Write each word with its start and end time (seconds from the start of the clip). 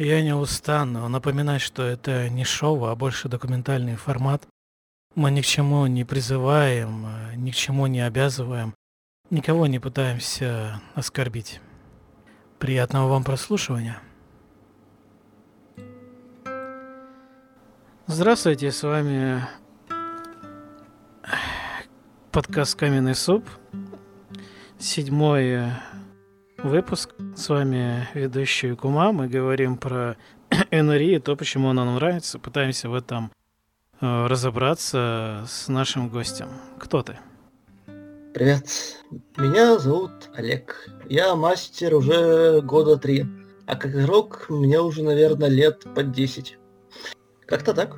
Я 0.00 0.22
не 0.22 0.32
устану 0.32 1.08
напоминать, 1.08 1.60
что 1.60 1.82
это 1.82 2.28
не 2.28 2.44
шоу, 2.44 2.84
а 2.84 2.94
больше 2.94 3.28
документальный 3.28 3.96
формат. 3.96 4.46
Мы 5.16 5.32
ни 5.32 5.40
к 5.40 5.44
чему 5.44 5.84
не 5.88 6.04
призываем, 6.04 7.08
ни 7.34 7.50
к 7.50 7.56
чему 7.56 7.88
не 7.88 8.02
обязываем, 8.02 8.76
никого 9.28 9.66
не 9.66 9.80
пытаемся 9.80 10.80
оскорбить. 10.94 11.60
Приятного 12.60 13.08
вам 13.08 13.24
прослушивания. 13.24 14.00
Здравствуйте, 18.06 18.70
с 18.70 18.84
вами 18.84 19.44
подкаст 22.30 22.78
«Каменный 22.78 23.16
суп». 23.16 23.44
Седьмой 24.78 25.72
выпуск. 26.62 27.14
С 27.36 27.48
вами 27.48 28.08
ведущий 28.14 28.74
Кума. 28.74 29.12
Мы 29.12 29.28
говорим 29.28 29.76
про 29.76 30.16
НРИ 30.70 31.16
и 31.16 31.18
то, 31.18 31.36
почему 31.36 31.70
она 31.70 31.84
нам 31.84 31.96
нравится. 31.96 32.38
Пытаемся 32.38 32.88
в 32.88 32.94
этом 32.94 33.30
э, 34.00 34.26
разобраться 34.26 35.44
с 35.48 35.68
нашим 35.68 36.08
гостем. 36.08 36.48
Кто 36.78 37.02
ты? 37.02 37.18
Привет. 38.34 38.66
Меня 39.36 39.78
зовут 39.78 40.30
Олег. 40.34 40.88
Я 41.08 41.34
мастер 41.36 41.94
уже 41.94 42.60
года 42.62 42.96
три. 42.96 43.26
А 43.66 43.76
как 43.76 43.94
игрок 43.94 44.46
мне 44.48 44.80
уже, 44.80 45.02
наверное, 45.02 45.48
лет 45.48 45.84
под 45.94 46.12
10. 46.12 46.58
Как-то 47.46 47.74
так. 47.74 47.96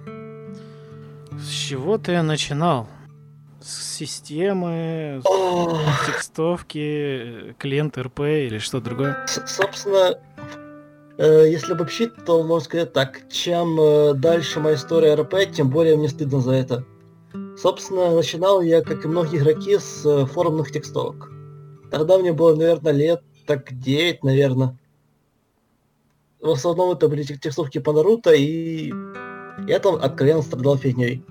С 1.39 1.49
чего 1.49 1.97
ты 1.97 2.21
начинал? 2.23 2.89
Системы, 3.63 5.21
текстовки, 6.07 7.55
клиент 7.59 7.99
РП 7.99 8.21
или 8.21 8.59
что 8.59 8.81
другое? 8.81 9.27
С 9.27 9.47
собственно, 9.47 10.19
э, 11.19 11.45
если 11.51 11.73
обобщить, 11.75 12.11
то 12.25 12.43
можно 12.43 12.65
сказать 12.65 12.93
так. 12.95 13.29
Чем 13.29 13.79
э, 13.79 14.15
дальше 14.15 14.61
моя 14.61 14.77
история 14.77 15.15
РП, 15.15 15.35
тем 15.53 15.69
более 15.69 15.97
мне 15.99 16.09
стыдно 16.09 16.41
за 16.41 16.53
это. 16.53 16.87
Собственно, 17.59 18.15
начинал 18.15 18.63
я, 18.63 18.81
как 18.81 19.05
и 19.05 19.09
многие 19.09 19.39
игроки, 19.39 19.79
с 19.79 20.07
э, 20.07 20.25
форумных 20.25 20.73
текстовок. 20.73 21.31
Тогда 21.91 22.17
мне 22.17 22.33
было, 22.33 22.57
наверное, 22.57 22.93
лет 22.93 23.23
так 23.47 23.79
9, 23.79 24.25
наверное. 24.25 24.79
В 26.41 26.49
основном 26.49 26.93
это 26.93 27.09
были 27.09 27.25
текстовки 27.25 27.79
по 27.79 27.93
Наруто, 27.93 28.33
и 28.33 28.91
я 29.69 29.79
там 29.81 29.97
откровенно 29.97 30.41
страдал 30.41 30.79
фигней. 30.79 31.23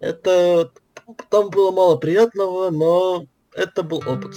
Это... 0.00 0.72
Там 1.30 1.50
было 1.50 1.70
мало 1.70 1.96
приятного, 1.96 2.70
но 2.70 3.26
это 3.54 3.82
был 3.82 3.98
опыт. 4.06 4.36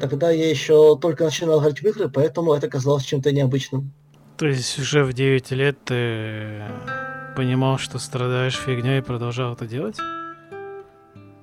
Тогда 0.00 0.30
я 0.30 0.48
еще 0.48 0.96
только 0.98 1.24
начинал 1.24 1.60
играть 1.60 1.80
в 1.80 1.84
игры, 1.84 2.08
поэтому 2.08 2.54
это 2.54 2.68
казалось 2.68 3.04
чем-то 3.04 3.32
необычным. 3.32 3.92
То 4.36 4.46
есть 4.46 4.78
уже 4.78 5.04
в 5.04 5.12
9 5.12 5.50
лет 5.50 5.76
ты 5.84 6.62
понимал, 7.36 7.78
что 7.78 7.98
страдаешь 7.98 8.56
фигней 8.56 8.98
и 8.98 9.02
продолжал 9.02 9.52
это 9.52 9.66
делать? 9.66 9.98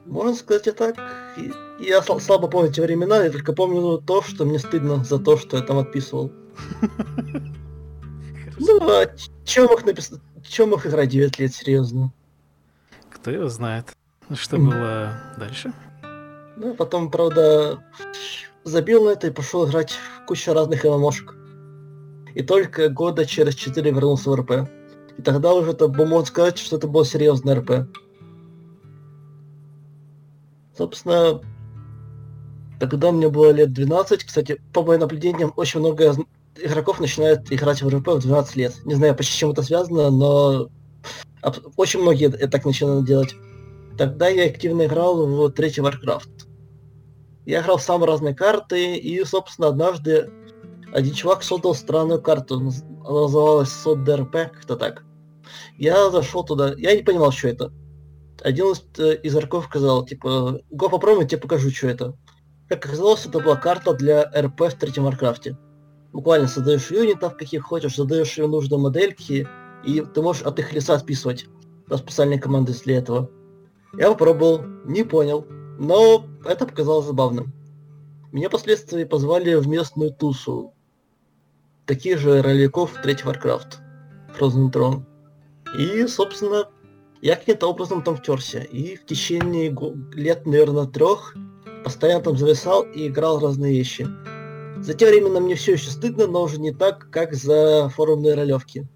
Можно 0.06 0.36
сказать 0.36 0.68
и 0.68 0.72
так. 0.72 0.96
Я 1.80 2.02
слабо 2.02 2.48
помню 2.48 2.70
эти 2.72 2.81
времена, 2.81 3.24
я 3.24 3.30
только 3.30 3.54
помню 3.54 4.00
то, 4.00 4.22
что 4.22 4.46
мне 4.46 4.58
стыдно 4.58 5.04
за 5.04 5.20
то, 5.20 5.38
что 5.38 5.58
я 5.58 5.64
там 5.64 5.78
отписывал. 5.78 6.31
Ну, 8.58 8.90
а 8.90 9.06
чё 9.46 9.68
мог 9.68 9.86
написать? 9.86 10.20
Чё 10.44 10.66
мог 10.66 10.86
играть 10.86 11.09
9 11.09 11.38
лет, 11.38 11.54
серьезно? 11.54 12.12
Кто 13.12 13.30
его 13.30 13.50
знает. 13.50 13.96
Что 14.36 14.58
было 14.58 15.14
дальше? 15.38 15.72
Ну, 16.58 16.73
потом, 16.73 17.09
правда, 17.09 17.83
забил 18.64 19.06
на 19.06 19.09
это 19.11 19.28
и 19.28 19.31
пошел 19.31 19.67
играть 19.67 19.92
в 19.92 20.25
кучу 20.25 20.53
разных 20.53 20.84
ММОшек. 20.84 21.36
И 22.36 22.44
только 22.44 22.89
года 22.89 23.25
через 23.25 23.56
4 23.56 23.92
вернулся 23.92 24.30
в 24.30 24.36
РП. 24.36 24.69
И 25.18 25.22
тогда 25.22 25.53
уже 25.53 25.72
это 25.72 25.88
можно 25.88 26.25
сказать, 26.25 26.57
что 26.57 26.75
это 26.75 26.88
был 26.88 27.06
серьезный 27.06 27.53
РП. 27.56 27.88
Собственно, 30.78 31.41
тогда 32.79 33.12
мне 33.12 33.29
было 33.29 33.52
лет 33.52 33.72
12. 33.73 34.25
Кстати, 34.25 34.62
по 34.73 34.84
моим 34.84 35.00
наблюдениям, 35.02 35.53
очень 35.56 35.79
много 35.79 36.16
игроков 36.56 37.00
начинают 37.00 37.52
играть 37.52 37.81
в 37.81 37.88
РП 37.88 38.07
в 38.09 38.19
12 38.19 38.56
лет. 38.57 38.75
Не 38.84 38.96
знаю, 38.96 39.16
почти 39.16 39.34
с 39.34 39.38
чем 39.38 39.52
это 39.52 39.63
связано, 39.63 40.12
но 40.12 40.69
очень 41.78 42.02
многие 42.02 42.29
так 42.29 42.66
начинают 42.66 43.06
делать. 43.06 43.35
Тогда 43.97 44.28
я 44.28 44.46
активно 44.46 44.85
играл 44.85 45.25
в 45.25 45.52
третий 45.52 45.81
Warcraft. 45.81 46.47
Я 47.46 47.62
играл 47.62 47.78
в 47.78 47.81
самые 47.81 48.08
разные 48.08 48.35
карты, 48.35 48.97
и, 48.97 49.24
собственно, 49.24 49.69
однажды 49.69 50.30
один 50.94 51.13
чувак 51.13 51.44
создал 51.44 51.74
странную 51.74 52.22
карту. 52.22 52.59
Называлась 52.59 53.72
Сод 53.72 54.03
ДРП, 54.03 54.52
как-то 54.53 54.75
так. 54.75 55.03
Я 55.78 56.12
зашел 56.12 56.44
туда, 56.44 56.74
я 56.78 56.96
не 56.96 57.03
понимал, 57.03 57.31
что 57.31 57.47
это. 57.47 57.72
Один 58.41 58.68
из, 58.68 58.84
э, 58.97 59.16
из 59.24 59.35
игроков 59.35 59.66
сказал, 59.66 60.06
типа, 60.06 60.59
го 60.69 60.90
попробуй, 60.90 61.24
я 61.24 61.29
тебе 61.29 61.41
покажу, 61.41 61.72
что 61.72 61.88
это. 61.88 62.16
Как 62.69 62.85
оказалось, 62.85 63.25
это 63.25 63.40
была 63.40 63.56
карта 63.56 63.94
для 63.94 64.29
RP 64.35 64.62
в 64.62 64.74
третьем 64.74 65.06
Варкрафте. 65.06 65.58
Буквально 66.12 66.47
создаешь 66.47 66.91
юнитов, 66.91 67.38
каких 67.38 67.64
хочешь, 67.64 67.96
задаешь 67.96 68.38
им 68.38 68.52
нужные 68.52 68.79
модельки, 68.79 69.47
и 69.85 70.02
ты 70.02 70.22
можешь 70.22 70.44
от 70.44 70.59
их 70.59 70.74
лица 70.74 71.00
списывать 71.00 71.46
на 71.88 71.97
специальные 71.97 72.40
команды 72.40 72.74
для 72.74 72.97
этого. 72.97 73.31
Я 73.97 74.09
попробовал, 74.09 74.62
не 74.85 75.03
понял, 75.03 75.46
но 75.80 76.25
это 76.46 76.68
показалось 76.68 77.08
забавным. 77.08 77.53
Меня 78.31 78.50
впоследствии 78.50 79.03
позвали 79.06 79.56
в 79.56 79.68
местную 79.68 80.12
тусу. 80.12 80.74
Таких 81.85 82.19
же 82.19 82.41
ролевиков 82.41 82.91
в 82.91 83.02
третий 83.02 83.24
Warcraft. 83.24 83.78
Frozen 84.38 84.72
Throne. 84.72 85.03
И, 85.80 86.06
собственно, 86.08 86.69
я 87.22 87.35
каким-то 87.35 87.68
образом 87.68 88.03
там 88.03 88.18
втерся. 88.18 88.59
И 88.59 88.96
в 88.97 89.06
течение 89.06 89.75
лет, 90.14 90.46
наверное, 90.46 90.85
трех 90.85 91.35
постоянно 91.84 92.24
там 92.24 92.38
зависал 92.38 92.84
и 92.84 93.08
играл 93.08 93.40
разные 93.40 93.74
вещи. 93.74 94.08
За 94.79 94.94
те 94.94 95.09
времена 95.09 95.40
мне 95.40 95.56
все 95.56 95.74
еще 95.74 95.90
стыдно, 95.90 96.28
но 96.28 96.44
уже 96.44 96.59
не 96.59 96.72
так, 96.72 97.09
как 97.09 97.34
за 97.34 97.90
форумные 97.90 98.35
ролевки. 98.35 98.88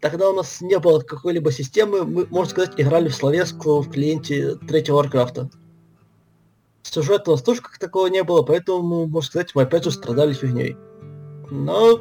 Тогда 0.00 0.30
у 0.30 0.32
нас 0.32 0.60
не 0.60 0.78
было 0.78 1.00
какой-либо 1.00 1.50
системы, 1.50 2.04
мы, 2.04 2.26
можно 2.26 2.50
сказать, 2.50 2.80
играли 2.80 3.08
в 3.08 3.14
словеску 3.14 3.80
в 3.80 3.90
клиенте 3.90 4.54
третьего 4.56 4.96
Варкрафта. 4.96 5.50
Сюжета 6.82 7.30
у 7.30 7.34
нас 7.34 7.42
тоже 7.42 7.60
как 7.60 7.78
такого 7.78 8.06
не 8.06 8.22
было, 8.22 8.42
поэтому, 8.42 9.06
можно 9.06 9.26
сказать, 9.26 9.54
мы 9.54 9.62
опять 9.62 9.84
же 9.84 9.90
страдали 9.90 10.32
фигней. 10.32 10.76
Но 11.50 12.00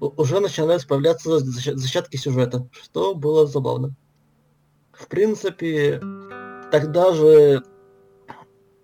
уже 0.00 0.40
начинают 0.40 0.86
появляться 0.86 1.38
зачатки 1.38 2.16
сюжета, 2.16 2.68
что 2.72 3.14
было 3.14 3.46
забавно. 3.46 3.94
В 4.92 5.06
принципе, 5.06 6.00
тогда 6.72 7.12
же 7.12 7.62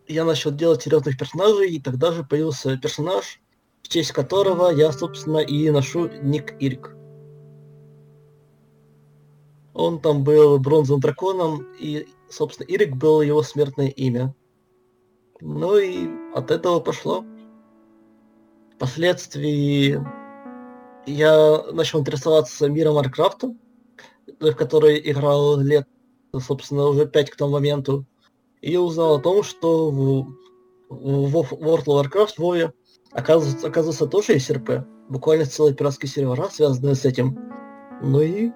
я 0.07 0.25
начал 0.25 0.51
делать 0.51 0.83
серьезных 0.83 1.17
персонажей, 1.17 1.71
и 1.71 1.81
тогда 1.81 2.13
же 2.13 2.23
появился 2.23 2.77
персонаж, 2.77 3.41
в 3.83 3.89
честь 3.89 4.13
которого 4.13 4.71
я, 4.71 4.93
собственно, 4.93 5.39
и 5.39 5.71
ношу 5.71 6.09
ник 6.23 6.55
Ирик. 6.61 6.95
Он 9.75 10.01
там 10.01 10.23
был 10.23 10.59
бронзовым 10.59 11.01
драконом, 11.01 11.67
и, 11.79 12.07
собственно, 12.29 12.67
Ирик 12.67 12.97
был 12.97 13.23
его 13.23 13.43
смертное 13.43 13.89
имя. 13.89 14.35
Ну 15.41 15.77
и 15.77 16.09
от 16.35 16.51
этого 16.51 16.81
пошло. 16.81 17.25
Впоследствии 18.77 20.01
я 21.07 21.63
начал 21.73 22.01
интересоваться 22.01 22.69
миром 22.69 22.95
Варкрафта, 22.95 23.55
в 24.41 24.53
который 24.53 25.01
играл 25.11 25.59
лет, 25.59 25.89
собственно, 26.39 26.87
уже 26.87 27.07
пять 27.07 27.31
к 27.31 27.37
тому 27.37 27.53
моменту, 27.53 28.05
и 28.61 28.77
узнал 28.77 29.17
о 29.17 29.21
том, 29.21 29.43
что 29.43 29.91
в, 29.91 30.27
в 30.89 31.53
World 31.53 31.85
of 31.87 32.11
Warcraft, 32.11 32.35
Вове, 32.39 32.73
оказывается, 33.11 33.67
оказывается, 33.67 34.07
тоже 34.07 34.35
есть 34.35 34.51
РП. 34.51 34.87
Буквально 35.09 35.47
целые 35.47 35.75
пиратские 35.75 36.09
сервера, 36.09 36.49
связанные 36.49 36.95
с 36.95 37.05
этим. 37.05 37.39
Ну 38.01 38.21
и 38.21 38.53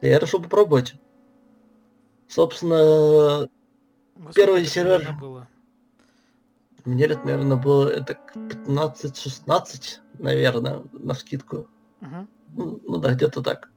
я 0.00 0.18
решил 0.18 0.42
попробовать. 0.42 0.94
Собственно, 2.28 3.48
Во 4.14 4.32
первый 4.32 4.64
сервер... 4.66 5.16
Было? 5.20 5.48
Мне 6.84 7.06
лет, 7.06 7.24
наверное, 7.24 7.56
было 7.56 7.88
это 7.88 8.18
15-16, 8.34 9.98
наверное, 10.18 10.82
на 10.92 11.14
скидку. 11.14 11.68
Uh-huh. 12.00 12.26
Ну, 12.54 12.80
ну 12.82 12.96
да, 12.98 13.12
где-то 13.12 13.42
так. 13.42 13.70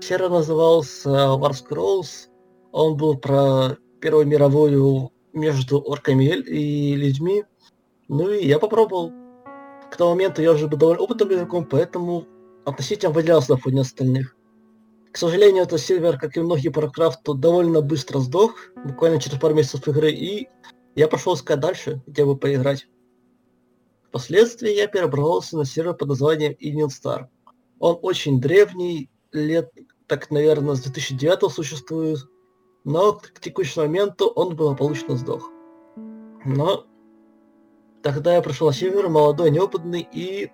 Сервер 0.00 0.30
назывался 0.30 1.08
War 1.08 1.52
Scrolls. 1.52 2.28
Он 2.72 2.96
был 2.96 3.16
про 3.16 3.76
Первую 4.00 4.26
мировую 4.26 5.12
между 5.34 5.78
орками 5.78 6.24
и 6.24 6.94
людьми. 6.94 7.44
Ну 8.08 8.30
и 8.30 8.46
я 8.46 8.58
попробовал. 8.58 9.12
К 9.90 9.96
тому 9.96 10.10
моменту 10.10 10.40
я 10.40 10.52
уже 10.52 10.68
был 10.68 10.78
довольно 10.78 11.02
опытным 11.02 11.32
игроком, 11.34 11.66
поэтому 11.66 12.26
относительно 12.64 13.12
выделялся 13.12 13.52
на 13.52 13.58
фоне 13.58 13.82
остальных. 13.82 14.36
К 15.12 15.16
сожалению, 15.16 15.64
этот 15.64 15.80
сервер, 15.80 16.18
как 16.18 16.36
и 16.36 16.40
многие 16.40 16.70
Warcraft, 16.70 17.34
довольно 17.34 17.80
быстро 17.80 18.20
сдох, 18.20 18.54
буквально 18.84 19.20
через 19.20 19.38
пару 19.38 19.54
месяцев 19.54 19.86
игры, 19.88 20.12
и 20.12 20.48
я 20.94 21.08
пошел 21.08 21.34
искать 21.34 21.60
дальше, 21.60 22.00
где 22.06 22.24
бы 22.24 22.36
поиграть. 22.36 22.86
Впоследствии 24.08 24.72
я 24.72 24.86
перебрался 24.86 25.56
на 25.56 25.64
сервер 25.64 25.94
под 25.94 26.08
названием 26.08 26.52
Evening 26.60 26.88
Star. 26.88 27.26
Он 27.80 27.98
очень 28.02 28.40
древний, 28.40 29.10
лет, 29.32 29.70
так, 30.06 30.30
наверное, 30.30 30.74
с 30.74 30.80
2009 30.82 31.52
существует, 31.52 32.18
но 32.84 33.12
к 33.12 33.40
текущему 33.40 33.86
моменту 33.86 34.26
он 34.28 34.54
благополучно 34.56 35.16
сдох. 35.16 35.50
Но 36.44 36.86
тогда 38.02 38.34
я 38.34 38.42
пришел 38.42 38.68
на 38.68 38.72
север, 38.72 39.08
молодой, 39.08 39.50
неопытный, 39.50 40.06
и 40.12 40.50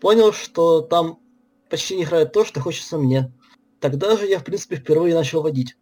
понял, 0.00 0.32
что 0.32 0.80
там 0.80 1.20
почти 1.68 1.96
не 1.96 2.04
играет 2.04 2.32
то, 2.32 2.44
что 2.44 2.60
хочется 2.60 2.98
мне. 2.98 3.32
Тогда 3.80 4.16
же 4.16 4.26
я, 4.26 4.38
в 4.38 4.44
принципе, 4.44 4.76
впервые 4.76 5.14
начал 5.14 5.42
водить. 5.42 5.76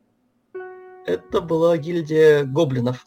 Это 1.04 1.40
была 1.40 1.76
гильдия 1.76 2.44
гоблинов. 2.44 3.06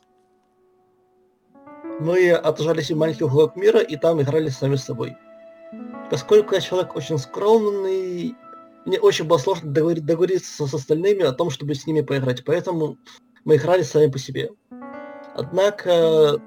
Мы 1.99 2.31
отжались 2.31 2.91
в 2.91 2.97
маленький 2.97 3.23
уголок 3.23 3.55
мира 3.55 3.79
и 3.79 3.95
там 3.95 4.21
играли 4.21 4.49
сами 4.49 4.75
с 4.75 4.83
собой. 4.83 5.15
Поскольку 6.09 6.55
я 6.55 6.61
человек 6.61 6.95
очень 6.95 7.17
скромный, 7.17 8.35
мне 8.85 8.99
очень 8.99 9.25
было 9.25 9.37
сложно 9.37 9.71
договорить, 9.71 10.05
договориться 10.05 10.67
с 10.67 10.73
остальными 10.73 11.21
о 11.21 11.31
том, 11.31 11.49
чтобы 11.49 11.75
с 11.75 11.87
ними 11.87 12.01
поиграть, 12.01 12.43
поэтому 12.43 12.97
мы 13.45 13.55
играли 13.55 13.83
сами 13.83 14.11
по 14.11 14.19
себе. 14.19 14.49
Однако 15.35 16.41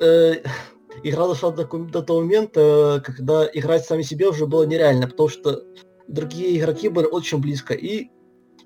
э, 0.00 0.32
игра 1.04 1.28
дошла 1.28 1.50
до, 1.52 1.64
до 1.64 2.02
того 2.02 2.22
момента, 2.22 3.02
когда 3.04 3.48
играть 3.52 3.84
сами 3.84 4.02
себе 4.02 4.28
уже 4.28 4.46
было 4.46 4.64
нереально, 4.64 5.06
потому 5.06 5.28
что 5.28 5.62
другие 6.10 6.58
игроки 6.58 6.88
были 6.88 7.06
очень 7.06 7.38
близко, 7.38 7.74
и 7.74 8.10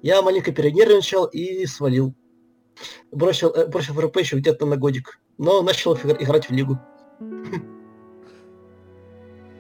я 0.03 0.23
маленько 0.23 0.53
перенервничал 0.53 1.27
и 1.27 1.67
свалил. 1.67 2.15
Бросил, 3.13 3.51
э, 3.51 3.67
бросил 3.67 4.01
РП 4.01 4.17
еще 4.19 4.37
где-то 4.37 4.67
на 4.67 4.77
годик, 4.77 5.21
но 5.39 5.63
начал 5.63 5.95
играть 5.95 6.49
в 6.49 6.53
лигу. 6.53 6.79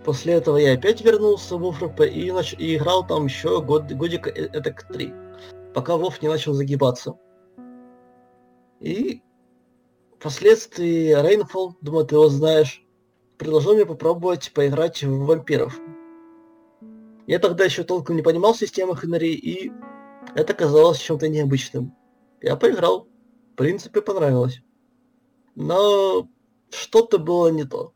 После 0.05 0.35
этого 0.35 0.57
я 0.59 0.75
опять 0.75 1.01
вернулся 1.03 1.57
в 1.57 1.73
ФРП 1.73 2.01
и, 2.03 2.31
нач... 2.31 2.55
и 2.59 2.77
играл 2.77 3.07
там 3.07 3.27
еще 3.27 3.63
год, 3.63 3.91
годика 3.93 4.31
э, 4.31 4.49
это 4.53 4.73
к 4.73 4.89
три, 4.89 5.13
пока 5.75 5.97
Вов 5.97 6.21
не 6.21 6.29
начал 6.29 6.53
загибаться. 6.53 7.15
И 8.81 9.23
впоследствии 10.19 11.15
Рейнфолл, 11.15 11.77
думаю, 11.81 12.05
ты 12.05 12.17
его 12.17 12.29
знаешь, 12.29 12.85
предложил 13.39 13.75
мне 13.75 13.87
попробовать 13.87 14.53
поиграть 14.53 15.03
в 15.03 15.25
вампиров. 15.25 15.79
Я 17.27 17.39
тогда 17.39 17.65
еще 17.65 17.85
толком 17.85 18.17
не 18.17 18.23
понимал 18.23 18.55
системы 18.55 18.97
Хенри, 18.97 19.33
и 19.33 19.73
это 20.35 20.53
казалось 20.53 20.99
чем-то 20.99 21.29
необычным. 21.29 21.95
Я 22.43 22.57
поиграл. 22.57 23.09
В 23.53 23.57
принципе, 23.57 24.03
понравилось. 24.03 24.61
Но 25.55 26.29
что-то 26.71 27.19
было 27.19 27.49
не 27.49 27.65
то. 27.65 27.93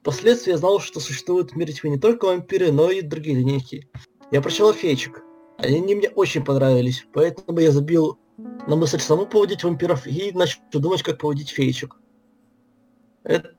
Впоследствии 0.00 0.52
я 0.52 0.58
знал, 0.58 0.78
что 0.78 1.00
существуют 1.00 1.50
в 1.50 1.56
мире 1.56 1.72
тьмы 1.72 1.90
не 1.90 1.98
только 1.98 2.26
вампиры, 2.26 2.70
но 2.70 2.90
и 2.90 3.02
другие 3.02 3.36
линейки. 3.36 3.90
Я 4.30 4.40
прочел 4.40 4.72
феечек. 4.72 5.22
Они 5.58 5.94
мне 5.94 6.08
очень 6.08 6.44
понравились, 6.44 7.06
поэтому 7.12 7.58
я 7.58 7.72
забил 7.72 8.18
на 8.36 8.76
мысль 8.76 9.00
саму 9.00 9.26
поводить 9.26 9.64
вампиров 9.64 10.06
и 10.06 10.32
начал 10.32 10.60
думать, 10.72 11.02
как 11.02 11.18
поводить 11.18 11.50
феечек. 11.50 11.96
Это, 13.24 13.54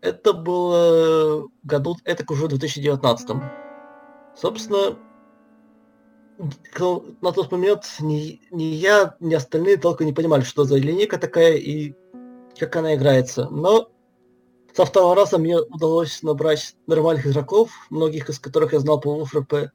это 0.00 0.32
было 0.34 1.48
году, 1.62 1.96
это 2.04 2.24
уже 2.30 2.44
в 2.46 2.48
2019. 2.48 3.30
Собственно, 4.40 4.96
на 7.20 7.32
тот 7.32 7.50
момент 7.50 7.84
ни, 7.98 8.40
ни 8.52 8.62
я, 8.62 9.16
ни 9.18 9.34
остальные 9.34 9.78
толком 9.78 10.06
не 10.06 10.12
понимали, 10.12 10.42
что 10.42 10.62
за 10.62 10.76
линейка 10.76 11.18
такая 11.18 11.56
и 11.56 11.94
как 12.56 12.76
она 12.76 12.94
играется. 12.94 13.48
Но 13.50 13.90
со 14.74 14.84
второго 14.84 15.16
раза 15.16 15.38
мне 15.38 15.58
удалось 15.58 16.22
набрать 16.22 16.76
нормальных 16.86 17.26
игроков, 17.26 17.72
многих 17.90 18.28
из 18.28 18.38
которых 18.38 18.72
я 18.72 18.78
знал 18.78 19.00
по 19.00 19.08
УФРП, 19.08 19.72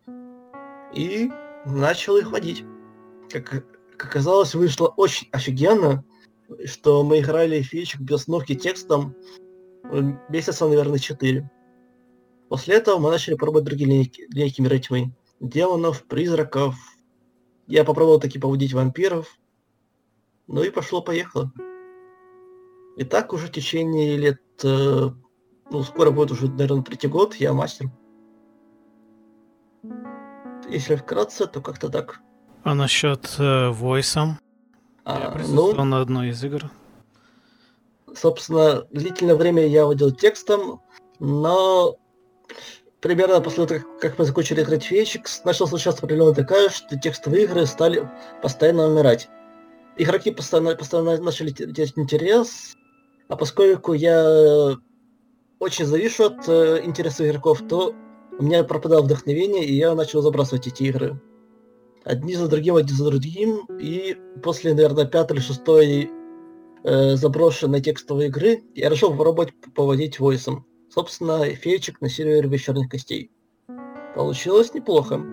и 0.93 1.29
начал 1.65 2.15
их 2.15 2.31
водить. 2.31 2.63
Как, 3.29 3.49
как 3.49 3.65
оказалось, 3.97 4.55
вышло 4.55 4.87
очень 4.87 5.27
офигенно, 5.33 6.05
что 6.65 7.03
мы 7.03 7.19
играли 7.19 7.61
фичек 7.61 7.99
без 7.99 8.27
ногти 8.27 8.55
текстом 8.55 9.13
месяца, 10.29 10.65
наверное, 10.67 10.99
4. 10.99 11.49
После 12.53 12.75
этого 12.75 12.99
мы 12.99 13.09
начали 13.09 13.33
пробовать 13.33 13.65
другие 13.65 13.89
линейки, 13.89 14.27
линейки 14.29 14.61
мира 14.61 14.77
тьмы. 14.77 15.11
Демонов, 15.39 16.03
призраков. 16.03 16.75
Я 17.65 17.83
попробовал 17.83 18.19
таки 18.19 18.37
поводить 18.37 18.73
вампиров. 18.73 19.39
Ну 20.45 20.61
и 20.61 20.69
пошло-поехало. 20.69 21.51
И 22.95 23.05
так 23.05 23.33
уже 23.33 23.47
в 23.47 23.51
течение 23.51 24.17
лет, 24.17 24.39
э, 24.63 25.09
ну, 25.71 25.83
скоро 25.83 26.11
будет 26.11 26.29
уже, 26.29 26.47
наверное, 26.47 26.83
третий 26.83 27.07
год, 27.07 27.33
я 27.37 27.53
мастер. 27.53 27.89
Если 30.69 30.95
вкратце, 30.95 31.47
то 31.47 31.59
как-то 31.59 31.89
так. 31.89 32.21
А 32.61 32.75
насчет 32.75 33.35
э, 33.39 33.69
войсом? 33.69 34.37
А, 35.05 35.19
я 35.19 35.31
присутствовал 35.31 35.73
ну, 35.73 35.85
на 35.85 36.01
одной 36.01 36.29
из 36.29 36.43
игр. 36.43 36.69
Собственно, 38.13 38.83
длительное 38.91 39.35
время 39.35 39.65
я 39.65 39.87
водил 39.87 40.11
текстом, 40.11 40.81
но 41.17 41.97
примерно 43.03 43.41
после 43.41 43.65
того, 43.65 43.81
как, 43.99 44.17
мы 44.17 44.25
закончили 44.25 44.63
играть 44.63 44.83
Фейчикс, 44.83 45.43
начал 45.43 45.67
случаться 45.67 46.03
определенная 46.03 46.33
такая, 46.33 46.69
что 46.69 46.97
текстовые 46.97 47.43
игры 47.43 47.65
стали 47.65 48.09
постоянно 48.41 48.87
умирать. 48.87 49.27
Игроки 49.97 50.31
постоянно, 50.31 50.75
постоянно 50.75 51.17
начали 51.17 51.51
терять 51.51 51.93
интерес, 51.97 52.75
а 53.27 53.35
поскольку 53.35 53.93
я 53.93 54.75
очень 55.59 55.85
завишу 55.85 56.25
от 56.25 56.47
э, 56.47 56.81
интереса 56.83 57.27
игроков, 57.27 57.61
то 57.67 57.93
у 58.39 58.43
меня 58.43 58.63
пропадало 58.63 59.03
вдохновение, 59.03 59.65
и 59.65 59.75
я 59.75 59.93
начал 59.95 60.21
забрасывать 60.21 60.67
эти 60.67 60.83
игры. 60.83 61.21
Одни 62.03 62.35
за 62.35 62.47
другим, 62.47 62.75
одни 62.75 62.91
за 62.91 63.05
другим, 63.05 63.65
и 63.79 64.17
после, 64.41 64.73
наверное, 64.73 65.05
пятой 65.05 65.37
или 65.37 65.41
шестой 65.41 66.09
э, 66.83 67.15
заброшенной 67.15 67.81
текстовой 67.81 68.27
игры 68.27 68.63
я 68.75 68.89
решил 68.89 69.11
попробовать 69.11 69.53
поводить 69.75 70.19
войсом. 70.19 70.65
Собственно, 70.93 71.43
феечек 71.55 72.01
на 72.01 72.09
сервере 72.09 72.47
вечерних 72.47 72.87
костей. 72.87 73.31
Получилось 74.15 74.75
неплохо. 74.75 75.25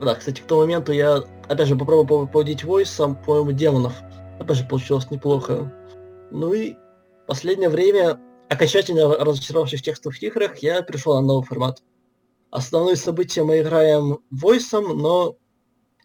Да, 0.00 0.14
кстати, 0.14 0.40
к 0.40 0.44
тому 0.44 0.60
моменту 0.60 0.92
я, 0.92 1.24
опять 1.48 1.66
же, 1.66 1.74
попробовал 1.74 2.28
поводить 2.28 2.62
войсом, 2.62 3.16
по-моему, 3.16 3.50
демонов. 3.50 3.94
Опять 4.38 4.58
же, 4.58 4.64
получилось 4.64 5.10
неплохо. 5.10 5.74
Ну 6.30 6.54
и 6.54 6.76
последнее 7.26 7.68
время, 7.68 8.20
окончательно 8.48 9.08
разочаровавшись 9.08 9.80
в 9.80 9.84
текстовых 9.84 10.22
играх, 10.22 10.58
я 10.58 10.82
перешел 10.82 11.14
на 11.16 11.22
новый 11.22 11.44
формат. 11.44 11.82
Основные 12.52 12.94
события 12.94 13.42
мы 13.42 13.60
играем 13.60 14.20
войсом, 14.30 14.96
но 14.98 15.36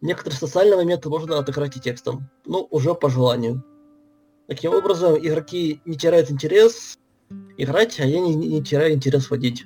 некоторые 0.02 0.40
социальные 0.40 0.78
моменты 0.78 1.10
можно 1.10 1.38
отыграть 1.38 1.78
и 1.78 1.80
текстом. 1.80 2.32
Ну, 2.46 2.68
уже 2.72 2.96
по 2.96 3.12
желанию. 3.12 3.64
Таким 4.48 4.74
образом, 4.74 5.16
игроки 5.20 5.82
не 5.86 5.96
теряют 5.98 6.32
интерес 6.32 6.98
играть, 7.58 8.00
а 8.00 8.06
я 8.06 8.20
не, 8.20 8.36
не 8.36 8.64
теряю 8.64 8.94
интерес 8.94 9.30
водить. 9.30 9.66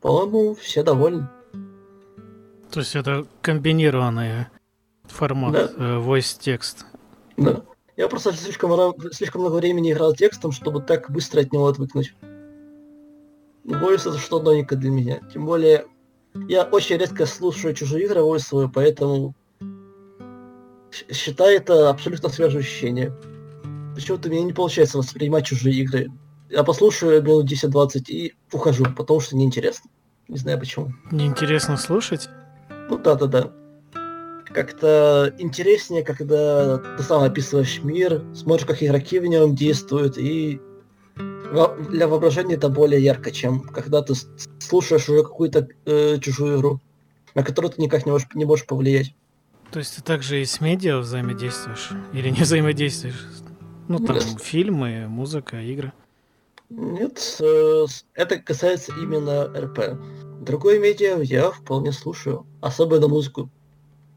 По-моему, 0.00 0.54
все 0.54 0.82
довольны. 0.82 1.28
То 2.70 2.80
есть 2.80 2.94
это 2.94 3.26
комбинированный 3.42 4.46
формат, 5.04 5.52
да. 5.52 5.70
э, 5.76 5.98
voice-текст. 5.98 6.86
Да. 7.36 7.62
Я 7.96 8.08
просто 8.08 8.32
слишком, 8.32 8.94
слишком 9.10 9.40
много 9.40 9.56
времени 9.56 9.92
играл 9.92 10.14
текстом, 10.14 10.52
чтобы 10.52 10.80
так 10.80 11.10
быстро 11.10 11.40
от 11.40 11.52
него 11.52 11.66
отвыкнуть. 11.66 12.14
Voice 13.64 14.08
это 14.08 14.18
что 14.18 14.40
новенькое 14.40 14.80
для 14.80 14.90
меня. 14.90 15.20
Тем 15.32 15.46
более, 15.46 15.86
я 16.48 16.62
очень 16.62 16.96
редко 16.96 17.26
слушаю 17.26 17.74
чужие 17.74 18.04
игры 18.04 18.22
войсовые, 18.22 18.70
поэтому 18.72 19.34
считаю 21.10 21.56
это 21.56 21.90
абсолютно 21.90 22.28
свежее 22.28 22.60
ощущение. 22.60 23.12
Почему-то 23.94 24.28
мне 24.28 24.42
не 24.42 24.52
получается 24.52 24.98
воспринимать 24.98 25.46
чужие 25.46 25.76
игры. 25.82 26.08
Я 26.50 26.64
послушаю 26.64 27.22
минут 27.22 27.50
10-20 27.50 28.04
и 28.08 28.34
ухожу, 28.52 28.84
потому 28.96 29.20
что 29.20 29.36
неинтересно. 29.36 29.90
Не 30.28 30.38
знаю 30.38 30.58
почему. 30.58 30.92
Неинтересно 31.10 31.76
слушать? 31.76 32.28
Ну 32.90 32.98
да-да-да 32.98 33.52
как-то 34.52 35.34
интереснее, 35.38 36.02
когда 36.02 36.78
ты 36.78 37.02
сам 37.02 37.22
описываешь 37.22 37.82
мир, 37.82 38.24
смотришь, 38.34 38.66
как 38.66 38.82
игроки 38.82 39.18
в 39.18 39.26
нем 39.26 39.54
действуют, 39.54 40.16
и 40.18 40.60
для 41.90 42.08
воображения 42.08 42.56
это 42.56 42.68
более 42.68 43.02
ярко, 43.02 43.30
чем 43.30 43.60
когда 43.60 44.02
ты 44.02 44.14
слушаешь 44.58 45.08
уже 45.08 45.22
какую-то 45.22 45.68
э, 45.86 46.18
чужую 46.20 46.58
игру, 46.58 46.80
на 47.34 47.42
которую 47.42 47.72
ты 47.72 47.80
никак 47.80 48.04
не 48.04 48.12
можешь, 48.12 48.28
не 48.34 48.44
можешь 48.44 48.66
повлиять. 48.66 49.14
То 49.70 49.78
есть 49.78 49.96
ты 49.96 50.02
также 50.02 50.40
и 50.40 50.44
с 50.44 50.60
медиа 50.60 50.98
взаимодействуешь? 50.98 51.90
Или 52.12 52.30
не 52.30 52.42
взаимодействуешь? 52.42 53.26
Ну, 53.88 53.98
там, 53.98 54.16
Нет. 54.16 54.40
фильмы, 54.42 55.06
музыка, 55.08 55.60
игры. 55.60 55.92
Нет, 56.70 57.38
э, 57.40 57.86
это 58.14 58.38
касается 58.38 58.92
именно 58.92 59.46
РП. 59.46 59.98
Другое 60.42 60.78
медиа 60.78 61.20
я 61.22 61.50
вполне 61.50 61.92
слушаю, 61.92 62.46
особенно 62.60 63.08
музыку 63.08 63.50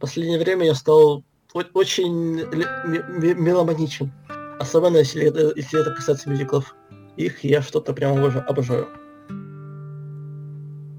последнее 0.01 0.39
время 0.39 0.65
я 0.65 0.75
стал 0.75 1.23
очень 1.53 2.41
меломаничен. 2.43 4.11
Особенно 4.59 4.97
если 4.97 5.23
это, 5.23 5.53
если 5.55 5.79
это 5.79 5.91
касается 5.91 6.29
мюзиклов. 6.29 6.75
Их 7.17 7.43
я 7.43 7.61
что-то 7.61 7.93
прямо 7.93 8.25
уже 8.25 8.39
обожаю. 8.39 8.87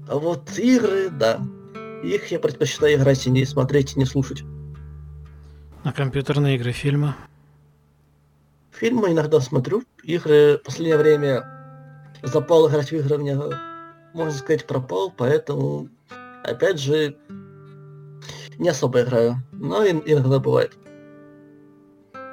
А 0.07 0.17
вот 0.17 0.57
игры, 0.57 1.09
да. 1.09 1.39
Их 2.03 2.27
я 2.27 2.39
предпочитаю 2.39 2.97
играть 2.97 3.25
и 3.25 3.29
не 3.29 3.45
смотреть, 3.45 3.95
и 3.95 3.99
не 3.99 4.05
слушать. 4.05 4.43
А 5.83 5.91
компьютерные 5.91 6.55
игры, 6.55 6.71
фильмы? 6.71 7.15
Фильмы 8.83 9.13
иногда 9.13 9.39
смотрю. 9.39 9.83
Игры 10.03 10.57
в 10.57 10.65
последнее 10.65 10.97
время 10.97 11.45
запал 12.21 12.67
играть 12.67 12.89
в 12.89 12.91
игры 12.91 13.15
у 13.15 13.19
меня, 13.19 13.39
можно 14.13 14.33
сказать, 14.33 14.67
пропал, 14.67 15.09
поэтому, 15.15 15.87
опять 16.43 16.81
же, 16.81 17.15
не 18.59 18.67
особо 18.67 19.03
играю. 19.03 19.37
Но 19.53 19.87
иногда 19.87 20.37
бывает. 20.37 20.73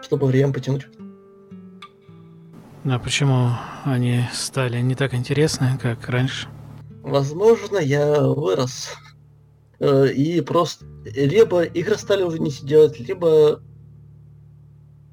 Чтобы 0.02 0.26
время 0.26 0.52
потянуть. 0.52 0.88
А 2.84 2.98
почему 2.98 3.50
они 3.84 4.24
стали 4.32 4.80
не 4.80 4.96
так 4.96 5.14
интересны, 5.14 5.78
как 5.80 6.08
раньше? 6.08 6.48
Возможно, 7.04 7.78
я 7.78 8.22
вырос. 8.22 8.96
Э, 9.78 10.08
и 10.08 10.40
просто 10.40 10.84
либо 11.04 11.62
игры 11.62 11.94
стали 11.94 12.24
уже 12.24 12.40
не 12.40 12.50
делать, 12.50 12.98
либо 12.98 13.62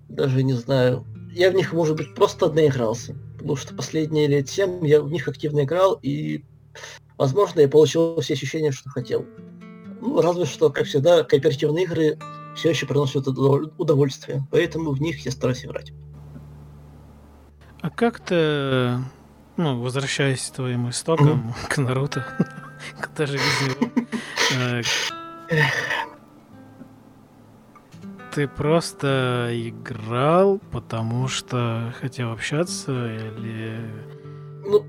даже 0.10 0.42
не 0.42 0.54
знаю. 0.54 1.06
Я 1.32 1.52
в 1.52 1.56
них, 1.56 1.74
может 1.74 1.96
быть, 1.96 2.14
просто 2.16 2.50
наигрался. 2.52 3.16
Потому 3.38 3.56
что 3.56 3.76
последние 3.76 4.28
лет 4.28 4.50
7 4.50 4.86
я 4.86 5.02
в 5.02 5.12
них 5.12 5.28
активно 5.28 5.64
играл, 5.64 6.00
и, 6.02 6.44
возможно, 7.18 7.60
я 7.60 7.68
получил 7.68 8.20
все 8.22 8.34
ощущения, 8.34 8.72
что 8.72 8.90
хотел. 8.90 9.26
Ну, 10.02 10.22
разве 10.22 10.46
что, 10.46 10.70
как 10.70 10.86
всегда, 10.86 11.24
кооперативные 11.24 11.86
игры 11.86 12.18
все 12.56 12.70
еще 12.70 12.88
приносят 12.88 13.28
удовольствие, 13.28 14.46
поэтому 14.52 14.92
в 14.92 15.02
них 15.02 15.24
я 15.26 15.32
стараюсь 15.32 15.64
играть. 15.64 15.94
А 17.82 17.90
как 17.92 18.20
ты, 18.20 18.98
ну, 19.56 19.80
возвращаясь 19.80 20.50
к 20.50 20.56
твоим 20.56 20.90
истокам, 20.90 21.54
mm-hmm. 21.56 21.68
к 21.70 21.78
Наруто, 21.78 22.26
даже 23.18 23.38
без 23.38 23.62
него, 23.62 23.92
э, 24.56 24.82
ты 28.38 28.48
просто 28.48 29.50
играл, 29.52 30.62
потому 30.72 31.28
что 31.28 31.92
хотел 32.00 32.34
общаться, 32.34 32.92
или... 32.92 33.80
Ну, 34.64 34.86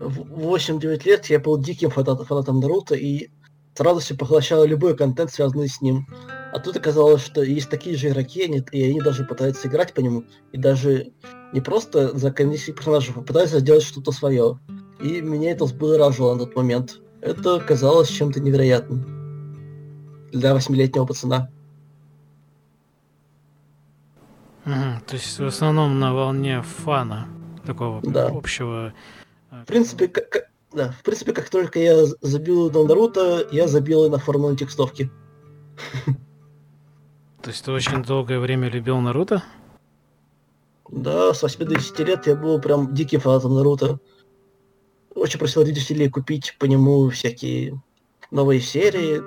в 0.00 0.54
8-9 0.54 1.02
лет 1.04 1.26
я 1.26 1.38
был 1.38 1.58
диким 1.58 1.90
фанатом 1.90 2.58
Наруто 2.58 2.94
и 2.94 3.28
с 3.74 3.80
радостью 3.80 4.16
поглощал 4.16 4.64
любой 4.64 4.96
контент, 4.96 5.30
связанный 5.30 5.68
с 5.68 5.82
ним. 5.82 6.06
А 6.54 6.58
тут 6.58 6.78
оказалось, 6.78 7.22
что 7.22 7.42
есть 7.42 7.68
такие 7.68 7.98
же 7.98 8.08
игроки, 8.08 8.64
и 8.72 8.82
они 8.88 9.00
даже 9.02 9.24
пытаются 9.24 9.68
играть 9.68 9.92
по 9.92 10.00
нему, 10.00 10.24
и 10.52 10.56
даже 10.56 11.12
не 11.52 11.60
просто 11.60 12.16
за 12.16 12.32
комиссией 12.32 12.74
персонажей, 12.74 13.12
а 13.14 13.20
пытаются 13.20 13.60
сделать 13.60 13.82
что-то 13.82 14.10
свое. 14.10 14.58
И 15.02 15.20
меня 15.20 15.50
это 15.50 15.66
взбудоражило 15.66 16.32
на 16.32 16.46
тот 16.46 16.56
момент. 16.56 16.98
Это 17.20 17.60
казалось 17.60 18.08
чем-то 18.08 18.40
невероятным 18.40 19.04
для 20.32 20.54
восьмилетнего 20.54 21.04
пацана. 21.04 21.50
Угу, 24.66 25.00
то 25.06 25.14
есть 25.14 25.38
в 25.38 25.46
основном 25.46 26.00
на 26.00 26.12
волне 26.12 26.60
фана 26.60 27.28
такого 27.64 28.00
да. 28.02 28.26
общего. 28.26 28.92
Э, 29.52 29.62
в 29.62 29.66
принципе, 29.66 30.08
как, 30.08 30.50
да, 30.72 30.90
в 30.90 31.04
принципе, 31.04 31.32
как 31.32 31.48
только 31.48 31.78
я 31.78 32.04
забил 32.20 32.68
на 32.72 32.82
Наруто, 32.82 33.46
я 33.52 33.68
забил 33.68 34.06
и 34.06 34.10
на 34.10 34.18
формулу 34.18 34.56
текстовки. 34.56 35.08
То 37.42 37.50
есть 37.50 37.64
ты 37.64 37.70
очень 37.70 38.02
долгое 38.02 38.40
время 38.40 38.68
любил 38.68 38.98
Наруто? 38.98 39.44
Да, 40.90 41.32
с 41.32 41.42
80 41.42 41.98
лет 42.00 42.26
я 42.26 42.34
был 42.34 42.60
прям 42.60 42.92
диким 42.92 43.20
фанатом 43.20 43.54
Наруто. 43.54 44.00
Очень 45.14 45.38
просил 45.38 45.62
родителей 45.62 46.08
купить 46.08 46.56
по 46.58 46.64
нему 46.64 47.08
всякие 47.10 47.80
новые 48.32 48.60
серии. 48.60 49.22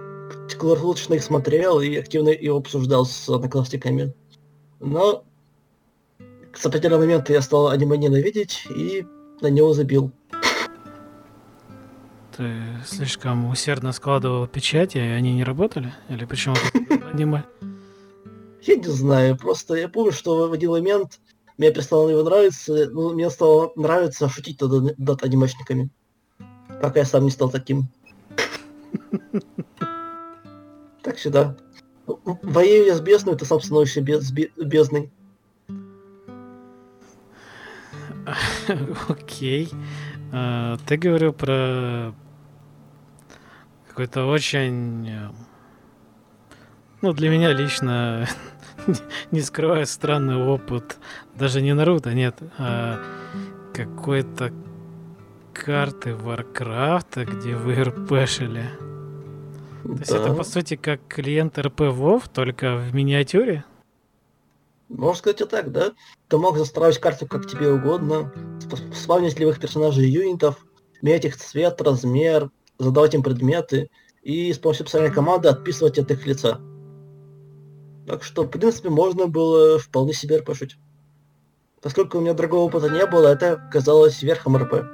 Круглосуточно 0.57 1.13
их 1.13 1.23
смотрел 1.23 1.79
и 1.79 1.95
активно 1.95 2.29
его 2.29 2.57
обсуждал 2.57 3.05
с 3.05 3.29
одноклассниками. 3.29 4.13
Но 4.79 5.23
с 6.53 6.65
определенного 6.65 7.01
момента 7.01 7.33
я 7.33 7.41
стал 7.41 7.69
аниме 7.69 7.97
ненавидеть 7.97 8.65
и 8.69 9.05
на 9.41 9.47
него 9.47 9.73
забил. 9.73 10.11
Ты 12.35 12.53
слишком 12.85 13.49
усердно 13.49 13.91
складывал 13.91 14.47
печати, 14.47 14.97
и 14.97 15.01
они 15.01 15.33
не 15.33 15.43
работали? 15.43 15.93
Или 16.07 16.25
почему 16.25 16.55
аниме? 17.13 17.43
Я 18.61 18.75
не 18.75 18.87
знаю, 18.87 19.37
просто 19.37 19.75
я 19.75 19.89
помню, 19.89 20.11
что 20.11 20.47
в 20.47 20.53
один 20.53 20.71
момент 20.71 21.19
мне 21.57 21.71
перестало 21.71 22.09
его 22.09 22.23
нравиться, 22.23 22.89
ну, 22.91 23.13
мне 23.13 23.29
стало 23.29 23.71
нравиться 23.75 24.29
шутить 24.29 24.61
над, 24.61 24.97
над 24.97 25.23
анимешниками. 25.23 25.89
Пока 26.81 27.01
я 27.01 27.05
сам 27.05 27.25
не 27.25 27.31
стал 27.31 27.49
таким. 27.49 27.89
Так 31.03 31.19
сюда. 31.19 31.57
Воюя 32.05 32.95
с 32.95 33.01
бездной, 33.01 33.35
ты 33.35 33.45
сам 33.45 33.59
становишься 33.59 34.01
без, 34.01 34.31
бездной. 34.31 35.11
Окей. 39.09 39.69
А, 40.31 40.77
ты 40.85 40.97
говорил 40.97 41.33
про 41.33 42.13
какой-то 43.87 44.25
очень... 44.25 45.09
Э, 45.09 45.29
ну, 47.01 47.13
для 47.13 47.29
меня 47.29 47.51
лично, 47.53 48.27
не 49.31 49.41
скрывая 49.41 49.85
странный 49.85 50.35
опыт, 50.35 50.97
даже 51.35 51.61
не 51.61 51.73
Наруто, 51.73 52.13
нет, 52.13 52.37
а 52.57 53.01
какой-то 53.73 54.51
карты 55.53 56.15
Варкрафта, 56.15 57.25
где 57.25 57.55
вы 57.55 57.83
РПшили. 57.83 58.69
То 59.83 59.91
есть 59.93 60.11
это, 60.11 60.33
по 60.33 60.43
сути, 60.43 60.75
как 60.75 61.01
клиент 61.07 61.57
РП 61.57 61.81
Вов, 61.81 62.27
только 62.29 62.75
в 62.75 62.93
миниатюре? 62.93 63.63
Можно 64.89 65.17
сказать 65.17 65.41
и 65.41 65.45
так, 65.45 65.71
да? 65.71 65.93
Ты 66.27 66.37
мог 66.37 66.57
застраивать 66.57 66.99
карту 66.99 67.27
как 67.27 67.47
тебе 67.47 67.71
угодно, 67.71 68.33
спавнить 68.93 69.39
любых 69.39 69.59
персонажей 69.59 70.07
и 70.07 70.11
юнитов, 70.11 70.65
менять 71.01 71.25
их 71.25 71.37
цвет, 71.37 71.79
размер, 71.81 72.49
задавать 72.79 73.13
им 73.13 73.21
предметы 73.21 73.89
и 74.23 74.51
с 74.51 74.57
помощью 74.57 74.85
специальной 74.85 75.13
команды 75.13 75.47
отписывать 75.47 75.99
от 75.99 76.09
их 76.09 76.25
лица. 76.25 76.59
Так 78.07 78.23
что, 78.23 78.43
в 78.43 78.47
принципе, 78.47 78.89
можно 78.89 79.27
было 79.27 79.77
вполне 79.77 80.13
себе 80.13 80.37
РПшить. 80.37 80.77
Поскольку 81.81 82.17
у 82.17 82.21
меня 82.21 82.33
другого 82.33 82.63
опыта 82.63 82.89
не 82.89 83.05
было, 83.05 83.27
это 83.27 83.69
казалось 83.71 84.23
верхом 84.23 84.57
РП. 84.57 84.85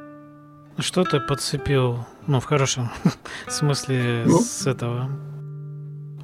Что 0.78 1.06
ты 1.06 1.22
подцепил, 1.22 2.06
ну, 2.28 2.42
в 2.42 2.46
хорошем 2.46 2.92
смысле, 3.48 4.24
ну? 4.28 4.40
с 4.40 4.68
этого 4.68 5.10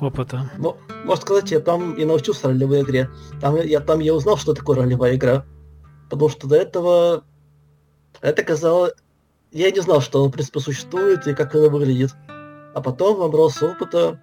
опыта? 0.02 0.50
Ну, 0.58 0.78
можно 1.06 1.22
сказать, 1.22 1.52
я 1.52 1.60
там 1.60 1.94
и 1.94 2.06
научился 2.06 2.48
ролевой 2.48 2.82
игре. 2.82 3.10
Там 3.40 3.56
я, 3.58 3.80
там 3.80 4.00
я 4.00 4.14
узнал, 4.14 4.38
что 4.38 4.54
такое 4.54 4.78
ролевая 4.78 5.16
игра. 5.16 5.46
Потому 6.10 6.30
что 6.30 6.48
до 6.48 6.56
этого 6.56 7.24
это 8.22 8.44
казалось... 8.44 8.94
Я 9.52 9.70
не 9.72 9.82
знал, 9.82 10.02
что 10.02 10.20
оно, 10.20 10.30
в 10.30 10.32
принципе, 10.32 10.60
существует 10.60 11.28
и 11.28 11.34
как 11.34 11.54
оно 11.56 11.70
выглядит. 11.70 12.12
А 12.74 12.82
потом 12.82 13.20
набрался 13.20 13.72
опыта, 13.72 14.22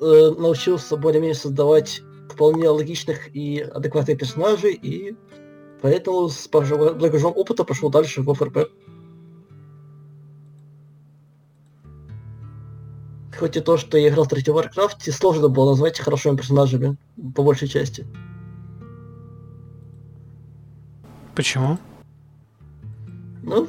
э, 0.00 0.30
научился 0.38 0.96
более-менее 0.96 1.34
создавать 1.34 2.02
вполне 2.30 2.68
логичных 2.68 3.34
и 3.34 3.60
адекватных 3.60 4.18
персонажей, 4.18 4.72
и 4.72 5.14
поэтому 5.82 6.28
с 6.28 6.48
благожом 6.48 7.32
опыта 7.36 7.64
пошел 7.64 7.90
дальше 7.90 8.22
в 8.22 8.34
ФРП. 8.34 8.70
Хоть 13.42 13.56
и 13.56 13.60
то, 13.60 13.76
что 13.76 13.98
я 13.98 14.08
играл 14.08 14.24
в 14.24 14.28
третьем 14.28 14.56
Warcraft, 14.56 15.10
сложно 15.10 15.48
было 15.48 15.70
назвать 15.70 15.98
хорошими 15.98 16.36
персонажами, 16.36 16.96
по 17.34 17.42
большей 17.42 17.66
части. 17.66 18.06
Почему? 21.34 21.76
Ну, 23.42 23.66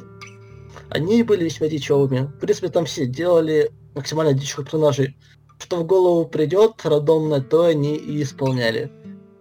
они 0.90 1.24
были 1.24 1.42
весьма 1.42 1.66
дичевыми. 1.66 2.26
В 2.36 2.38
принципе, 2.38 2.68
там 2.68 2.84
все 2.84 3.04
делали 3.04 3.72
максимально 3.96 4.32
дичевых 4.32 4.66
персонажей. 4.66 5.16
Что 5.58 5.78
в 5.78 5.86
голову 5.86 6.24
придет, 6.24 6.74
рандомно, 6.84 7.40
то 7.40 7.64
они 7.64 7.96
и 7.96 8.22
исполняли. 8.22 8.92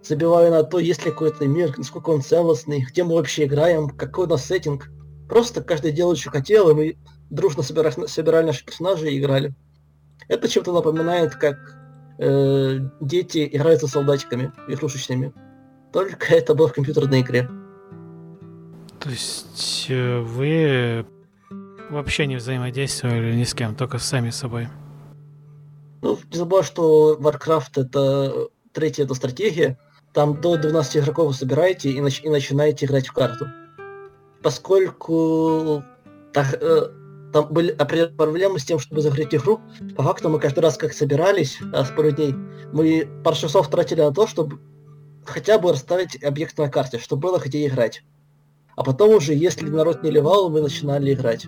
Забивая 0.02 0.50
на 0.50 0.64
то, 0.64 0.80
есть 0.80 1.06
ли 1.06 1.12
какой-то 1.12 1.46
мир, 1.46 1.78
насколько 1.78 2.10
он 2.10 2.24
целостный, 2.24 2.84
где 2.90 3.04
мы 3.04 3.14
вообще 3.14 3.44
играем, 3.44 3.88
какой 3.88 4.26
у 4.26 4.30
нас 4.30 4.46
сеттинг. 4.46 4.90
Просто 5.30 5.62
каждый 5.62 5.92
делал, 5.92 6.16
что 6.16 6.32
хотел, 6.32 6.72
и 6.72 6.74
мы 6.74 6.98
дружно 7.30 7.62
собирали, 7.62 8.08
собирали 8.08 8.48
наши 8.48 8.66
персонажи 8.66 9.12
и 9.12 9.20
играли. 9.20 9.54
Это 10.28 10.48
чем-то 10.48 10.74
напоминает, 10.74 11.36
как 11.36 11.58
э, 12.20 12.80
дети 13.02 13.50
играют 13.52 13.82
со 13.82 13.88
солдатиками 13.88 14.52
игрушечными. 14.68 15.34
Только 15.92 16.34
это 16.34 16.56
было 16.56 16.68
в 16.68 16.74
компьютерной 16.74 17.22
игре. 17.22 17.50
То 19.00 19.10
есть 19.10 19.88
э, 19.90 20.20
вы 20.20 21.06
вообще 21.90 22.26
не 22.26 22.38
взаимодействовали 22.38 23.36
ни 23.36 23.44
с 23.44 23.54
кем, 23.54 23.76
только 23.76 24.00
сами 24.00 24.30
с 24.30 24.38
собой? 24.38 24.68
Ну, 26.02 26.18
не 26.32 26.38
забывай, 26.38 26.64
что 26.64 27.18
Warcraft 27.20 27.82
это 27.82 28.48
третья 28.74 29.04
это 29.04 29.14
стратегия. 29.14 29.78
Там 30.14 30.40
до 30.42 30.58
12 30.58 30.98
игроков 30.98 31.28
вы 31.28 31.34
собираете 31.34 31.90
и, 31.92 32.00
нач- 32.00 32.22
и 32.24 32.30
начинаете 32.30 32.86
играть 32.86 33.08
в 33.08 33.14
карту. 33.14 33.48
Поскольку 34.42 35.84
так, 36.34 36.58
э, 36.62 36.90
там 37.34 37.52
были 37.52 37.72
определенные 37.72 38.16
проблемы 38.16 38.60
с 38.60 38.64
тем, 38.64 38.80
чтобы 38.80 39.02
закрыть 39.02 39.34
игру. 39.34 39.60
По 39.98 40.04
факту 40.04 40.30
мы 40.30 40.40
каждый 40.40 40.60
раз, 40.60 40.78
как 40.78 40.94
собирались, 40.94 41.60
раз 41.74 41.90
пару 41.90 42.12
дней, 42.12 42.34
мы 42.72 43.08
пару 43.24 43.36
часов 43.36 43.70
тратили 43.70 44.02
на 44.02 44.14
то, 44.14 44.28
чтобы 44.28 44.60
хотя 45.26 45.58
бы 45.58 45.72
расставить 45.72 46.24
объект 46.24 46.58
на 46.60 46.70
карте, 46.70 47.00
чтобы 47.00 47.24
было 47.24 47.40
где 47.40 47.66
играть. 47.68 48.04
А 48.76 48.84
потом 48.84 49.16
уже, 49.16 49.34
если 49.34 49.68
народ 49.68 50.04
не 50.04 50.12
ливал, 50.12 50.50
мы 50.50 50.62
начинали 50.62 51.14
играть. 51.14 51.48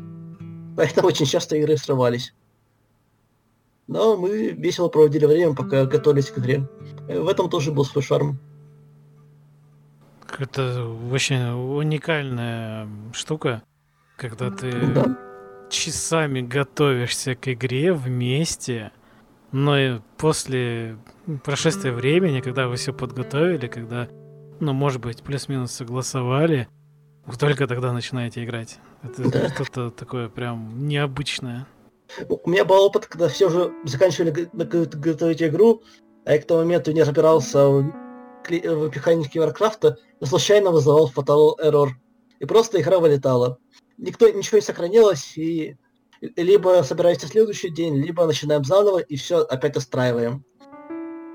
Поэтому 0.75 1.07
очень 1.07 1.25
часто 1.25 1.55
игры 1.55 1.77
срывались. 1.77 2.33
Но 3.87 4.17
мы 4.17 4.51
весело 4.51 4.89
проводили 4.89 5.25
время, 5.25 5.53
пока 5.53 5.85
готовились 5.85 6.31
к 6.31 6.39
игре. 6.39 6.67
В 7.07 7.27
этом 7.27 7.49
тоже 7.49 7.71
был 7.71 7.85
свой 7.85 8.03
шарм. 8.03 8.39
Это 10.37 10.85
очень 11.11 11.43
уникальная 11.43 12.89
штука, 13.13 13.61
когда 14.17 14.49
ты 14.49 14.71
да. 14.87 15.34
Часами 15.69 16.41
готовишься 16.41 17.35
к 17.35 17.51
игре 17.51 17.93
вместе, 17.93 18.91
но 19.51 19.77
и 19.77 19.99
после 20.17 20.97
прошествия 21.43 21.91
времени, 21.91 22.41
когда 22.41 22.67
вы 22.67 22.75
все 22.75 22.93
подготовили, 22.93 23.67
когда, 23.67 24.07
ну, 24.59 24.73
может 24.73 25.01
быть, 25.01 25.23
плюс-минус 25.23 25.71
согласовали, 25.71 26.67
вы 27.25 27.37
только 27.37 27.67
тогда 27.67 27.91
начинаете 27.91 28.43
играть. 28.43 28.79
Это 29.01 29.29
да. 29.29 29.49
что-то 29.49 29.91
такое 29.91 30.29
прям 30.29 30.87
необычное. 30.87 31.67
У 32.29 32.49
меня 32.49 32.65
был 32.65 32.83
опыт, 32.83 33.07
когда 33.07 33.27
все 33.27 33.47
уже 33.47 33.71
заканчивали 33.83 34.47
готовить 34.53 35.41
игру, 35.41 35.81
а 36.25 36.33
я 36.33 36.41
к 36.41 36.45
тому 36.45 36.61
моменту 36.61 36.91
не 36.91 37.01
разбирался 37.01 37.67
в, 37.67 37.81
в 37.81 38.95
механике 38.95 39.39
Варкрафта, 39.39 39.97
но 40.19 40.27
случайно 40.27 40.71
вызывал 40.71 41.11
Fatal 41.15 41.53
Error. 41.63 41.89
И 42.39 42.45
просто 42.45 42.79
игра 42.79 42.99
вылетала. 42.99 43.57
Никто, 43.97 44.29
ничего 44.29 44.57
не 44.57 44.61
сохранилось, 44.61 45.37
и 45.37 45.77
либо 46.21 46.83
собираемся 46.83 47.27
следующий 47.27 47.69
день, 47.69 47.95
либо 47.95 48.25
начинаем 48.25 48.63
заново 48.63 48.99
и 48.99 49.15
все 49.15 49.39
опять 49.39 49.77
устраиваем. 49.77 50.43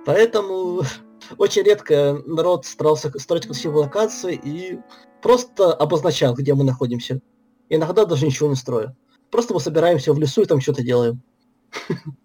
Поэтому 0.04 0.82
очень 1.38 1.62
редко 1.62 2.20
народ 2.26 2.66
старался 2.66 3.10
строить 3.18 3.46
красивую 3.46 3.84
локацию 3.84 4.38
и 4.42 4.78
просто 5.22 5.72
обозначал, 5.72 6.34
где 6.34 6.54
мы 6.54 6.64
находимся. 6.64 7.20
Иногда 7.68 8.04
даже 8.04 8.26
ничего 8.26 8.48
не 8.48 8.56
строю. 8.56 8.96
Просто 9.30 9.54
мы 9.54 9.60
собираемся 9.60 10.12
в 10.12 10.18
лесу 10.18 10.42
и 10.42 10.46
там 10.46 10.60
что-то 10.60 10.82
делаем. 10.82 11.22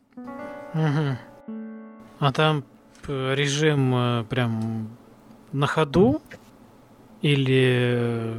А 2.18 2.32
там 2.32 2.64
э, 3.08 3.36
режим 3.36 3.94
э, 3.96 4.24
прям 4.24 4.90
на 5.52 5.68
ходу? 5.68 6.22
Или 7.22 7.94
э, 7.96 8.34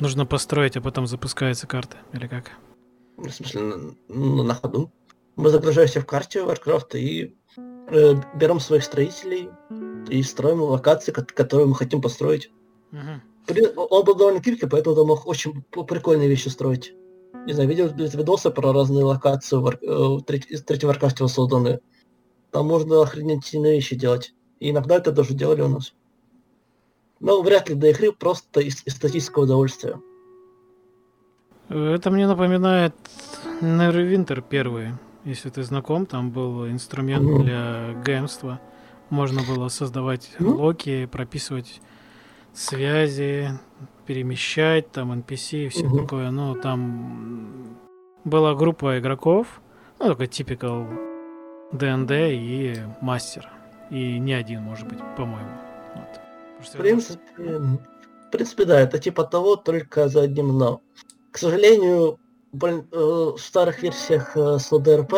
нужно 0.00 0.26
построить, 0.26 0.76
а 0.76 0.80
потом 0.80 1.06
запускается 1.06 1.66
карта? 1.66 1.98
Или 2.12 2.26
как? 2.26 2.52
В 3.16 3.30
смысле, 3.30 3.60
на, 4.08 4.42
на 4.42 4.54
ходу. 4.54 4.90
Мы 5.36 5.50
загружаемся 5.50 6.00
в 6.00 6.06
карте 6.06 6.40
Warcraft 6.40 6.98
и 6.98 7.36
э, 7.56 8.14
берем 8.34 8.60
своих 8.60 8.84
строителей 8.84 9.48
и 10.08 10.22
строим 10.22 10.62
локации, 10.62 11.12
которые 11.12 11.66
мы 11.66 11.74
хотим 11.74 12.02
построить. 12.02 12.50
Угу. 12.92 13.82
Он 13.90 14.04
был 14.04 14.14
довольно 14.14 14.40
гибкий, 14.40 14.66
поэтому 14.66 14.96
он 14.96 15.08
мог 15.08 15.26
очень 15.26 15.62
прикольные 15.62 16.28
вещи 16.28 16.48
строить. 16.48 16.94
Не 17.46 17.54
знаю, 17.54 17.68
видел 17.68 17.88
видосы 17.88 18.50
про 18.50 18.72
разные 18.72 19.04
локации 19.04 19.56
в, 19.56 19.68
э, 19.68 19.76
в 19.80 20.22
третьем 20.22 20.90
Warcraft 20.90 21.28
созданные. 21.28 21.80
Там 22.50 22.66
можно 22.66 23.02
охренительные 23.02 23.76
вещи 23.76 23.96
делать. 23.96 24.34
И 24.60 24.70
иногда 24.70 24.96
это 24.96 25.12
даже 25.12 25.34
делали 25.34 25.62
у 25.62 25.68
нас. 25.68 25.94
Но 27.22 27.40
вряд 27.40 27.68
ли 27.68 27.76
до 27.76 27.88
игры 27.88 28.10
просто 28.12 28.60
из 28.60 28.82
эстетического 28.84 29.44
удовольствия. 29.44 30.00
Это 31.68 32.10
мне 32.10 32.26
напоминает 32.26 32.94
Neverwinter 33.60 34.42
первый. 34.46 34.88
Если 35.24 35.48
ты 35.48 35.62
знаком, 35.62 36.04
там 36.04 36.32
был 36.32 36.68
инструмент 36.68 37.24
mm-hmm. 37.24 37.42
для 37.44 38.02
геймства. 38.04 38.60
Можно 39.08 39.42
было 39.44 39.68
создавать 39.68 40.32
mm-hmm. 40.38 40.52
локи, 40.52 41.06
прописывать 41.06 41.80
связи, 42.52 43.50
перемещать, 44.04 44.90
там 44.90 45.12
NPC 45.12 45.66
и 45.66 45.68
все 45.68 45.84
mm-hmm. 45.84 46.00
такое. 46.02 46.30
Но 46.32 46.56
там 46.56 47.78
была 48.24 48.54
группа 48.56 48.98
игроков, 48.98 49.60
ну, 50.00 50.06
только 50.06 50.26
типикал 50.26 50.88
ДНД 51.70 52.10
и 52.10 52.80
мастер. 53.00 53.48
И 53.90 54.18
не 54.18 54.32
один, 54.32 54.62
может 54.62 54.88
быть, 54.88 54.98
по-моему. 55.16 55.50
Вот. 55.94 56.21
В 56.62 56.76
принципе, 56.76 57.20
в 57.38 58.30
принципе, 58.30 58.64
да, 58.64 58.80
это 58.80 58.98
типа 58.98 59.24
того, 59.24 59.56
только 59.56 60.08
за 60.08 60.22
одним 60.22 60.56
но. 60.56 60.80
К 61.30 61.38
сожалению, 61.38 62.18
э, 62.52 62.66
в 62.92 63.38
старых 63.38 63.82
версиях 63.82 64.36
э, 64.36 64.58
с 64.58 64.72
ОДРП 64.72 65.14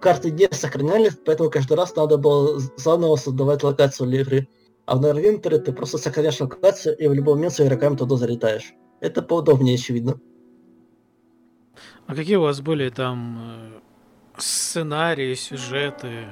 карты 0.00 0.30
не 0.30 0.48
сохранялись, 0.50 1.18
поэтому 1.24 1.50
каждый 1.50 1.76
раз 1.76 1.94
надо 1.96 2.16
было 2.16 2.60
заново 2.76 3.16
создавать 3.16 3.62
локацию 3.62 4.08
для 4.08 4.20
игры. 4.20 4.48
А 4.86 4.96
в 4.96 5.02
Neverwinter 5.02 5.58
ты 5.58 5.72
просто 5.72 5.98
сохраняешь 5.98 6.40
локацию 6.40 6.96
и 6.96 7.06
в 7.06 7.14
любой 7.14 7.34
момент 7.34 7.54
с 7.54 7.60
игроками 7.60 7.96
туда 7.96 8.16
залетаешь. 8.16 8.74
Это 9.00 9.22
поудобнее, 9.22 9.74
очевидно. 9.74 10.20
А 12.06 12.14
какие 12.14 12.36
у 12.36 12.42
вас 12.42 12.60
были 12.60 12.90
там 12.90 13.38
э, 13.40 13.80
сценарии, 14.38 15.34
сюжеты? 15.34 16.26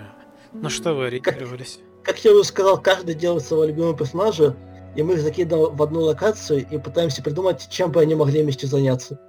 На 0.52 0.68
что 0.68 0.94
вы 0.94 1.06
ориентировались? 1.06 1.76
Как, 1.76 1.91
как 2.04 2.24
я 2.24 2.32
уже 2.32 2.44
сказал, 2.44 2.80
каждый 2.80 3.14
делает 3.14 3.44
своего 3.44 3.64
любимого 3.64 3.96
персонажа, 3.96 4.56
и 4.96 5.02
мы 5.02 5.14
их 5.14 5.20
закидываем 5.20 5.74
в 5.74 5.82
одну 5.82 6.00
локацию 6.00 6.66
и 6.68 6.78
пытаемся 6.78 7.22
придумать, 7.22 7.68
чем 7.70 7.90
бы 7.92 8.00
они 8.00 8.14
могли 8.14 8.42
вместе 8.42 8.66
заняться. 8.66 9.20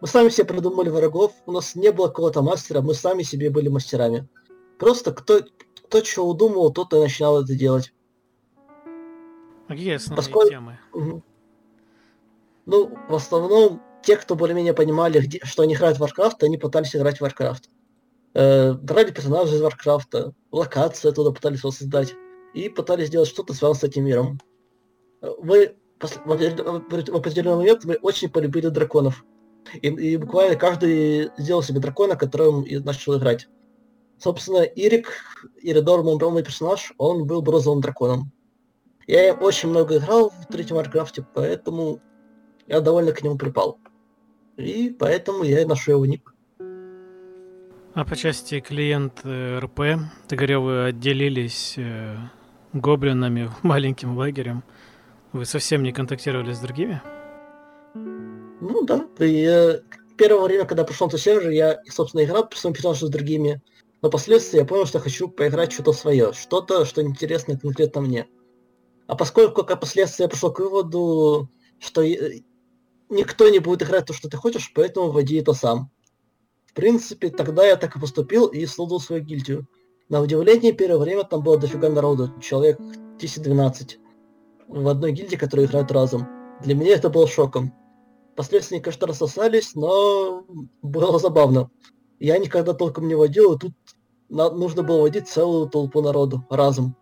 Мы 0.00 0.08
сами 0.08 0.30
себе 0.30 0.46
придумали 0.46 0.88
врагов, 0.88 1.32
у 1.46 1.52
нас 1.52 1.74
не 1.74 1.92
было 1.92 2.08
какого-то 2.08 2.42
мастера, 2.42 2.80
мы 2.80 2.94
сами 2.94 3.22
себе 3.22 3.50
были 3.50 3.68
мастерами. 3.68 4.28
Просто 4.78 5.12
кто, 5.12 5.40
кто 5.86 6.02
что 6.02 6.26
удумал, 6.26 6.72
тот 6.72 6.92
и 6.92 6.96
начинал 6.96 7.42
это 7.42 7.54
делать. 7.54 7.92
Какие 9.68 9.94
основные 9.94 10.16
Поскольку... 10.16 10.50
темы? 10.50 10.78
Ну, 12.66 12.90
в 13.08 13.14
основном, 13.14 13.80
те, 14.02 14.16
кто 14.16 14.34
более-менее 14.34 14.74
понимали, 14.74 15.20
где, 15.20 15.40
что 15.44 15.62
они 15.62 15.74
играют 15.74 15.98
в 15.98 16.02
Warcraft, 16.02 16.36
они 16.42 16.58
пытались 16.58 16.94
играть 16.94 17.20
в 17.20 17.24
Warcraft. 17.24 17.64
Э, 18.34 18.72
брали 18.72 19.10
персонажей 19.10 19.56
из 19.56 19.62
Warcraft, 19.62 20.32
локации 20.50 21.08
оттуда 21.08 21.32
пытались 21.32 21.64
воссоздать, 21.64 22.14
и 22.54 22.68
пытались 22.68 23.08
сделать 23.08 23.28
что-то 23.28 23.54
связанное 23.54 23.80
с 23.80 23.84
этим 23.84 24.04
миром 24.04 24.38
вы 25.22 25.76
в 26.00 27.14
определенный 27.14 27.56
момент 27.56 27.84
вы 27.84 27.94
очень 28.02 28.28
полюбили 28.28 28.68
драконов. 28.68 29.24
И, 29.74 29.86
и 29.86 30.16
буквально 30.16 30.56
каждый 30.56 31.30
сделал 31.38 31.62
себе 31.62 31.78
дракона, 31.78 32.16
которым 32.16 32.62
и 32.62 32.78
начал 32.78 33.16
играть. 33.16 33.48
Собственно, 34.18 34.62
Ирик, 34.62 35.12
Иридор, 35.62 36.02
мой 36.02 36.18
главный 36.18 36.42
персонаж, 36.42 36.92
он 36.98 37.26
был 37.26 37.42
бронзовым 37.42 37.80
драконом. 37.80 38.32
Я 39.06 39.34
очень 39.34 39.68
много 39.68 39.98
играл 39.98 40.30
в 40.30 40.52
третьем 40.52 40.76
Варкрафте, 40.76 41.24
поэтому 41.34 42.00
я 42.66 42.80
довольно 42.80 43.12
к 43.12 43.22
нему 43.22 43.36
припал. 43.36 43.78
И 44.56 44.90
поэтому 44.90 45.44
я 45.44 45.62
и 45.62 45.64
нашел 45.64 45.94
его 45.94 46.06
ник. 46.06 46.31
А 47.94 48.06
по 48.06 48.16
части 48.16 48.60
клиент 48.60 49.20
э, 49.22 49.58
РП, 49.58 49.80
ты 50.26 50.34
говорил, 50.34 50.62
вы 50.62 50.84
отделились 50.86 51.74
э, 51.76 52.16
гоблинами 52.72 53.50
маленьким 53.62 54.16
лагерем. 54.16 54.64
Вы 55.32 55.44
совсем 55.44 55.82
не 55.82 55.92
контактировали 55.92 56.54
с 56.54 56.58
другими? 56.58 57.02
Ну 57.94 58.84
да. 58.86 59.06
Э, 59.18 59.80
первое 60.16 60.44
время, 60.44 60.64
когда 60.64 60.84
пришел 60.84 61.10
на 61.10 61.18
сервер, 61.18 61.50
я, 61.50 61.82
собственно, 61.86 62.24
играл 62.24 62.48
по 62.48 62.56
своему 62.56 62.74
персонажу 62.74 63.08
с 63.08 63.10
другими. 63.10 63.60
Но 64.00 64.08
впоследствии 64.08 64.58
я 64.58 64.64
понял, 64.64 64.86
что 64.86 64.98
хочу 64.98 65.28
поиграть 65.28 65.72
что-то 65.72 65.92
свое, 65.92 66.32
что-то, 66.32 66.86
что 66.86 67.02
интересно 67.02 67.58
конкретно 67.58 68.00
мне. 68.00 68.26
А 69.06 69.16
поскольку, 69.16 69.64
как 69.64 69.80
последствия, 69.80 70.24
я 70.24 70.28
пришел 70.30 70.50
к 70.50 70.60
выводу, 70.60 71.50
что 71.78 72.02
никто 73.10 73.48
не 73.50 73.58
будет 73.58 73.82
играть 73.82 74.06
то, 74.06 74.14
что 74.14 74.30
ты 74.30 74.38
хочешь, 74.38 74.72
поэтому 74.74 75.10
вводи 75.10 75.36
это 75.36 75.52
сам. 75.52 75.90
В 76.72 76.74
принципе, 76.74 77.28
тогда 77.28 77.66
я 77.66 77.76
так 77.76 77.94
и 77.96 78.00
поступил 78.00 78.46
и 78.46 78.64
создал 78.64 78.98
свою 78.98 79.22
гильдию. 79.22 79.66
На 80.08 80.22
удивление, 80.22 80.72
первое 80.72 80.98
время 80.98 81.24
там 81.24 81.42
было 81.42 81.58
дофига 81.58 81.90
народу, 81.90 82.32
человек 82.40 82.80
10-12 83.18 83.98
в 84.68 84.88
одной 84.88 85.12
гильдии, 85.12 85.36
которые 85.36 85.66
играют 85.66 85.92
разом. 85.92 86.26
Для 86.62 86.74
меня 86.74 86.94
это 86.94 87.10
было 87.10 87.28
шоком. 87.28 87.74
Последствия, 88.36 88.80
конечно, 88.80 89.06
рассосались, 89.06 89.74
но 89.74 90.46
было 90.80 91.18
забавно. 91.18 91.70
Я 92.18 92.38
никогда 92.38 92.72
толком 92.72 93.06
не 93.06 93.14
водил, 93.14 93.52
и 93.52 93.58
тут 93.58 93.72
нужно 94.30 94.82
было 94.82 95.02
водить 95.02 95.28
целую 95.28 95.68
толпу 95.68 96.00
народу 96.00 96.42
разом. 96.48 96.96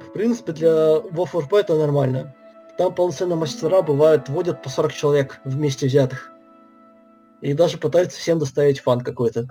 В 0.00 0.12
принципе, 0.12 0.52
для 0.52 0.98
WoW 0.98 1.58
это 1.58 1.74
нормально. 1.76 2.36
Там 2.78 2.94
полноценные 2.94 3.36
мастера 3.36 3.82
бывают, 3.82 4.28
водят 4.28 4.62
по 4.62 4.68
40 4.68 4.92
человек 4.92 5.40
вместе 5.44 5.86
взятых. 5.86 6.30
И 7.40 7.54
даже 7.54 7.78
пытаются 7.78 8.18
всем 8.18 8.38
доставить 8.38 8.80
fun 8.80 9.00
какой-то. 9.00 9.48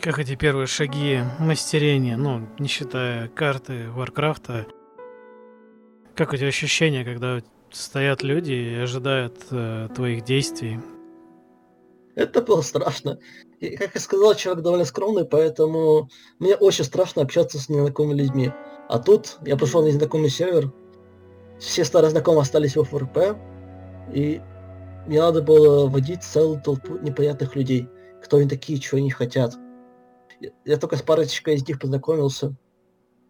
Как 0.00 0.18
эти 0.18 0.36
первые 0.36 0.66
шаги 0.66 1.20
мастерения, 1.38 2.16
ну, 2.16 2.48
не 2.58 2.68
считая 2.68 3.28
карты 3.28 3.90
Варкрафта, 3.90 4.66
как 6.14 6.32
у 6.32 6.36
тебя 6.36 6.48
ощущения, 6.48 7.04
когда 7.04 7.40
стоят 7.70 8.22
люди 8.22 8.52
и 8.52 8.74
ожидают 8.74 9.36
э, 9.50 9.88
твоих 9.94 10.24
действий. 10.24 10.80
Это 12.14 12.42
было 12.42 12.62
страшно. 12.62 13.18
И, 13.60 13.76
как 13.76 13.94
я 13.94 14.00
сказал, 14.00 14.34
человек 14.34 14.64
довольно 14.64 14.84
скромный, 14.84 15.24
поэтому 15.24 16.10
мне 16.38 16.56
очень 16.56 16.84
страшно 16.84 17.22
общаться 17.22 17.58
с 17.58 17.68
незнакомыми 17.68 18.18
людьми. 18.18 18.52
А 18.88 18.98
тут 18.98 19.38
я 19.44 19.56
пришел 19.56 19.82
на 19.82 19.88
незнакомый 19.88 20.30
сервер, 20.30 20.72
все 21.58 21.84
старые 21.84 22.10
знакомые 22.10 22.42
остались 22.42 22.76
в 22.76 22.84
ФРП, 22.84 23.36
и 24.12 24.40
мне 25.08 25.22
надо 25.22 25.40
было 25.40 25.88
водить 25.88 26.22
целую 26.22 26.60
толпу 26.60 26.98
непонятных 26.98 27.56
людей. 27.56 27.88
Кто 28.22 28.36
они 28.36 28.48
такие, 28.48 28.78
чего 28.78 28.98
они 28.98 29.10
хотят. 29.10 29.54
Я, 30.38 30.50
я 30.66 30.76
только 30.76 30.96
с 30.96 31.02
парочкой 31.02 31.54
из 31.54 31.66
них 31.66 31.80
познакомился. 31.80 32.54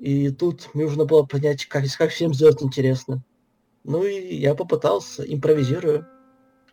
И 0.01 0.31
тут 0.31 0.75
мне 0.75 0.85
нужно 0.85 1.05
было 1.05 1.23
понять, 1.23 1.67
как, 1.67 1.85
как 1.97 2.11
всем 2.11 2.35
сделать 2.35 2.64
интересно. 2.64 3.23
Ну 3.85 4.03
и 4.03 4.35
я 4.35 4.57
попытался, 4.57 5.23
импровизирую. 5.23 6.05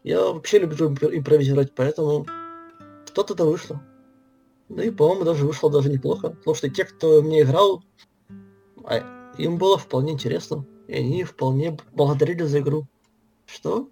Я 0.04 0.22
вообще 0.22 0.58
люблю 0.58 0.88
импровизировать, 0.89 1.76
поэтому 1.76 2.26
что-то-то 3.06 3.46
вышло. 3.46 3.84
Ну 4.70 4.82
и, 4.82 4.89
по-моему, 4.89 5.24
даже 5.24 5.46
вышло 5.46 5.70
даже 5.70 5.91
неплохо. 5.91 6.30
Потому 6.30 6.56
что 6.56 6.68
те, 6.68 6.84
кто 6.84 7.22
мне 7.22 7.44
играл, 7.44 7.84
а, 8.84 9.34
им 9.38 9.60
было 9.60 9.78
вполне 9.78 10.13
интересно. 10.13 10.65
И 10.88 10.94
они 10.96 11.24
вполне 11.24 11.78
благодарили 11.94 12.41
за 12.41 12.60
игру. 12.60 12.88
Что, 13.46 13.89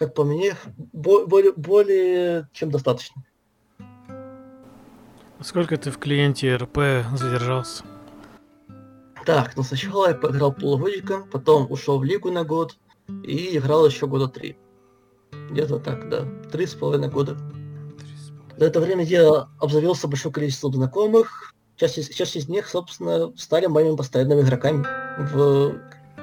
как 0.00 0.14
по 0.14 0.24
мне, 0.24 0.56
более, 0.94 1.52
более 1.52 2.48
чем 2.54 2.70
достаточно. 2.70 3.22
Сколько 5.42 5.76
ты 5.76 5.90
в 5.90 5.98
клиенте 5.98 6.56
РП 6.56 6.78
задержался? 7.14 7.84
Так, 9.26 9.54
ну 9.56 9.62
сначала 9.62 10.08
я 10.08 10.14
поиграл 10.14 10.54
полгодика, 10.54 11.26
потом 11.30 11.70
ушел 11.70 11.98
в 11.98 12.04
лигу 12.04 12.30
на 12.30 12.44
год 12.44 12.78
и 13.24 13.58
играл 13.58 13.84
еще 13.84 14.06
года 14.06 14.28
три. 14.28 14.56
Где-то 15.50 15.78
так, 15.78 16.08
да. 16.08 16.26
Три 16.50 16.64
с 16.64 16.72
половиной 16.72 17.10
года. 17.10 17.36
За 18.56 18.64
это 18.64 18.80
время 18.80 19.04
я 19.04 19.48
обзавелся 19.58 20.08
большое 20.08 20.32
количество 20.32 20.72
знакомых. 20.72 21.54
Часть, 21.76 22.14
часть 22.14 22.36
из 22.36 22.48
них, 22.48 22.68
собственно, 22.68 23.36
стали 23.36 23.66
моими 23.66 23.96
постоянными 23.96 24.40
игроками, 24.40 24.82
в... 25.18 25.78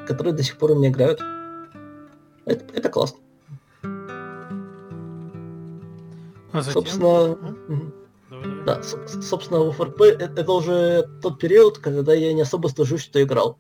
которые 0.07 0.33
до 0.33 0.41
сих 0.41 0.57
пор 0.57 0.71
у 0.71 0.75
меня 0.75 0.89
играют. 0.89 1.21
Это, 2.45 2.65
это 2.73 2.89
классно. 2.89 3.19
А 6.57 6.61
затем... 6.61 6.81
Собственно... 6.81 7.37
Да, 8.65 8.83
собственно, 8.83 9.61
в 9.61 9.71
ФРП 9.71 10.01
это 10.01 10.51
уже 10.51 11.07
тот 11.21 11.39
период, 11.39 11.77
когда 11.77 12.13
я 12.13 12.33
не 12.33 12.41
особо 12.41 12.67
стыжусь, 12.67 13.01
что 13.01 13.21
играл. 13.21 13.57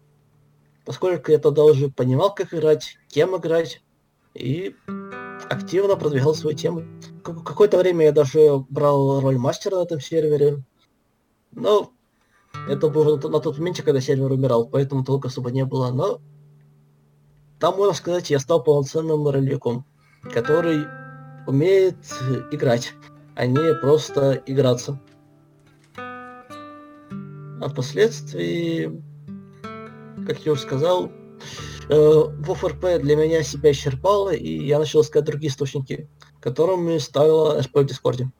Поскольку 0.83 1.31
я 1.31 1.37
тогда 1.37 1.63
уже 1.63 1.89
понимал, 1.89 2.33
как 2.33 2.53
играть, 2.53 2.97
кем 3.07 3.35
играть, 3.37 3.81
и 4.33 4.75
активно 5.49 5.95
продвигал 5.95 6.35
свою 6.35 6.55
тему. 6.55 6.83
Какое-то 7.23 7.77
время 7.77 8.05
я 8.05 8.11
даже 8.11 8.65
брал 8.69 9.21
роль 9.21 9.37
мастера 9.37 9.77
на 9.77 9.83
этом 9.83 10.01
сервере. 10.01 10.63
Но 11.51 11.91
это 12.67 12.89
было 12.89 13.15
на 13.15 13.39
тот 13.39 13.57
момент, 13.57 13.81
когда 13.81 14.01
сервер 14.01 14.31
умирал, 14.31 14.67
поэтому 14.67 15.05
толка 15.05 15.29
особо 15.29 15.51
не 15.51 15.65
было. 15.65 15.91
Но 15.91 16.19
там, 17.59 17.77
можно 17.77 17.93
сказать, 17.93 18.29
я 18.29 18.39
стал 18.39 18.63
полноценным 18.63 19.27
ролевиком, 19.27 19.85
который 20.23 20.85
умеет 21.47 21.97
играть 22.51 22.93
а 23.37 23.45
не 23.45 23.75
просто 23.75 24.41
играться. 24.47 24.99
А 25.95 27.69
впоследствии, 27.69 29.01
как 30.25 30.39
я 30.39 30.53
уже 30.53 30.61
сказал, 30.61 31.11
э, 31.87 31.93
в 31.95 32.53
ФРП 32.55 32.99
для 32.99 33.15
меня 33.15 33.43
себя 33.43 33.71
исчерпало, 33.71 34.31
и 34.33 34.65
я 34.65 34.79
начал 34.79 35.01
искать 35.01 35.23
другие 35.25 35.51
источники, 35.51 36.09
которыми 36.39 36.97
ставила 36.97 37.61
РП 37.61 37.77
в 37.77 37.85
Дискорде. 37.85 38.31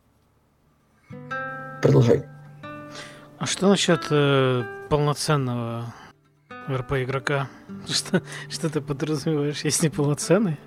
Продолжай. 1.83 2.25
А 3.37 3.45
что 3.45 3.69
насчет 3.69 4.01
э, 4.09 4.63
полноценного 4.89 5.93
РП 6.67 6.93
игрока? 6.93 7.49
Что, 7.87 8.23
что 8.49 8.69
ты 8.69 8.81
подразумеваешь, 8.81 9.63
если 9.63 9.89
полноценный? 9.89 10.57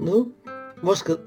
Ну, 0.00 0.34
можно 0.82 1.18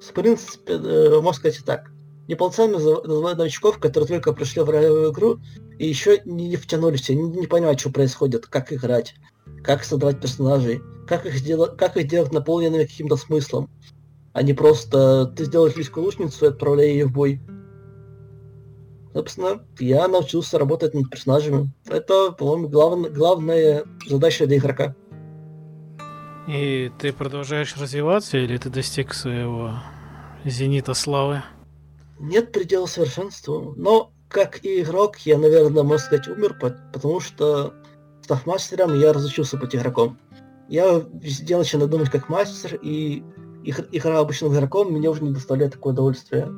в 0.00 0.12
принципе, 0.12 0.74
э, 0.74 1.20
можно 1.20 1.32
сказать 1.32 1.58
и 1.58 1.62
так. 1.62 1.90
Неполноценными 2.26 2.76
называют 3.06 3.38
новичков, 3.38 3.78
которые 3.78 4.08
только 4.08 4.32
пришли 4.32 4.62
в 4.62 4.70
ролевую 4.70 5.12
игру 5.12 5.40
и 5.78 5.86
еще 5.86 6.20
не 6.24 6.56
втянулись, 6.56 7.08
не, 7.08 7.16
не 7.16 7.46
понимают, 7.46 7.80
что 7.80 7.90
происходит, 7.90 8.46
как 8.46 8.72
играть, 8.72 9.14
как 9.62 9.84
создавать 9.84 10.20
персонажей, 10.20 10.80
как 11.06 11.26
их, 11.26 11.34
сделать, 11.34 11.76
как 11.76 11.96
их 11.96 12.08
делать 12.08 12.32
наполненными 12.32 12.84
каким-то 12.84 13.16
смыслом, 13.16 13.68
а 14.32 14.42
не 14.42 14.54
просто 14.54 15.26
ты 15.36 15.44
сделаешь 15.44 15.76
личку 15.76 16.00
лучницу 16.00 16.44
и 16.44 16.48
отправляй 16.48 16.90
ее 16.90 17.06
в 17.06 17.12
бой. 17.12 17.40
Собственно, 19.12 19.64
я 19.80 20.06
научился 20.06 20.56
работать 20.56 20.94
над 20.94 21.10
персонажами. 21.10 21.72
Это, 21.88 22.30
по-моему, 22.30 22.68
глав... 22.68 23.12
главная 23.12 23.84
задача 24.06 24.46
для 24.46 24.58
игрока. 24.58 24.94
И 26.50 26.90
ты 26.98 27.12
продолжаешь 27.12 27.76
развиваться 27.76 28.36
или 28.36 28.56
ты 28.56 28.70
достиг 28.70 29.14
своего 29.14 29.74
зенита 30.44 30.94
славы? 30.94 31.44
Нет 32.18 32.50
предела 32.50 32.86
совершенству, 32.86 33.72
но 33.76 34.10
как 34.28 34.64
и 34.64 34.82
игрок, 34.82 35.18
я, 35.18 35.38
наверное, 35.38 35.84
можно 35.84 36.04
сказать, 36.04 36.26
умер, 36.26 36.56
потому 36.58 37.20
что, 37.20 37.72
став 38.22 38.46
мастером, 38.46 38.98
я 38.98 39.12
разучился 39.12 39.58
быть 39.58 39.76
игроком. 39.76 40.18
Я 40.68 41.04
везде 41.12 41.56
начинаю 41.56 41.88
думать 41.88 42.10
как 42.10 42.28
мастер, 42.28 42.80
и 42.82 43.22
игра 43.64 44.18
обычным 44.18 44.52
игроком 44.52 44.90
мне 44.90 45.08
уже 45.08 45.22
не 45.22 45.32
доставляет 45.32 45.74
такое 45.74 45.92
удовольствие. 45.92 46.48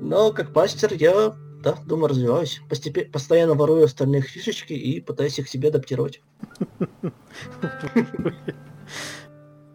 Но 0.00 0.32
как 0.32 0.54
мастер 0.54 0.94
я, 0.94 1.36
да, 1.64 1.74
думаю, 1.86 2.08
развиваюсь. 2.08 2.60
Постепенно, 2.68 3.10
постоянно 3.10 3.54
ворую 3.54 3.84
остальных 3.84 4.26
фишечки 4.26 4.74
и 4.74 5.00
пытаюсь 5.00 5.38
их 5.38 5.48
себе 5.48 5.70
адаптировать. 5.70 6.20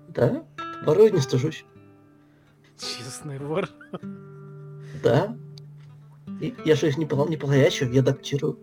Да, 0.10 0.43
ворую 0.86 1.13
не 1.13 1.19
стыжусь. 1.19 1.65
Честный 2.78 3.39
вор. 3.39 3.69
Да. 5.04 5.36
И 6.41 6.54
я 6.65 6.75
же 6.75 6.88
их 6.88 6.97
не, 6.97 7.06
не 7.06 7.38
по-настоящему, 7.38 7.91
я 7.91 8.02
адаптирую. 8.02 8.60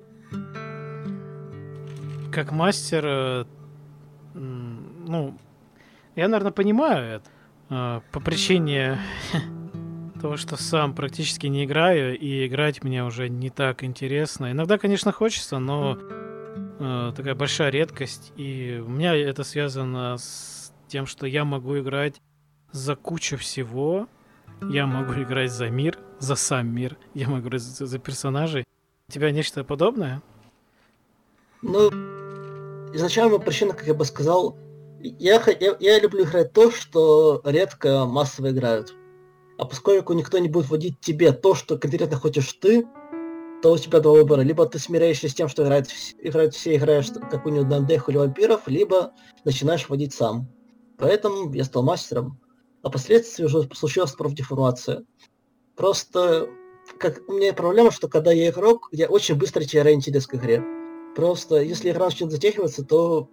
Как 2.33 2.53
мастер, 2.53 3.05
э, 3.07 3.45
ну, 4.35 5.39
я, 6.15 6.29
наверное, 6.29 6.53
понимаю 6.53 7.17
это. 7.17 7.31
Э, 7.71 8.01
по 8.13 8.21
причине 8.21 8.99
того, 10.17 10.37
что 10.37 10.57
сам 10.57 10.95
практически 10.95 11.47
не 11.47 11.65
играю, 11.65 12.19
и 12.19 12.47
играть 12.47 12.83
мне 12.83 13.05
уже 13.05 13.29
не 13.29 13.51
так 13.51 13.85
интересно. 13.85 14.51
Иногда, 14.51 14.79
конечно, 14.79 15.13
хочется, 15.13 15.59
но 15.59 15.99
э, 16.01 17.13
такая 17.17 17.35
большая 17.35 17.71
редкость. 17.71 18.33
И 18.37 18.83
у 18.85 18.89
меня 18.89 19.15
это 19.15 19.45
связано 19.45 20.17
с 20.19 20.73
тем, 20.89 21.07
что 21.07 21.27
я 21.27 21.45
могу 21.45 21.79
играть 21.79 22.21
за 22.73 22.97
кучу 22.97 23.37
всего. 23.37 24.09
Я 24.71 24.87
могу 24.87 25.13
играть 25.15 25.53
за 25.53 25.69
мир, 25.69 25.99
за 26.19 26.35
сам 26.35 26.75
мир. 26.75 26.97
Я 27.15 27.29
могу 27.29 27.49
играть 27.49 27.63
за, 27.63 27.87
за 27.87 27.99
персонажей. 27.99 28.65
У 29.09 29.13
тебя 29.13 29.31
нечто 29.31 29.65
подобное? 29.65 30.23
Ну, 31.63 31.91
изначально 32.95 33.39
причина, 33.39 33.73
как 33.73 33.87
я 33.87 33.95
бы 33.95 34.05
сказал, 34.05 34.57
я, 35.01 35.43
я, 35.61 35.77
я 35.79 36.01
люблю 36.01 36.25
играть 36.25 36.53
то, 36.53 36.71
что 36.71 37.41
редко 37.45 38.07
массово 38.07 38.51
играют. 38.51 38.95
А 39.59 39.65
поскольку 39.65 40.13
никто 40.13 40.39
не 40.39 40.49
будет 40.49 40.69
вводить 40.69 41.01
тебе 41.01 41.33
то, 41.33 41.55
что 41.55 41.79
конкретно 41.79 42.17
хочешь 42.17 42.53
ты, 42.55 42.87
то 43.63 43.73
у 43.73 43.79
тебя 43.79 44.01
два 44.01 44.13
выбора. 44.13 44.43
Либо 44.43 44.67
ты 44.67 44.79
смиряешься 44.79 45.29
с 45.29 45.35
тем, 45.35 45.49
что 45.49 45.63
играют, 45.63 45.89
играют 46.19 46.55
все, 46.55 46.77
играешь 46.77 47.11
какую-нибудь 47.31 47.69
дандеху 47.69 48.11
или 48.11 48.19
вампиров, 48.19 48.69
либо 48.69 49.13
начинаешь 49.45 49.89
вводить 49.89 50.13
сам. 50.13 50.49
Поэтому 50.99 51.53
я 51.53 51.65
стал 51.65 51.83
мастером. 51.83 52.39
А 52.83 52.91
впоследствии 52.91 53.45
уже 53.45 53.69
случилась 53.75 54.13
профдеформация. 54.13 55.05
Просто 55.75 56.49
как, 56.99 57.23
у 57.29 57.33
меня 57.33 57.53
проблема, 57.53 57.91
что 57.91 58.09
когда 58.09 58.33
я 58.33 58.51
игрок, 58.51 58.89
я 58.93 59.09
очень 59.09 59.35
быстро 59.35 59.65
теряю 59.65 59.95
интерес 59.95 60.27
к 60.27 60.35
игре. 60.35 60.63
Просто 61.15 61.57
если 61.63 61.91
игра 61.91 62.07
начнет 62.07 62.31
затягиваться, 62.31 62.85
то 62.85 63.29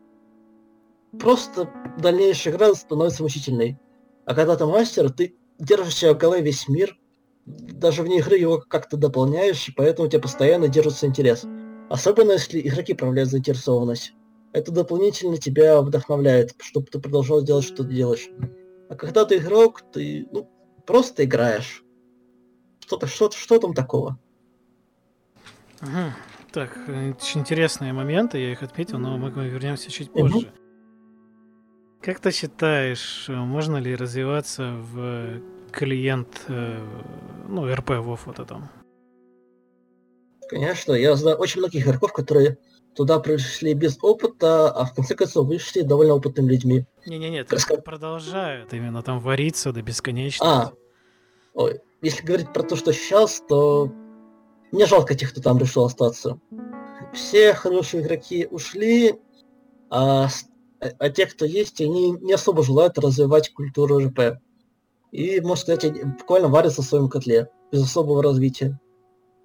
просто 1.19 1.69
дальнейшая 1.99 2.53
игра 2.53 2.73
становится 2.73 3.23
мучительной. 3.23 3.77
А 4.25 4.33
когда 4.33 4.55
ты 4.55 4.65
мастер, 4.65 5.11
ты 5.11 5.35
держишь 5.63 6.01
в 6.01 6.17
голове 6.17 6.41
весь 6.41 6.67
мир, 6.67 6.97
даже 7.45 8.03
вне 8.03 8.19
игры 8.19 8.37
его 8.37 8.59
как-то 8.59 8.97
дополняешь, 8.97 9.67
и 9.67 9.71
поэтому 9.71 10.07
у 10.07 10.09
тебя 10.09 10.21
постоянно 10.21 10.67
держится 10.67 11.07
интерес. 11.07 11.45
Особенно 11.89 12.33
если 12.33 12.61
игроки 12.61 12.93
проявляют 12.93 13.29
заинтересованность. 13.29 14.13
Это 14.53 14.71
дополнительно 14.71 15.37
тебя 15.37 15.81
вдохновляет, 15.81 16.53
чтобы 16.59 16.87
ты 16.87 16.99
продолжал 16.99 17.41
делать, 17.43 17.65
что 17.65 17.83
ты 17.83 17.93
делаешь. 17.93 18.29
А 18.89 18.95
когда 18.95 19.25
ты 19.25 19.37
игрок, 19.37 19.81
ты 19.91 20.27
ну, 20.31 20.49
просто 20.85 21.25
играешь. 21.25 21.83
Что-то, 22.79 23.07
что, 23.07 23.31
что 23.31 23.59
там 23.59 23.73
такого? 23.73 24.19
Ага. 25.79 26.15
Так, 26.51 26.77
очень 26.87 27.41
интересные 27.41 27.93
моменты, 27.93 28.37
я 28.37 28.51
их 28.51 28.61
отметил, 28.61 28.99
но 28.99 29.17
мы 29.17 29.31
вернемся 29.31 29.89
чуть 29.89 30.11
позже. 30.11 30.53
Как 32.03 32.19
ты 32.19 32.31
считаешь, 32.31 33.25
можно 33.29 33.77
ли 33.77 33.95
развиваться 33.95 34.73
в 34.73 35.41
клиент, 35.71 36.27
э, 36.49 36.77
ну, 37.47 37.73
РП 37.73 37.91
ВОВ 37.91 38.25
вот 38.25 38.39
этом? 38.39 38.69
Конечно, 40.49 40.91
я 40.91 41.15
знаю 41.15 41.37
очень 41.37 41.61
многих 41.61 41.87
игроков, 41.87 42.11
которые 42.11 42.57
туда 42.93 43.19
пришли 43.19 43.73
без 43.73 43.97
опыта, 44.01 44.69
а 44.69 44.83
в 44.83 44.93
конце 44.93 45.15
концов 45.15 45.47
вышли 45.47 45.79
довольно 45.81 46.15
опытными 46.15 46.51
людьми. 46.51 46.85
Не-не-не, 47.05 47.43
Раска... 47.43 47.77
продолжают 47.77 48.73
именно 48.73 49.01
там 49.01 49.21
вариться 49.21 49.71
до 49.71 49.81
бесконечности. 49.81 50.45
А, 50.45 50.73
ой, 51.53 51.79
если 52.01 52.25
говорить 52.25 52.51
про 52.51 52.63
то, 52.63 52.75
что 52.75 52.91
сейчас, 52.91 53.41
то 53.47 53.89
мне 54.73 54.85
жалко 54.87 55.15
тех, 55.15 55.31
кто 55.31 55.41
там 55.41 55.57
решил 55.57 55.85
остаться. 55.85 56.37
Все 57.13 57.53
хорошие 57.53 58.03
игроки 58.03 58.45
ушли, 58.51 59.15
а, 59.89 60.27
а 60.99 61.09
те, 61.09 61.25
кто 61.25 61.45
есть, 61.45 61.81
они 61.81 62.11
не 62.11 62.33
особо 62.33 62.63
желают 62.63 62.97
развивать 62.97 63.53
культуру 63.53 63.99
РП. 63.99 64.39
И, 65.11 65.39
можно 65.41 65.75
сказать, 65.75 66.03
буквально 66.19 66.47
варятся 66.47 66.81
в 66.81 66.85
своем 66.85 67.07
котле, 67.07 67.49
без 67.71 67.83
особого 67.83 68.23
развития. 68.23 68.79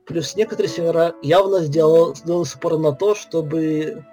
Плюс 0.06 0.34
некоторые 0.36 0.70
сервера 0.70 1.14
явно 1.22 1.60
сделал, 1.60 2.14
сделал 2.14 2.42
упор 2.42 2.78
на 2.78 2.92
то, 2.92 3.14
чтобы 3.14 4.04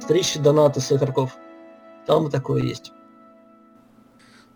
стричь 0.00 0.36
донаты 0.38 0.80
с 0.80 0.90
игроков. 0.90 1.36
Там 2.06 2.26
и 2.26 2.30
такое 2.30 2.62
есть. 2.62 2.92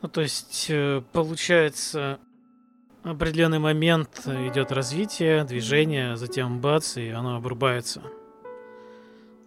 Ну, 0.00 0.08
то 0.08 0.20
есть, 0.20 0.66
э, 0.68 1.02
получается, 1.12 2.18
определенный 3.04 3.60
момент 3.60 4.22
идет 4.26 4.72
развитие, 4.72 5.44
движение, 5.44 6.16
затем 6.16 6.60
бац, 6.60 6.96
и 6.96 7.10
оно 7.10 7.36
обрубается. 7.36 8.02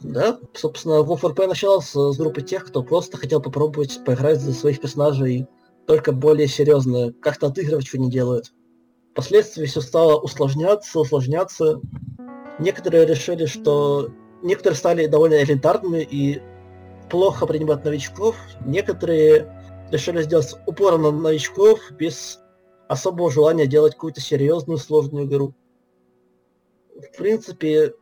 Да, 0.01 0.39
собственно, 0.53 1.01
WoW 1.01 1.47
начался 1.47 2.11
с 2.11 2.17
группы 2.17 2.41
тех, 2.41 2.65
кто 2.65 2.83
просто 2.83 3.17
хотел 3.17 3.41
попробовать 3.41 4.03
поиграть 4.05 4.39
за 4.39 4.53
своих 4.53 4.81
персонажей 4.81 5.47
только 5.87 6.11
более 6.11 6.47
серьезно, 6.47 7.13
как-то 7.21 7.47
отыгрывать, 7.47 7.87
что 7.87 7.97
не 7.97 8.09
делают. 8.09 8.53
Впоследствии 9.11 9.65
все 9.65 9.81
стало 9.81 10.19
усложняться, 10.19 10.99
усложняться. 10.99 11.79
Некоторые 12.59 13.05
решили, 13.05 13.45
что 13.45 14.09
некоторые 14.41 14.77
стали 14.77 15.07
довольно 15.07 15.41
элитарными 15.41 16.01
и 16.09 16.41
плохо 17.09 17.45
принимать 17.45 17.85
новичков. 17.85 18.35
Некоторые 18.65 19.51
решили 19.91 20.21
сделать 20.23 20.55
упор 20.65 20.97
на 20.97 21.11
новичков 21.11 21.79
без 21.91 22.39
особого 22.87 23.31
желания 23.31 23.67
делать 23.67 23.93
какую-то 23.93 24.21
серьезную 24.21 24.77
сложную 24.77 25.25
игру. 25.25 25.53
В 26.95 27.17
принципе, 27.17 27.93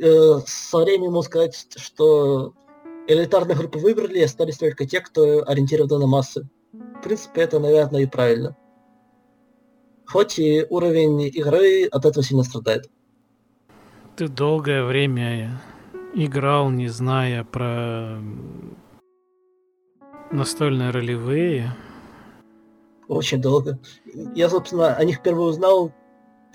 э, 0.00 0.40
со 0.46 0.78
временем 0.78 1.12
можно 1.12 1.28
сказать, 1.28 1.66
что 1.76 2.54
элитарные 3.06 3.56
группы 3.56 3.78
выбрали, 3.78 4.18
и 4.18 4.22
остались 4.22 4.58
только 4.58 4.86
те, 4.86 5.00
кто 5.00 5.42
ориентированы 5.46 5.98
на 5.98 6.06
массы. 6.06 6.48
В 6.72 7.02
принципе, 7.02 7.42
это, 7.42 7.58
наверное, 7.58 8.02
и 8.02 8.06
правильно. 8.06 8.56
Хоть 10.06 10.38
и 10.38 10.66
уровень 10.68 11.22
игры 11.22 11.86
от 11.86 12.04
этого 12.04 12.24
сильно 12.24 12.42
страдает. 12.42 12.90
Ты 14.16 14.28
долгое 14.28 14.84
время 14.84 15.60
играл, 16.14 16.70
не 16.70 16.88
зная 16.88 17.44
про 17.44 18.20
настольные 20.30 20.90
ролевые. 20.90 21.74
Очень 23.08 23.40
долго. 23.40 23.78
Я, 24.34 24.48
собственно, 24.48 24.94
о 24.94 25.04
них 25.04 25.18
впервые 25.18 25.48
узнал 25.48 25.92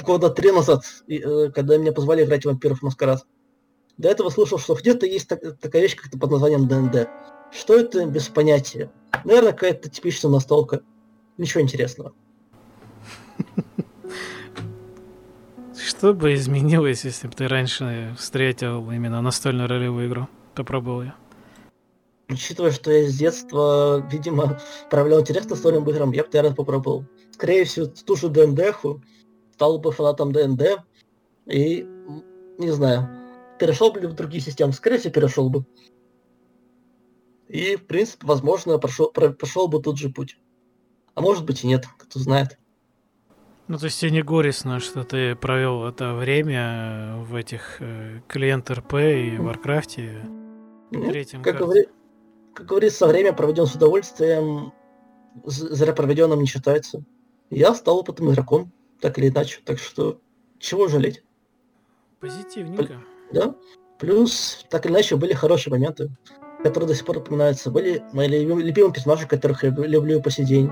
года 0.04 0.30
три 0.30 0.52
назад, 0.52 0.84
э, 1.08 1.50
когда 1.52 1.78
меня 1.78 1.92
позвали 1.92 2.24
играть 2.24 2.44
в 2.44 2.46
вампиров 2.46 2.82
Маскарад. 2.82 3.26
До 3.98 4.10
этого 4.10 4.30
слышал, 4.30 4.58
что 4.58 4.76
где-то 4.76 5.06
есть 5.06 5.28
так, 5.28 5.42
такая 5.60 5.82
вещь, 5.82 5.96
как-то 5.96 6.18
под 6.18 6.32
названием 6.32 6.68
ДНД. 6.68 7.10
Что 7.52 7.78
это, 7.78 8.06
без 8.06 8.28
понятия. 8.28 8.92
Наверное, 9.26 9.52
какая-то 9.52 9.90
типичная 9.90 10.32
настолка. 10.32 10.82
Ничего 11.38 11.62
интересного. 11.62 12.14
Что 15.78 16.14
бы 16.14 16.34
изменилось, 16.34 17.04
если 17.04 17.28
бы 17.28 17.34
ты 17.34 17.48
раньше 17.48 18.16
встретил 18.18 18.90
именно 18.92 19.22
настольную 19.22 19.68
ролевую 19.68 20.08
игру? 20.08 20.28
Попробовал 20.56 21.04
я. 21.04 21.16
Учитывая, 22.30 22.72
что 22.72 22.92
я 22.92 23.10
с 23.10 23.16
детства, 23.16 24.06
видимо, 24.12 24.60
проявлял 24.92 25.22
интерес 25.22 25.48
к 25.48 25.50
настольным 25.50 25.90
играм, 25.90 26.12
я 26.12 26.24
бы, 26.24 26.30
наверное, 26.32 26.56
попробовал. 26.56 27.06
Скорее 27.32 27.66
всего, 27.66 27.88
ту 27.88 28.16
же 28.16 28.30
ДНДху, 28.30 29.02
стал 29.60 29.78
бы 29.78 29.92
фанатом 29.92 30.32
DnD, 30.32 30.86
и, 31.46 31.86
не 32.58 32.72
знаю, 32.72 33.10
перешел 33.60 33.92
бы 33.92 34.00
в 34.00 34.14
другие 34.14 34.42
системы, 34.42 34.72
скорее 34.72 35.00
всего, 35.00 35.12
перешел 35.12 35.50
бы. 35.50 35.66
И, 37.50 37.76
в 37.76 37.86
принципе, 37.86 38.26
возможно, 38.26 38.78
прошел, 38.78 39.12
прошел 39.12 39.68
бы 39.68 39.82
тот 39.82 39.98
же 39.98 40.10
путь. 40.12 40.38
А 41.14 41.20
может 41.20 41.46
быть 41.46 41.66
и 41.66 41.68
нет, 41.68 41.86
кто 41.98 42.20
знает. 42.20 42.58
Ну, 43.68 43.78
то 43.78 43.86
есть 43.86 44.00
тебе 44.00 44.12
не 44.12 44.22
горестно, 44.22 44.80
что 44.80 45.04
ты 45.04 45.36
провел 45.36 45.86
это 45.86 46.14
время 46.14 47.18
в 47.18 47.36
этих 47.36 47.82
э, 47.82 48.22
клиент 48.30 48.72
RP 48.72 48.94
и 48.94 49.38
Варкрафте? 49.38 50.22
Третьем 50.90 51.44
как, 51.44 51.58
говори, 51.58 51.88
как 52.54 52.66
говорится, 52.66 53.08
время 53.08 53.34
проведен 53.34 53.66
с 53.66 53.76
удовольствием, 53.76 54.72
зря 55.44 55.92
проведенным 55.92 56.40
не 56.40 56.48
считается. 56.48 57.04
Я 57.50 57.76
стал 57.76 57.98
опытным 57.98 58.32
игроком, 58.32 58.72
так 59.02 59.18
или 59.18 59.30
иначе, 59.30 59.62
так 59.64 59.80
что 59.80 60.20
чего 60.60 60.88
жалеть? 60.88 61.24
Позитивненько. 62.20 63.02
Да. 63.32 63.56
Плюс, 63.98 64.66
так 64.70 64.86
или 64.86 64.94
иначе, 64.94 65.16
были 65.16 65.34
хорошие 65.34 65.72
моменты 65.72 66.10
которые 66.64 66.90
до 66.90 66.96
сих 66.96 67.06
пор 67.06 67.18
упоминаются, 67.18 67.72
были 67.72 68.04
мои 68.14 68.28
любимые 68.28 68.94
персонажи, 68.94 69.28
которых 69.28 69.64
я 69.64 69.70
люблю 69.70 70.22
по 70.22 70.30
сей 70.30 70.46
день, 70.46 70.70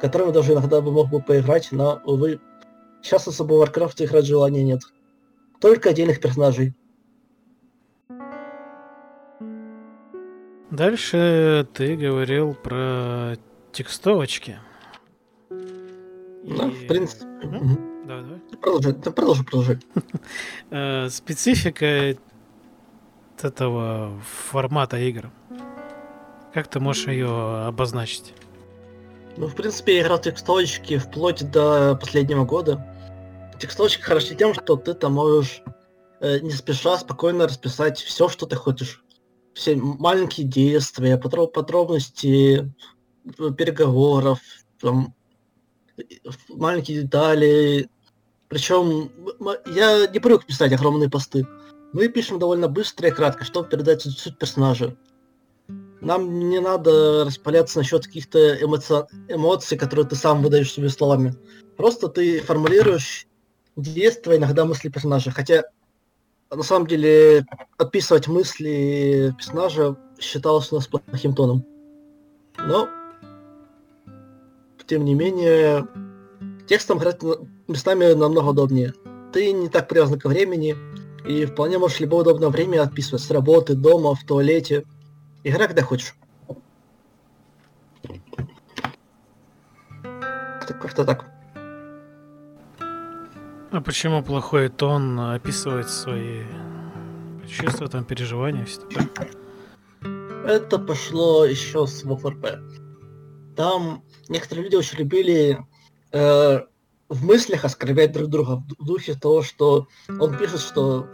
которыми 0.00 0.32
даже 0.32 0.52
иногда 0.52 0.80
бы 0.80 0.90
мог 0.90 1.10
бы 1.10 1.20
поиграть, 1.20 1.68
но, 1.70 2.00
увы, 2.04 2.40
сейчас 3.02 3.28
особо 3.28 3.54
в 3.54 3.62
Warcraft 3.62 4.04
играть 4.04 4.26
желания 4.26 4.64
нет. 4.64 4.82
Только 5.60 5.90
отдельных 5.90 6.20
персонажей. 6.20 6.74
Дальше 10.70 11.68
ты 11.74 11.96
говорил 11.96 12.54
про 12.54 13.34
текстовочки. 13.72 14.58
Ну, 16.42 16.68
И... 16.68 16.70
в 16.70 16.86
принципе. 16.86 17.24
Угу. 17.24 17.78
Давай, 18.06 18.22
давай. 18.24 18.40
Продолжай, 18.60 18.94
продолжи, 18.94 19.44
продолжи. 19.44 19.80
Э, 20.70 21.08
специфика 21.08 22.16
этого 23.42 24.20
формата 24.50 24.98
игр? 24.98 25.30
Как 26.52 26.68
ты 26.68 26.80
можешь 26.80 27.06
ее 27.06 27.66
обозначить? 27.66 28.34
Ну, 29.36 29.46
в 29.46 29.54
принципе, 29.54 29.96
я 29.96 30.02
играл 30.02 30.20
текстовочки 30.20 30.98
вплоть 30.98 31.50
до 31.50 31.96
последнего 31.96 32.44
года. 32.44 32.84
Текстовочки 33.58 34.02
хороши 34.02 34.34
тем, 34.34 34.52
что 34.52 34.76
ты 34.76 34.94
там 34.94 35.14
можешь 35.14 35.62
э, 36.20 36.40
не 36.40 36.50
спеша 36.50 36.98
спокойно 36.98 37.46
расписать 37.46 37.98
все, 37.98 38.28
что 38.28 38.46
ты 38.46 38.56
хочешь. 38.56 39.02
Все 39.54 39.76
маленькие 39.76 40.46
действия, 40.46 41.16
подробности 41.18 42.72
переговоров, 43.56 44.40
там, 44.80 45.14
маленькие 46.48 47.02
детали. 47.02 47.88
Причем 48.48 49.10
я 49.66 50.06
не 50.06 50.18
привык 50.18 50.46
писать 50.46 50.72
огромные 50.72 51.10
посты. 51.10 51.46
Мы 51.92 52.08
пишем 52.08 52.38
довольно 52.38 52.68
быстро 52.68 53.08
и 53.08 53.12
кратко, 53.12 53.44
чтобы 53.44 53.68
передать 53.68 54.02
суть 54.02 54.38
персонажа. 54.38 54.96
Нам 56.00 56.48
не 56.48 56.60
надо 56.60 57.24
распаляться 57.24 57.78
насчет 57.78 58.06
каких-то 58.06 58.56
эмоци... 58.62 59.06
эмоций, 59.28 59.78
которые 59.78 60.06
ты 60.06 60.16
сам 60.16 60.42
выдаешь 60.42 60.72
себе 60.72 60.88
словами. 60.88 61.34
Просто 61.76 62.08
ты 62.08 62.40
формулируешь 62.40 63.26
действия, 63.76 64.36
иногда 64.36 64.64
мысли 64.64 64.88
персонажа. 64.88 65.30
Хотя, 65.30 65.62
на 66.50 66.62
самом 66.62 66.88
деле, 66.88 67.46
описывать 67.78 68.26
мысли 68.26 69.32
персонажа 69.38 69.96
считалось 70.18 70.72
у 70.72 70.76
нас 70.76 70.88
плохим 70.88 71.34
тоном. 71.34 71.64
Но, 72.58 72.88
тем 74.86 75.04
не 75.04 75.14
менее, 75.14 75.86
текстом 76.66 76.98
играть 76.98 77.20
местами 77.68 78.12
намного 78.12 78.50
удобнее. 78.50 78.94
Ты 79.32 79.52
не 79.52 79.68
так 79.68 79.88
привязан 79.88 80.18
ко 80.18 80.28
времени, 80.28 80.76
и 81.26 81.46
вполне 81.46 81.78
можешь 81.78 81.98
в 81.98 82.00
любое 82.00 82.22
удобное 82.22 82.48
время 82.48 82.82
отписывать 82.82 83.22
с 83.22 83.30
работы, 83.30 83.74
дома, 83.74 84.14
в 84.14 84.24
туалете. 84.24 84.84
Игра 85.44 85.66
когда 85.66 85.82
хочешь. 85.82 86.14
Как-то 90.80 91.04
так. 91.04 91.26
А 93.70 93.80
почему 93.80 94.22
плохой 94.22 94.68
тон 94.68 95.18
описывает 95.18 95.88
свои 95.88 96.42
чувства, 97.48 97.88
там, 97.88 98.04
переживания, 98.04 98.64
все 98.64 98.80
такое? 98.80 99.30
Это 100.44 100.78
пошло 100.78 101.44
еще 101.44 101.86
с 101.86 102.02
ВФРП. 102.02 102.58
Там 103.56 104.02
некоторые 104.32 104.64
люди 104.64 104.76
очень 104.76 104.98
любили 104.98 105.58
э, 106.12 106.60
в 107.08 107.24
мыслях 107.24 107.64
оскорбять 107.64 108.12
друг 108.12 108.28
друга 108.28 108.64
в 108.78 108.84
духе 108.84 109.14
того, 109.14 109.42
что 109.42 109.86
он 110.08 110.36
пишет, 110.38 110.60
что 110.60 111.06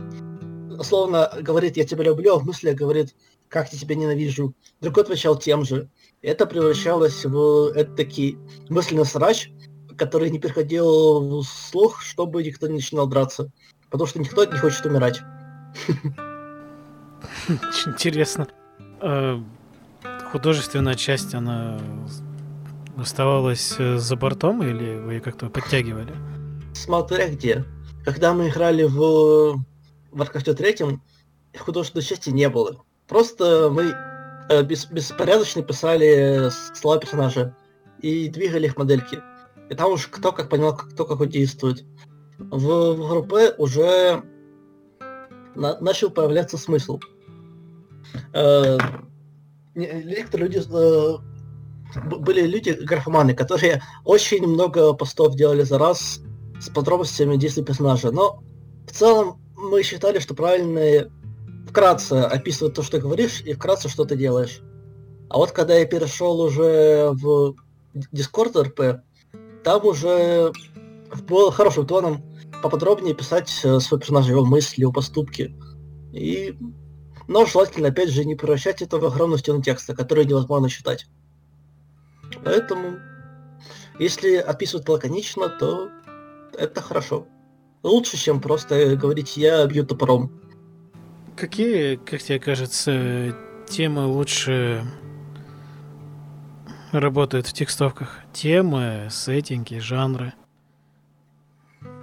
условно 0.79 1.31
говорит 1.41 1.77
«я 1.77 1.85
тебя 1.85 2.05
люблю», 2.05 2.35
а 2.35 2.39
в 2.39 2.47
мысли 2.47 2.73
говорит 2.73 3.15
«как 3.49 3.73
я 3.73 3.79
тебя 3.79 3.97
ненавижу». 3.97 4.55
Другой 4.81 5.03
отвечал 5.05 5.37
тем 5.37 5.65
же. 5.65 5.91
Это 6.23 6.47
превращалось 6.47 7.25
в 7.25 7.73
такой 7.97 8.39
мысленный 8.69 9.05
срач, 9.05 9.51
который 9.97 10.31
не 10.31 10.39
переходил 10.39 11.43
в 11.43 11.45
слух, 11.45 12.01
чтобы 12.01 12.43
никто 12.43 12.69
не 12.69 12.75
начинал 12.75 13.07
драться. 13.07 13.51
Потому 13.91 14.07
что 14.07 14.21
никто 14.21 14.45
не 14.45 14.59
хочет 14.59 14.87
умирать. 14.87 15.21
Интересно. 17.87 18.49
А, 19.01 19.43
художественная 20.31 20.95
часть, 20.95 21.35
она 21.35 21.81
оставалась 23.01 23.75
э, 23.79 23.97
за 23.97 24.17
бортом 24.17 24.63
или 24.63 24.97
вы 24.99 25.21
как-то 25.21 25.49
подтягивали? 25.49 26.15
Смотря 26.75 27.29
где. 27.29 27.65
Когда 28.05 28.33
мы 28.33 28.49
играли 28.49 28.85
в 28.85 29.65
Warcraft 30.13 30.55
3, 30.55 30.99
художественной 31.59 32.05
части 32.05 32.31
не 32.31 32.49
было. 32.49 32.85
Просто 33.07 33.71
мы 33.71 33.95
э, 34.49 34.63
бес, 34.63 34.87
беспорядочно 34.87 35.63
писали 35.63 36.51
слова 36.75 36.99
персонажа 36.99 37.55
и 38.01 38.29
двигали 38.29 38.67
их 38.67 38.77
модельки. 38.77 39.19
И 39.71 39.75
там 39.75 39.93
уж 39.93 40.07
кто 40.07 40.33
как 40.33 40.49
понял, 40.49 40.75
кто 40.75 41.05
как 41.05 41.29
действует. 41.29 41.85
В, 42.39 42.95
в 42.95 43.09
группе 43.09 43.51
уже 43.59 44.23
на, 45.55 45.79
начал 45.81 46.11
появляться 46.11 46.57
смысл. 46.57 47.01
Э, 48.33 48.79
некоторые 49.75 50.49
люди 50.49 50.59
э, 50.59 51.19
были 51.95 52.47
люди 52.47 52.71
графоманы, 52.71 53.35
которые 53.35 53.83
очень 54.05 54.47
много 54.47 54.93
постов 54.93 55.35
делали 55.35 55.63
за 55.63 55.79
раз 55.79 56.21
с 56.61 56.69
подробностями 56.69 57.37
действий 57.37 57.65
персонажа. 57.65 58.11
Но 58.11 58.43
в 58.87 58.93
целом 58.93 59.41
мы 59.57 59.83
считали, 59.83 60.19
что 60.19 60.35
правильно 60.35 61.11
вкратце 61.69 62.15
описывать 62.15 62.75
то, 62.75 62.83
что 62.83 62.99
ты 62.99 63.03
говоришь, 63.03 63.43
и 63.43 63.53
вкратце, 63.55 63.89
что 63.89 64.05
ты 64.05 64.17
делаешь. 64.17 64.61
А 65.29 65.37
вот 65.37 65.53
когда 65.53 65.77
я 65.77 65.85
перешел 65.85 66.41
уже 66.41 67.11
в 67.13 67.55
Discord 67.95 68.55
RP, 68.55 69.01
там 69.63 69.85
уже 69.85 70.53
было 71.29 71.53
хорошим 71.53 71.87
тоном 71.87 72.23
поподробнее 72.63 73.15
писать 73.15 73.61
э, 73.65 73.79
свой 73.81 74.01
персонаж, 74.01 74.27
его 74.27 74.45
мысли, 74.45 74.83
его 74.83 74.93
поступки. 74.93 75.55
И... 76.13 76.57
Но 77.27 77.45
желательно, 77.45 77.89
опять 77.89 78.09
же, 78.09 78.25
не 78.25 78.35
превращать 78.35 78.81
это 78.81 78.99
в 78.99 79.05
огромную 79.05 79.39
стену 79.39 79.63
текста, 79.63 79.95
который 79.95 80.25
невозможно 80.25 80.71
читать. 80.71 81.07
Поэтому, 82.45 82.99
если 83.99 84.37
описывать 84.37 84.89
лаконично, 84.89 85.49
то 85.49 85.91
это 86.53 86.81
хорошо. 86.81 87.27
Лучше, 87.83 88.17
чем 88.17 88.41
просто 88.41 88.97
говорить 88.97 89.37
«я 89.37 89.65
бью 89.67 89.87
топором». 89.87 90.33
Какие, 91.37 91.97
как 91.97 92.21
тебе 92.21 92.41
кажется, 92.41 93.37
темы 93.69 94.07
лучше 94.07 94.85
работают 96.91 97.47
в 97.47 97.53
текстовках? 97.53 98.21
Темы, 98.33 99.09
сеттинги, 99.11 99.79
жанры? 99.79 100.35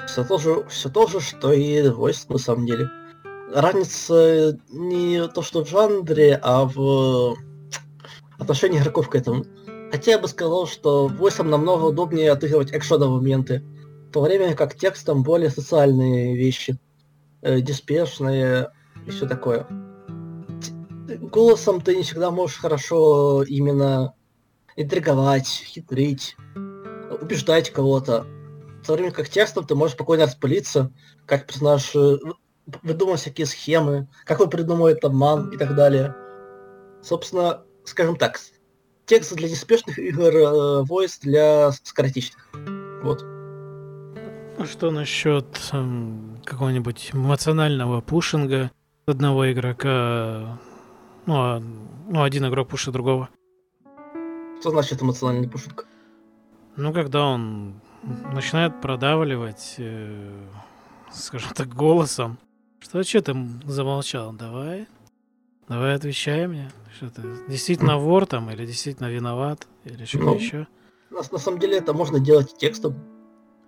Все 0.08 0.24
то 0.24 0.38
же, 0.38 0.63
все 0.69 0.89
то 0.89 1.08
же, 1.08 1.19
что 1.19 1.52
и 1.52 1.82
Voice 1.89 2.26
на 2.30 2.38
самом 2.38 2.65
деле. 2.65 2.89
Разница 3.54 4.58
не 4.69 5.28
то, 5.28 5.41
что 5.41 5.65
в 5.65 5.69
жанре, 5.69 6.39
а 6.41 6.65
в 6.65 7.36
отношении 8.39 8.80
игроков 8.80 9.10
к 9.10 9.15
этому. 9.15 9.45
Хотя 9.91 10.12
я 10.12 10.19
бы 10.19 10.28
сказал, 10.28 10.67
что 10.67 11.08
Voice 11.08 11.41
намного 11.43 11.86
удобнее 11.86 12.32
отыгрывать 12.32 12.74
экшоновые 12.74 13.19
моменты, 13.19 13.63
в 14.10 14.12
то 14.12 14.21
время 14.21 14.56
как 14.56 14.76
текстом 14.76 15.24
более 15.24 15.50
социальные 15.50 16.36
вещи, 16.36 16.78
э, 17.41 17.62
диспешные 17.62 18.71
и 19.06 19.12
все 19.12 19.28
такое. 19.28 19.67
Голосом 21.19 21.82
ты 21.82 21.95
не 21.95 22.04
всегда 22.04 22.32
можешь 22.32 22.58
хорошо 22.58 23.43
именно 23.43 24.15
интриговать, 24.76 25.48
хитрить, 25.48 26.36
убеждать 27.21 27.71
кого-то. 27.71 28.26
В 28.82 28.88
то 28.88 28.93
время 28.93 29.12
как 29.12 29.30
текстом 29.30 29.65
ты 29.65 29.76
можешь 29.76 29.95
спокойно 29.95 30.26
распылиться, 30.26 30.91
как 31.26 31.48
персонаж 31.48 31.95
э, 31.95 32.17
выдумывать 32.84 33.21
всякие 33.21 33.48
схемы, 33.48 34.08
как 34.26 34.39
он 34.39 34.50
придумывает 34.50 35.04
обман 35.04 35.50
и 35.50 35.58
так 35.58 35.76
далее. 35.76 36.15
Собственно, 37.02 37.63
скажем 37.84 38.15
так, 38.15 38.39
текст 39.06 39.36
для 39.36 39.50
неспешных 39.50 40.00
игр, 40.00 40.36
э, 40.36 40.84
voice 40.84 41.20
для 41.22 41.72
скоротечных. 41.72 42.50
Вот. 43.04 43.24
А 44.58 44.65
что 44.65 44.89
насчет 44.91 45.46
эм, 45.74 46.41
какого-нибудь 46.46 47.12
эмоционального 47.13 48.02
пушинга 48.02 48.72
одного 49.06 49.52
игрока? 49.52 50.60
Ну, 51.26 51.34
а, 51.36 51.60
ну, 51.60 52.24
один 52.24 52.48
игрок 52.48 52.70
пушит 52.70 52.94
другого. 52.94 53.30
Что 54.60 54.72
значит 54.72 55.02
эмоциональный 55.02 55.50
пушинг? 55.50 55.86
Ну, 56.78 56.94
когда 56.94 57.26
он 57.26 57.82
начинает 58.34 58.82
продавливать, 58.82 59.76
э, 59.78 60.48
скажем 61.12 61.52
так, 61.54 61.68
голосом. 61.68 62.38
Что, 62.80 63.04
что 63.04 63.22
ты 63.22 63.36
замолчал? 63.65 64.32
Давай, 64.34 64.88
давай 65.67 65.95
отвечай 65.95 66.47
мне. 66.47 66.71
Что 66.95 67.10
ты 67.10 67.23
действительно 67.49 67.97
вор 67.97 68.25
там, 68.25 68.49
или 68.51 68.65
действительно 68.65 69.08
виноват, 69.08 69.67
или 69.84 70.06
что-то 70.06 70.25
ну, 70.25 70.36
еще? 70.36 70.67
На, 71.10 71.21
на 71.30 71.38
самом 71.38 71.60
деле 71.60 71.78
это 71.78 71.93
можно 71.93 72.19
делать 72.19 72.58
текстом. 72.58 72.95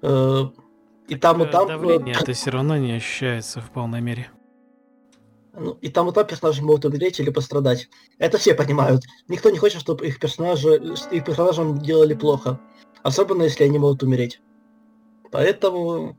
Э, 0.01 0.45
и 1.07 1.15
там, 1.15 1.43
и 1.43 1.51
там... 1.51 1.67
Давление 1.67 2.15
это 2.15 2.33
все 2.33 2.51
равно 2.51 2.77
не 2.77 2.93
ощущается 2.93 3.61
в 3.61 3.69
полной 3.71 4.01
мере. 4.01 4.29
Ну, 5.59 5.71
и 5.81 5.89
там 5.89 6.07
и 6.09 6.13
там 6.13 6.27
персонажи 6.27 6.61
могут 6.61 6.85
умереть 6.85 7.19
или 7.19 7.31
пострадать. 7.31 7.89
Это 8.19 8.37
все 8.37 8.53
понимают. 8.53 9.03
Никто 9.27 9.49
не 9.49 9.57
хочет, 9.57 9.81
чтобы 9.81 10.05
их 10.05 10.19
персонажи, 10.19 10.75
их 11.11 11.25
персонажам 11.25 11.79
делали 11.79 12.13
плохо. 12.13 12.59
Особенно, 13.01 13.43
если 13.43 13.63
они 13.63 13.79
могут 13.79 14.03
умереть. 14.03 14.39
Поэтому 15.31 16.17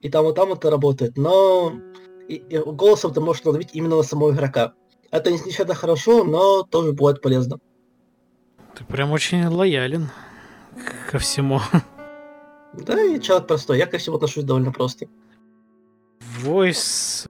и 0.00 0.08
там, 0.08 0.28
и 0.28 0.34
там 0.34 0.52
это 0.52 0.70
работает. 0.70 1.16
Но 1.16 1.72
и, 2.28 2.34
и 2.34 2.58
голосом 2.58 3.12
ты 3.12 3.20
можешь 3.20 3.44
надавить 3.44 3.70
именно 3.74 3.96
на 3.96 4.02
самого 4.02 4.32
игрока. 4.32 4.74
Это 5.10 5.30
не 5.30 5.38
всегда 5.38 5.74
хорошо, 5.74 6.24
но 6.24 6.62
тоже 6.62 6.92
бывает 6.92 7.20
полезно. 7.20 7.58
Ты 8.76 8.84
прям 8.84 9.10
очень 9.10 9.46
лоялен 9.46 10.10
ко 11.10 11.18
всему. 11.18 11.60
Да, 12.72 13.00
я 13.00 13.18
человек 13.18 13.48
простой, 13.48 13.78
я 13.78 13.86
ко 13.86 13.98
всему 13.98 14.16
отношусь 14.16 14.44
довольно 14.44 14.70
просто. 14.70 15.06
Voice, 16.40 17.28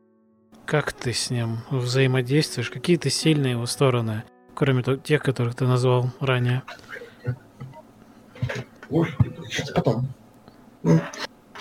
как 0.66 0.92
ты 0.92 1.14
с 1.14 1.30
ним 1.30 1.60
взаимодействуешь? 1.70 2.68
Какие-то 2.68 3.08
сильные 3.08 3.52
его 3.52 3.64
стороны, 3.64 4.24
кроме 4.54 4.82
тех, 4.98 5.22
которых 5.22 5.54
ты 5.54 5.66
назвал 5.66 6.10
ранее? 6.20 6.62
Потом. 9.74 10.08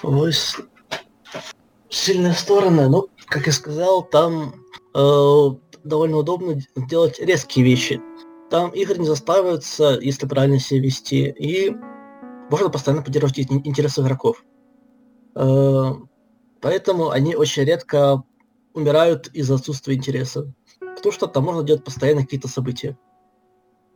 Voice. 0.03 0.65
Сильные 1.89 2.33
стороны, 2.33 2.89
ну, 2.89 3.07
как 3.27 3.47
я 3.47 3.53
сказал, 3.53 4.03
там 4.03 4.53
э, 4.93 5.49
довольно 5.83 6.17
удобно 6.17 6.59
делать 6.75 7.19
резкие 7.19 7.65
вещи. 7.65 8.01
Там 8.49 8.71
игры 8.71 8.97
не 8.97 9.05
заставятся, 9.05 9.99
если 10.01 10.27
правильно 10.27 10.59
себя 10.59 10.81
вести, 10.81 11.29
и 11.29 11.75
можно 12.49 12.69
постоянно 12.69 13.03
поддерживать 13.03 13.39
интересы 13.39 14.01
игроков. 14.01 14.43
Э, 15.35 15.91
поэтому 16.61 17.09
они 17.09 17.35
очень 17.35 17.63
редко 17.63 18.23
умирают 18.73 19.27
из-за 19.29 19.55
отсутствия 19.55 19.95
интереса. 19.95 20.51
Потому 20.79 21.13
что 21.13 21.27
там 21.27 21.43
можно 21.43 21.63
делать 21.63 21.83
постоянно 21.83 22.21
какие-то 22.21 22.47
события. 22.47 22.97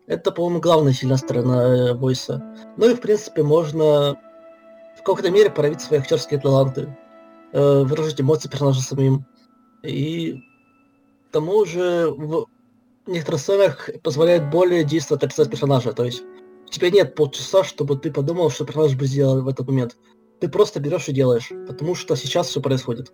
Это, 0.05 0.31
по-моему, 0.31 0.59
главная 0.59 0.93
сильная 0.93 1.17
сторона 1.17 1.63
э, 1.63 1.93
Войса. 1.93 2.43
Ну 2.77 2.89
и, 2.89 2.95
в 2.95 3.01
принципе, 3.01 3.41
можно 3.43 4.19
в 4.97 5.03
какой-то 5.03 5.31
мере 5.31 5.49
проявить 5.49 5.81
свои 5.81 5.99
актерские 5.99 6.39
таланты, 6.39 6.95
э, 7.53 7.83
выражать 7.83 8.21
эмоции 8.21 8.49
персонажа 8.49 8.81
самим. 8.81 9.25
И 9.83 10.41
к 11.33 11.41
тому 11.41 11.65
же 11.65 12.13
в 12.15 12.45
некоторых 13.07 13.41
сценах 13.41 13.89
позволяет 14.03 14.51
более 14.51 14.83
действовать 14.83 15.23
отрицать 15.23 15.49
персонажа. 15.49 15.91
То 15.91 16.03
есть 16.03 16.21
у 16.67 16.69
тебя 16.69 16.91
нет 16.91 17.15
полчаса, 17.15 17.63
чтобы 17.63 17.97
ты 17.97 18.11
подумал, 18.11 18.51
что 18.51 18.65
персонаж 18.65 18.95
бы 18.95 19.07
сделал 19.07 19.41
в 19.41 19.47
этот 19.47 19.67
момент. 19.67 19.97
Ты 20.39 20.47
просто 20.47 20.79
берешь 20.79 21.09
и 21.09 21.11
делаешь, 21.11 21.49
потому 21.67 21.95
что 21.95 22.15
сейчас 22.15 22.49
все 22.49 22.61
происходит. 22.61 23.11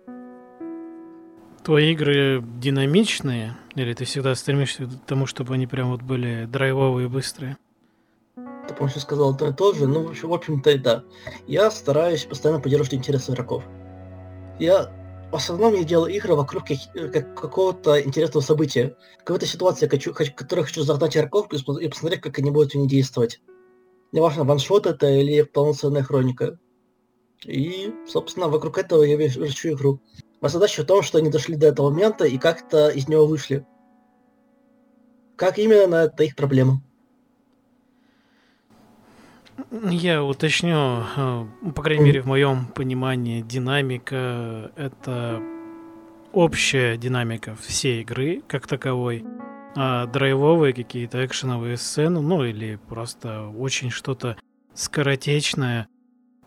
Твои 1.64 1.92
игры 1.92 2.44
динамичные, 2.58 3.56
или 3.74 3.94
ты 3.94 4.04
всегда 4.04 4.34
стремишься 4.34 4.84
к 4.84 5.06
тому, 5.06 5.24
чтобы 5.24 5.54
они 5.54 5.66
прям 5.66 5.90
вот 5.90 6.02
были 6.02 6.44
драйвовые 6.44 7.06
и 7.06 7.08
быстрые? 7.08 7.56
Ты, 8.68 8.74
по 8.74 8.86
сказал 8.88 9.34
то 9.34 9.48
и 9.48 9.54
то 9.54 9.72
же, 9.72 9.86
ну, 9.86 10.12
в 10.12 10.32
общем-то, 10.34 10.72
и 10.72 10.78
да. 10.78 11.04
Я 11.46 11.70
стараюсь 11.70 12.26
постоянно 12.26 12.60
поддерживать 12.60 12.92
интерес 12.92 13.30
игроков. 13.30 13.64
Я 14.58 14.99
в 15.30 15.34
основном 15.34 15.74
я 15.74 15.84
делаю 15.84 16.12
игры 16.12 16.34
вокруг 16.34 16.64
как, 16.66 17.12
как, 17.12 17.34
какого-то 17.40 18.02
интересного 18.02 18.42
события. 18.42 18.96
Какой-то 19.18 19.46
ситуации, 19.46 19.86
хочу, 19.86 20.12
хочу, 20.12 20.32
которой 20.34 20.64
хочу 20.64 20.82
загнать 20.82 21.16
игроков 21.16 21.46
и 21.52 21.88
посмотреть, 21.88 22.20
как 22.20 22.38
они 22.38 22.50
будут 22.50 22.72
в 22.72 22.74
ней 22.74 22.88
действовать. 22.88 23.40
Неважно, 24.12 24.44
ваншот 24.44 24.86
это 24.86 25.08
или 25.08 25.42
полноценная 25.42 26.02
хроника. 26.02 26.58
И, 27.44 27.94
собственно, 28.08 28.48
вокруг 28.48 28.78
этого 28.78 29.04
я 29.04 29.16
верчу 29.16 29.70
игру. 29.70 30.00
Моя 30.40 30.50
задача 30.50 30.82
в 30.82 30.86
том, 30.86 31.02
что 31.02 31.18
они 31.18 31.30
дошли 31.30 31.54
до 31.54 31.68
этого 31.68 31.90
момента 31.90 32.24
и 32.24 32.36
как-то 32.36 32.88
из 32.88 33.08
него 33.08 33.26
вышли. 33.26 33.64
Как 35.36 35.58
именно, 35.58 35.96
это 35.96 36.24
их 36.24 36.34
проблема. 36.34 36.82
Я 39.70 40.22
уточню, 40.22 41.02
э, 41.16 41.46
по 41.74 41.82
крайней 41.82 42.04
мере, 42.04 42.22
в 42.22 42.26
моем 42.26 42.66
понимании, 42.66 43.42
динамика— 43.42 44.70
это 44.76 45.42
общая 46.32 46.96
динамика 46.96 47.56
всей 47.56 48.02
игры 48.02 48.42
как 48.46 48.66
таковой, 48.66 49.24
а 49.76 50.06
драйвовые 50.06 50.72
какие-то 50.72 51.24
экшеновые 51.24 51.76
сцены, 51.76 52.20
ну 52.20 52.44
или 52.44 52.78
просто 52.88 53.48
очень 53.48 53.90
что-то 53.90 54.36
скоротечное, 54.74 55.88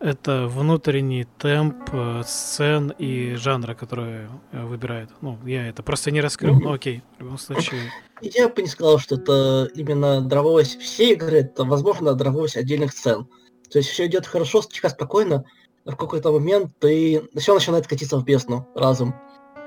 это 0.03 0.47
внутренний 0.47 1.25
темп 1.37 1.89
э, 1.93 2.23
сцен 2.27 2.93
и 2.97 3.35
жанра, 3.35 3.73
которые 3.73 4.29
э, 4.51 4.61
выбирают. 4.65 5.09
Ну, 5.21 5.39
я 5.45 5.67
это 5.67 5.81
просто 5.81 6.11
не 6.11 6.19
раскрыл, 6.19 6.59
но 6.59 6.73
окей, 6.73 7.01
в 7.17 7.21
любом 7.21 7.37
случае. 7.37 7.79
Я 8.21 8.49
бы 8.49 8.61
не 8.61 8.67
сказал, 8.67 8.99
что 8.99 9.15
это 9.15 9.69
именно 9.75 10.19
дрововость 10.21 10.81
всей 10.81 11.13
игры, 11.13 11.37
это, 11.37 11.63
возможно, 11.63 12.13
дрововость 12.15 12.57
отдельных 12.57 12.91
сцен. 12.91 13.27
То 13.71 13.79
есть 13.79 13.89
все 13.89 14.05
идет 14.05 14.27
хорошо, 14.27 14.61
тихо, 14.61 14.89
спокойно, 14.89 15.45
но 15.85 15.93
в 15.93 15.95
какой-то 15.95 16.33
момент 16.33 16.71
ты 16.79 17.23
все 17.37 17.53
начинает 17.53 17.87
катиться 17.87 18.17
в 18.17 18.25
бездну 18.25 18.67
разум. 18.75 19.15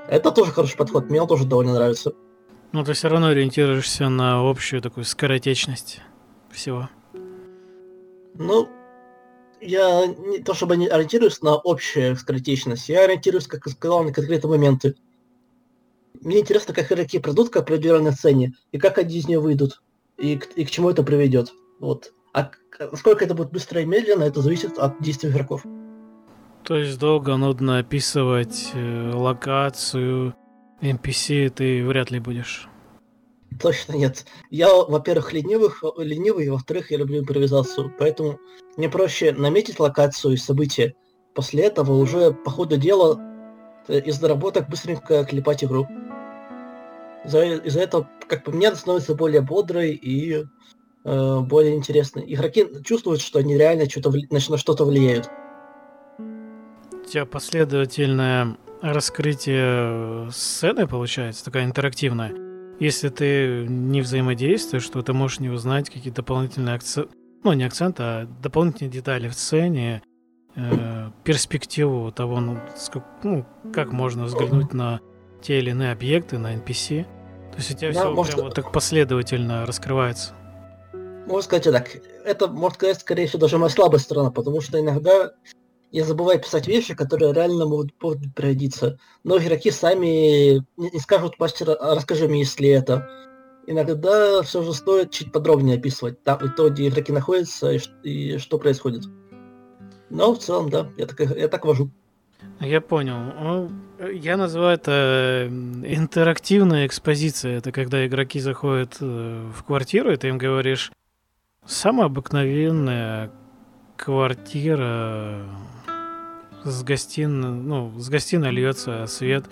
Это 0.07 0.31
тоже 0.31 0.51
хороший 0.51 0.77
подход, 0.77 1.09
мне 1.09 1.19
он 1.19 1.27
тоже 1.27 1.45
довольно 1.45 1.73
нравится. 1.73 2.13
Но 2.73 2.83
ты 2.83 2.93
все 2.93 3.09
равно 3.09 3.29
ориентируешься 3.29 4.07
на 4.07 4.47
общую 4.47 4.83
такую 4.83 5.03
скоротечность 5.03 6.01
всего. 6.51 6.89
Ну, 8.35 8.69
я 9.61 10.05
не 10.05 10.39
то 10.39 10.53
чтобы 10.53 10.77
не 10.77 10.87
ориентируюсь 10.87 11.41
на 11.41 11.55
общую 11.55 12.15
скоротечность, 12.15 12.89
я 12.89 13.03
ориентируюсь, 13.03 13.47
как 13.47 13.67
сказал, 13.67 14.03
на 14.03 14.13
конкретные 14.13 14.49
моменты. 14.49 14.95
Мне 16.21 16.39
интересно, 16.39 16.73
как 16.73 16.91
игроки 16.91 17.19
придут 17.19 17.49
к 17.49 17.57
определенной 17.57 18.11
сцене, 18.11 18.53
и 18.71 18.77
как 18.77 18.97
они 18.97 19.15
из 19.15 19.27
нее 19.27 19.39
выйдут, 19.39 19.81
и, 20.17 20.39
и 20.55 20.65
к 20.65 20.71
чему 20.71 20.89
это 20.89 21.03
приведет. 21.03 21.53
Вот. 21.79 22.13
А 22.33 22.51
насколько 22.79 23.25
это 23.25 23.33
будет 23.33 23.51
быстро 23.51 23.81
и 23.81 23.85
медленно, 23.85 24.23
это 24.23 24.41
зависит 24.41 24.77
от 24.77 25.01
действий 25.01 25.29
игроков. 25.29 25.63
То 26.63 26.75
есть 26.75 26.99
долго 26.99 27.37
нудно 27.37 27.79
описывать 27.79 28.71
э, 28.73 29.11
локацию, 29.13 30.35
NPC 30.81 31.49
ты 31.49 31.85
вряд 31.85 32.11
ли 32.11 32.19
будешь. 32.19 32.67
Точно 33.61 33.93
нет. 33.93 34.25
Я, 34.49 34.73
во-первых, 34.73 35.33
ленивых, 35.33 35.83
ленивый, 35.97 36.49
во-вторых, 36.49 36.91
я 36.91 36.97
люблю 36.97 37.19
импровизацию. 37.19 37.93
Поэтому 37.97 38.39
мне 38.75 38.89
проще 38.89 39.31
наметить 39.31 39.79
локацию 39.79 40.33
и 40.33 40.37
события. 40.37 40.93
После 41.33 41.63
этого 41.63 41.93
уже 41.93 42.31
по 42.31 42.51
ходу 42.51 42.77
дела 42.77 43.19
э, 43.87 43.99
из 43.99 44.19
доработок 44.19 44.69
быстренько 44.69 45.23
клепать 45.23 45.63
игру. 45.63 45.87
Из-за, 47.25 47.43
из 47.43 47.77
этого, 47.77 48.09
как 48.27 48.43
по 48.43 48.51
мне, 48.51 48.73
становится 48.75 49.15
более 49.15 49.41
бодрой 49.41 49.91
и 49.91 50.43
э, 51.03 51.39
более 51.41 51.75
интересной. 51.75 52.23
Игроки 52.33 52.67
чувствуют, 52.83 53.21
что 53.21 53.39
они 53.39 53.57
реально 53.57 53.89
что-то, 53.89 54.11
на 54.29 54.39
что-то 54.39 54.85
влияют. 54.85 55.29
У 56.19 57.09
тебя 57.09 57.25
последовательное 57.25 58.57
раскрытие 58.81 60.29
сцены 60.31 60.87
получается, 60.87 61.45
такая 61.45 61.65
интерактивная. 61.65 62.46
Если 62.79 63.09
ты 63.09 63.65
не 63.67 64.01
взаимодействуешь, 64.01 64.87
то 64.89 65.01
ты 65.01 65.13
можешь 65.13 65.39
не 65.39 65.49
узнать 65.49 65.89
какие-то 65.89 66.17
дополнительные 66.17 66.75
акценты, 66.75 67.09
ну 67.43 67.53
не 67.53 67.63
акценты, 67.63 68.03
а 68.03 68.25
дополнительные 68.41 68.91
детали 68.91 69.27
в 69.27 69.33
сцене, 69.33 70.03
э, 70.55 71.09
перспективу 71.23 72.11
того, 72.11 72.39
ну, 72.39 72.59
ну, 73.23 73.45
как 73.73 73.91
можно 73.91 74.25
взглянуть 74.25 74.73
на 74.73 74.99
те 75.41 75.59
или 75.59 75.71
иные 75.71 75.91
объекты, 75.91 76.37
на 76.37 76.53
NPC. 76.55 77.03
То 77.51 77.57
есть 77.57 77.71
у 77.71 77.73
тебя 77.73 77.93
да, 77.93 78.01
все 78.01 78.11
может... 78.11 78.33
прям 78.33 78.45
вот 78.45 78.55
так 78.55 78.71
последовательно 78.71 79.65
раскрывается. 79.65 80.33
Можно 81.25 81.41
сказать 81.41 81.63
так. 81.63 81.89
Это, 82.25 82.47
можно 82.47 82.75
сказать, 82.75 82.99
скорее 82.99 83.27
всего, 83.27 83.39
даже 83.41 83.57
моя 83.57 83.69
слабая 83.69 83.99
сторона, 83.99 84.29
потому 84.31 84.61
что 84.61 84.79
иногда 84.79 85.31
я 85.91 86.03
забываю 86.03 86.39
писать 86.39 86.67
вещи, 86.67 86.93
которые 86.93 87.33
реально 87.33 87.65
могут, 87.65 87.91
могут 88.01 88.33
пригодиться. 88.35 88.99
Но 89.23 89.37
игроки 89.37 89.71
сами 89.71 90.59
не, 90.77 90.89
не 90.91 90.99
скажут, 90.99 91.39
мастер, 91.39 91.75
а 91.79 91.95
расскажи 91.95 92.27
мне, 92.27 92.39
если 92.39 92.69
это. 92.69 93.09
Иногда 93.67 94.41
все 94.43 94.63
же 94.63 94.73
стоит 94.73 95.11
чуть 95.11 95.31
подробнее 95.31 95.77
описывать, 95.77 96.23
там, 96.23 96.39
и 96.45 96.49
то, 96.49 96.69
где 96.69 96.87
игроки 96.87 97.11
находятся, 97.11 97.71
и, 97.71 97.79
и 98.03 98.37
что 98.37 98.57
происходит. 98.57 99.03
Но 100.09 100.33
в 100.33 100.39
целом, 100.39 100.69
да, 100.69 100.89
я 100.97 101.05
так, 101.05 101.19
я 101.19 101.47
так 101.47 101.65
вожу. 101.65 101.89
Я 102.59 102.81
понял. 102.81 103.17
Ну, 103.17 103.71
я 104.11 104.37
называю 104.37 104.75
это 104.75 105.47
интерактивная 105.49 106.85
экспозиция. 106.85 107.57
Это 107.57 107.71
когда 107.71 108.05
игроки 108.05 108.39
заходят 108.39 108.97
э, 109.01 109.51
в 109.53 109.63
квартиру, 109.63 110.11
и 110.11 110.17
ты 110.17 110.29
им 110.29 110.37
говоришь, 110.37 110.91
самая 111.65 112.05
обыкновенная 112.05 113.31
квартира 113.97 115.45
с 116.71 116.83
гостиной, 116.83 117.49
ну, 117.49 117.93
с 117.97 118.09
гостиной 118.09 118.51
льется 118.51 119.05
свет, 119.07 119.45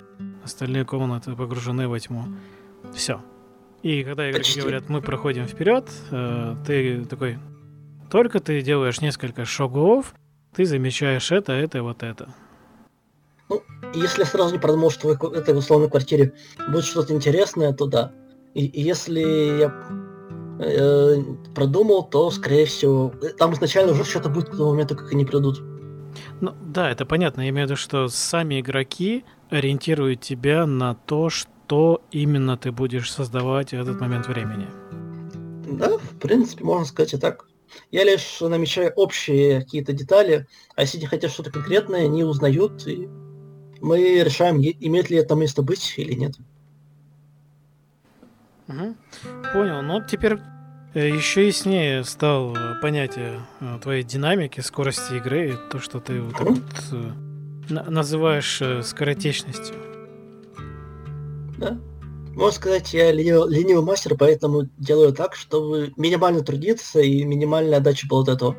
остальные 0.44 0.84
комнаты 0.84 1.34
погружены 1.34 1.88
во 1.88 1.98
тьму. 1.98 2.24
Все. 2.94 3.20
И 3.82 4.02
когда 4.04 4.30
игроки 4.30 4.44
Почти. 4.44 4.60
говорят, 4.60 4.88
мы 4.88 5.00
проходим 5.00 5.46
вперед, 5.46 5.88
э, 6.10 6.56
ты 6.66 7.04
такой, 7.04 7.38
только 8.10 8.40
ты 8.40 8.60
делаешь 8.62 9.00
несколько 9.00 9.44
шагов, 9.44 10.14
ты 10.54 10.64
замечаешь 10.64 11.32
это, 11.32 11.52
это, 11.52 11.82
вот 11.82 12.02
это. 12.02 12.28
Ну, 13.48 13.62
если 13.94 14.22
я 14.22 14.26
сразу 14.26 14.54
не 14.54 14.58
продумал, 14.58 14.90
что 14.90 15.08
в 15.08 15.32
этой 15.32 15.56
условной 15.56 15.88
квартире 15.88 16.32
будет 16.68 16.84
что-то 16.84 17.14
интересное, 17.14 17.72
то 17.72 17.86
да. 17.86 18.12
И, 18.54 18.66
и 18.66 18.82
если 18.82 19.20
я 19.60 19.74
э, 20.58 21.22
продумал, 21.54 22.08
то, 22.08 22.30
скорее 22.30 22.66
всего, 22.66 23.12
там 23.38 23.52
изначально 23.52 23.92
уже 23.92 24.04
что-то 24.04 24.28
будет 24.28 24.48
к 24.48 24.56
тому 24.56 24.70
моменту, 24.70 24.96
как 24.96 25.12
они 25.12 25.24
придут. 25.24 25.62
Ну, 26.40 26.54
да, 26.62 26.90
это 26.90 27.06
понятно. 27.06 27.42
Я 27.42 27.48
имею 27.48 27.66
в 27.66 27.70
виду, 27.70 27.76
что 27.76 28.08
сами 28.08 28.60
игроки 28.60 29.24
ориентируют 29.50 30.20
тебя 30.20 30.66
на 30.66 30.94
то, 30.94 31.30
что 31.30 32.02
именно 32.10 32.56
ты 32.56 32.72
будешь 32.72 33.10
создавать 33.12 33.70
в 33.70 33.74
этот 33.74 34.00
момент 34.00 34.28
времени. 34.28 34.66
Да, 35.78 35.98
в 35.98 36.18
принципе, 36.18 36.64
можно 36.64 36.84
сказать 36.84 37.14
и 37.14 37.18
так. 37.18 37.46
Я 37.90 38.04
лишь 38.04 38.40
намечаю 38.40 38.92
общие 38.94 39.60
какие-то 39.60 39.92
детали, 39.92 40.46
а 40.74 40.82
если 40.82 40.98
они 40.98 41.06
хотят 41.06 41.30
что-то 41.30 41.50
конкретное, 41.50 42.04
они 42.04 42.24
узнают, 42.24 42.86
и 42.86 43.08
мы 43.80 44.22
решаем, 44.22 44.60
имеет 44.60 45.10
ли 45.10 45.16
это 45.18 45.34
место 45.34 45.62
быть 45.62 45.94
или 45.96 46.14
нет. 46.14 46.34
Угу. 48.68 48.96
Понял. 49.52 49.82
Ну, 49.82 50.04
теперь 50.06 50.38
Еще 50.96 51.48
яснее 51.48 52.04
стал 52.04 52.56
э, 52.56 52.80
понятие 52.80 53.42
э, 53.60 53.78
твоей 53.82 54.02
динамики, 54.02 54.60
скорости 54.60 55.12
игры, 55.12 55.58
то, 55.70 55.78
что 55.78 56.00
ты 56.00 56.22
вот 56.22 56.32
так 56.32 56.48
вот 56.48 57.88
называешь 57.90 58.62
скоротечностью. 58.82 59.76
Да. 61.58 61.76
Можно 62.34 62.50
сказать, 62.50 62.94
я 62.94 63.12
ленивый, 63.12 63.50
ленивый 63.50 63.84
мастер, 63.84 64.16
поэтому 64.18 64.70
делаю 64.78 65.12
так, 65.12 65.34
чтобы 65.34 65.92
минимально 65.98 66.42
трудиться 66.42 67.00
и 67.00 67.24
минимальная 67.24 67.76
отдача 67.76 68.06
была 68.08 68.22
от 68.22 68.28
этого. 68.30 68.56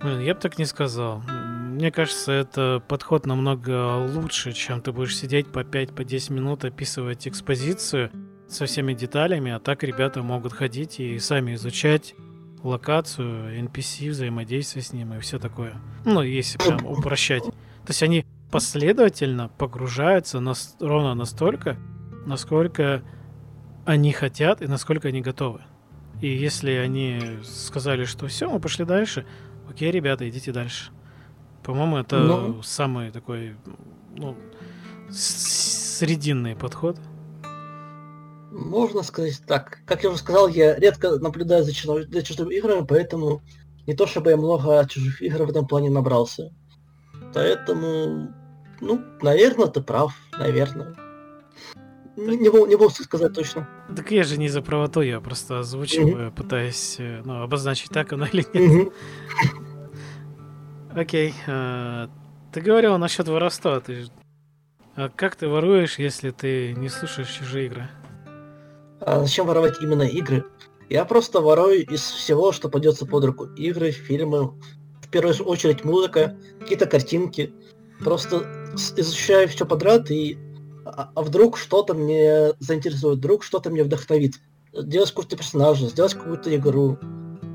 Блин, 0.00 0.20
я 0.20 0.34
бы 0.34 0.40
так 0.40 0.58
не 0.58 0.64
сказал. 0.64 1.22
Мне 1.26 1.90
кажется, 1.90 2.30
это 2.30 2.80
подход 2.86 3.26
намного 3.26 4.06
лучше, 4.14 4.52
чем 4.52 4.80
ты 4.80 4.92
будешь 4.92 5.16
сидеть 5.16 5.48
по 5.48 5.60
5-10 5.60 6.28
по 6.28 6.32
минут, 6.32 6.64
описывать 6.64 7.26
экспозицию, 7.26 8.12
со 8.48 8.66
всеми 8.66 8.94
деталями, 8.94 9.50
а 9.52 9.58
так 9.58 9.82
ребята 9.82 10.22
могут 10.22 10.52
ходить 10.52 11.00
и 11.00 11.18
сами 11.18 11.54
изучать 11.54 12.14
локацию, 12.62 13.64
NPC, 13.64 14.10
взаимодействие 14.10 14.82
с 14.82 14.92
ним 14.92 15.14
и 15.14 15.20
все 15.20 15.38
такое. 15.38 15.74
Ну, 16.04 16.22
если 16.22 16.58
прям 16.58 16.86
упрощать. 16.86 17.44
То 17.44 17.90
есть 17.90 18.02
они 18.02 18.24
последовательно 18.50 19.48
погружаются 19.48 20.40
на, 20.40 20.54
ровно 20.80 21.14
настолько, 21.14 21.76
насколько 22.26 23.02
они 23.84 24.12
хотят 24.12 24.62
и 24.62 24.66
насколько 24.66 25.08
они 25.08 25.20
готовы. 25.20 25.62
И 26.20 26.28
если 26.28 26.70
они 26.70 27.20
сказали, 27.42 28.04
что 28.04 28.28
все, 28.28 28.48
мы 28.48 28.60
пошли 28.60 28.84
дальше, 28.84 29.26
окей, 29.68 29.90
ребята, 29.90 30.28
идите 30.28 30.52
дальше. 30.52 30.90
По-моему, 31.62 31.98
это 31.98 32.20
ну... 32.20 32.62
самый 32.62 33.10
такой 33.10 33.56
ну, 34.16 34.36
срединный 35.10 36.56
подход. 36.56 36.98
Можно 38.54 39.02
сказать 39.02 39.42
так. 39.48 39.80
Как 39.84 40.04
я 40.04 40.10
уже 40.10 40.18
сказал, 40.18 40.46
я 40.46 40.76
редко 40.76 41.18
наблюдаю 41.18 41.64
за, 41.64 41.74
чужими, 41.74 42.04
за 42.04 42.22
чужими 42.22 42.54
играми, 42.54 42.86
поэтому 42.88 43.42
не 43.84 43.94
то 43.94 44.06
чтобы 44.06 44.30
я 44.30 44.36
много 44.36 44.86
чужих 44.88 45.20
игр 45.22 45.42
в 45.44 45.50
этом 45.50 45.66
плане 45.66 45.90
набрался. 45.90 46.52
Поэтому, 47.34 48.32
ну, 48.80 49.00
наверное, 49.22 49.66
ты 49.66 49.82
прав, 49.82 50.14
наверное. 50.38 50.94
Не, 52.16 52.36
не, 52.36 52.48
могу, 52.48 52.66
не 52.66 52.76
могу 52.76 52.90
сказать 52.90 53.32
точно. 53.32 53.68
Так 53.96 54.12
я 54.12 54.22
же 54.22 54.38
не 54.38 54.48
за 54.48 54.62
правоту, 54.62 55.00
я 55.00 55.20
просто 55.20 55.58
озвучиваю, 55.58 56.28
mm-hmm. 56.28 56.34
пытаясь 56.36 56.96
э, 57.00 57.22
ну, 57.24 57.42
обозначить, 57.42 57.90
так 57.90 58.12
оно 58.12 58.26
или 58.26 58.46
нет. 58.54 58.92
Окей. 60.94 61.30
Mm-hmm. 61.30 61.42
Okay. 61.46 62.06
Uh, 62.06 62.10
ты 62.52 62.60
говорил 62.60 62.96
насчет 62.98 63.26
воровства. 63.26 63.80
Ты 63.80 64.06
А 64.94 65.08
как 65.08 65.34
ты 65.34 65.48
воруешь, 65.48 65.98
если 65.98 66.30
ты 66.30 66.72
не 66.74 66.88
слушаешь 66.88 67.30
чужие 67.30 67.66
игры? 67.66 67.88
А 69.00 69.20
зачем 69.20 69.46
воровать 69.46 69.80
именно 69.80 70.02
игры? 70.02 70.44
Я 70.88 71.04
просто 71.04 71.40
ворую 71.40 71.86
из 71.86 72.00
всего, 72.00 72.52
что 72.52 72.68
пойдется 72.68 73.06
под 73.06 73.24
руку. 73.24 73.44
Игры, 73.56 73.90
фильмы, 73.90 74.52
в 75.02 75.08
первую 75.10 75.34
очередь 75.44 75.84
музыка, 75.84 76.36
какие-то 76.60 76.86
картинки. 76.86 77.52
Просто 78.00 78.72
изучаю 78.96 79.48
все 79.48 79.64
подряд 79.64 80.10
и 80.10 80.38
а, 80.84 81.10
а 81.14 81.22
вдруг 81.22 81.56
что-то 81.56 81.94
мне 81.94 82.52
заинтересует, 82.58 83.18
вдруг 83.18 83.42
что-то 83.42 83.70
мне 83.70 83.82
вдохновит. 83.82 84.34
Сделать 84.72 85.10
какого-то 85.10 85.36
персонажа, 85.36 85.86
сделать 85.86 86.14
какую-то 86.14 86.54
игру, 86.54 86.98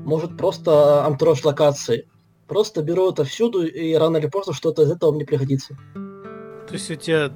может 0.04 0.36
просто 0.36 1.04
антураж 1.04 1.44
локации. 1.44 2.08
Просто 2.48 2.82
беру 2.82 3.10
это 3.10 3.24
всюду, 3.24 3.64
и 3.64 3.94
рано 3.94 4.16
или 4.16 4.26
поздно 4.26 4.52
что-то 4.52 4.82
из 4.82 4.90
этого 4.90 5.12
мне 5.12 5.24
пригодится. 5.24 5.76
То 6.66 6.74
есть 6.74 6.90
у 6.90 6.94
тебя 6.96 7.30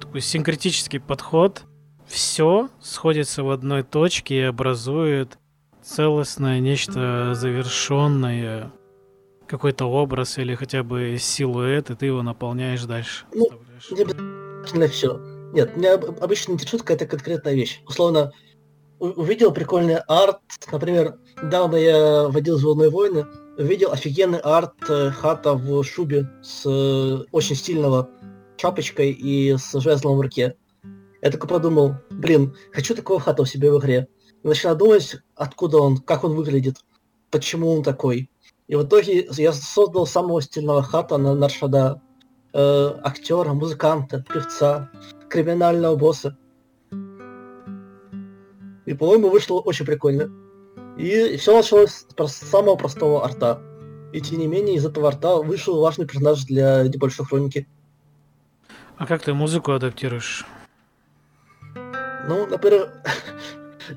такой 0.00 0.20
синкретический 0.20 1.00
подход, 1.00 1.64
все 2.12 2.68
сходится 2.80 3.42
в 3.42 3.50
одной 3.50 3.82
точке 3.82 4.36
и 4.36 4.42
образует 4.42 5.38
целостное 5.82 6.60
нечто 6.60 7.34
завершенное, 7.34 8.70
какой-то 9.46 9.86
образ 9.86 10.38
или 10.38 10.54
хотя 10.54 10.82
бы 10.82 11.16
силуэт, 11.18 11.90
и 11.90 11.94
ты 11.94 12.06
его 12.06 12.22
наполняешь 12.22 12.84
дальше. 12.84 13.24
Ну, 13.34 13.48
не 13.90 14.02
обязательно 14.02 14.88
все. 14.88 15.18
Нет, 15.52 15.76
меня 15.76 15.94
обычно 15.94 16.52
интересует 16.52 16.82
какая-то 16.82 17.06
конкретная 17.06 17.54
вещь. 17.54 17.82
Условно, 17.86 18.32
увидел 18.98 19.52
прикольный 19.52 19.98
арт, 20.06 20.40
например, 20.70 21.18
недавно 21.42 21.76
я 21.76 22.28
водил 22.28 22.58
«Звездные 22.58 22.90
войны», 22.90 23.26
увидел 23.58 23.90
офигенный 23.90 24.38
арт 24.38 24.74
э, 24.88 25.10
хата 25.10 25.54
в 25.54 25.82
шубе 25.82 26.28
с 26.42 26.64
э, 26.66 27.24
очень 27.32 27.56
стильного 27.56 28.08
шапочкой 28.56 29.10
и 29.10 29.56
с 29.56 29.78
жезлом 29.80 30.16
в 30.16 30.20
руке. 30.20 30.56
Я 31.22 31.30
только 31.30 31.46
подумал, 31.46 31.94
блин, 32.10 32.54
хочу 32.72 32.94
такого 32.94 33.20
хата 33.20 33.42
у 33.42 33.44
себя 33.46 33.72
в 33.72 33.78
игре. 33.78 34.08
И 34.42 34.48
начал 34.48 34.76
думать, 34.76 35.16
откуда 35.36 35.78
он, 35.78 35.98
как 35.98 36.24
он 36.24 36.34
выглядит, 36.34 36.78
почему 37.30 37.70
он 37.70 37.84
такой. 37.84 38.28
И 38.66 38.74
в 38.74 38.84
итоге 38.84 39.28
я 39.30 39.52
создал 39.52 40.06
самого 40.06 40.42
стильного 40.42 40.82
хата 40.82 41.16
на 41.18 41.34
Наршада. 41.34 42.02
Э, 42.54 42.98
актера, 43.02 43.54
музыканта, 43.54 44.24
певца, 44.28 44.90
криминального 45.30 45.96
босса. 45.96 46.36
И, 48.84 48.94
по-моему, 48.94 49.30
вышло 49.30 49.60
очень 49.60 49.86
прикольно. 49.86 50.30
И 50.98 51.36
все 51.36 51.56
началось 51.56 52.04
с 52.18 52.32
самого 52.32 52.76
простого 52.76 53.24
арта. 53.24 53.62
И 54.12 54.20
тем 54.20 54.38
не 54.38 54.46
менее, 54.46 54.76
из 54.76 54.84
этого 54.84 55.08
арта 55.08 55.36
вышел 55.36 55.80
важный 55.80 56.06
персонаж 56.06 56.44
для 56.44 56.82
небольшой 56.82 57.24
хроники. 57.24 57.66
А 58.98 59.06
как 59.06 59.22
ты 59.22 59.32
музыку 59.32 59.72
адаптируешь? 59.72 60.44
Ну, 62.28 62.46
например, 62.46 62.92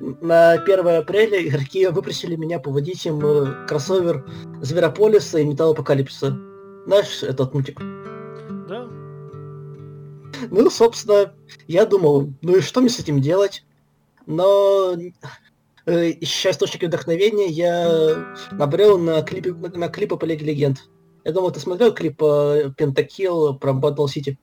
на 0.20 0.52
1 0.52 0.88
апреля 0.88 1.46
игроки 1.46 1.86
выпросили 1.86 2.36
меня 2.36 2.58
поводить 2.58 3.04
им 3.06 3.24
э, 3.24 3.66
кроссовер 3.66 4.26
Зверополиса 4.60 5.38
и 5.38 5.44
Металлопокалипсиса. 5.44 6.36
Знаешь 6.86 7.22
этот 7.22 7.54
мультик? 7.54 7.80
Да. 8.68 8.88
Ну, 10.50 10.70
собственно, 10.70 11.34
я 11.66 11.86
думал, 11.86 12.32
ну 12.42 12.56
и 12.56 12.60
что 12.60 12.80
мне 12.80 12.90
с 12.90 12.98
этим 12.98 13.20
делать? 13.20 13.64
Но 14.26 14.94
э, 15.86 16.12
ища 16.20 16.50
источники 16.50 16.86
вдохновения, 16.86 17.46
я 17.46 18.34
набрел 18.52 18.98
на 18.98 19.22
клипы, 19.22 19.54
на 19.54 19.88
клипы 19.88 20.16
по 20.16 20.24
Лиге 20.24 20.46
Легенд. 20.46 20.78
Я 21.24 21.32
думал, 21.32 21.50
ты 21.50 21.60
смотрел 21.60 21.92
клип 21.92 22.18
Пентакил 22.18 23.56
про 23.58 23.72
Battle 23.72 24.06
City? 24.06 24.36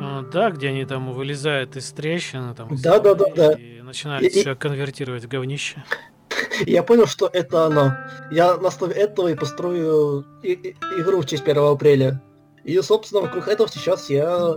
А, 0.00 0.22
да, 0.22 0.50
где 0.50 0.68
они 0.68 0.84
там 0.84 1.12
вылезают 1.12 1.76
из 1.76 1.90
трещины, 1.92 2.54
там, 2.54 2.68
да, 2.82 2.98
да, 2.98 3.14
да, 3.14 3.24
да. 3.34 3.52
и 3.52 3.80
начинают 3.80 4.24
и, 4.24 4.28
все 4.28 4.54
конвертировать 4.54 5.24
в 5.24 5.28
говнище. 5.28 5.84
Я 6.66 6.82
понял, 6.82 7.06
что 7.06 7.28
это 7.32 7.66
оно. 7.66 7.92
Я 8.30 8.56
на 8.56 8.68
основе 8.68 8.94
этого 8.94 9.28
и 9.28 9.34
построю 9.34 10.26
и, 10.42 10.52
и, 10.52 10.76
игру 11.00 11.20
в 11.20 11.26
честь 11.26 11.46
1 11.46 11.62
апреля. 11.62 12.22
И, 12.64 12.80
собственно, 12.80 13.22
вокруг 13.22 13.48
этого 13.48 13.68
сейчас 13.68 14.10
я 14.10 14.56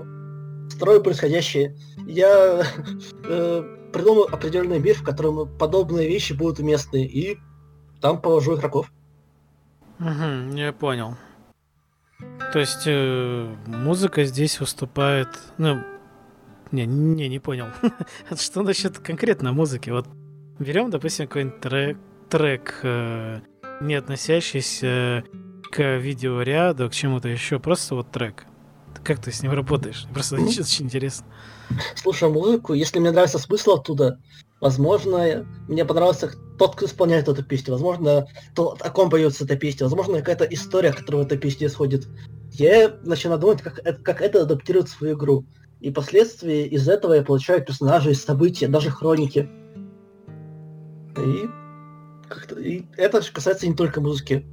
строю 0.70 1.04
происходящее. 1.04 1.76
Я 2.08 2.64
э, 3.26 3.64
придумал 3.94 4.28
определенный 4.32 4.80
мир, 4.80 4.96
в 4.96 5.04
котором 5.04 5.58
подобные 5.58 6.08
вещи 6.08 6.34
будут 6.34 6.60
уместны, 6.60 7.06
и 7.06 7.38
там 8.02 8.22
положу 8.22 8.56
игроков. 8.56 8.92
Угу, 10.00 10.56
я 10.56 10.74
понял. 10.74 11.16
То 12.52 12.60
есть 12.60 12.84
э, 12.86 13.56
музыка 13.68 14.24
здесь 14.24 14.60
выступает, 14.60 15.30
ну, 15.58 15.82
не, 16.72 16.86
не, 16.86 17.30
не 17.30 17.40
понял. 17.40 17.68
Что 18.36 18.64
насчет 18.64 18.98
конкретно 19.00 19.54
музыки? 19.54 19.90
Вот 19.90 20.08
берем, 20.58 20.90
допустим, 20.90 21.28
какой-нибудь 21.28 21.62
трек, 21.62 21.98
трек 22.30 22.80
э, 22.84 23.42
не 23.82 23.96
относящийся 23.96 25.24
к 25.72 25.98
видеоряду, 25.98 26.90
к 26.90 26.94
чему-то 26.94 27.30
еще, 27.30 27.60
просто 27.60 27.96
вот 27.96 28.12
трек. 28.12 28.46
Как 29.10 29.20
ты 29.20 29.32
с 29.32 29.42
ним 29.42 29.54
работаешь? 29.54 30.06
Просто 30.14 30.36
ну, 30.36 30.46
очень 30.48 30.86
интересно. 30.86 31.26
Слушай 31.96 32.30
музыку, 32.30 32.76
если 32.76 33.00
мне 33.00 33.10
нравится 33.10 33.40
смысл 33.40 33.72
оттуда, 33.72 34.20
возможно, 34.62 35.48
мне 35.68 35.84
понравился 35.84 36.32
тот, 36.60 36.76
кто 36.76 36.86
исполняет 36.86 37.28
эту 37.28 37.44
песню, 37.44 37.74
возможно, 37.74 38.28
то, 38.54 38.78
о 38.80 38.90
ком 38.92 39.10
поется 39.10 39.46
эта 39.46 39.56
песня, 39.56 39.86
возможно, 39.86 40.20
какая-то 40.20 40.46
история, 40.46 40.94
которая 40.94 41.24
в 41.24 41.26
этой 41.26 41.40
песне 41.40 41.66
исходит. 41.66 42.08
Я 42.52 43.00
начинаю 43.02 43.40
думать, 43.40 43.64
как, 43.64 43.82
как 44.04 44.22
это 44.22 44.44
адаптирует 44.44 44.90
свою 44.90 45.18
игру. 45.18 45.44
И 45.80 45.90
впоследствии 45.90 46.68
из 46.68 46.88
этого 46.88 47.14
я 47.14 47.24
получаю 47.24 47.66
персонажей, 47.66 48.14
события, 48.14 48.68
даже 48.68 48.92
хроники. 48.92 49.50
И, 51.18 51.50
и 52.62 52.88
это 52.96 53.24
касается 53.34 53.68
не 53.68 53.74
только 53.74 54.02
музыки. 54.02 54.46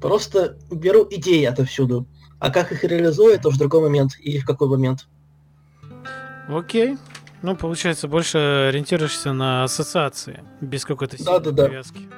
Просто 0.00 0.56
беру 0.70 1.08
идеи 1.10 1.42
отовсюду. 1.46 2.06
А 2.38 2.50
как 2.50 2.72
их 2.72 2.84
реализую, 2.84 3.34
это 3.34 3.48
уже 3.48 3.58
другой 3.58 3.82
момент. 3.82 4.16
И 4.18 4.38
в 4.38 4.44
какой 4.44 4.68
момент. 4.68 5.06
Окей. 6.48 6.96
Ну, 7.42 7.56
получается, 7.56 8.08
больше 8.08 8.38
ориентируешься 8.68 9.32
на 9.32 9.64
ассоциации, 9.64 10.42
без 10.60 10.84
какой-то 10.84 11.22
да, 11.22 11.38
да, 11.38 11.50
да. 11.50 11.66
привязки. 11.66 12.08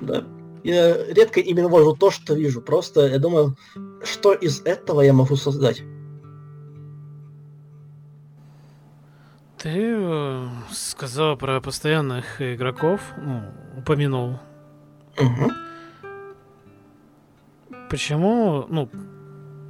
Да. 0.00 0.24
Я 0.62 1.06
редко 1.12 1.40
именно 1.40 1.68
вожу 1.68 1.96
то, 1.96 2.10
что 2.10 2.34
вижу. 2.34 2.60
Просто 2.60 3.08
я 3.08 3.18
думаю, 3.18 3.56
что 4.04 4.32
из 4.32 4.60
этого 4.62 5.00
я 5.00 5.12
могу 5.12 5.36
создать. 5.36 5.82
Ты 9.58 9.94
э, 9.96 10.46
сказал 10.72 11.36
про 11.36 11.60
постоянных 11.60 12.40
игроков, 12.42 13.00
ну, 13.16 13.42
упомянул. 13.78 14.38
Угу. 15.18 15.50
Почему, 17.88 18.66
ну, 18.68 18.88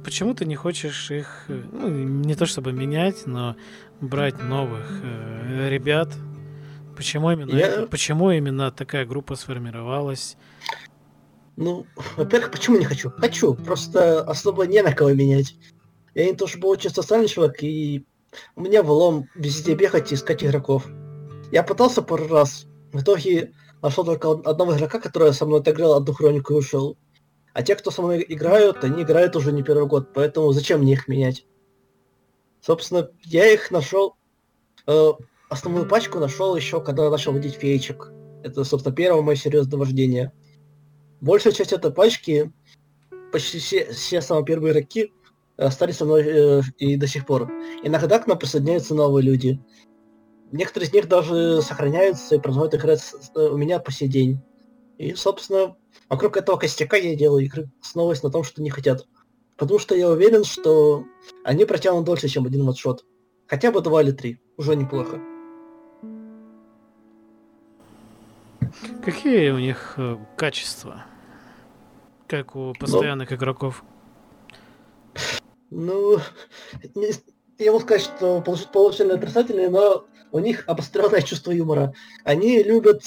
почему 0.03 0.33
ты 0.33 0.45
не 0.45 0.55
хочешь 0.55 1.11
их, 1.11 1.45
э, 1.47 1.63
ну, 1.71 1.87
не 1.89 2.35
то 2.35 2.45
чтобы 2.45 2.73
менять, 2.73 3.25
но 3.25 3.55
брать 4.01 4.41
новых 4.43 4.85
э, 5.03 5.69
ребят? 5.69 6.09
Почему 6.95 7.31
именно, 7.31 7.55
Я... 7.55 7.67
это, 7.67 7.87
почему 7.87 8.31
именно 8.31 8.71
такая 8.71 9.05
группа 9.05 9.35
сформировалась? 9.35 10.37
Ну, 11.55 11.85
во-первых, 12.17 12.51
почему 12.51 12.77
не 12.77 12.85
хочу? 12.85 13.11
Хочу, 13.11 13.53
просто 13.53 14.21
особо 14.21 14.65
не 14.65 14.81
на 14.81 14.93
кого 14.93 15.13
менять. 15.13 15.55
Я 16.15 16.25
не 16.25 16.33
то 16.33 16.47
чтобы 16.47 16.67
очень 16.67 16.89
социальный 16.89 17.27
человек, 17.27 17.63
и 17.63 18.05
у 18.55 18.61
меня 18.61 18.83
влом 18.83 19.27
везде 19.35 19.75
бегать 19.75 20.11
и 20.11 20.15
искать 20.15 20.43
игроков. 20.43 20.87
Я 21.51 21.63
пытался 21.63 22.01
пару 22.01 22.27
раз, 22.27 22.65
в 22.91 23.01
итоге 23.01 23.53
нашел 23.81 24.03
только 24.05 24.31
одного 24.31 24.75
игрока, 24.75 24.99
который 24.99 25.33
со 25.33 25.45
мной 25.45 25.59
отыграл 25.59 25.93
одну 25.93 26.13
хронику 26.13 26.53
и 26.53 26.57
ушел. 26.57 26.97
А 27.53 27.61
те, 27.61 27.75
кто 27.75 27.91
со 27.91 28.01
мной 28.01 28.25
играют, 28.27 28.83
они 28.83 29.03
играют 29.03 29.35
уже 29.35 29.51
не 29.51 29.63
первый 29.63 29.87
год, 29.87 30.11
поэтому 30.13 30.51
зачем 30.51 30.81
мне 30.81 30.93
их 30.93 31.07
менять? 31.07 31.45
Собственно, 32.61 33.09
я 33.23 33.47
их 33.51 33.69
нашел, 33.69 34.15
э, 34.87 35.09
основную 35.49 35.87
пачку 35.87 36.19
нашел 36.19 36.55
еще, 36.55 36.81
когда 36.81 37.09
начал 37.09 37.31
водить 37.31 37.55
феечек. 37.55 38.11
Это, 38.43 38.63
собственно, 38.63 38.95
первое 38.95 39.21
мое 39.21 39.35
серьезное 39.35 39.79
вождение. 39.79 40.33
Большая 41.21 41.53
часть 41.53 41.73
этой 41.73 41.91
пачки, 41.91 42.51
почти 43.31 43.59
все, 43.59 43.91
все 43.91 44.21
самые 44.21 44.45
первые 44.45 44.73
игроки, 44.73 45.13
остались 45.57 45.97
со 45.97 46.05
мной 46.05 46.23
э, 46.25 46.61
и 46.79 46.97
до 46.97 47.05
сих 47.05 47.25
пор. 47.25 47.51
Иногда 47.83 48.17
к 48.17 48.27
нам 48.27 48.39
присоединяются 48.39 48.95
новые 48.95 49.23
люди. 49.23 49.61
Некоторые 50.51 50.89
из 50.89 50.93
них 50.93 51.07
даже 51.07 51.61
сохраняются 51.61 52.35
и 52.35 52.39
продолжают 52.39 52.75
играть 52.75 53.01
с, 53.01 53.31
э, 53.35 53.39
у 53.39 53.57
меня 53.57 53.79
по 53.79 53.91
сей 53.91 54.07
день. 54.07 54.39
И, 54.97 55.13
собственно, 55.13 55.75
вокруг 56.09 56.37
этого 56.37 56.57
костяка 56.57 56.97
я 56.97 57.15
делаю 57.15 57.45
игры, 57.45 57.71
основываясь 57.81 58.23
на 58.23 58.29
том, 58.29 58.43
что 58.43 58.61
не 58.61 58.69
хотят. 58.69 59.07
Потому 59.57 59.79
что 59.79 59.95
я 59.95 60.09
уверен, 60.09 60.43
что 60.43 61.05
они 61.43 61.65
протянут 61.65 62.05
дольше, 62.05 62.27
чем 62.27 62.45
один 62.45 62.65
ватшот. 62.65 63.05
Хотя 63.47 63.71
бы 63.71 63.81
два 63.81 64.01
или 64.01 64.11
три. 64.11 64.39
Уже 64.57 64.75
неплохо. 64.75 65.21
Какие 69.03 69.51
у 69.51 69.59
них 69.59 69.95
э, 69.97 70.17
качества? 70.37 71.05
Как 72.27 72.55
у 72.55 72.73
постоянных 72.79 73.29
ну, 73.29 73.35
игроков? 73.35 73.83
Ну, 75.69 76.17
не, 76.95 77.11
я 77.59 77.71
могу 77.71 77.83
сказать, 77.83 78.01
что 78.03 78.41
положительные 78.71 79.17
отрицательные, 79.17 79.69
но 79.69 80.05
у 80.33 80.39
них 80.39 80.63
обостренное 80.67 81.21
чувство 81.23 81.51
юмора. 81.51 81.93
Они 82.25 82.61
любят 82.61 83.03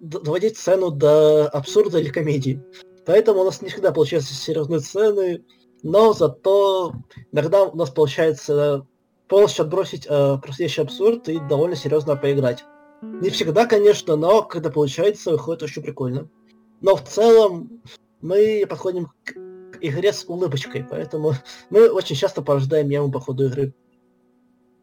доводить 0.00 0.56
сцену 0.56 0.90
до 0.90 1.48
абсурда 1.48 1.98
или 1.98 2.08
комедии. 2.08 2.62
Поэтому 3.04 3.40
у 3.40 3.44
нас 3.44 3.60
не 3.60 3.68
всегда 3.68 3.92
получаются 3.92 4.32
серьезные 4.32 4.80
сцены, 4.80 5.44
но 5.82 6.12
зато 6.12 6.94
иногда 7.32 7.64
у 7.64 7.76
нас 7.76 7.90
получается 7.90 8.86
полностью 9.28 9.64
отбросить 9.64 10.06
э, 10.08 10.38
простейший 10.42 10.84
абсурд 10.84 11.28
и 11.28 11.38
довольно 11.38 11.76
серьезно 11.76 12.16
поиграть. 12.16 12.64
Не 13.02 13.30
всегда, 13.30 13.66
конечно, 13.66 14.16
но 14.16 14.42
когда 14.42 14.70
получается, 14.70 15.32
выходит 15.32 15.62
очень 15.62 15.82
прикольно. 15.82 16.28
Но 16.80 16.96
в 16.96 17.02
целом 17.04 17.82
мы 18.20 18.64
подходим 18.68 19.06
к 19.24 19.34
игре 19.80 20.12
с 20.12 20.24
улыбочкой, 20.26 20.86
поэтому 20.88 21.32
мы 21.70 21.90
очень 21.90 22.16
часто 22.16 22.42
порождаем 22.42 22.88
мемы 22.88 23.10
по 23.10 23.20
ходу 23.20 23.46
игры. 23.46 23.74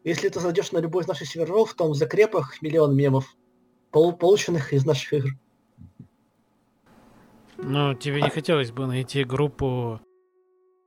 Если 0.06 0.28
ты 0.28 0.38
зайдешь 0.38 0.70
на 0.70 0.78
любой 0.78 1.02
из 1.02 1.08
наших 1.08 1.26
серверов, 1.26 1.74
там 1.74 1.90
в 1.90 1.96
закрепах 1.96 2.62
миллион 2.62 2.94
мемов, 2.94 3.36
полученных 3.90 4.72
из 4.72 4.86
наших 4.86 5.12
игр. 5.14 5.30
Ну, 7.56 7.92
тебе 7.94 8.22
не 8.22 8.30
хотелось 8.30 8.70
бы 8.70 8.86
найти 8.86 9.24
группу 9.24 10.00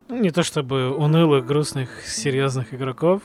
не 0.08 0.32
то 0.32 0.42
чтобы 0.42 0.96
унылых, 0.96 1.46
грустных, 1.46 2.08
серьезных 2.08 2.74
игроков, 2.74 3.24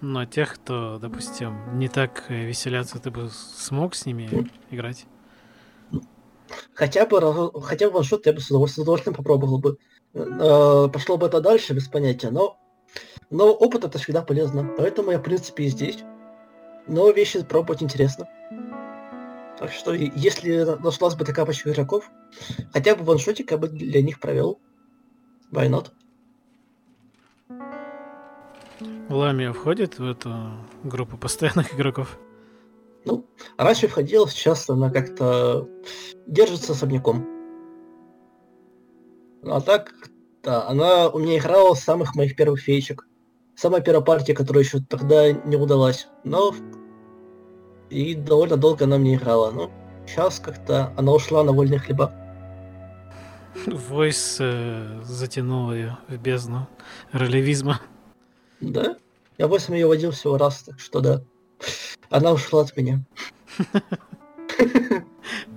но 0.00 0.24
тех, 0.24 0.54
кто, 0.54 0.98
допустим, 0.98 1.78
не 1.78 1.88
так 1.88 2.24
веселятся, 2.30 2.98
ты 2.98 3.10
бы 3.10 3.28
смог 3.28 3.94
с 3.94 4.06
ними 4.06 4.50
играть? 4.70 5.04
Хотя 6.72 7.04
бы, 7.04 7.52
хотя 7.60 7.88
бы 7.88 7.96
ваншот 7.96 8.24
я 8.24 8.32
бы 8.32 8.40
с 8.40 8.50
удовольствием, 8.50 8.84
с 8.84 8.86
удовольствием 8.86 9.14
попробовал 9.14 9.58
бы. 9.58 9.76
Э, 10.14 10.88
пошло 10.90 11.18
бы 11.18 11.26
это 11.26 11.42
дальше, 11.42 11.74
без 11.74 11.86
понятия, 11.86 12.30
но, 12.30 12.58
но 13.30 13.52
опыт 13.52 13.84
это 13.84 13.98
всегда 13.98 14.22
полезно. 14.22 14.70
Поэтому 14.76 15.10
я, 15.10 15.18
в 15.18 15.22
принципе, 15.22 15.64
и 15.64 15.68
здесь. 15.68 16.02
Но 16.86 17.10
вещи 17.10 17.42
пробовать 17.44 17.82
интересно. 17.82 18.28
Так 19.58 19.72
что, 19.72 19.92
если 19.92 20.64
нашлась 20.80 21.16
бы 21.16 21.24
такая 21.24 21.44
пачка 21.44 21.70
игроков, 21.70 22.10
хотя 22.72 22.94
бы 22.94 23.04
ваншотик 23.04 23.50
я 23.50 23.58
бы 23.58 23.68
для 23.68 24.02
них 24.02 24.20
провел. 24.20 24.60
Why 25.52 25.68
not? 25.68 25.90
Ламия 29.08 29.52
входит 29.52 29.98
в 29.98 30.08
эту 30.08 30.52
группу 30.84 31.16
постоянных 31.16 31.74
игроков? 31.74 32.18
Ну, 33.04 33.26
раньше 33.56 33.88
входила, 33.88 34.28
сейчас 34.28 34.68
она 34.68 34.90
как-то 34.90 35.68
держится 36.26 36.72
особняком. 36.72 37.26
А 39.42 39.60
так, 39.60 39.94
да, 40.42 40.68
она 40.68 41.08
у 41.08 41.18
меня 41.18 41.38
играла 41.38 41.74
с 41.74 41.82
самых 41.82 42.14
моих 42.14 42.36
первых 42.36 42.60
феечек. 42.60 43.08
Самая 43.58 43.80
первая 43.80 44.04
партия, 44.04 44.34
которая 44.34 44.62
еще 44.62 44.78
тогда 44.78 45.32
не 45.32 45.56
удалась. 45.56 46.06
Но 46.22 46.54
и 47.90 48.14
довольно 48.14 48.56
долго 48.56 48.84
она 48.84 48.98
мне 48.98 49.16
играла. 49.16 49.50
Но 49.50 49.68
сейчас 50.06 50.38
как-то 50.38 50.94
она 50.96 51.10
ушла 51.10 51.42
на 51.42 51.50
вольные 51.50 51.80
хлеба. 51.80 52.14
Войс 53.66 54.36
э, 54.38 55.00
затянул 55.02 55.72
ее 55.72 55.98
в 56.06 56.16
бездну 56.18 56.68
ролевизма. 57.10 57.80
Да? 58.60 58.96
Я 59.38 59.48
восемь 59.48 59.74
ее 59.74 59.88
водил 59.88 60.12
всего 60.12 60.38
раз, 60.38 60.62
так 60.62 60.78
что 60.78 61.00
да. 61.00 61.24
Она 62.10 62.30
ушла 62.30 62.60
от 62.60 62.76
меня. 62.76 63.02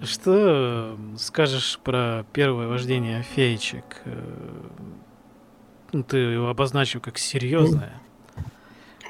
Что 0.01 0.97
скажешь 1.19 1.79
про 1.83 2.25
первое 2.33 2.67
вождение 2.67 3.21
феечек? 3.21 4.01
Ну, 5.93 6.03
ты 6.03 6.35
обозначил 6.35 7.01
как 7.01 7.17
серьезное. 7.17 8.01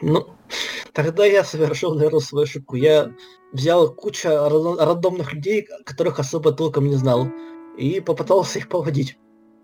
Ну, 0.02 0.28
тогда 0.94 1.26
я 1.26 1.44
совершил, 1.44 1.94
наверное, 1.94 2.20
свою 2.20 2.44
ошибку. 2.46 2.76
Я 2.76 3.14
взял 3.54 3.94
кучу 3.94 4.30
рандомных 4.30 5.34
людей, 5.34 5.68
которых 5.86 6.20
особо 6.20 6.52
толком 6.52 6.88
не 6.88 6.96
знал, 6.96 7.28
и 7.78 8.00
попытался 8.00 8.60
их 8.60 8.68
поводить. 8.68 9.18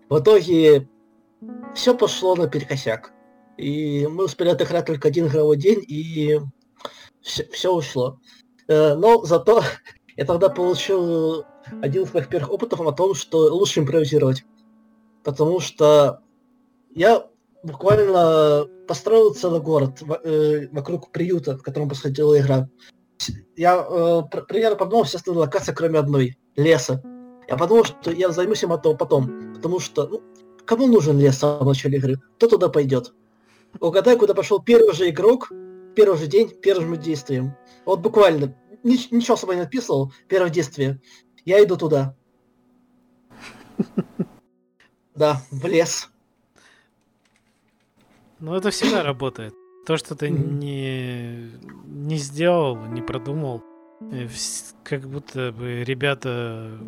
В 0.08 0.20
итоге 0.20 0.88
все 1.74 1.96
пошло 1.96 2.36
наперекосяк. 2.36 3.12
И 3.56 4.06
мы 4.06 4.24
успели 4.24 4.50
отыграть 4.50 4.86
только 4.86 5.08
один 5.08 5.26
игровой 5.26 5.56
день, 5.56 5.84
и 5.86 6.40
все 7.20 7.74
ушло. 7.74 8.20
Э, 8.68 8.94
но 8.94 9.24
зато 9.24 9.62
я 10.16 10.24
тогда 10.24 10.48
получил 10.48 11.44
один 11.82 12.04
из 12.04 12.14
моих 12.14 12.28
первых 12.28 12.52
опытов 12.52 12.80
о 12.80 12.92
том, 12.92 13.14
что 13.14 13.52
лучше 13.52 13.80
импровизировать. 13.80 14.44
Потому 15.24 15.58
что 15.58 16.22
я 16.98 17.28
буквально 17.62 18.66
построил 18.88 19.32
целый 19.32 19.60
город 19.60 20.02
э, 20.24 20.66
вокруг 20.72 21.12
приюта, 21.12 21.56
в 21.56 21.62
котором 21.62 21.88
происходила 21.88 22.38
игра. 22.38 22.68
Я 23.56 23.76
э, 23.76 24.22
примерно 24.48 24.76
подумал 24.76 25.04
все 25.04 25.18
остальные 25.18 25.42
локации, 25.42 25.72
кроме 25.72 26.00
одной– 26.00 26.36
леса. 26.56 27.02
Я 27.48 27.56
подумал, 27.56 27.84
что 27.84 28.10
я 28.10 28.30
займусь 28.30 28.64
им 28.64 28.72
этого 28.72 28.94
потом, 28.94 29.54
потому 29.54 29.78
что 29.78 30.08
ну, 30.08 30.22
кому 30.64 30.88
нужен 30.88 31.18
лес 31.18 31.36
в 31.36 31.38
самом 31.38 31.68
начале 31.68 31.98
игры? 31.98 32.20
Кто 32.36 32.48
туда 32.48 32.68
пойдет? 32.68 33.14
Угадай, 33.80 34.16
куда 34.16 34.34
пошел 34.34 34.60
первый 34.60 34.92
же 34.92 35.08
игрок, 35.08 35.52
первый 35.94 36.18
же 36.18 36.26
день, 36.26 36.48
первым 36.48 36.96
же 36.96 37.00
действием. 37.00 37.56
Вот 37.84 38.00
буквально, 38.00 38.56
ничего 38.82 39.34
особо 39.34 39.54
не 39.54 39.60
написал, 39.60 40.12
первое 40.26 40.50
действие. 40.50 41.00
Я 41.44 41.62
иду 41.62 41.76
туда. 41.76 42.16
Да, 45.14 45.42
в 45.50 45.66
лес. 45.66 46.08
Ну, 48.40 48.54
это 48.54 48.70
всегда 48.70 49.02
работает. 49.02 49.54
То, 49.86 49.96
что 49.96 50.14
ты 50.14 50.28
не, 50.30 51.50
не 51.86 52.16
сделал, 52.16 52.76
не 52.76 53.02
продумал, 53.02 53.62
э, 54.12 54.28
как 54.84 55.08
будто 55.08 55.52
бы 55.52 55.82
ребята, 55.84 56.78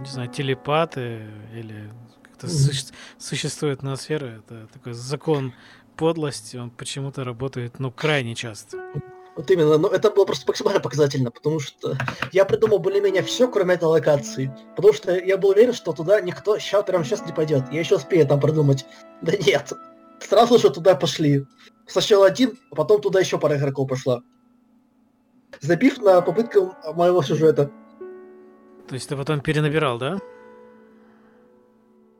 не 0.00 0.06
знаю, 0.10 0.28
телепаты 0.28 1.26
или 1.54 1.90
как-то 2.22 2.48
суще- 2.48 2.92
существует 3.18 3.82
ноосфера, 3.82 4.26
это 4.26 4.68
такой 4.72 4.92
закон 4.92 5.52
подлость, 5.96 6.54
он 6.54 6.70
почему-то 6.70 7.24
работает, 7.24 7.78
ну, 7.78 7.90
крайне 7.90 8.34
часто. 8.34 8.78
Вот 9.36 9.50
именно, 9.50 9.78
но 9.78 9.88
это 9.88 10.10
было 10.10 10.24
просто 10.26 10.44
максимально 10.46 10.80
показательно, 10.80 11.30
потому 11.30 11.60
что 11.60 11.96
я 12.32 12.44
придумал 12.44 12.78
более-менее 12.78 13.22
все, 13.22 13.48
кроме 13.48 13.74
этой 13.74 13.84
локации. 13.84 14.54
Потому 14.76 14.92
что 14.92 15.16
я 15.16 15.38
был 15.38 15.50
уверен, 15.50 15.72
что 15.72 15.92
туда 15.92 16.20
никто 16.20 16.58
сейчас 16.58 16.84
прямо 16.84 17.04
сейчас 17.04 17.24
не 17.24 17.32
пойдет. 17.32 17.64
Я 17.72 17.80
еще 17.80 17.96
успею 17.96 18.26
там 18.26 18.40
продумать. 18.40 18.84
Да 19.22 19.32
нет. 19.32 19.72
Сразу 20.20 20.58
же 20.58 20.70
туда 20.70 20.94
пошли. 20.94 21.44
Сначала 21.86 22.26
один, 22.26 22.58
а 22.70 22.76
потом 22.76 23.00
туда 23.00 23.20
еще 23.20 23.38
пара 23.38 23.56
игроков 23.56 23.88
пошла. 23.88 24.22
Забив 25.60 25.98
на 25.98 26.20
попытку 26.20 26.74
моего 26.94 27.22
сюжета. 27.22 27.70
То 28.86 28.94
есть 28.94 29.08
ты 29.08 29.16
потом 29.16 29.40
перенабирал, 29.40 29.98
да? 29.98 30.18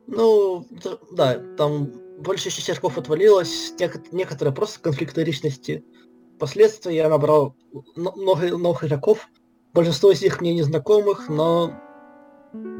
Ну, 0.07 0.65
да, 1.11 1.39
там 1.57 1.91
большая 2.19 2.51
часть 2.51 2.69
очков 2.69 2.97
отвалилась, 2.97 3.73
некоторые 4.11 4.53
просто 4.53 4.79
конфликты 4.81 5.23
личности. 5.23 5.85
Впоследствии 6.35 6.93
я 6.93 7.07
набрал 7.07 7.55
много 7.95 8.57
новых 8.57 8.83
игроков, 8.83 9.27
большинство 9.73 10.11
из 10.11 10.21
них 10.21 10.41
мне 10.41 10.53
незнакомых, 10.53 11.29
но 11.29 11.73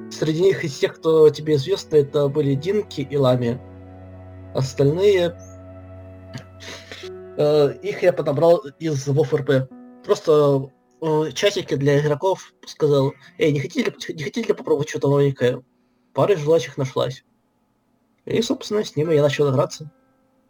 среди 0.09 0.41
них 0.41 0.63
из 0.65 0.77
тех, 0.77 0.95
кто 0.95 1.29
тебе 1.29 1.55
известны, 1.55 1.97
это 1.97 2.27
были 2.27 2.55
Динки 2.55 3.01
и 3.01 3.17
Лами. 3.17 3.61
Остальные... 4.53 5.37
Э, 7.37 7.73
их 7.81 8.03
я 8.03 8.13
подобрал 8.13 8.57
из 8.79 9.07
ВОФРП. 9.07 9.69
Просто 10.05 10.69
э, 11.01 11.31
чатики 11.33 11.75
для 11.75 11.99
игроков 11.99 12.53
сказал, 12.65 13.13
эй, 13.37 13.51
не 13.51 13.59
хотите 13.59 13.83
ли, 13.83 14.15
не 14.15 14.23
хотите 14.23 14.49
ли 14.49 14.53
попробовать 14.53 14.89
что-то 14.89 15.09
новенькое? 15.09 15.63
Пара 16.13 16.35
желающих 16.35 16.77
нашлась. 16.77 17.23
И, 18.25 18.41
собственно, 18.41 18.83
с 18.83 18.95
ними 18.95 19.13
я 19.13 19.21
начал 19.21 19.49
играться. 19.51 19.91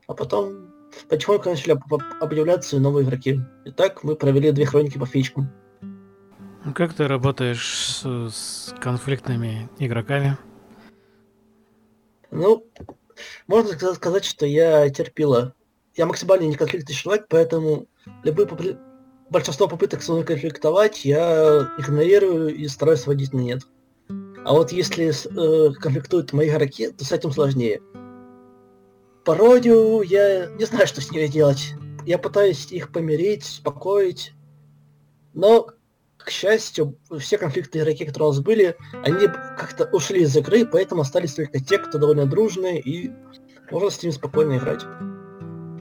А 0.08 0.14
потом 0.14 0.72
потихоньку 1.08 1.50
начали 1.50 1.78
объявляться 2.20 2.80
новые 2.80 3.06
игроки. 3.06 3.40
Итак, 3.66 4.04
мы 4.04 4.16
провели 4.16 4.52
две 4.52 4.66
хроники 4.66 4.98
по 4.98 5.06
фичкам. 5.06 5.50
Ну, 6.64 6.74
как 6.74 6.94
ты 6.94 7.08
работаешь 7.08 8.04
с, 8.04 8.30
с 8.30 8.76
конфликтными 8.80 9.70
игроками? 9.80 10.38
Ну, 12.30 12.66
можно 13.48 13.72
сказать, 13.94 14.26
что 14.26 14.46
я 14.46 14.90
терпила. 14.90 15.54
Я 15.96 16.06
максимально 16.06 16.44
не 16.44 16.56
конфликтный 16.56 16.96
человек, 16.96 17.26
поэтому 17.30 17.88
любые 18.24 18.48
попы... 18.48 18.78
большинство 19.30 19.68
попыток 19.68 20.02
со 20.02 20.14
мной 20.14 20.24
конфликтовать 20.24 21.04
я 21.06 21.70
игнорирую 21.78 22.56
и 22.56 22.68
стараюсь 22.68 23.02
сводить 23.02 23.34
на 23.34 23.40
нет. 23.40 23.64
А 24.44 24.54
вот 24.54 24.72
если 24.72 25.12
э, 25.12 25.74
конфликтуют 25.74 26.34
мои 26.34 26.50
игроки, 26.50 26.90
то 26.90 27.06
с 27.06 27.12
этим 27.12 27.32
сложнее. 27.32 27.82
Пародию 29.24 30.02
я 30.02 30.48
не 30.48 30.66
знаю, 30.66 30.88
что 30.88 31.02
с 31.02 31.12
ними 31.12 31.28
делать. 31.28 31.74
Я 32.06 32.18
пытаюсь 32.18 32.72
их 32.72 32.92
помирить, 32.92 33.44
успокоить. 33.44 34.34
Но, 35.34 35.68
к 36.26 36.30
счастью, 36.30 36.98
все 37.20 37.38
конфликты 37.38 37.80
игроки, 37.80 38.06
которые 38.06 38.30
у 38.30 38.32
нас 38.34 38.42
были, 38.42 38.76
они 39.04 39.28
как-то 39.28 39.86
ушли 39.92 40.22
из 40.22 40.36
игры, 40.36 40.66
поэтому 40.66 41.02
остались 41.02 41.34
только 41.34 41.60
те, 41.60 41.78
кто 41.78 41.98
довольно 41.98 42.26
дружные, 42.26 42.80
и 42.80 43.12
можно 43.72 43.90
с 43.90 44.02
ними 44.02 44.12
спокойно 44.12 44.58
играть. 44.58 44.84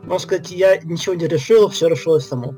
Можно 0.05 0.19
сказать, 0.19 0.51
я 0.51 0.77
ничего 0.79 1.15
не 1.15 1.27
решил, 1.27 1.69
все 1.69 1.89
решилось 1.89 2.27
само. 2.27 2.55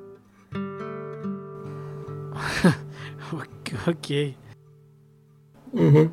Окей. 3.87 4.37
Угу. 5.73 6.11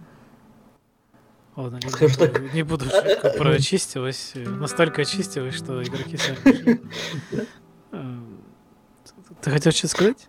Ладно, 1.58 1.80
не 1.84 1.90
Скажу 1.90 2.18
буду, 2.20 2.32
так. 2.32 2.54
не 2.54 2.64
буду 2.64 2.86
А, 2.86 2.90
шутку 2.90 3.28
а, 3.28 3.30
про 3.32 3.50
очистилось. 3.52 4.32
Настолько 4.36 5.02
очистилось, 5.02 5.56
что 5.56 5.84
игроки 5.84 6.16
сами 6.16 6.36
пришли. 6.44 6.82
Э, 7.92 8.20
Ты 9.42 9.52
хотел 9.52 9.72
что-то 9.74 9.88
сказать? 9.90 10.29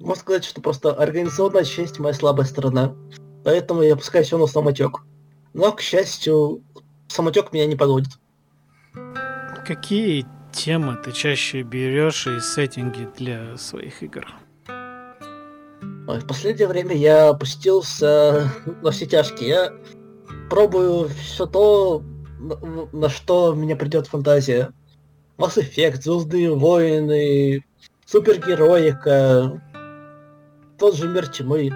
Можно 0.00 0.20
сказать, 0.20 0.44
что 0.44 0.60
просто 0.60 0.92
организационная 0.92 1.64
часть 1.64 1.98
моя 1.98 2.14
слабая 2.14 2.46
сторона. 2.46 2.94
Поэтому 3.44 3.82
я 3.82 3.96
пускаю 3.96 4.24
все 4.24 4.38
на 4.38 4.46
самотек. 4.46 5.00
Но, 5.54 5.72
к 5.72 5.80
счастью, 5.80 6.62
самотек 7.08 7.52
меня 7.52 7.66
не 7.66 7.76
подводит. 7.76 8.10
Какие 9.66 10.26
темы 10.52 10.96
ты 11.04 11.12
чаще 11.12 11.62
берешь 11.62 12.26
из 12.26 12.52
сеттинги 12.52 13.08
для 13.16 13.56
своих 13.56 14.02
игр? 14.02 14.26
Ой, 16.08 16.18
В 16.20 16.26
последнее 16.26 16.68
время 16.68 16.96
я 16.96 17.28
опустился 17.28 18.50
на 18.82 18.90
все 18.90 19.06
тяжкие. 19.06 19.48
Я 19.48 19.72
пробую 20.50 21.08
все 21.08 21.46
то, 21.46 22.02
на- 22.40 22.88
на 22.92 23.08
что 23.08 23.54
меня 23.54 23.76
придет 23.76 24.06
фантазия. 24.06 24.72
Mass 25.38 25.56
Effect, 25.56 26.02
Звездные 26.02 26.54
войны, 26.54 27.64
супергероика, 28.04 29.62
тот 30.78 30.94
же 30.94 31.08
мир 31.08 31.28
тьмы, 31.28 31.70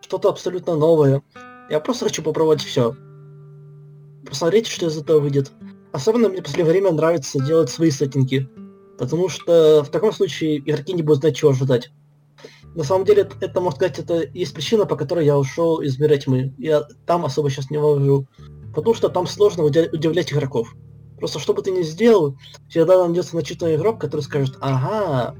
что-то 0.00 0.28
абсолютно 0.28 0.76
новое. 0.76 1.22
Я 1.70 1.80
просто 1.80 2.04
хочу 2.04 2.22
попробовать 2.22 2.62
все. 2.62 2.94
Посмотреть, 4.26 4.66
что 4.66 4.86
из 4.86 4.96
этого 4.96 5.20
выйдет. 5.20 5.52
Особенно 5.92 6.28
мне 6.28 6.40
в 6.40 6.44
последнее 6.44 6.72
время 6.72 6.92
нравится 6.92 7.40
делать 7.40 7.70
свои 7.70 7.90
сеттинги. 7.90 8.48
Потому 8.98 9.28
что 9.28 9.82
в 9.82 9.90
таком 9.90 10.12
случае 10.12 10.58
игроки 10.58 10.92
не 10.92 11.02
будут 11.02 11.20
знать, 11.20 11.36
чего 11.36 11.50
ожидать. 11.50 11.90
На 12.74 12.84
самом 12.84 13.04
деле, 13.04 13.22
это, 13.22 13.36
это, 13.40 13.60
можно 13.60 13.76
сказать, 13.76 13.98
это 13.98 14.28
есть 14.34 14.52
причина, 14.52 14.84
по 14.84 14.96
которой 14.96 15.24
я 15.24 15.38
ушел 15.38 15.80
из 15.80 15.98
мира 15.98 16.16
тьмы. 16.16 16.54
Я 16.58 16.82
там 17.06 17.24
особо 17.24 17.50
сейчас 17.50 17.70
не 17.70 17.78
вожу. 17.78 18.26
Потому 18.74 18.94
что 18.94 19.08
там 19.08 19.26
сложно 19.26 19.64
удивлять 19.64 20.32
игроков. 20.32 20.74
Просто 21.18 21.38
что 21.38 21.54
бы 21.54 21.62
ты 21.62 21.70
ни 21.70 21.82
сделал, 21.82 22.36
всегда 22.68 23.06
найдется 23.06 23.36
начитанный 23.36 23.76
игрок, 23.76 23.98
который 24.00 24.20
скажет, 24.20 24.56
ага, 24.60 25.34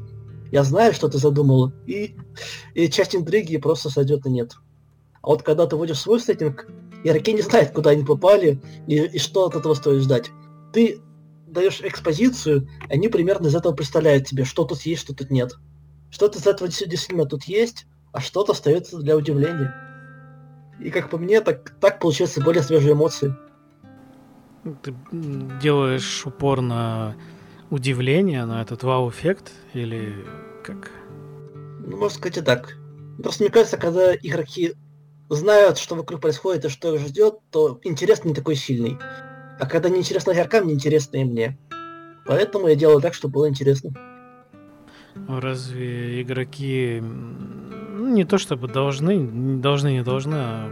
я 0.53 0.65
знаю, 0.65 0.93
что 0.95 1.09
ты 1.09 1.19
задумал, 1.19 1.73
и, 1.87 2.17
и 2.75 2.89
часть 2.89 3.15
интриги 3.15 3.57
просто 3.57 3.91
сойдет 3.91 4.25
на 4.25 4.29
нет. 4.29 4.57
А 5.23 5.29
вот 5.29 5.43
когда 5.43 5.67
ты 5.67 5.77
вводишь 5.77 6.01
свой 6.01 6.21
сеттинг, 6.21 6.69
игроки 7.03 7.33
не 7.33 7.43
знают, 7.43 7.73
куда 7.73 7.91
они 7.91 8.05
попали, 8.05 8.61
и, 8.87 8.97
и 8.97 9.19
что 9.19 9.47
от 9.47 9.57
этого 9.57 9.75
стоит 9.75 10.03
ждать. 10.03 10.31
Ты 10.73 11.01
даешь 11.47 11.81
экспозицию, 11.81 12.69
они 12.89 13.09
примерно 13.09 13.47
из 13.49 13.55
этого 13.55 13.73
представляют 13.73 14.29
себе, 14.29 14.45
что 14.45 14.65
тут 14.65 14.83
есть, 14.83 15.03
что 15.03 15.15
тут 15.15 15.31
нет. 15.31 15.55
Что-то 16.11 16.39
из 16.39 16.47
этого 16.47 16.69
действительно 16.69 17.27
тут 17.27 17.45
есть, 17.45 17.87
а 18.13 18.21
что-то 18.21 18.53
остается 18.53 18.99
для 18.99 19.17
удивления. 19.17 19.75
И 20.81 20.91
как 20.91 21.11
по 21.11 21.19
мне, 21.19 21.41
так, 21.41 21.75
так 21.81 22.01
получаются 22.01 22.43
более 22.43 22.63
свежие 22.63 22.93
эмоции. 22.93 23.35
Ты 24.83 24.95
делаешь 25.61 26.27
упор 26.27 26.61
на 26.61 27.15
удивление, 27.71 28.45
на 28.45 28.63
этот 28.63 28.83
вау-эффект, 28.83 29.53
или 29.75 30.25
как? 30.65 30.91
Ну, 31.81 31.97
можно 31.97 32.19
сказать 32.19 32.39
и 32.39 32.41
так. 32.43 32.77
Просто 33.23 33.45
мне 33.45 33.53
кажется, 33.53 33.77
когда 33.77 34.15
игроки 34.15 34.75
знают, 35.29 35.79
что 35.79 35.95
вокруг 35.95 36.21
происходит 36.21 36.65
и 36.65 36.69
что 36.69 36.95
их 36.95 37.01
ждет, 37.03 37.39
то 37.51 37.81
интерес 37.83 38.25
не 38.25 38.35
такой 38.35 38.57
сильный. 38.57 38.99
А 39.59 39.67
когда 39.67 39.89
неинтересно 39.89 40.33
игрокам, 40.33 40.67
неинтересно 40.67 41.17
и 41.17 41.25
мне. 41.25 41.59
Поэтому 42.27 42.69
я 42.69 42.75
делаю 42.75 43.01
так, 43.01 43.15
чтобы 43.15 43.35
было 43.35 43.49
интересно. 43.49 43.93
Разве 45.29 46.23
игроки 46.23 47.01
ну, 47.01 48.09
не 48.09 48.25
то 48.25 48.37
чтобы 48.37 48.69
должны, 48.69 49.61
должны, 49.61 49.93
не 49.93 50.03
должны, 50.03 50.35
а 50.37 50.71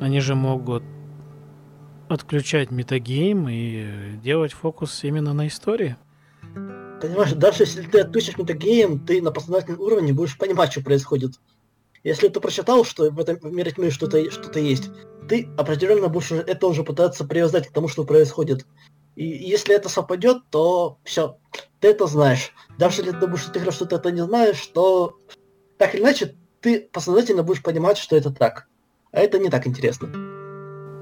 они 0.00 0.20
же 0.20 0.34
могут 0.34 0.82
отключать 2.12 2.70
метагейм 2.70 3.48
и 3.48 4.16
делать 4.22 4.52
фокус 4.52 5.04
именно 5.04 5.32
на 5.32 5.48
истории? 5.48 5.96
Понимаешь, 7.00 7.32
даже 7.32 7.64
если 7.64 7.82
ты 7.82 8.00
отключишь 8.00 8.38
метагейм, 8.38 9.04
ты 9.04 9.20
на 9.20 9.32
подсознательном 9.32 9.80
уровне 9.80 10.12
будешь 10.12 10.38
понимать, 10.38 10.72
что 10.72 10.82
происходит. 10.82 11.32
Если 12.04 12.28
ты 12.28 12.40
прочитал, 12.40 12.84
что 12.84 13.10
в 13.10 13.18
этом 13.18 13.38
мире 13.54 13.70
тьмы 13.70 13.90
что-то 13.90 14.30
что 14.30 14.58
есть, 14.58 14.90
ты 15.28 15.48
определенно 15.56 16.08
будешь 16.08 16.32
это 16.32 16.66
уже 16.66 16.84
пытаться 16.84 17.24
привязать 17.24 17.68
к 17.68 17.72
тому, 17.72 17.88
что 17.88 18.04
происходит. 18.04 18.66
И 19.14 19.24
если 19.24 19.74
это 19.74 19.88
совпадет, 19.88 20.38
то 20.50 20.98
все, 21.04 21.38
ты 21.80 21.88
это 21.88 22.06
знаешь. 22.06 22.52
Даже 22.78 23.02
если 23.02 23.12
ты 23.12 23.18
думаешь, 23.18 23.42
что 23.42 23.52
ты 23.52 23.58
играешь, 23.58 23.74
что 23.74 23.86
ты 23.86 23.96
это 23.96 24.10
не 24.10 24.24
знаешь, 24.24 24.66
то 24.68 25.16
так 25.78 25.94
или 25.94 26.02
иначе 26.02 26.36
ты 26.60 26.88
подсознательно 26.92 27.42
будешь 27.42 27.62
понимать, 27.62 27.98
что 27.98 28.16
это 28.16 28.30
так. 28.30 28.68
А 29.12 29.20
это 29.20 29.38
не 29.38 29.50
так 29.50 29.66
интересно. 29.66 30.31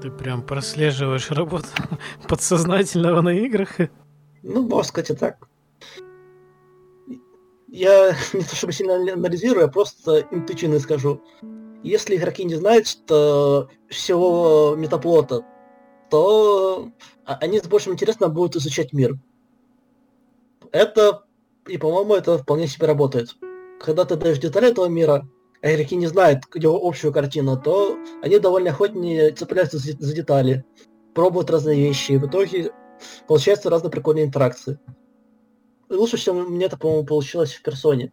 Ты 0.01 0.09
прям 0.09 0.41
прослеживаешь 0.41 1.29
работу 1.29 1.67
подсознательного 2.27 3.21
на 3.21 3.29
играх? 3.29 3.77
Ну, 4.41 4.63
можно 4.63 4.83
сказать 4.83 5.11
и 5.11 5.13
так. 5.15 5.47
Я 7.67 8.15
не 8.33 8.41
то 8.41 8.55
чтобы 8.55 8.73
сильно 8.73 8.95
анализирую, 8.95 9.65
я 9.65 9.71
просто 9.71 10.27
интуитивно 10.31 10.79
скажу. 10.79 11.21
Если 11.83 12.15
игроки 12.15 12.43
не 12.43 12.55
знают, 12.55 12.87
что 12.87 13.69
всего 13.89 14.75
метаплота, 14.75 15.41
то 16.09 16.89
а- 17.25 17.37
они 17.39 17.59
с 17.59 17.67
большим 17.67 17.93
интересом 17.93 18.33
будут 18.33 18.55
изучать 18.55 18.93
мир. 18.93 19.19
Это, 20.71 21.25
и 21.67 21.77
по-моему, 21.77 22.15
это 22.15 22.39
вполне 22.39 22.67
себе 22.67 22.87
работает. 22.87 23.35
Когда 23.79 24.05
ты 24.05 24.15
даешь 24.15 24.39
детали 24.39 24.69
этого 24.69 24.87
мира, 24.87 25.27
игроки 25.61 25.95
не 25.95 26.07
знают 26.07 26.43
его 26.55 26.79
общую 26.81 27.13
картину, 27.13 27.59
то 27.59 27.97
они 28.21 28.39
довольно 28.39 28.71
охотнее 28.71 29.31
цепляются 29.31 29.77
за, 29.77 30.13
детали, 30.13 30.65
пробуют 31.13 31.49
разные 31.49 31.79
вещи, 31.79 32.13
и 32.13 32.17
в 32.17 32.27
итоге 32.27 32.71
получаются 33.27 33.69
разные 33.69 33.91
прикольные 33.91 34.25
интеракции. 34.25 34.79
Лучше 35.89 36.17
всего 36.17 36.41
мне 36.41 36.65
это, 36.65 36.77
по-моему, 36.77 37.05
получилось 37.05 37.53
в 37.53 37.61
персоне. 37.63 38.11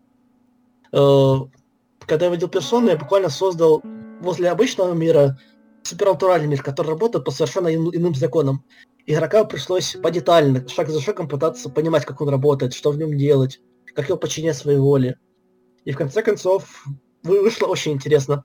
Э, 0.92 1.34
Когда 2.06 2.26
я 2.26 2.32
видел 2.32 2.48
персону, 2.48 2.88
я 2.88 2.96
буквально 2.96 3.28
создал 3.28 3.82
возле 4.20 4.50
обычного 4.50 4.94
мира 4.94 5.38
супернатуральный 5.84 6.48
мир, 6.48 6.62
который 6.62 6.88
работает 6.88 7.24
по 7.24 7.30
совершенно 7.30 7.68
ин- 7.68 7.94
иным 7.94 8.14
законам. 8.14 8.64
Игрокам 9.06 9.48
пришлось 9.48 9.96
подетально, 10.02 10.66
шаг 10.68 10.90
за 10.90 11.00
шагом 11.00 11.28
пытаться 11.28 11.70
понимать, 11.70 12.04
как 12.04 12.20
он 12.20 12.28
работает, 12.28 12.74
что 12.74 12.90
в 12.90 12.98
нем 12.98 13.16
делать, 13.16 13.60
как 13.94 14.08
его 14.08 14.18
подчинять 14.18 14.56
своей 14.56 14.78
воле. 14.78 15.18
И 15.84 15.92
в 15.92 15.96
конце 15.96 16.22
концов 16.22 16.84
вышло 17.28 17.66
очень 17.66 17.92
интересно. 17.92 18.44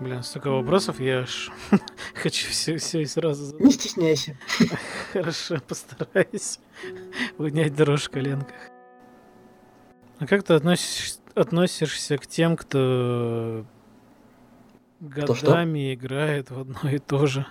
Блин, 0.00 0.22
столько 0.22 0.50
вопросов, 0.50 1.00
я 1.00 1.20
аж 1.20 1.50
хочу 2.14 2.48
все, 2.50 2.76
все 2.76 3.00
и 3.00 3.04
сразу 3.04 3.46
задать. 3.46 3.60
Не 3.60 3.72
стесняйся. 3.72 4.38
Хорошо, 5.12 5.56
постараюсь 5.66 6.60
унять 7.38 7.74
дрожь 7.74 8.04
в 8.04 8.10
коленках. 8.10 8.70
А 10.20 10.26
как 10.26 10.44
ты 10.44 10.54
относишь, 10.54 11.16
относишься 11.34 12.16
к 12.16 12.26
тем, 12.28 12.56
кто 12.56 13.64
Кто 15.00 15.34
годами 15.34 15.94
играет 15.94 16.50
в 16.50 16.60
одно 16.60 16.90
и 16.90 16.98
то 16.98 17.26
же? 17.26 17.44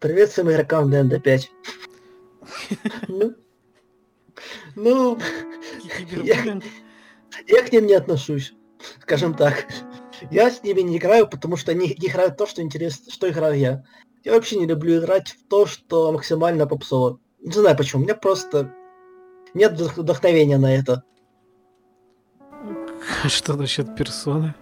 Привет 0.00 0.30
всем 0.30 0.50
игрокам 0.50 0.92
ДНД-5. 0.92 1.42
Ну, 3.08 3.34
ну, 4.74 5.18
Кибербуллинг? 5.96 6.64
Я 7.48 7.62
к 7.62 7.72
ним 7.72 7.86
не 7.86 7.94
отношусь, 7.94 8.54
скажем 9.00 9.34
так. 9.34 9.66
Я 10.30 10.50
с 10.50 10.62
ними 10.62 10.80
не 10.80 10.98
играю, 10.98 11.28
потому 11.28 11.56
что 11.56 11.72
они 11.72 11.88
не 11.98 12.06
играют 12.08 12.36
то, 12.36 12.46
что 12.46 12.62
интересно, 12.62 13.10
что 13.12 13.28
играю 13.28 13.58
я. 13.58 13.84
Я 14.24 14.32
вообще 14.32 14.56
не 14.58 14.66
люблю 14.66 14.98
играть 14.98 15.28
в 15.28 15.48
то, 15.48 15.66
что 15.66 16.12
максимально 16.12 16.66
попсово. 16.66 17.18
Не 17.40 17.52
знаю 17.52 17.76
почему, 17.76 18.02
у 18.02 18.04
меня 18.04 18.14
просто 18.16 18.72
нет 19.54 19.72
вдох- 19.72 20.00
вдохновения 20.00 20.58
на 20.58 20.74
это. 20.74 21.04
Что 23.28 23.54
насчет 23.54 23.94
персоны? 23.96 24.54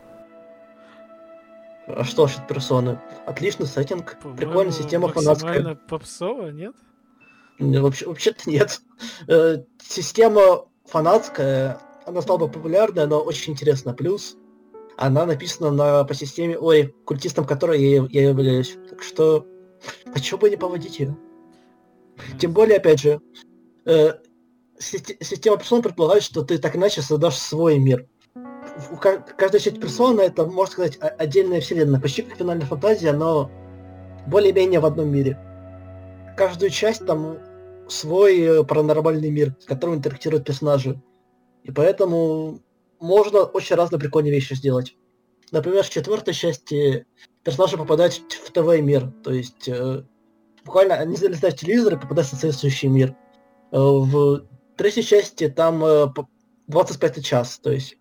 А 1.89 2.03
что 2.05 2.24
от 2.24 2.49
персоны? 2.49 3.01
Отличный 3.26 3.66
сеттинг, 3.66 4.18
По-моему, 4.18 4.37
прикольная 4.37 4.72
система 4.72 5.09
фанатская. 5.09 5.53
Максимально 5.53 5.76
попсово, 5.89 6.49
нет? 6.51 6.74
Не, 7.61 7.78
Вообще, 7.78 8.07
вообще-то 8.07 8.51
нет. 8.51 8.80
Э, 9.28 9.59
Система 9.80 10.66
фанатская, 10.84 11.78
она 12.07 12.23
стала 12.23 12.39
бы 12.39 12.49
популярной, 12.49 13.07
но 13.07 13.21
очень 13.21 13.53
интересна. 13.53 13.93
Плюс 13.93 14.37
она 14.97 15.27
написана 15.27 15.71
на, 15.71 16.05
по 16.05 16.15
системе, 16.15 16.59
ой, 16.59 16.95
культистом 17.05 17.45
которой 17.45 17.83
я, 17.83 18.07
я 18.11 18.29
являюсь. 18.31 18.79
Так 18.89 19.03
что, 19.03 19.47
почему 20.15 20.41
бы 20.41 20.49
не 20.49 20.57
поводить 20.57 21.01
ее? 21.01 21.17
Тем 22.39 22.53
более, 22.53 22.79
опять 22.79 23.01
же, 23.01 23.21
э, 23.85 24.15
систе- 24.79 25.19
система 25.21 25.59
персон 25.59 25.83
предполагает, 25.83 26.23
что 26.23 26.43
ты 26.43 26.59
так 26.59 26.77
иначе 26.77 27.03
создашь 27.03 27.37
свой 27.37 27.79
мир. 27.79 28.09
У 28.91 28.97
ка- 28.97 29.19
каждая 29.37 29.61
часть 29.61 29.81
персона 29.81 30.23
это, 30.23 30.47
можно 30.47 30.73
сказать, 30.73 30.99
отдельная 31.01 31.61
вселенная. 31.61 32.01
Почти 32.01 32.23
как 32.23 32.39
финальная 32.39 32.67
фантазия, 32.67 33.13
но 33.13 33.51
более-менее 34.27 34.81
в 34.81 34.87
одном 34.87 35.11
мире. 35.11 35.39
Каждую 36.37 36.71
часть 36.71 37.05
там 37.05 37.39
свой 37.89 38.41
э, 38.41 38.65
паранормальный 38.65 39.31
мир, 39.31 39.55
с 39.61 39.65
которым 39.65 39.97
интерактируют 39.97 40.47
персонажи. 40.47 41.01
И 41.67 41.73
поэтому 41.73 42.61
можно 43.01 43.41
очень 43.41 43.75
разные 43.75 43.99
прикольные 43.99 44.33
вещи 44.33 44.55
сделать. 44.55 44.97
Например, 45.51 45.83
в 45.83 45.91
четвертой 45.91 46.33
части 46.33 47.07
персонажи 47.43 47.77
попадают 47.77 48.14
в 48.14 48.53
ТВ-мир, 48.53 49.12
то 49.25 49.33
есть 49.33 49.69
э, 49.69 50.05
буквально 50.64 50.95
они 50.95 51.17
залезают 51.17 51.57
в 51.57 51.61
телевизор 51.61 51.95
и 51.95 52.01
попадают 52.01 52.29
в 52.29 52.31
соответствующий 52.31 52.89
мир. 52.89 53.17
Э, 53.73 53.79
в 53.79 54.47
третьей 54.77 55.03
части 55.03 55.49
там 55.49 55.85
э, 55.85 56.07
25 56.69 57.25
час, 57.25 57.59
то 57.59 57.73
есть 57.73 57.97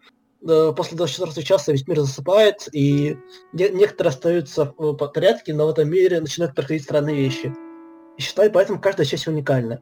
э, 0.48 0.74
после 0.76 0.98
24 0.98 1.46
часа 1.46 1.72
весь 1.72 1.88
мир 1.88 2.02
засыпает, 2.02 2.68
и 2.72 3.18
не- 3.54 3.70
некоторые 3.70 4.12
остаются 4.12 4.76
в 4.78 4.94
порядке, 4.94 5.56
но 5.56 5.66
в 5.66 5.70
этом 5.72 5.90
мире 5.90 6.20
начинают 6.20 6.54
происходить 6.54 6.84
странные 6.84 7.16
вещи. 7.16 7.52
И 8.18 8.22
считаю, 8.22 8.52
поэтому 8.52 8.80
каждая 8.80 9.08
часть 9.08 9.28
уникальна. 9.28 9.82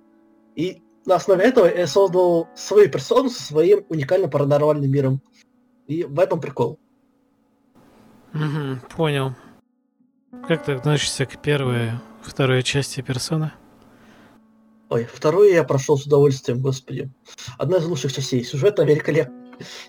И 0.56 0.83
на 1.06 1.16
основе 1.16 1.43
этого 1.43 1.66
я 1.66 1.88
создал 1.88 2.47
свою 2.56 2.89
персону 2.89 3.30
со 3.30 3.41
своим 3.41 3.86
уникальным 3.89 4.30
паранормальным 4.30 4.89
миром. 4.89 5.22
И 5.88 6.04
в 6.04 6.20
этом 6.20 6.39
прикол. 6.39 6.80
Мгм, 8.32 8.82
понял. 8.95 9.36
Как 10.47 10.64
ты 10.66 10.74
относишься 10.74 11.26
к 11.26 11.41
первой, 11.41 11.91
второй 12.22 12.64
части 12.64 13.01
персоны? 13.01 13.51
Ой, 14.89 15.06
вторую 15.06 15.51
я 15.51 15.64
прошел 15.64 15.97
с 15.97 16.06
удовольствием, 16.06 16.62
господи. 16.62 17.12
Одна 17.58 17.78
из 17.78 17.86
лучших 17.86 18.14
частей. 18.14 18.43
Сюжет 18.43 18.76
там 18.76 18.88
великолепный. 18.88 19.36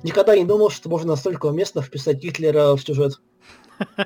Никогда 0.02 0.36
не 0.36 0.44
думал, 0.44 0.70
что 0.70 0.88
можно 0.88 1.12
настолько 1.12 1.46
уместно 1.46 1.82
вписать 1.82 2.18
Гитлера 2.18 2.74
в 2.76 2.80
сюжет. 2.80 3.20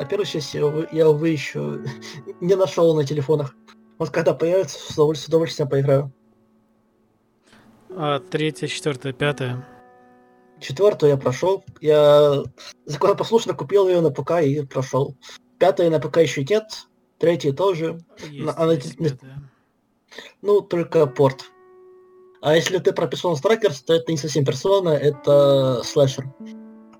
А 0.00 0.06
первую 0.06 0.24
часть 0.24 0.54
я, 0.54 0.62
я, 0.92 1.10
увы, 1.10 1.28
еще 1.28 1.84
не 2.40 2.54
нашел 2.56 2.96
на 2.96 3.04
телефонах. 3.04 3.54
Вот 3.98 4.08
когда 4.08 4.32
появится, 4.32 4.78
с 4.78 4.94
удовольствием, 4.94 5.26
с 5.26 5.28
удовольствием 5.28 5.68
поиграю. 5.68 6.12
А 7.90 8.18
третья, 8.18 8.66
четвертая, 8.66 9.12
пятая? 9.12 9.68
Четвертую 10.58 11.10
я 11.10 11.18
прошел. 11.18 11.62
Я 11.82 12.44
законопослушно 12.86 13.52
купил 13.52 13.88
ее 13.88 14.00
на 14.00 14.10
ПК 14.10 14.40
и 14.42 14.64
прошел. 14.64 15.18
Пятая 15.58 15.90
на 15.90 16.00
ПК 16.00 16.16
еще 16.16 16.44
нет. 16.44 16.64
Третья 17.18 17.52
тоже. 17.52 17.98
Есть, 18.30 18.56
она 18.56 18.72
есть 18.72 18.96
пятая. 18.96 19.50
Ну, 20.40 20.62
только 20.62 21.06
порт. 21.06 21.44
А 22.40 22.56
если 22.56 22.78
ты 22.78 22.94
про 22.94 23.06
Persona 23.06 23.34
Strikers, 23.34 23.84
то 23.84 23.92
это 23.92 24.10
не 24.10 24.16
совсем 24.16 24.46
персона, 24.46 24.90
это 24.90 25.82
слэшер. 25.84 26.24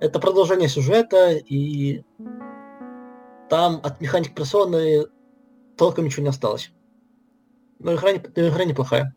Это 0.01 0.19
продолжение 0.19 0.69
сюжета, 0.69 1.33
и 1.33 2.03
там 3.51 3.81
от 3.83 4.01
механик 4.01 4.35
персоны 4.35 5.07
толком 5.77 6.05
ничего 6.07 6.23
не 6.23 6.29
осталось. 6.31 6.71
Но 7.81 7.95
игра, 7.95 8.13
не- 8.13 8.23
но 8.37 8.49
игра 8.49 8.65
неплохая. 8.65 9.15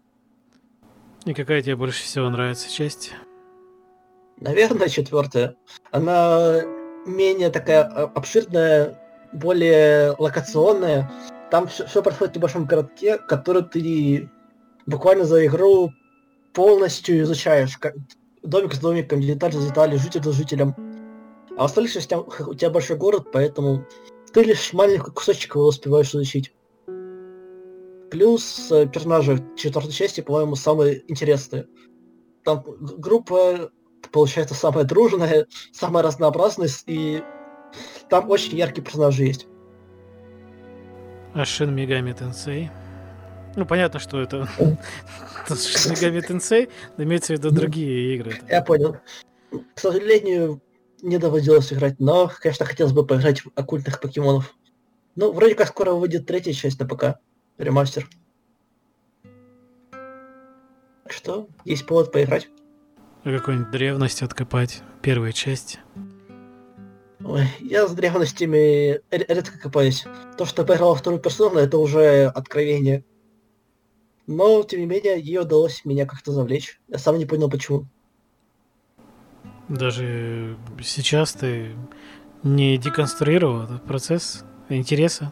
И 1.26 1.34
какая 1.34 1.62
тебе 1.62 1.76
больше 1.76 2.04
всего 2.04 2.30
нравится 2.30 2.70
часть? 2.72 3.14
Наверное, 4.38 4.90
четвертая. 4.90 5.56
Она 5.92 6.62
менее 7.06 7.50
такая 7.50 7.84
а, 7.84 8.04
обширная, 8.16 9.00
более 9.32 10.16
локационная. 10.18 11.10
Там 11.52 11.68
все, 11.68 12.02
происходит 12.02 12.34
в 12.34 12.38
небольшом 12.38 12.66
городке, 12.66 13.18
который 13.20 13.64
ты 13.64 14.30
буквально 14.88 15.24
за 15.26 15.46
игру 15.46 15.92
полностью 16.54 17.22
изучаешь. 17.22 17.78
ка- 17.78 17.94
Домик 18.42 18.74
с 18.74 18.80
домиком, 18.80 19.22
деталь 19.22 19.54
за 19.54 19.66
деталью, 19.68 20.00
житель 20.00 20.24
за 20.24 20.34
жителем. 20.34 20.76
А 21.56 21.62
в 21.62 21.66
остальных 21.66 21.94
частях 21.94 22.26
у 22.48 22.54
тебя 22.56 22.70
большой 22.72 22.98
город, 22.98 23.28
поэтому 23.32 23.86
ты 24.34 24.44
лишь 24.44 24.74
маленький 24.74 25.12
кусочек 25.12 25.56
его 25.56 25.68
успеваешь 25.68 26.10
изучить. 26.10 26.54
Плюс 28.10 28.72
э, 28.72 28.88
персонажи 28.88 29.44
четвертой 29.56 29.94
части, 29.94 30.22
по-моему, 30.22 30.56
самые 30.56 31.04
интересные. 31.10 31.68
Там 32.44 32.64
группа 32.80 33.72
получается 34.12 34.54
самая 34.54 34.84
дружная, 34.84 35.48
самая 35.72 36.04
разнообразная, 36.04 36.70
и 36.88 37.24
там 38.10 38.30
очень 38.30 38.58
яркие 38.58 38.84
персонажи 38.84 39.24
есть. 39.24 39.48
А 41.34 41.44
Shin 41.44 41.74
Megami 41.74 42.18
Tensei? 42.18 42.70
Ну, 43.56 43.66
понятно, 43.66 44.00
что 44.00 44.20
это 44.20 44.48
Megami 45.48 46.28
Tensei, 46.28 46.70
но 46.98 47.04
имеется 47.04 47.34
в 47.34 47.38
виду 47.38 47.52
другие 47.52 48.16
игры. 48.16 48.36
Я 48.50 48.62
понял. 48.62 48.98
К 49.76 49.80
сожалению, 49.80 50.62
не 51.04 51.18
доводилось 51.18 51.72
играть, 51.72 52.00
но, 52.00 52.32
конечно, 52.40 52.66
хотелось 52.66 52.94
бы 52.94 53.06
поиграть 53.06 53.42
в 53.42 53.52
оккультных 53.56 54.00
покемонов. 54.00 54.56
Ну, 55.16 55.32
вроде 55.32 55.54
как 55.54 55.68
скоро 55.68 55.92
выйдет 55.92 56.26
третья 56.26 56.54
часть 56.54 56.80
на 56.80 56.88
ПК. 56.88 57.20
Ремастер. 57.58 58.10
Так 61.04 61.12
что, 61.12 61.48
есть 61.66 61.86
повод 61.86 62.12
поиграть. 62.12 62.50
А 63.24 63.38
какую-нибудь 63.38 63.72
древность 63.72 64.22
откопать, 64.22 64.82
первые 65.02 65.34
части. 65.34 65.80
Ой, 67.24 67.48
я 67.60 67.88
с 67.88 67.94
древностями 67.94 69.02
ре- 69.12 69.26
редко 69.28 69.60
копаюсь. 69.60 70.06
То, 70.38 70.46
что 70.46 70.66
поиграл 70.66 70.90
во 70.90 70.96
вторую 70.96 71.22
персону, 71.22 71.60
это 71.60 71.78
уже 71.78 72.26
откровение. 72.26 73.06
Но, 74.26 74.64
тем 74.64 74.80
не 74.80 74.86
менее, 74.86 75.20
ей 75.20 75.38
удалось 75.38 75.84
меня 75.86 76.06
как-то 76.06 76.32
завлечь. 76.32 76.82
Я 76.88 76.98
сам 76.98 77.18
не 77.18 77.26
понял, 77.26 77.50
почему. 77.50 77.88
Даже 79.70 80.58
сейчас 80.82 81.34
ты 81.34 81.76
не 82.44 82.78
деконструировал 82.78 83.64
этот 83.64 83.84
процесс 83.84 84.44
интереса? 84.70 85.32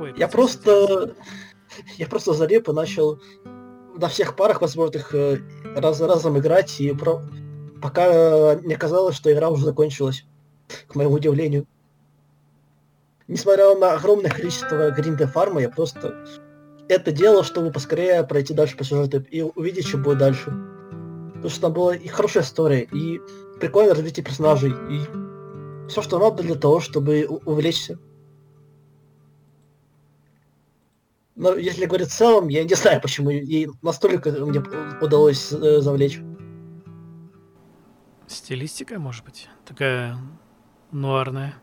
Ой, 0.00 0.14
Я 0.16 0.28
просто... 0.28 1.14
Я 1.98 2.06
просто 2.06 2.32
залип 2.32 2.68
и 2.68 2.72
начал 2.72 3.20
на 3.96 4.08
всех 4.08 4.36
парах 4.36 4.62
возможных 4.62 5.14
э, 5.14 5.38
раз 5.74 5.98
за 5.98 6.06
разом 6.06 6.38
играть, 6.38 6.80
и 6.80 6.92
про... 6.92 7.20
пока 7.82 8.56
мне 8.62 8.76
казалось, 8.76 9.16
что 9.16 9.32
игра 9.32 9.50
уже 9.50 9.64
закончилась, 9.64 10.24
к 10.86 10.94
моему 10.94 11.14
удивлению. 11.14 11.66
Несмотря 13.28 13.74
на 13.74 13.94
огромное 13.94 14.30
количество 14.30 14.90
гринда 14.90 15.26
фарма, 15.26 15.60
я 15.60 15.68
просто 15.68 16.24
это 16.88 17.10
делал, 17.10 17.42
чтобы 17.42 17.72
поскорее 17.72 18.22
пройти 18.24 18.54
дальше 18.54 18.76
по 18.76 18.84
сюжету 18.84 19.24
и 19.30 19.42
увидеть, 19.42 19.88
что 19.88 19.98
будет 19.98 20.18
дальше. 20.18 20.52
Потому 21.34 21.50
что 21.50 21.60
там 21.60 21.72
была 21.72 21.96
и 21.96 22.06
хорошая 22.06 22.44
история, 22.44 22.82
и 22.82 23.20
прикольное 23.60 23.94
развитие 23.94 24.24
персонажей, 24.24 24.72
и 24.90 25.00
все, 25.88 26.02
что 26.02 26.18
надо 26.18 26.42
для 26.42 26.54
того, 26.54 26.80
чтобы 26.80 27.26
увлечься. 27.26 27.98
Но 31.36 31.54
если 31.54 31.84
говорить 31.84 32.08
в 32.08 32.16
целом, 32.16 32.48
я 32.48 32.64
не 32.64 32.74
знаю, 32.74 33.00
почему 33.00 33.28
ей 33.30 33.68
настолько 33.82 34.30
мне 34.30 34.60
удалось 35.00 35.52
э, 35.52 35.80
завлечь. 35.80 36.20
Стилистика, 38.26 38.98
может 38.98 39.24
быть? 39.24 39.48
Такая 39.66 40.16
нуарная. 40.90 41.54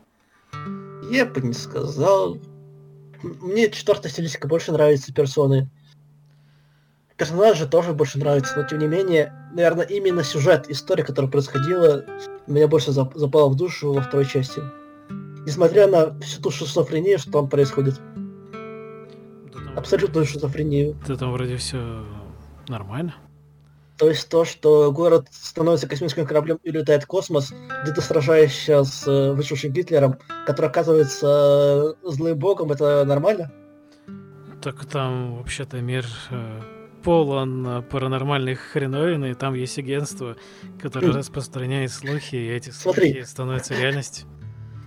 Я 1.10 1.26
бы 1.26 1.40
не 1.40 1.52
сказал. 1.52 2.38
Мне 3.22 3.70
четвертая 3.70 4.12
стилистика 4.12 4.46
больше 4.46 4.70
нравится 4.70 5.12
персоны. 5.12 5.70
Персонажи 7.16 7.66
тоже 7.66 7.92
больше 7.92 8.18
нравятся, 8.18 8.56
но 8.56 8.68
тем 8.68 8.78
не 8.78 8.86
менее, 8.86 9.32
наверное, 9.54 9.84
именно 9.86 10.22
сюжет, 10.22 10.66
история, 10.68 11.04
которая 11.04 11.30
происходила, 11.30 12.04
меня 12.46 12.68
больше 12.68 12.90
зап- 12.90 13.16
запала 13.16 13.48
в 13.48 13.56
душу 13.56 13.92
во 13.92 14.02
второй 14.02 14.26
части. 14.26 14.60
Несмотря 15.46 15.86
на 15.86 16.18
всю 16.20 16.42
ту 16.42 16.50
шизофрению, 16.50 17.18
что 17.18 17.30
там 17.30 17.48
происходит. 17.48 18.00
Да 19.52 19.58
там- 19.64 19.78
Абсолютную 19.78 20.26
шизофрению. 20.26 20.96
Да 21.06 21.16
там 21.16 21.32
вроде 21.32 21.56
все 21.56 22.04
нормально. 22.68 23.14
То 23.96 24.08
есть 24.08 24.28
то, 24.28 24.44
что 24.44 24.90
город 24.90 25.28
становится 25.30 25.86
космическим 25.86 26.26
кораблем 26.26 26.58
и 26.64 26.70
летает 26.72 27.04
в 27.04 27.06
космос, 27.06 27.52
где 27.84 27.92
ты 27.92 28.00
сражаешься 28.00 28.82
с 28.82 29.06
э, 29.06 29.32
вышедшим 29.32 29.70
Гитлером, 29.70 30.16
который 30.46 30.66
оказывается 30.66 31.94
э, 32.02 32.10
злым 32.10 32.36
богом, 32.36 32.72
это 32.72 33.04
нормально? 33.04 33.52
Так 34.60 34.84
там 34.86 35.36
вообще-то 35.36 35.80
мир 35.80 36.04
э, 36.30 36.60
полон 37.04 37.66
э, 37.66 37.82
паранормальных 37.82 38.58
хреновин, 38.60 39.24
и 39.26 39.34
там 39.34 39.54
есть 39.54 39.78
агентство, 39.78 40.36
которое 40.80 41.12
распространяет 41.12 41.90
слухи, 41.92 42.36
и 42.36 42.48
эти 42.48 42.70
Смотри. 42.70 43.12
слухи 43.12 43.24
становятся 43.26 43.74
реальностью. 43.74 44.26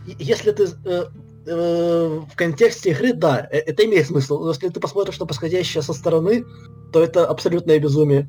И- 0.07 0.15
Если 0.20 0.51
ты 0.51 0.63
э, 0.86 1.03
э, 1.45 2.20
в 2.32 2.36
контексте 2.36 2.91
игры, 2.91 3.13
да, 3.13 3.47
э, 3.51 3.57
это 3.59 3.86
имеет 3.86 4.07
смысл. 4.07 4.43
Но 4.43 4.49
если 4.49 4.70
ты 4.70 4.80
посмотришь 4.80 5.20
на 5.20 5.26
происходящее 5.26 5.82
со 5.82 5.93
стороны, 5.93 6.43
то 6.91 7.01
это 7.03 7.26
абсолютное 7.28 7.80
безумие. 7.80 8.28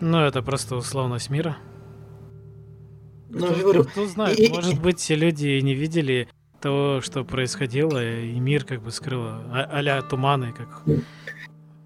Ну, 0.00 0.18
это 0.18 0.42
просто 0.42 0.76
условность 0.76 1.28
мира. 1.30 1.56
Ну, 3.30 3.46
Кто, 3.46 3.54
говорю, 3.60 3.84
кто 3.84 4.06
знает, 4.06 4.38
и- 4.38 4.46
и- 4.46 4.48
может 4.48 4.80
быть, 4.80 5.00
все 5.00 5.14
люди 5.16 5.46
и 5.48 5.62
не 5.62 5.74
видели 5.74 6.28
того, 6.60 7.00
что 7.00 7.24
происходило, 7.24 8.02
и 8.04 8.38
мир 8.40 8.64
как 8.64 8.82
бы 8.82 8.90
скрыло, 8.90 9.42
а- 9.52 9.68
а-ля 9.70 10.00
туманы, 10.02 10.52
как 10.52 10.82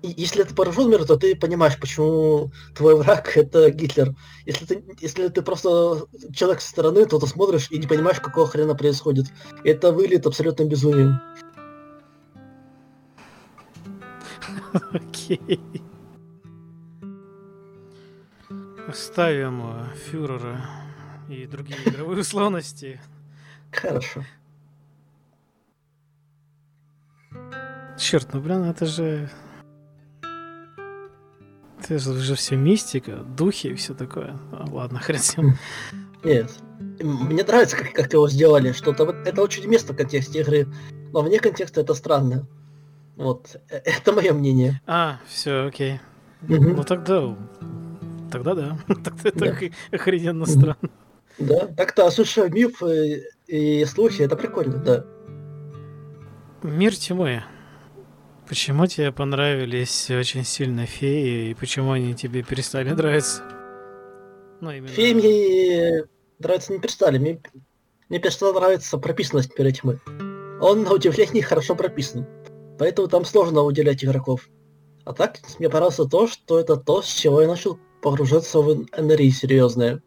если 0.02 0.42
ты 0.42 0.54
поражен 0.54 0.90
миру, 0.90 1.04
то 1.04 1.16
ты 1.16 1.36
понимаешь, 1.36 1.78
почему 1.78 2.50
твой 2.74 2.96
враг 2.96 3.36
это 3.36 3.70
Гитлер. 3.70 4.14
Если 4.46 4.64
ты, 4.64 4.84
если 5.00 5.28
ты 5.28 5.42
просто 5.42 6.06
человек 6.34 6.60
со 6.60 6.70
стороны, 6.70 7.06
то 7.06 7.18
ты 7.18 7.26
смотришь 7.26 7.68
и 7.70 7.78
не 7.78 7.86
понимаешь, 7.86 8.20
какого 8.20 8.48
хрена 8.48 8.74
происходит. 8.74 9.26
Это 9.64 9.92
выглядит 9.92 10.26
абсолютно 10.26 10.64
безумием. 10.64 11.20
Окей. 14.92 15.60
Оставим 18.88 19.62
э, 19.62 19.94
фюрера 19.94 20.60
и 21.28 21.46
другие 21.46 21.78
игровые 21.86 22.20
условности. 22.22 23.00
Хорошо. 23.70 24.24
Черт, 27.98 28.32
ну 28.32 28.40
блин, 28.40 28.64
это 28.64 28.86
же... 28.86 29.30
Это 31.80 31.98
же 31.98 32.34
все 32.36 32.56
мистика, 32.56 33.16
духи 33.16 33.68
и 33.68 33.74
все 33.74 33.94
такое. 33.94 34.38
А, 34.52 34.66
ладно, 34.70 34.98
хрен 35.02 35.18
с 35.18 35.36
ним. 35.36 35.56
Нет. 36.24 36.50
Мне 37.00 37.42
нравится, 37.42 37.76
как, 37.76 37.92
как 37.92 38.12
его 38.12 38.28
сделали, 38.28 38.72
что 38.72 38.92
-то, 38.92 39.10
это 39.24 39.42
очень 39.42 39.66
место 39.66 39.92
в 39.92 39.96
контексте 39.96 40.40
игры, 40.40 40.68
но 41.12 41.22
вне 41.22 41.40
контекста 41.40 41.80
это 41.80 41.94
странно. 41.94 42.46
Вот, 43.16 43.56
э, 43.68 43.76
это 43.84 44.12
мое 44.12 44.32
мнение. 44.32 44.80
А, 44.86 45.20
все, 45.26 45.66
окей. 45.66 46.00
Угу. 46.42 46.54
Ну 46.54 46.84
тогда, 46.84 47.36
тогда 48.30 48.54
да. 48.54 48.78
Тогда 48.88 49.28
это 49.28 49.38
да. 49.38 49.96
охрененно 49.96 50.46
странно. 50.46 50.90
Да, 51.38 51.66
так-то 51.66 52.06
осушая 52.06 52.50
мифы 52.50 53.24
и 53.46 53.84
слухи, 53.84 54.22
это 54.22 54.36
прикольно, 54.36 54.78
да. 54.78 55.04
Мир 56.62 56.94
тьмы. 56.96 57.42
Почему 58.52 58.86
тебе 58.86 59.10
понравились 59.12 60.10
очень 60.10 60.44
сильно 60.44 60.84
феи, 60.84 61.48
и 61.48 61.54
почему 61.54 61.92
они 61.92 62.14
тебе 62.14 62.42
перестали 62.42 62.90
нравиться? 62.90 63.42
Ну, 64.60 64.70
именно... 64.72 64.88
Феи 64.88 65.14
мне 65.14 66.04
нравятся 66.38 66.74
не 66.74 66.78
перестали. 66.78 67.16
Мне, 67.16 67.40
мне 68.10 68.18
перестала 68.18 68.52
нравиться 68.52 68.98
прописанность 68.98 69.54
перед 69.54 69.80
тьмы. 69.80 70.00
Он, 70.60 70.82
на 70.82 70.92
удивление, 70.92 71.42
хорошо 71.42 71.74
прописан. 71.74 72.26
Поэтому 72.78 73.08
там 73.08 73.24
сложно 73.24 73.62
уделять 73.62 74.04
игроков. 74.04 74.46
А 75.06 75.14
так, 75.14 75.38
мне 75.58 75.70
понравилось 75.70 76.10
то, 76.10 76.26
что 76.26 76.60
это 76.60 76.76
то, 76.76 77.00
с 77.00 77.06
чего 77.06 77.40
я 77.40 77.48
начал 77.48 77.78
погружаться 78.02 78.60
в 78.60 78.84
НРИ 78.98 79.30
серьезное. 79.30 80.02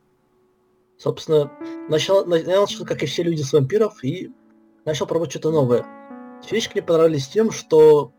Собственно, 1.00 1.52
начал, 1.90 2.32
я 2.32 2.62
начал, 2.62 2.86
как 2.86 3.02
и 3.02 3.08
все 3.08 3.24
люди 3.24 3.42
с 3.42 3.54
вампиров, 3.54 4.04
и 4.04 4.30
начал 4.86 5.08
пробовать 5.08 5.32
что-то 5.32 5.50
новое. 5.50 5.84
Фишки 6.46 6.74
мне 6.76 6.84
понравились 6.84 7.28
тем, 7.28 7.50
что 7.50 8.14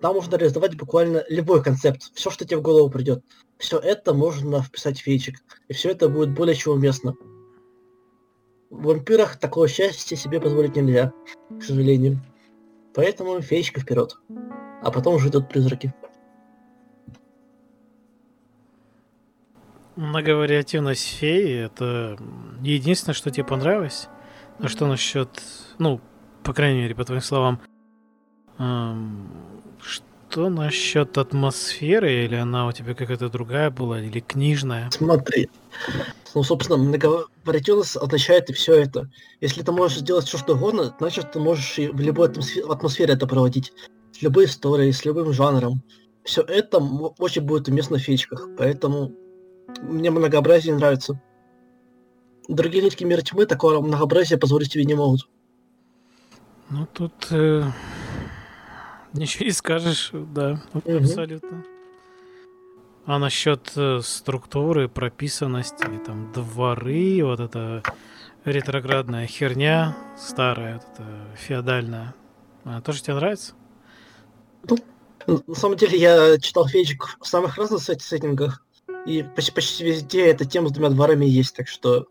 там 0.00 0.14
можно 0.14 0.36
реализовать 0.36 0.76
буквально 0.76 1.24
любой 1.28 1.62
концепт, 1.62 2.10
все, 2.14 2.30
что 2.30 2.44
тебе 2.44 2.58
в 2.58 2.62
голову 2.62 2.90
придет. 2.90 3.22
Все 3.58 3.78
это 3.78 4.14
можно 4.14 4.62
вписать 4.62 4.98
в 4.98 5.02
фейчик, 5.02 5.38
и 5.68 5.74
все 5.74 5.90
это 5.90 6.08
будет 6.08 6.32
более 6.34 6.54
чем 6.54 6.74
уместно. 6.74 7.14
В 8.70 8.84
вампирах 8.84 9.36
такого 9.36 9.68
счастья 9.68 10.16
себе 10.16 10.40
позволить 10.40 10.76
нельзя, 10.76 11.12
к 11.58 11.62
сожалению. 11.62 12.20
Поэтому 12.94 13.40
феечка 13.40 13.80
вперед. 13.80 14.16
А 14.82 14.90
потом 14.90 15.16
уже 15.16 15.28
идут 15.28 15.48
призраки. 15.48 15.92
Многовариативность 19.96 21.06
феи 21.18 21.66
это 21.66 22.16
единственное, 22.62 23.14
что 23.14 23.30
тебе 23.30 23.44
понравилось. 23.44 24.08
А 24.58 24.68
что 24.68 24.86
насчет, 24.86 25.42
ну, 25.78 26.00
по 26.42 26.54
крайней 26.54 26.82
мере, 26.82 26.94
по 26.94 27.04
твоим 27.04 27.20
словам, 27.20 27.60
эм, 28.58 29.49
что 30.30 30.48
насчет 30.48 31.18
атмосферы, 31.18 32.24
или 32.24 32.36
она 32.36 32.68
у 32.68 32.72
тебя 32.72 32.94
какая-то 32.94 33.28
другая 33.28 33.70
была, 33.70 34.00
или 34.00 34.20
книжная? 34.20 34.88
Смотри, 34.90 35.50
ну, 36.34 36.42
собственно, 36.44 36.78
многовариативность 36.78 37.96
означает 37.96 38.48
и 38.48 38.52
все 38.52 38.74
это. 38.74 39.10
Если 39.40 39.62
ты 39.62 39.72
можешь 39.72 39.98
сделать 39.98 40.26
все, 40.26 40.38
что 40.38 40.54
угодно, 40.54 40.94
значит, 41.00 41.32
ты 41.32 41.40
можешь 41.40 41.78
и 41.78 41.88
в 41.88 42.00
любой 42.00 42.28
атмосфере 42.28 43.14
это 43.14 43.26
проводить. 43.26 43.72
С 44.12 44.22
любой 44.22 44.44
историей, 44.44 44.92
с 44.92 45.04
любым 45.04 45.32
жанром. 45.32 45.82
Все 46.22 46.42
это 46.42 46.78
очень 46.78 47.42
будет 47.42 47.66
уместно 47.68 47.98
в 47.98 48.02
фичках, 48.02 48.46
поэтому 48.56 49.12
мне 49.82 50.10
многообразие 50.10 50.74
нравится. 50.74 51.20
Другие 52.46 52.84
нитки 52.84 53.02
мира 53.04 53.22
тьмы 53.22 53.46
такого 53.46 53.80
многообразия 53.80 54.36
позволить 54.36 54.72
себе 54.72 54.84
не 54.84 54.94
могут. 54.94 55.28
Ну, 56.68 56.86
тут 56.92 57.12
э, 57.30 57.64
ничего 59.12 59.46
не 59.46 59.52
скажешь, 59.52 60.10
да, 60.12 60.60
угу. 60.72 60.96
абсолютно. 60.98 61.64
А 63.06 63.18
насчет 63.18 63.72
э, 63.76 64.00
структуры, 64.02 64.88
прописанности, 64.88 65.86
там, 66.06 66.32
дворы, 66.32 67.20
вот 67.22 67.40
эта 67.40 67.82
ретроградная 68.44 69.26
херня 69.26 69.96
старая, 70.18 70.74
вот 70.74 70.84
эта 70.92 71.06
феодальная, 71.36 72.14
она 72.64 72.80
тоже 72.80 73.02
тебе 73.02 73.14
нравится? 73.14 73.54
Ну, 74.68 74.78
на 75.46 75.54
самом 75.54 75.76
деле 75.76 75.98
я 75.98 76.38
читал 76.38 76.66
фейчик 76.66 77.16
в 77.20 77.26
самых 77.26 77.56
разных 77.56 77.82
сеттингах, 77.82 78.64
и 79.06 79.22
почти, 79.22 79.52
почти 79.52 79.84
везде 79.84 80.26
эта 80.26 80.44
тема 80.44 80.68
с 80.68 80.72
двумя 80.72 80.90
дворами 80.90 81.24
есть, 81.24 81.56
так 81.56 81.68
что 81.68 82.06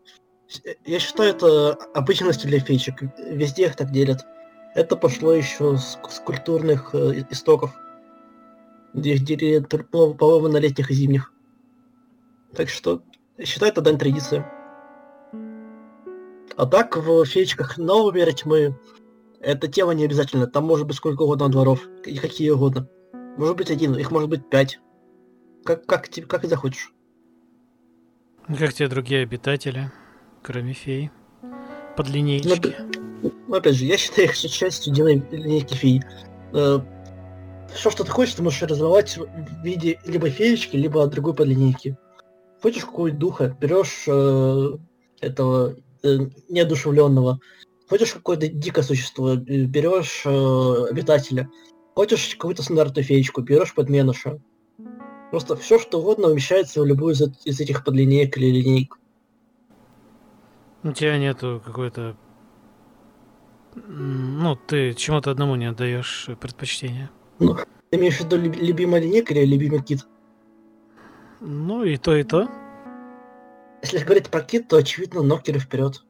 я 0.84 0.98
считаю 0.98 1.30
это 1.30 1.72
обычностью 1.94 2.48
для 2.48 2.60
фейчик. 2.60 3.02
Везде 3.30 3.66
их 3.66 3.76
так 3.76 3.92
делят. 3.92 4.24
Это 4.74 4.96
пошло 4.96 5.32
еще 5.32 5.76
с, 5.76 5.98
с 6.08 6.20
культурных 6.20 6.94
э, 6.94 7.24
истоков 7.30 7.74
их 8.94 9.24
делили, 9.24 9.60
по-моему, 9.60 10.48
на 10.48 10.58
летних 10.58 10.90
и 10.90 10.94
зимних. 10.94 11.32
Так 12.54 12.68
что, 12.68 13.02
считай, 13.42 13.70
это 13.70 13.80
дань 13.80 13.98
традиции. 13.98 14.44
А 16.56 16.66
так, 16.66 16.96
в 16.96 17.24
феечках 17.24 17.78
нового 17.78 18.12
мира 18.12 18.32
тьмы, 18.32 18.78
эта 19.40 19.68
тема 19.68 19.94
не 19.94 20.04
обязательно. 20.04 20.46
Там 20.46 20.64
может 20.64 20.86
быть 20.86 20.96
сколько 20.96 21.22
угодно 21.22 21.48
дворов, 21.48 21.86
и 22.04 22.18
какие 22.18 22.50
угодно. 22.50 22.88
Может 23.38 23.56
быть 23.56 23.70
один, 23.70 23.96
их 23.96 24.10
может 24.10 24.28
быть 24.28 24.48
пять. 24.50 24.80
Как, 25.64 25.86
как, 25.86 26.08
как 26.26 26.44
и 26.44 26.48
захочешь. 26.48 26.92
Как 28.58 28.72
те 28.72 28.88
другие 28.88 29.22
обитатели, 29.22 29.92
кроме 30.42 30.72
фей? 30.72 31.10
Под 31.96 32.08
линейки. 32.08 33.09
Ну, 33.22 33.54
опять 33.54 33.76
же, 33.76 33.84
я 33.84 33.96
считаю 33.96 34.28
их 34.28 34.36
частью 34.36 34.94
линейки 34.94 35.74
фей. 35.74 36.02
Все, 36.52 37.90
что 37.90 38.04
ты 38.04 38.10
хочешь, 38.10 38.34
ты 38.34 38.42
можешь 38.42 38.62
развивать 38.62 39.16
в 39.16 39.64
виде 39.64 40.00
либо 40.04 40.28
феечки, 40.28 40.76
либо 40.76 41.06
другой 41.06 41.34
подлинейки. 41.34 41.96
Хочешь 42.62 42.84
какого-нибудь 42.84 43.18
духа, 43.18 43.56
берешь 43.60 44.04
э, 44.06 44.78
этого 45.20 45.76
э, 46.02 46.18
неодушевленного. 46.48 47.40
Хочешь 47.88 48.12
какое-то 48.12 48.48
дикое 48.48 48.82
существо, 48.82 49.30
э, 49.30 49.36
берешь 49.36 50.22
э, 50.26 50.86
обитателя. 50.90 51.48
Хочешь 51.94 52.34
какую-то 52.34 52.62
стандартную 52.62 53.04
феечку, 53.04 53.40
берешь 53.40 53.74
подменыша. 53.74 54.40
Просто 55.30 55.56
все, 55.56 55.78
что 55.78 56.00
угодно 56.00 56.28
умещается 56.28 56.82
в 56.82 56.86
любую 56.86 57.14
из, 57.14 57.22
из 57.44 57.60
этих 57.60 57.84
подлинеек 57.84 58.36
или 58.36 58.46
линейк. 58.46 58.98
У 60.82 60.92
тебя 60.92 61.18
нету 61.18 61.62
какой-то... 61.64 62.16
Ну, 63.74 64.56
ты 64.56 64.94
чему-то 64.94 65.30
одному 65.30 65.54
не 65.54 65.66
отдаешь 65.66 66.28
предпочтение. 66.40 67.10
Ну, 67.38 67.54
ты 67.54 67.96
имеешь 67.96 68.16
в 68.18 68.24
виду 68.24 68.36
любимый 68.36 69.00
линейка 69.00 69.34
или 69.34 69.44
любимый 69.46 69.82
кит? 69.82 70.06
Ну, 71.40 71.84
и 71.84 71.96
то, 71.96 72.14
и 72.14 72.22
то. 72.22 72.48
Если 73.82 73.98
говорить 73.98 74.28
про 74.28 74.42
кит, 74.42 74.68
то, 74.68 74.76
очевидно, 74.76 75.22
нокеры 75.22 75.58
вперед. 75.58 76.04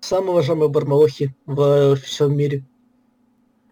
Самые 0.00 0.32
уважаемые 0.32 0.68
бармалохи 0.68 1.34
в 1.46 1.94
всем 1.96 2.36
мире. 2.36 2.64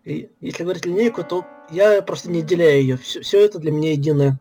И 0.05 0.31
если 0.41 0.63
говорить 0.63 0.87
линейку, 0.87 1.25
то 1.25 1.45
я 1.71 2.01
просто 2.03 2.31
не 2.31 2.41
отделяю 2.41 2.81
ее. 2.81 2.97
Все, 2.97 3.21
все 3.23 3.45
это 3.45 3.59
для 3.59 3.73
меня 3.73 3.93
единое. 3.93 4.41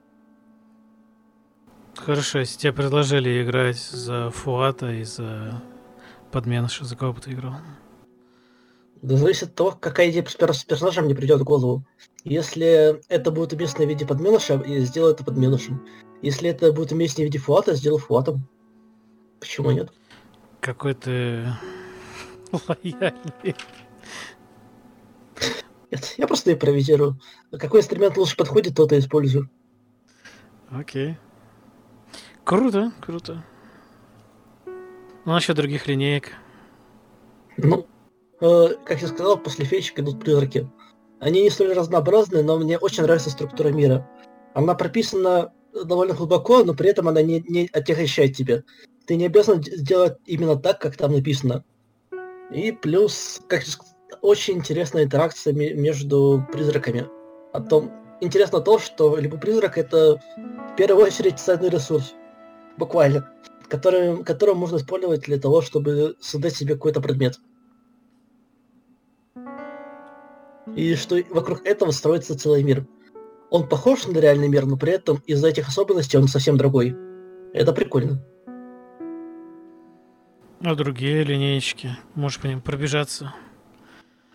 Хорошо, 1.96 2.40
если 2.40 2.60
тебе 2.60 2.74
предложили 2.74 3.44
играть 3.44 3.78
за 3.78 4.30
Фуата 4.30 4.92
и 4.92 5.04
за 5.04 5.62
подменыша, 6.32 6.86
за 6.86 6.96
кого 6.96 7.14
бы 7.14 7.22
ты 7.22 7.32
играл? 7.32 7.56
Зависит 9.02 9.50
от 9.50 9.56
того, 9.56 9.72
какая 9.72 10.10
идея 10.10 10.26
с 10.26 10.64
персонажем 10.64 11.06
мне 11.06 11.16
придет 11.16 11.40
в 11.40 11.46
голову. 11.46 11.86
Если 12.26 13.02
это 13.08 13.32
будет 13.32 13.54
уместно 13.54 13.86
в 13.86 13.88
виде 13.88 14.06
подменыша, 14.06 14.62
я 14.66 14.80
сделаю 14.82 15.14
это 15.14 15.24
подменышем. 15.24 15.86
Если 16.22 16.50
это 16.50 16.74
будет 16.74 16.92
уместнее 16.92 17.28
в 17.28 17.32
виде 17.32 17.40
фуата, 17.40 17.76
сделаю 17.76 18.00
фуатом. 18.00 18.48
Почему 19.40 19.72
нет? 19.72 19.92
Какой 20.60 20.94
ты 20.94 21.46
лояльный. 22.52 23.56
Нет, 25.92 26.16
я 26.18 26.28
просто 26.28 26.54
импровизирую. 26.54 27.20
Какой 27.58 27.80
инструмент 27.80 28.18
лучше 28.18 28.36
подходит, 28.36 28.76
тот 28.76 28.92
и 28.92 29.00
использую. 29.00 29.50
Окей. 30.70 31.18
Круто, 32.44 32.92
круто. 33.02 33.44
Ну, 34.66 35.34
насчет 35.34 35.56
других 35.56 35.88
линеек. 35.88 36.34
Ну, 37.58 37.80
э, 37.80 37.99
как 38.40 39.02
я 39.02 39.08
сказал, 39.08 39.38
после 39.38 39.66
феечек 39.66 40.00
идут 40.00 40.20
призраки. 40.20 40.70
Они 41.20 41.42
не 41.42 41.50
столь 41.50 41.74
разнообразны, 41.74 42.42
но 42.42 42.58
мне 42.58 42.78
очень 42.78 43.04
нравится 43.04 43.30
структура 43.30 43.70
мира. 43.70 44.10
Она 44.54 44.74
прописана 44.74 45.54
довольно 45.74 46.14
глубоко, 46.14 46.64
но 46.64 46.74
при 46.74 46.90
этом 46.90 47.08
она 47.08 47.22
не, 47.22 47.44
не 47.48 47.70
отягощает 47.74 48.36
тебя. 48.36 48.64
Ты 49.06 49.16
не 49.16 49.26
обязан 49.26 49.64
сделать 49.64 50.18
именно 50.26 50.56
так, 50.56 50.80
как 50.80 50.96
там 50.96 51.12
написано. 51.12 51.64
И 52.52 52.72
плюс, 52.72 53.42
как 53.48 53.64
очень 54.22 54.56
интересная 54.56 55.04
интеракция 55.04 55.54
между 55.54 56.46
призраками. 56.52 57.08
О 57.54 57.62
том, 57.62 57.92
интересно 58.22 58.62
то, 58.62 58.80
что 58.80 59.18
любой 59.18 59.40
призрак 59.40 59.78
это 59.78 60.22
в 60.72 60.76
первую 60.76 61.06
очередь 61.06 61.40
ценный 61.40 61.70
ресурс. 61.70 62.14
Буквально. 62.78 63.30
Который, 63.68 64.24
который 64.24 64.56
можно 64.56 64.78
использовать 64.78 65.22
для 65.22 65.40
того, 65.40 65.62
чтобы 65.62 66.16
создать 66.20 66.56
себе 66.56 66.74
какой-то 66.74 67.02
предмет. 67.02 67.40
И 70.76 70.96
что 70.96 71.18
вокруг 71.30 71.66
этого 71.66 71.92
строится 71.92 72.38
целый 72.38 72.64
мир. 72.64 72.86
Он 73.50 73.68
похож 73.68 74.08
на 74.08 74.18
реальный 74.20 74.48
мир, 74.48 74.66
но 74.66 74.78
при 74.78 74.94
этом 74.94 75.22
из-за 75.26 75.50
этих 75.50 75.68
особенностей 75.68 76.18
он 76.18 76.28
совсем 76.28 76.58
другой. 76.58 76.96
Это 77.54 77.74
прикольно. 77.74 78.24
А 80.62 80.76
другие 80.76 81.24
линеечки? 81.24 81.98
Можешь 82.16 82.40
по 82.40 82.48
ним 82.48 82.62
пробежаться? 82.62 83.34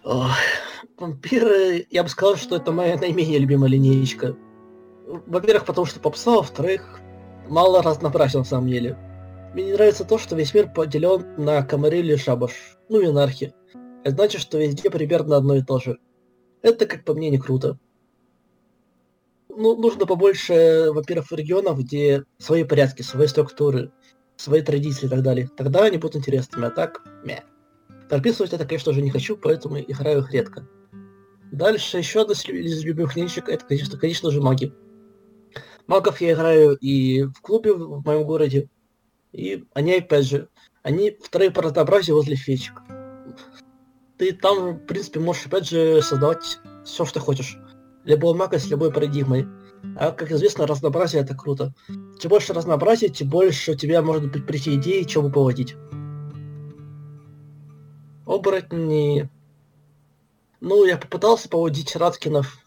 Ох, 0.02 0.32
вампиры, 0.98 1.86
я 1.90 2.02
бы 2.02 2.08
сказал, 2.08 2.36
что 2.36 2.56
это 2.56 2.72
моя 2.72 2.96
наименее 2.96 3.38
любимая 3.38 3.70
линеечка. 3.70 4.36
Во-первых, 5.06 5.66
потому 5.66 5.86
что 5.86 6.00
попса, 6.00 6.32
во-вторых, 6.32 7.00
мало 7.48 7.82
разнообразия 7.82 8.38
на 8.38 8.44
самом 8.44 8.68
деле. 8.68 8.98
Мне 9.54 9.64
не 9.64 9.72
нравится 9.74 10.04
то, 10.04 10.18
что 10.18 10.34
весь 10.34 10.52
мир 10.54 10.68
поделен 10.72 11.24
на 11.36 11.62
Камариль 11.62 12.10
и 12.10 12.16
Шабаш, 12.16 12.52
ну 12.88 13.00
и 13.00 13.12
Нархи. 13.12 13.54
Это 14.02 14.16
значит, 14.16 14.40
что 14.40 14.58
везде 14.58 14.90
примерно 14.90 15.36
одно 15.36 15.56
и 15.56 15.62
то 15.62 15.78
же. 15.78 15.98
Это, 16.64 16.86
как 16.86 17.04
по 17.04 17.14
мне, 17.14 17.30
не 17.30 17.38
круто 17.38 17.78
ну, 19.56 19.76
нужно 19.76 20.06
побольше, 20.06 20.90
во-первых, 20.90 21.30
регионов, 21.32 21.78
где 21.78 22.24
свои 22.38 22.64
порядки, 22.64 23.02
свои 23.02 23.26
структуры, 23.26 23.92
свои 24.36 24.62
традиции 24.62 25.06
и 25.06 25.08
так 25.08 25.22
далее. 25.22 25.48
Тогда 25.56 25.84
они 25.84 25.98
будут 25.98 26.16
интересными, 26.16 26.66
а 26.66 26.70
так, 26.70 27.02
мя. 27.24 27.44
Прописывать 28.08 28.52
это, 28.52 28.66
конечно 28.66 28.92
же, 28.92 29.02
не 29.02 29.10
хочу, 29.10 29.36
поэтому 29.36 29.80
играю 29.80 30.20
их 30.20 30.32
редко. 30.32 30.68
Дальше 31.52 31.98
еще 31.98 32.22
одна 32.22 32.34
из 32.34 32.84
любимых 32.84 33.16
нинчик, 33.16 33.48
это, 33.48 33.64
конечно, 33.64 33.98
конечно 33.98 34.30
же, 34.30 34.40
маги. 34.40 34.72
Магов 35.86 36.20
я 36.20 36.32
играю 36.32 36.76
и 36.76 37.24
в 37.24 37.40
клубе 37.40 37.74
в 37.74 38.04
моем 38.04 38.24
городе, 38.24 38.68
и 39.32 39.64
они, 39.74 39.94
опять 39.94 40.26
же, 40.26 40.48
они 40.82 41.16
вторые 41.22 41.50
по 41.50 41.62
разнообразию 41.62 42.16
возле 42.16 42.36
фечек. 42.36 42.82
Ты 44.16 44.32
там, 44.32 44.74
в 44.74 44.86
принципе, 44.86 45.20
можешь, 45.20 45.46
опять 45.46 45.68
же, 45.68 46.00
создавать 46.02 46.58
все, 46.84 47.04
что 47.04 47.20
хочешь 47.20 47.58
любой 48.04 48.34
мага 48.34 48.58
с 48.58 48.66
любой 48.66 48.92
парадигмой. 48.92 49.48
А 49.96 50.12
как 50.12 50.30
известно, 50.32 50.66
разнообразие 50.66 51.22
это 51.22 51.34
круто. 51.34 51.74
Чем 52.20 52.30
больше 52.30 52.52
разнообразия, 52.52 53.08
тем 53.08 53.28
больше 53.28 53.72
у 53.72 53.74
тебя 53.74 54.02
может 54.02 54.30
быть 54.30 54.46
прийти 54.46 54.76
идеи, 54.76 55.02
чем 55.02 55.30
поводить. 55.30 55.76
Оборотни... 58.26 59.28
Ну, 60.60 60.84
я 60.86 60.96
попытался 60.96 61.48
поводить 61.48 61.94
Раткинов, 61.94 62.58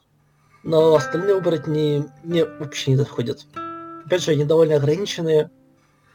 но 0.63 0.93
остальные 0.93 1.37
оборотни 1.37 2.05
мне 2.23 2.45
вообще 2.45 2.91
не 2.91 2.97
заходят. 2.97 3.47
Опять 4.05 4.23
же, 4.23 4.31
они 4.31 4.45
довольно 4.45 4.75
ограниченные. 4.75 5.49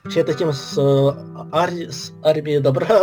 Вся 0.04 0.20
эта 0.20 0.34
тема 0.34 0.52
с, 0.52 0.78
э, 0.78 1.50
ар... 1.52 1.70
с 1.70 2.12
армией 2.22 2.60
добра, 2.60 3.00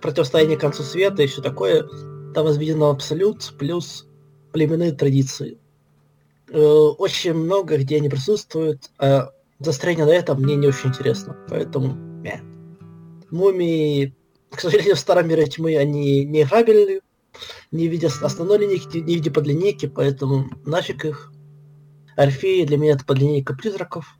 противостояние 0.00 0.58
концу 0.58 0.82
света 0.82 1.22
и 1.22 1.26
все 1.26 1.42
такое, 1.42 1.86
там 2.34 2.44
возведено 2.44 2.90
абсолют, 2.90 3.54
плюс 3.58 4.06
племенные 4.52 4.92
традиции. 4.92 5.58
Э, 6.48 6.58
очень 6.58 7.34
много 7.34 7.76
где 7.78 7.96
они 7.96 8.08
присутствуют, 8.08 8.90
а 8.98 9.30
застроение 9.58 10.06
на 10.06 10.10
этом 10.10 10.40
мне 10.40 10.56
не 10.56 10.66
очень 10.66 10.90
интересно. 10.90 11.36
Поэтому, 11.48 11.94
мя. 12.22 12.40
Мумии, 13.30 14.14
к 14.50 14.60
сожалению, 14.60 14.96
в 14.96 15.00
старом 15.00 15.28
мире 15.28 15.46
тьмы 15.46 15.76
они 15.76 16.24
не 16.24 16.42
играбельны, 16.42 17.00
не 17.70 17.88
видя 17.88 18.08
основной 18.22 18.58
линейки, 18.58 18.98
не 18.98 19.14
видя 19.14 19.30
подлинейки, 19.30 19.86
поэтому 19.86 20.48
нафиг 20.64 21.04
их. 21.04 21.32
Орфеи 22.16 22.64
для 22.64 22.78
меня 22.78 22.92
это 22.94 23.04
подлинейка 23.04 23.54
призраков. 23.54 24.16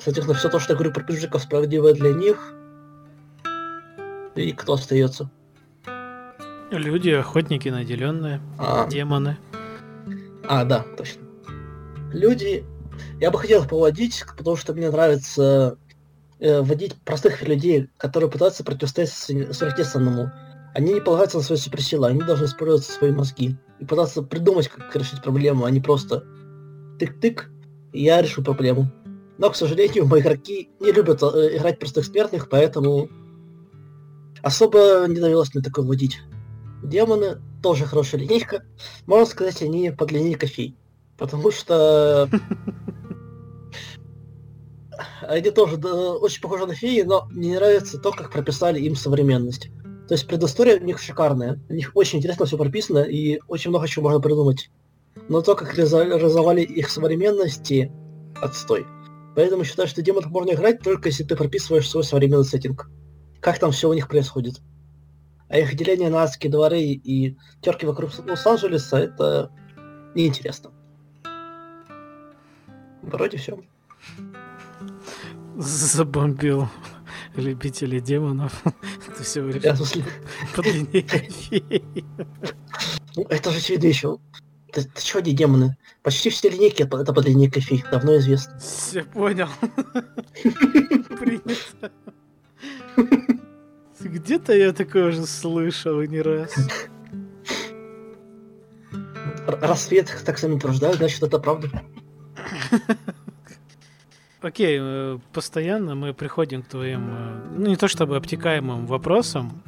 Соответственно, 0.00 0.36
все 0.38 0.48
то, 0.48 0.58
что 0.58 0.72
я 0.72 0.76
говорю 0.76 0.92
про 0.92 1.04
призраков, 1.04 1.42
справедливо 1.42 1.92
для 1.92 2.12
них. 2.12 2.54
И 4.40 4.52
кто 4.52 4.74
остается? 4.74 5.30
Люди, 6.70 7.10
охотники 7.10 7.68
наделенные, 7.68 8.40
а. 8.58 8.88
демоны. 8.88 9.36
А, 10.48 10.64
да, 10.64 10.84
точно. 10.96 11.22
Люди. 12.12 12.64
Я 13.20 13.30
бы 13.30 13.38
хотел 13.38 13.66
поводить, 13.66 14.24
потому 14.36 14.56
что 14.56 14.72
мне 14.72 14.90
нравится 14.90 15.78
э, 16.38 16.60
водить 16.60 16.94
простых 17.04 17.42
людей, 17.42 17.88
которые 17.96 18.30
пытаются 18.30 18.64
противостоять 18.64 19.10
сверхъестественному. 19.10 20.30
Они 20.74 20.94
не 20.94 21.00
полагаются 21.00 21.38
на 21.38 21.42
свои 21.42 21.58
суперсилы, 21.58 22.08
они 22.08 22.20
должны 22.20 22.44
использовать 22.44 22.84
свои 22.84 23.10
мозги 23.10 23.56
и 23.78 23.84
пытаться 23.84 24.22
придумать, 24.22 24.68
как 24.68 24.94
решить 24.94 25.22
проблему, 25.22 25.64
а 25.64 25.70
не 25.70 25.80
просто 25.80 26.24
тык-тык, 26.98 27.46
я 27.92 28.22
решу 28.22 28.42
проблему. 28.42 28.90
Но, 29.38 29.50
к 29.50 29.56
сожалению, 29.56 30.06
мои 30.06 30.20
игроки 30.20 30.70
не 30.80 30.92
любят 30.92 31.22
э, 31.22 31.56
играть 31.56 31.78
простых 31.78 32.04
смертных, 32.04 32.48
поэтому 32.48 33.08
особо 34.42 35.06
не 35.08 35.20
довелось 35.20 35.54
мне 35.54 35.62
такое 35.62 35.84
водить. 35.84 36.20
Демоны 36.82 37.40
тоже 37.62 37.84
хорошая 37.84 38.20
линейка. 38.20 38.64
Можно 39.06 39.26
сказать, 39.26 39.62
они 39.62 39.90
под 39.90 40.12
линейкой 40.12 40.48
фей. 40.48 40.76
Потому 41.18 41.50
что 41.50 42.28
они 45.22 45.50
тоже 45.50 45.76
да, 45.76 46.14
очень 46.14 46.40
похожи 46.40 46.66
на 46.66 46.74
феи, 46.74 47.02
но 47.02 47.26
мне 47.30 47.56
нравится 47.56 47.98
то, 47.98 48.12
как 48.12 48.32
прописали 48.32 48.80
им 48.80 48.96
современность. 48.96 49.70
То 50.08 50.14
есть 50.14 50.26
предыстория 50.26 50.80
у 50.80 50.84
них 50.84 50.98
шикарная. 50.98 51.60
У 51.68 51.74
них 51.74 51.90
очень 51.94 52.18
интересно 52.18 52.46
все 52.46 52.56
прописано, 52.56 53.00
и 53.00 53.40
очень 53.46 53.70
много 53.70 53.86
чего 53.86 54.04
можно 54.04 54.20
придумать. 54.20 54.70
Но 55.28 55.42
то, 55.42 55.54
как 55.54 55.76
реализовали 55.76 56.62
их 56.62 56.90
современности, 56.90 57.92
отстой. 58.40 58.86
Поэтому 59.36 59.64
считаю, 59.64 59.88
что 59.88 60.02
демонов 60.02 60.30
можно 60.30 60.52
играть 60.52 60.80
только 60.80 61.10
если 61.10 61.24
ты 61.24 61.36
прописываешь 61.36 61.88
свой 61.88 62.02
современный 62.02 62.44
сеттинг. 62.44 62.88
Как 63.40 63.58
там 63.58 63.72
все 63.72 63.88
у 63.88 63.94
них 63.94 64.08
происходит. 64.08 64.60
А 65.48 65.58
их 65.58 65.74
деление 65.74 66.10
на 66.10 66.22
адские 66.22 66.52
дворы 66.52 66.80
и 66.80 67.36
терки 67.60 67.86
вокруг 67.86 68.10
Лос-Анджелеса 68.18 68.98
это 68.98 69.50
неинтересно. 70.14 70.70
Вроде 73.02 73.38
все. 73.38 73.58
Забомбил 75.56 76.68
любителей 77.34 78.00
демонов. 78.00 78.62
Это 79.08 79.22
все 79.22 79.42
под 80.54 80.66
линейкой 80.66 81.28
Ну, 83.16 83.26
это 83.28 83.50
же 83.50 83.58
очевидно 83.58 83.86
еще. 83.86 84.18
Ты, 84.72 84.84
ты 84.84 85.00
что, 85.00 85.20
не 85.20 85.32
демоны? 85.32 85.76
Почти 86.02 86.30
все 86.30 86.48
линейки 86.48 86.82
это 86.82 87.12
под 87.12 87.26
линейкой 87.26 87.62
фей, 87.62 87.84
давно 87.90 88.16
известно. 88.18 88.58
Все 88.60 89.02
понял. 89.02 89.48
Принято. 90.42 91.92
Где-то 94.00 94.54
я 94.54 94.72
такое 94.72 95.08
уже 95.08 95.26
слышал 95.26 96.00
не 96.02 96.22
раз. 96.22 96.54
Рассвет 99.46 100.22
так 100.24 100.38
сами 100.38 100.54
утверждают, 100.54 100.96
значит 100.96 101.22
это 101.22 101.38
правда. 101.38 101.68
Окей, 104.42 104.78
э, 104.80 105.18
постоянно 105.34 105.94
мы 105.94 106.14
приходим 106.14 106.62
к 106.62 106.68
твоим, 106.68 107.10
э, 107.10 107.48
ну 107.58 107.66
не 107.66 107.76
то 107.76 107.88
чтобы 107.88 108.16
обтекаемым 108.16 108.86
вопросам, 108.86 109.62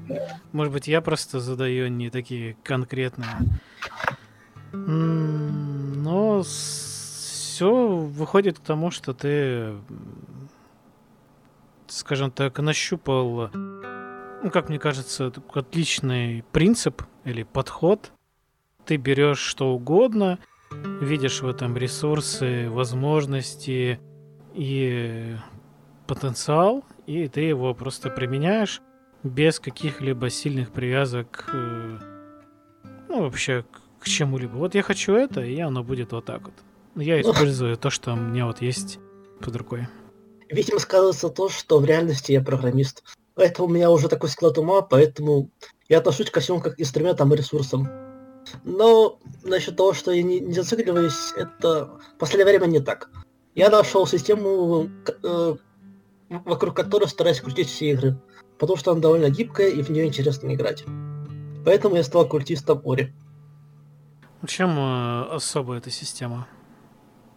может 0.53 0.73
быть 0.73 0.89
я 0.89 1.03
просто 1.03 1.41
задаю 1.41 1.89
не 1.89 2.09
такие 2.09 2.57
конкретные, 2.63 3.37
но 4.73 6.43
все 6.43 7.87
выходит 7.87 8.59
к 8.61 8.63
тому, 8.63 8.91
что 8.91 9.13
ты, 9.13 9.75
скажем 11.99 12.31
так, 12.31 12.59
нащупал 12.59 13.51
ну, 14.43 14.51
как 14.51 14.69
мне 14.69 14.79
кажется, 14.79 15.33
отличный 15.55 16.45
принцип 16.53 17.03
или 17.25 17.45
подход. 17.45 18.13
Ты 18.85 18.97
берешь 18.97 19.39
что 19.39 19.73
угодно, 19.73 20.39
видишь 21.01 21.43
в 21.43 21.49
этом 21.49 21.77
ресурсы, 21.77 22.69
возможности 22.69 24.01
и 24.53 25.37
потенциал, 26.09 26.85
и 27.07 27.29
ты 27.29 27.43
его 27.43 27.73
просто 27.75 28.11
применяешь 28.11 28.83
без 29.23 29.61
каких-либо 29.61 30.29
сильных 30.29 30.73
привязок, 30.73 31.49
э, 31.53 31.99
ну, 33.09 33.23
вообще 33.23 33.65
к 34.01 34.09
чему-либо. 34.09 34.57
Вот 34.57 34.75
я 34.75 34.83
хочу 34.83 35.15
это, 35.15 35.43
и 35.43 35.61
оно 35.61 35.85
будет 35.85 36.11
вот 36.11 36.25
так 36.25 36.43
вот. 36.43 36.55
Я 36.97 37.21
использую 37.21 37.77
то, 37.77 37.91
что 37.91 38.15
у 38.15 38.17
меня 38.17 38.47
вот 38.47 38.61
есть 38.61 38.99
под 39.41 39.55
рукой. 39.55 39.87
Видимо, 40.53 40.79
сказывается 40.79 41.31
то, 41.31 41.49
что 41.49 41.79
в 41.79 41.85
реальности 41.87 42.33
я 42.33 42.43
программист. 42.43 43.03
Это 43.37 43.63
у 43.63 43.69
меня 43.69 43.91
уже 43.91 44.09
такой 44.09 44.29
склад 44.29 44.59
ума, 44.59 44.83
поэтому 44.83 45.51
я 45.89 45.99
отношусь 45.99 46.31
ко 46.31 46.41
всему 46.41 46.61
как 46.61 46.77
к 46.77 46.81
инструментам 46.81 47.33
и 47.33 47.37
ресурсам. 47.39 47.89
Но 48.63 49.19
насчет 49.45 49.77
того, 49.77 49.95
что 49.95 50.13
я 50.13 50.23
не, 50.23 50.41
не 50.41 50.53
зацикливаюсь, 50.53 51.33
это 51.37 51.99
в 52.17 52.19
последнее 52.19 52.59
время 52.59 52.71
не 52.71 52.81
так. 52.81 53.09
Я 53.55 53.71
нашел 53.71 54.07
систему, 54.07 54.91
э, 55.23 55.57
вокруг 56.29 56.77
которой 56.77 57.09
стараюсь 57.09 57.41
крутить 57.41 57.69
все 57.69 57.91
игры, 57.93 58.21
потому 58.59 58.77
что 58.77 58.93
она 58.93 59.01
довольно 59.01 59.31
гибкая 59.31 59.69
и 59.69 59.81
в 59.81 59.89
нее 59.89 60.07
интересно 60.07 60.55
играть. 60.55 60.85
Поэтому 61.65 61.97
я 61.97 62.03
стал 62.03 62.29
культистом 62.29 62.83
Ори. 62.85 63.15
Чем 64.47 64.79
э, 64.79 65.35
особая 65.35 65.79
эта 65.79 65.91
система? 65.91 66.47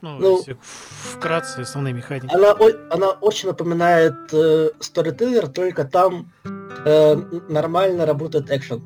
Ну, 0.06 0.20
ну 0.20 0.38
если 0.38 0.58
вкратце 0.62 1.62
основные 1.62 1.94
механики. 1.94 2.32
Она, 2.32 2.56
она 2.92 3.10
очень 3.10 3.50
напоминает 3.50 4.14
э, 4.32 4.70
Storyteller, 4.80 5.48
только 5.52 5.84
там 5.84 6.32
э, 6.44 7.16
нормально 7.50 8.06
работает 8.06 8.52
экшен. 8.52 8.84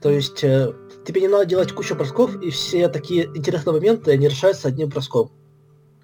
То 0.00 0.10
есть 0.10 0.42
э, 0.42 0.72
тебе 1.06 1.20
не 1.20 1.28
надо 1.28 1.46
делать 1.46 1.72
кучу 1.72 1.94
бросков, 1.94 2.42
и 2.42 2.50
все 2.50 2.88
такие 2.88 3.26
интересные 3.26 3.72
моменты 3.72 4.16
не 4.18 4.26
решаются 4.26 4.66
одним 4.66 4.88
броском. 4.88 5.30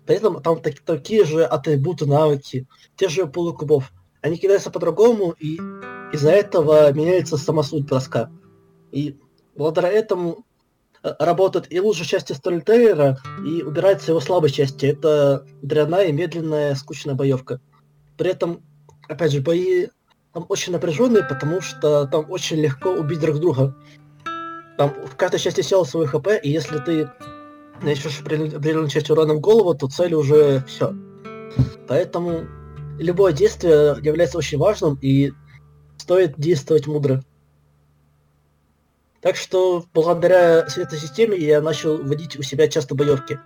Поэтому 0.06 0.40
там 0.40 0.60
так, 0.60 0.78
такие 0.80 1.24
же 1.24 1.44
атрибуты, 1.44 2.06
навыки, 2.06 2.68
те 2.96 3.08
же 3.08 3.26
полукубов. 3.26 3.90
Они 4.20 4.36
кидаются 4.36 4.70
по-другому, 4.70 5.34
и 5.38 5.56
из-за 6.12 6.30
этого 6.30 6.92
меняется 6.92 7.36
сама 7.36 7.64
суть 7.64 7.86
броска. 7.86 8.30
И 8.92 9.18
благодаря 9.56 9.90
этому 9.90 10.46
работает 11.18 11.72
и 11.72 11.80
лучшая 11.80 12.06
части 12.06 12.32
сторителлера, 12.32 13.18
и 13.46 13.62
убирается 13.62 14.12
его 14.12 14.20
слабой 14.20 14.50
части. 14.50 14.86
Это 14.86 15.46
дрянная, 15.62 16.12
медленная, 16.12 16.74
скучная 16.74 17.14
боевка. 17.14 17.60
При 18.16 18.30
этом, 18.30 18.62
опять 19.08 19.32
же, 19.32 19.40
бои 19.40 19.88
там 20.32 20.46
очень 20.48 20.72
напряженные, 20.72 21.22
потому 21.22 21.60
что 21.60 22.06
там 22.06 22.30
очень 22.30 22.56
легко 22.56 22.90
убить 22.90 23.20
друг 23.20 23.38
друга. 23.38 23.76
Там 24.78 24.92
в 25.06 25.14
каждой 25.16 25.38
части 25.38 25.60
сел 25.60 25.84
свой 25.84 26.06
хп, 26.06 26.26
и 26.42 26.50
если 26.50 26.78
ты 26.78 27.10
нанесешь 27.82 28.20
определенную 28.20 28.88
часть 28.88 29.10
урона 29.10 29.34
в 29.34 29.40
голову, 29.40 29.74
то 29.74 29.88
цель 29.88 30.14
уже 30.14 30.64
все. 30.66 30.94
Поэтому 31.86 32.46
любое 32.98 33.32
действие 33.32 33.96
является 34.02 34.38
очень 34.38 34.58
важным, 34.58 34.98
и 35.00 35.32
стоит 35.98 36.34
действовать 36.38 36.86
мудро. 36.86 37.22
Так 39.24 39.36
что 39.36 39.86
благодаря 39.94 40.66
этой 40.76 40.98
системе 40.98 41.38
я 41.38 41.62
начал 41.62 41.96
вводить 41.96 42.38
у 42.38 42.42
себя 42.42 42.68
часто 42.68 42.94
боевки. 42.94 43.40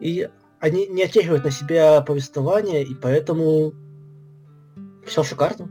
И 0.00 0.28
они 0.58 0.88
не 0.88 1.04
оттягивают 1.04 1.44
на 1.44 1.52
себя 1.52 2.00
повествование, 2.00 2.82
и 2.82 2.96
поэтому 2.96 3.72
все 5.06 5.22
шикарно. 5.22 5.70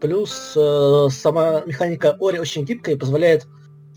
Плюс 0.00 0.52
э, 0.56 1.08
сама 1.10 1.62
механика 1.62 2.16
Ори 2.20 2.38
очень 2.38 2.64
гибкая 2.64 2.94
и 2.94 2.98
позволяет 2.98 3.48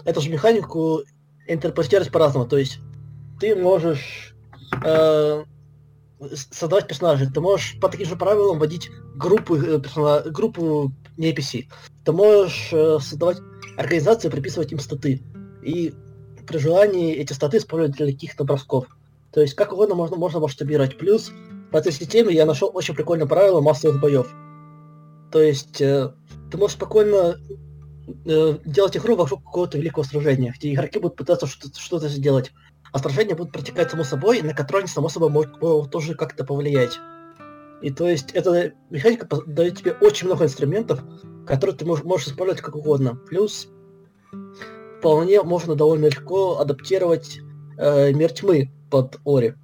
эту 0.05 0.21
же 0.21 0.31
механику 0.31 1.03
интерпретировать 1.47 2.11
по-разному. 2.11 2.47
То 2.47 2.57
есть 2.57 2.79
ты 3.39 3.55
можешь 3.55 4.35
э, 4.83 5.43
создавать 6.49 6.87
персонажей, 6.87 7.27
ты 7.31 7.39
можешь 7.41 7.79
по 7.79 7.89
таким 7.89 8.07
же 8.07 8.15
правилам 8.15 8.57
вводить 8.57 8.89
группу, 9.15 9.55
э, 9.55 9.79
персонаж, 9.79 10.25
группу 10.25 10.91
NPC. 11.15 11.67
Ты 12.03 12.11
можешь 12.11 12.69
э, 12.71 12.97
создавать 12.99 13.37
организации, 13.77 14.29
приписывать 14.29 14.71
им 14.71 14.79
статы. 14.79 15.21
И 15.61 15.93
при 16.47 16.57
желании 16.57 17.15
эти 17.15 17.33
статы 17.33 17.57
использовать 17.57 17.97
для 17.97 18.07
каких-то 18.07 18.43
бросков. 18.43 18.85
То 19.31 19.41
есть 19.41 19.55
как 19.55 19.73
угодно 19.73 19.95
можно, 19.95 20.15
можно 20.15 20.39
масштабировать. 20.39 20.97
Плюс 20.97 21.31
в 21.71 21.75
этой 21.75 21.91
системе 21.91 22.33
я 22.33 22.45
нашел 22.45 22.69
очень 22.73 22.93
прикольное 22.95 23.25
правило 23.27 23.61
массовых 23.61 23.99
боев. 23.99 24.31
То 25.31 25.41
есть 25.41 25.81
э, 25.81 26.13
ты 26.51 26.57
можешь 26.57 26.75
спокойно 26.75 27.37
э, 28.25 28.57
делать 28.65 28.95
игру 28.95 29.15
вокруг 29.15 29.43
какого-то 29.43 29.79
великого 29.79 30.03
сражения, 30.03 30.53
где 30.55 30.73
игроки 30.73 30.99
будут 30.99 31.17
пытаться 31.17 31.47
что-то, 31.47 31.79
что 31.79 31.99
сделать, 32.07 32.51
а 32.91 32.99
сражение 32.99 33.35
будет 33.35 33.51
протекать 33.51 33.89
само 33.89 34.03
собой, 34.03 34.43
на 34.43 34.53
которое 34.53 34.81
они 34.81 34.87
само 34.87 35.09
собой 35.09 35.31
могут, 35.31 35.59
могут 35.59 35.89
тоже 35.89 36.13
как-то 36.13 36.43
повлиять. 36.43 36.99
И 37.81 37.89
то 37.89 38.07
есть 38.07 38.31
эта 38.33 38.73
механика 38.91 39.27
дает 39.47 39.79
тебе 39.79 39.93
очень 39.93 40.27
много 40.27 40.45
инструментов, 40.45 41.01
которые 41.45 41.75
ты 41.75 41.85
можешь, 41.85 42.05
можешь 42.05 42.27
использовать 42.27 42.61
как 42.61 42.75
угодно. 42.75 43.15
Плюс 43.27 43.67
вполне 44.99 45.41
можно 45.43 45.75
довольно 45.75 46.05
легко 46.05 46.59
адаптировать 46.59 47.39
э, 47.77 48.13
мир 48.13 48.31
тьмы 48.31 48.71
под 48.89 49.19
Ори. 49.25 49.55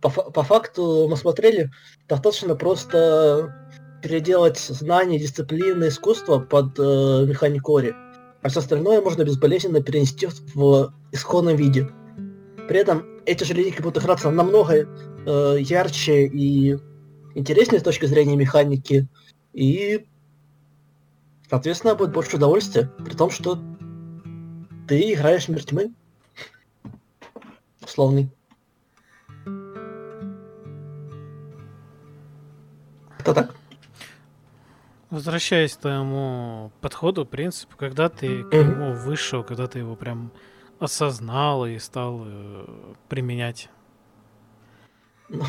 По, 0.00 0.10
по 0.10 0.42
факту 0.42 1.06
мы 1.08 1.16
смотрели, 1.16 1.70
достаточно 2.08 2.54
просто 2.54 3.54
переделать 4.02 4.58
знания, 4.58 5.18
дисциплины, 5.18 5.88
искусство 5.88 6.38
под 6.38 6.78
э, 6.78 7.24
механику 7.26 7.76
Ори. 7.76 7.94
А 8.42 8.48
все 8.48 8.60
остальное 8.60 9.00
можно 9.00 9.24
безболезненно 9.24 9.82
перенести 9.82 10.28
в 10.54 10.92
исходном 11.12 11.56
виде. 11.56 11.88
При 12.68 12.78
этом 12.78 13.04
эти 13.26 13.44
же 13.44 13.54
линейки 13.54 13.82
будут 13.82 14.02
играться 14.02 14.30
намного 14.30 14.74
э, 14.74 15.56
ярче 15.60 16.26
и 16.26 16.78
интереснее 17.34 17.80
с 17.80 17.84
точки 17.84 18.06
зрения 18.06 18.36
механики. 18.36 19.08
И, 19.52 20.06
соответственно, 21.48 21.94
будет 21.94 22.12
больше 22.12 22.36
удовольствия. 22.36 22.90
При 23.04 23.14
том, 23.14 23.30
что 23.30 23.58
ты 24.86 25.12
играешь 25.12 25.48
мир 25.48 25.64
тьмы. 25.64 25.92
Условный. 27.82 28.30
Это 33.18 33.34
так. 33.34 33.54
Возвращаясь 35.10 35.74
к 35.74 35.80
твоему 35.80 36.70
подходу, 36.80 37.24
принципу, 37.24 37.76
когда 37.78 38.08
ты 38.08 38.44
к 38.44 38.52
нему 38.52 38.92
вышел, 38.92 39.42
когда 39.42 39.66
ты 39.66 39.78
его 39.78 39.96
прям 39.96 40.30
осознал 40.78 41.66
и 41.66 41.78
стал 41.78 42.24
э, 42.26 42.94
применять? 43.08 43.70
Ну, 45.28 45.42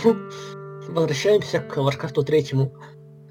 возвращаемся 0.88 1.60
к 1.60 1.76
Варкрафту 1.78 2.24
третьему. 2.24 2.74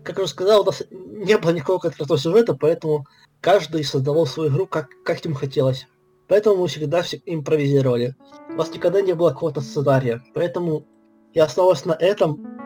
Как 0.08 0.16
я 0.16 0.24
уже 0.24 0.32
сказал, 0.32 0.62
у 0.62 0.64
нас 0.64 0.82
не 0.90 1.36
было 1.36 1.50
никакого 1.50 1.78
конкретного 1.78 2.18
сюжета, 2.18 2.54
поэтому 2.54 3.06
каждый 3.40 3.84
создавал 3.84 4.26
свою 4.26 4.50
игру, 4.50 4.66
как, 4.66 4.88
как 5.04 5.24
им 5.26 5.34
хотелось. 5.34 5.86
Поэтому 6.28 6.56
мы 6.56 6.68
всегда 6.68 7.02
все 7.02 7.20
импровизировали. 7.26 8.16
У 8.48 8.54
нас 8.54 8.72
никогда 8.72 9.02
не 9.02 9.12
было 9.12 9.30
какого-то 9.30 9.60
сценария. 9.60 10.22
Поэтому 10.34 10.86
я 11.34 11.44
основываясь 11.44 11.84
на 11.84 11.92
этом, 11.92 12.58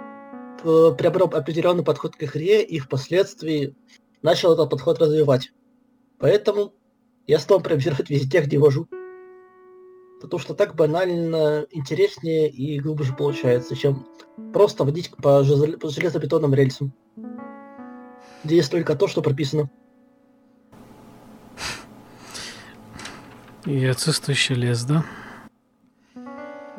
Э, 0.64 0.94
приобрел 0.96 1.26
определенный 1.26 1.82
подход 1.82 2.14
к 2.14 2.22
игре 2.22 2.62
и 2.62 2.78
впоследствии 2.78 3.74
начал 4.22 4.52
этот 4.52 4.70
подход 4.70 5.00
развивать. 5.00 5.50
Поэтому 6.18 6.72
я 7.26 7.40
стал 7.40 7.58
импровизировать 7.58 8.10
везде, 8.10 8.40
где 8.40 8.58
вожу. 8.58 8.86
Потому 10.20 10.38
что 10.38 10.54
так 10.54 10.76
банально 10.76 11.66
интереснее 11.72 12.48
и 12.48 12.78
глубже 12.78 13.12
получается, 13.12 13.74
чем 13.74 14.06
просто 14.52 14.84
водить 14.84 15.10
по 15.16 15.42
железобетонным 15.42 16.54
рельсам. 16.54 16.92
Где 18.44 18.56
есть 18.56 18.70
только 18.70 18.96
то, 18.96 19.08
что 19.08 19.22
прописано. 19.22 19.70
И 23.64 23.84
отсутствующий 23.86 24.56
лес, 24.56 24.84
да? 24.84 25.04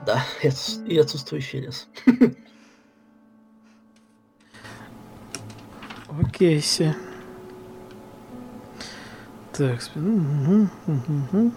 Да, 0.06 0.26
и 0.86 0.98
отсутствующий 0.98 1.62
лес. 1.62 1.88
Окей, 6.22 6.60
все. 6.60 6.96
Так, 9.54 9.80
угу, 9.96 10.68
угу. 10.88 11.52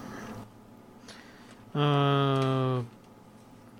А, 1.74 2.84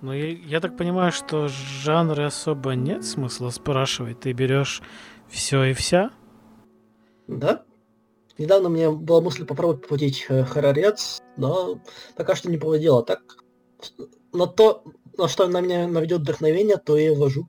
ну, 0.01 0.11
я, 0.11 0.31
я 0.33 0.59
так 0.59 0.75
понимаю, 0.75 1.11
что 1.11 1.47
жанры 1.47 2.25
особо 2.25 2.75
нет 2.75 3.05
смысла 3.05 3.49
спрашивать. 3.51 4.19
Ты 4.19 4.33
берешь 4.33 4.81
все 5.29 5.63
и 5.63 5.73
вся? 5.73 6.11
Да. 7.27 7.63
Недавно 8.37 8.67
меня 8.67 8.91
была 8.91 9.21
мысль 9.21 9.45
попробовать 9.45 9.87
поводить 9.87 10.25
э, 10.29 10.43
хоррорец, 10.43 11.21
но 11.37 11.81
пока 12.15 12.35
что 12.35 12.51
не 12.51 12.57
поводила. 12.57 13.03
Так, 13.03 13.21
на 14.31 14.45
то, 14.45 14.83
на 15.17 15.27
что 15.27 15.47
на 15.47 15.61
меня 15.61 15.87
наведет 15.87 16.21
вдохновение, 16.21 16.77
то 16.77 16.97
я 16.97 17.13
ввожу. 17.13 17.47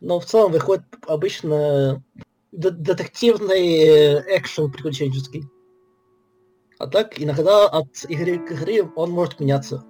Но 0.00 0.18
в 0.18 0.24
целом 0.24 0.52
выходит 0.52 0.84
обычно 1.06 2.02
детективный 2.52 3.78
э, 3.78 4.38
экшен 4.38 4.70
приключенческий. 4.72 5.44
А 6.78 6.86
так, 6.86 7.20
иногда 7.20 7.66
от 7.66 8.04
игры 8.08 8.38
к 8.38 8.52
игре 8.52 8.82
он 8.96 9.10
может 9.10 9.40
меняться. 9.40 9.84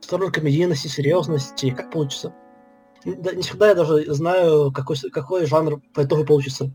В 0.00 0.04
сторону 0.04 0.32
комедийности, 0.32 0.88
серьезности, 0.88 1.70
как 1.70 1.90
получится. 1.90 2.34
Не 3.04 3.42
всегда 3.42 3.68
я 3.68 3.74
даже 3.74 4.12
знаю, 4.12 4.72
какой, 4.72 4.96
какой 5.10 5.46
жанр 5.46 5.80
по 5.92 6.04
итогу 6.04 6.24
получится. 6.24 6.70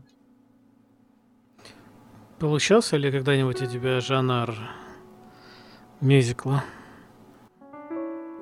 Получался 2.38 2.96
ли 2.96 3.10
когда-нибудь 3.10 3.60
у 3.62 3.66
тебя 3.66 4.00
жанр 4.00 4.54
мюзикла? 6.00 6.64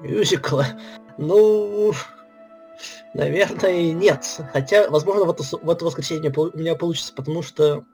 Мюзикла? 0.03 0.67
Ну, 1.17 1.93
Наверное, 3.15 3.93
нет. 3.93 4.41
Хотя, 4.53 4.89
возможно, 4.91 5.25
в 5.25 5.31
это, 5.31 5.43
в 5.43 5.71
это 5.71 5.85
воскресенье 5.85 6.33
у 6.37 6.57
меня 6.57 6.75
получится, 6.75 7.13
потому 7.15 7.43
что 7.43 7.85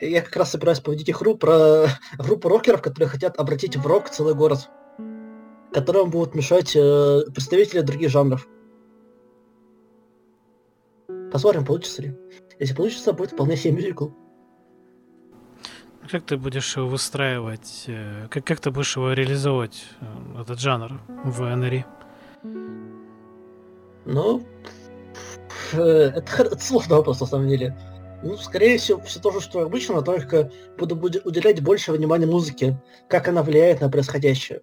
я 0.00 0.22
как 0.22 0.34
раз 0.36 0.50
собираюсь 0.50 0.80
поводить 0.80 1.10
игру 1.10 1.36
про 1.36 1.86
группу 2.18 2.48
рокеров, 2.48 2.82
которые 2.82 3.08
хотят 3.08 3.38
обратить 3.38 3.76
в 3.76 3.86
рок 3.86 4.08
целый 4.08 4.34
город, 4.34 4.68
которым 5.72 6.10
будут 6.10 6.34
мешать 6.34 6.74
э, 6.74 7.22
представители 7.34 7.80
других 7.80 8.10
жанров. 8.10 8.48
Посмотрим, 11.32 11.64
получится 11.64 12.02
ли. 12.02 12.16
Если 12.58 12.74
получится, 12.74 13.12
будет 13.12 13.32
вполне 13.32 13.56
себе 13.56 13.72
мюзикл. 13.72 14.08
Как 16.10 16.24
ты 16.24 16.36
будешь 16.36 16.76
его 16.76 16.88
выстраивать? 16.88 17.84
Э, 17.86 18.26
как, 18.30 18.44
как 18.44 18.60
ты 18.60 18.70
будешь 18.70 18.96
его 18.96 19.12
реализовывать, 19.12 19.84
э, 20.00 20.40
этот 20.40 20.58
жанр 20.58 21.00
в 21.24 21.42
NRI? 21.42 21.84
Ну, 24.06 24.42
э, 25.72 25.78
это, 25.78 26.32
это 26.42 26.58
сложный 26.58 26.96
вопрос, 26.96 27.20
на 27.20 27.26
самом 27.26 27.48
деле. 27.48 27.78
Ну, 28.22 28.36
скорее 28.36 28.76
всего, 28.78 29.00
все 29.02 29.20
то 29.20 29.30
же, 29.30 29.40
что 29.40 29.60
обычно, 29.60 30.02
только 30.02 30.50
буду 30.78 30.96
уделять 31.24 31.62
больше 31.62 31.92
внимания 31.92 32.26
музыке, 32.26 32.82
как 33.08 33.28
она 33.28 33.42
влияет 33.42 33.80
на 33.80 33.88
происходящее. 33.88 34.62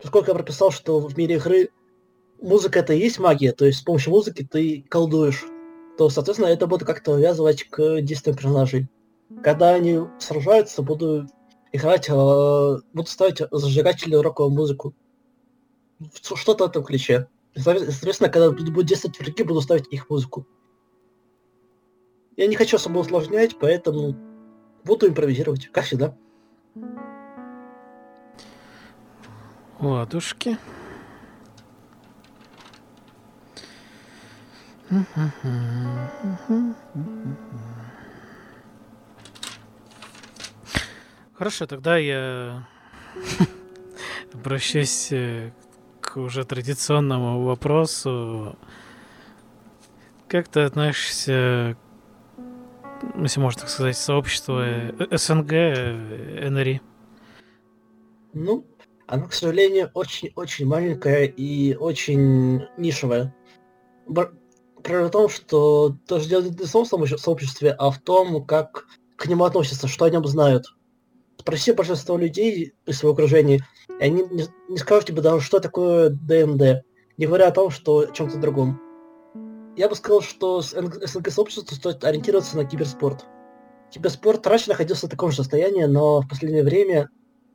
Поскольку 0.00 0.28
я 0.28 0.34
прописал, 0.34 0.70
что 0.70 0.98
в 0.98 1.16
мире 1.16 1.36
игры 1.36 1.70
музыка 2.40 2.80
это 2.80 2.94
и 2.94 2.98
есть 2.98 3.18
магия, 3.18 3.52
то 3.52 3.66
есть 3.66 3.80
с 3.80 3.82
помощью 3.82 4.12
музыки 4.12 4.46
ты 4.50 4.84
колдуешь, 4.88 5.44
то, 5.96 6.08
соответственно, 6.10 6.48
это 6.48 6.66
буду 6.66 6.84
как-то 6.84 7.12
увязывать 7.12 7.64
к 7.64 8.00
действиям 8.00 8.36
персонажей. 8.36 8.88
Когда 9.42 9.70
они 9.70 10.00
сражаются, 10.18 10.82
буду 10.82 11.26
играть, 11.72 12.08
э, 12.08 12.76
буду 12.92 13.08
ставить 13.08 13.42
зажигательную 13.50 14.22
роковую 14.22 14.54
музыку. 14.54 14.94
Что-то 16.22 16.66
в 16.66 16.70
этом 16.70 16.84
ключе. 16.84 17.28
Соответственно, 17.54 18.28
когда 18.28 18.50
будет 18.50 18.86
действовать 18.86 19.18
враги, 19.18 19.42
буду 19.42 19.60
ставить 19.62 19.86
их 19.90 20.10
музыку. 20.10 20.46
Я 22.36 22.46
не 22.46 22.54
хочу 22.54 22.76
особо 22.76 22.98
усложнять, 22.98 23.58
поэтому 23.58 24.14
буду 24.84 25.08
импровизировать, 25.08 25.68
как 25.72 25.84
всегда. 25.84 26.14
Ладушки. 29.80 30.58
Хорошо, 41.34 41.66
тогда 41.66 41.98
я 41.98 42.66
обращусь 44.32 45.12
э, 45.12 45.52
к 46.00 46.16
уже 46.16 46.44
традиционному 46.44 47.44
вопросу. 47.44 48.56
Как 50.28 50.48
ты 50.48 50.60
относишься, 50.60 51.76
если 53.16 53.40
можно 53.40 53.60
так 53.62 53.70
сказать, 53.70 53.96
сообщество 53.96 54.64
э, 54.64 55.16
СНГ 55.16 55.52
э, 55.52 56.48
НРИ? 56.48 56.80
Ну, 58.32 58.66
оно, 59.06 59.26
к 59.26 59.32
сожалению, 59.32 59.90
очень-очень 59.94 60.66
маленькое 60.66 61.28
и 61.28 61.74
очень 61.74 62.66
нишевое. 62.76 63.34
Проблема 64.86 65.08
в 65.08 65.10
том, 65.10 65.28
что 65.28 65.96
тоже 66.06 66.28
дело 66.28 66.42
не 66.42 66.50
в 66.50 66.64
самом 66.64 67.08
сообществе, 67.08 67.72
а 67.72 67.90
в 67.90 67.98
том, 67.98 68.46
как 68.46 68.86
к 69.16 69.26
нему 69.26 69.42
относятся, 69.42 69.88
что 69.88 70.04
о 70.04 70.10
нем 70.10 70.24
знают. 70.26 70.66
Спроси 71.40 71.72
большинство 71.72 72.16
людей 72.16 72.72
из 72.86 72.98
своего 72.98 73.14
окружения, 73.14 73.66
и 73.98 74.04
они 74.04 74.22
не, 74.30 74.44
не 74.68 74.78
скажут 74.78 75.06
тебе 75.06 75.22
даже, 75.22 75.44
что 75.44 75.58
такое 75.58 76.10
ДМД, 76.10 76.84
не 77.16 77.26
говоря 77.26 77.48
о 77.48 77.50
том, 77.50 77.70
что 77.70 77.98
о 77.98 78.06
чем-то 78.12 78.38
другом. 78.38 78.80
Я 79.76 79.88
бы 79.88 79.96
сказал, 79.96 80.20
что 80.20 80.62
СНГ-сообществу 80.62 81.74
стоит 81.74 82.04
ориентироваться 82.04 82.56
на 82.56 82.64
киберспорт. 82.64 83.26
Киберспорт 83.90 84.46
раньше 84.46 84.68
находился 84.68 85.08
в 85.08 85.10
таком 85.10 85.32
же 85.32 85.38
состоянии, 85.38 85.84
но 85.86 86.20
в 86.20 86.28
последнее 86.28 86.62
время 86.62 87.10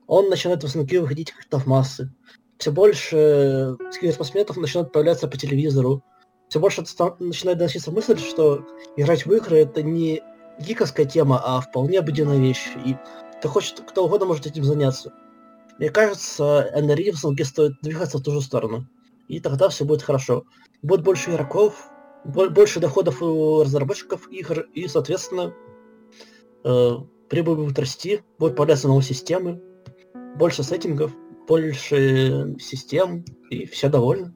он 0.05 0.27
начинает 0.27 0.65
в 0.65 0.67
СНГ 0.67 0.99
выходить 0.99 1.31
как-то 1.31 1.59
в 1.59 1.65
массы. 1.65 2.13
Все 2.57 2.73
больше 2.73 3.77
киберспортсменов 4.01 4.57
начинают 4.57 4.91
появляться 4.91 5.29
по 5.29 5.37
телевизору. 5.37 6.03
Все 6.52 6.60
больше 6.60 6.84
начинает 7.19 7.60
доноситься 7.60 7.91
мысль, 7.91 8.18
что 8.18 8.68
играть 8.98 9.26
в 9.26 9.32
игры 9.32 9.60
это 9.60 9.82
не 9.84 10.22
гиковская 10.60 11.06
тема, 11.06 11.41
а 11.41 11.61
вполне 11.61 11.99
обыденная 11.99 12.40
вещь. 12.40 12.68
И 12.86 12.98
кто 13.38 13.48
хочет, 13.48 13.80
кто 13.88 14.03
угодно 14.03 14.26
может 14.26 14.45
этим 14.45 14.65
заняться. 14.65 15.14
Мне 15.80 15.90
кажется, 15.90 16.69
в 16.76 17.15
СНГ 17.15 17.45
стоит 17.45 17.80
двигаться 17.82 18.18
в 18.18 18.23
ту 18.23 18.34
же 18.34 18.41
сторону. 18.41 18.86
И 19.30 19.40
тогда 19.40 19.69
все 19.69 19.86
будет 19.86 20.02
хорошо. 20.02 20.44
Будет 20.82 21.03
больше 21.03 21.32
игроков, 21.32 21.90
больше 22.26 22.82
доходов 22.82 23.22
у 23.22 23.64
разработчиков 23.64 24.30
игр, 24.30 24.68
и, 24.73 24.90
соответственно, 24.90 25.53
э, 26.65 26.91
прибыль 27.30 27.56
будет 27.56 27.80
расти, 27.80 28.23
будут 28.40 28.57
появляться 28.57 28.90
новые 28.90 29.06
системы, 29.06 29.61
больше 30.36 30.64
сеттингов, 30.64 31.14
больше 31.48 32.57
систем, 32.60 33.23
и 33.49 33.65
все 33.68 33.88
довольны. 33.88 34.36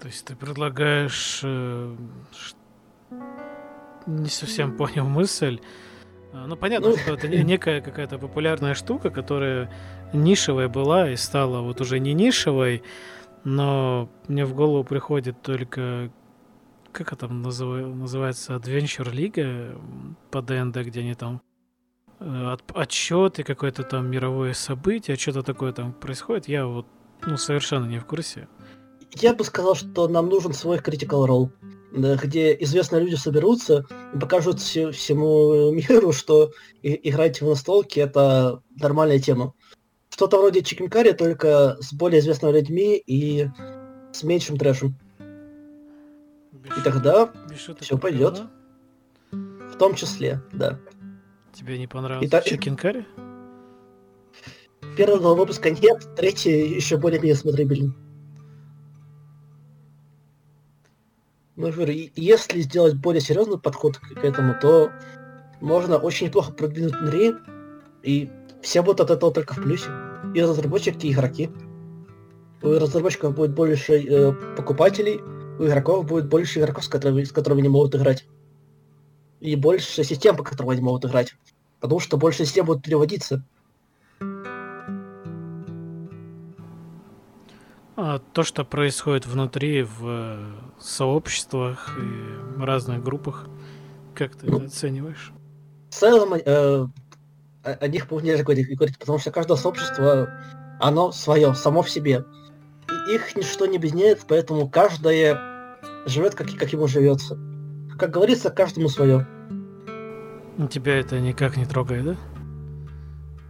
То 0.00 0.06
есть 0.06 0.24
ты 0.24 0.36
предлагаешь... 0.36 1.40
Э, 1.42 1.96
не 4.06 4.28
совсем 4.28 4.76
понял 4.76 5.06
мысль. 5.06 5.60
А, 6.32 6.46
ну, 6.46 6.56
понятно, 6.56 6.90
ну... 6.90 6.96
что 6.96 7.14
это 7.14 7.28
некая 7.44 7.80
какая-то 7.80 8.18
популярная 8.18 8.74
штука, 8.74 9.10
которая 9.10 9.70
нишевая 10.12 10.68
была 10.68 11.10
и 11.10 11.16
стала 11.16 11.60
вот 11.60 11.80
уже 11.80 11.98
не 11.98 12.14
нишевой, 12.14 12.82
но 13.44 14.08
мне 14.28 14.44
в 14.44 14.54
голову 14.54 14.84
приходит 14.84 15.42
только 15.42 16.10
как 16.90 17.12
это 17.12 17.28
называется, 17.28 18.54
Adventure 18.54 19.12
League 19.12 19.78
по 20.30 20.42
ДНД, 20.42 20.78
где 20.78 21.00
они 21.00 21.14
там 21.14 21.42
Э, 22.20 22.52
от, 22.52 22.62
отчеты, 22.76 23.44
какое-то 23.44 23.84
там 23.84 24.10
мировое 24.10 24.52
событие, 24.52 25.16
что-то 25.16 25.42
такое 25.42 25.72
там 25.72 25.92
происходит, 25.92 26.48
я 26.48 26.66
вот 26.66 26.86
ну, 27.22 27.36
совершенно 27.36 27.86
не 27.86 27.98
в 27.98 28.06
курсе. 28.06 28.48
Я 29.14 29.34
бы 29.34 29.44
сказал, 29.44 29.74
что 29.74 30.08
нам 30.08 30.28
нужен 30.28 30.52
свой 30.52 30.78
Critical 30.78 31.26
Role, 31.26 31.50
где 31.92 32.56
известные 32.60 33.02
люди 33.02 33.14
соберутся 33.14 33.86
и 34.14 34.18
покажут 34.18 34.60
все, 34.60 34.90
всему 34.90 35.72
миру, 35.72 36.12
что 36.12 36.52
играть 36.82 37.40
в 37.40 37.48
настолки 37.48 38.00
это 38.00 38.62
нормальная 38.80 39.18
тема. 39.18 39.54
Что-то 40.10 40.38
вроде 40.38 40.60
Curry, 40.60 41.14
только 41.14 41.76
с 41.80 41.92
более 41.92 42.20
известными 42.20 42.52
людьми 42.52 42.96
и 42.96 43.48
с 44.12 44.22
меньшим 44.22 44.56
трэшем. 44.56 44.98
Без 46.52 46.76
и 46.76 46.82
тогда 46.82 47.32
все 47.80 47.98
пойдет. 47.98 48.42
В 49.30 49.76
том 49.78 49.94
числе, 49.94 50.42
да. 50.52 50.78
Тебе 51.52 51.78
не 51.78 51.86
понравился 51.86 52.28
Итак... 52.28 52.44
Чикен 52.44 52.76
Карри? 52.76 53.06
Первого 54.96 55.34
выпуска 55.34 55.70
нет, 55.70 56.08
третий 56.16 56.74
еще 56.74 56.96
более-менее 56.96 57.36
смотрибелен. 57.36 57.94
Ну, 61.58 61.72
говорю, 61.72 61.92
если 62.14 62.60
сделать 62.60 62.94
более 62.94 63.20
серьезный 63.20 63.58
подход 63.58 63.98
к 63.98 64.24
этому, 64.24 64.54
то 64.62 64.92
можно 65.60 65.96
очень 65.96 66.28
неплохо 66.28 66.52
продвинуть 66.52 66.94
внутри, 66.94 67.34
и 68.04 68.30
все 68.62 68.80
будут 68.80 69.00
от 69.00 69.10
этого 69.10 69.32
только 69.32 69.54
в 69.54 69.62
плюсе. 69.64 69.90
И 70.36 70.40
разработчики, 70.40 71.06
и 71.06 71.12
игроки. 71.12 71.50
У 72.62 72.68
разработчиков 72.68 73.34
будет 73.34 73.54
больше 73.54 73.94
э, 73.94 74.32
покупателей, 74.56 75.20
у 75.58 75.66
игроков 75.66 76.06
будет 76.06 76.28
больше 76.28 76.60
игроков, 76.60 76.84
с 76.84 76.88
которыми, 76.88 77.24
с 77.24 77.32
которыми 77.32 77.60
они 77.60 77.68
могут 77.68 77.92
играть 77.96 78.24
и 79.40 79.56
больше 79.56 80.04
систем, 80.04 80.36
по 80.36 80.44
которым 80.44 80.70
они 80.70 80.80
могут 80.80 81.04
играть. 81.06 81.34
Потому 81.80 81.98
что 81.98 82.16
больше 82.18 82.44
систем 82.44 82.66
будут 82.66 82.84
переводиться. 82.84 83.44
То, 88.32 88.44
что 88.44 88.64
происходит 88.64 89.26
внутри 89.26 89.82
в 89.82 90.06
э, 90.06 90.52
сообществах 90.78 91.98
и 91.98 92.62
разных 92.62 93.02
группах, 93.02 93.48
как 94.14 94.36
ты 94.36 94.46
ну, 94.46 94.58
это 94.58 94.66
оцениваешь? 94.66 95.32
В 95.90 95.94
целом, 95.94 96.34
э, 96.34 96.86
о 97.64 97.88
них 97.88 98.08
нельзя 98.10 98.44
говорить, 98.44 98.98
потому 99.00 99.18
что 99.18 99.32
каждое 99.32 99.56
сообщество, 99.56 100.30
оно 100.78 101.10
свое, 101.10 101.54
само 101.54 101.82
в 101.82 101.90
себе. 101.90 102.24
И 103.08 103.14
их 103.14 103.34
ничто 103.34 103.66
не 103.66 103.78
объединяет, 103.78 104.24
поэтому 104.28 104.68
каждое 104.68 105.76
живет, 106.06 106.36
как, 106.36 106.48
как 106.56 106.72
ему 106.72 106.86
живется. 106.86 107.36
Как 107.98 108.10
говорится, 108.10 108.50
каждому 108.50 108.88
свое. 108.88 109.26
Тебя 110.70 111.00
это 111.00 111.18
никак 111.18 111.56
не 111.56 111.66
трогает, 111.66 112.04
да? 112.04 112.16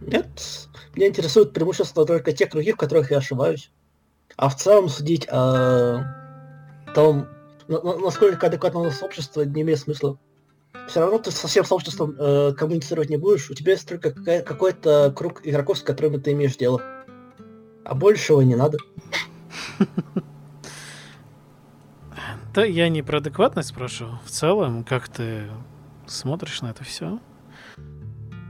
Нет. 0.01 0.69
Меня 0.95 1.07
интересуют 1.07 1.53
преимущества 1.53 2.03
только 2.03 2.31
те 2.31 2.47
круги, 2.47 2.71
в 2.71 2.77
которых 2.77 3.11
я 3.11 3.17
ошибаюсь. 3.17 3.71
А 4.39 4.47
в 4.47 4.55
целом 4.55 4.87
судить 4.87 5.27
о 5.29 6.05
том, 6.95 7.27
насколько 7.67 8.47
адекватно 8.47 8.79
у 8.79 8.83
нас 8.85 9.03
общество, 9.03 9.41
не 9.41 9.63
имеет 9.63 9.79
смысла. 9.79 10.17
Все 10.87 11.01
равно 11.01 11.17
ты 11.17 11.29
со 11.31 11.49
всем 11.49 11.65
сообществом 11.65 12.15
э, 12.17 12.53
коммуницировать 12.53 13.09
не 13.09 13.17
будешь, 13.17 13.49
у 13.49 13.53
тебя 13.53 13.73
есть 13.73 13.85
только 13.85 14.11
какой-то 14.11 15.11
круг 15.13 15.41
игроков, 15.43 15.79
с 15.79 15.81
которыми 15.81 16.19
ты 16.19 16.31
имеешь 16.31 16.55
дело. 16.55 16.81
А 17.83 17.93
большего 17.95 18.39
не 18.39 18.55
надо. 18.55 18.77
Да 22.51 22.65
я 22.65 22.89
не 22.89 23.03
про 23.03 23.19
адекватность 23.19 23.69
спрашиваю. 23.69 24.19
В 24.25 24.31
целом, 24.31 24.83
как 24.83 25.07
ты 25.07 25.43
смотришь 26.07 26.61
на 26.61 26.71
это 26.71 26.83
все? 26.83 27.19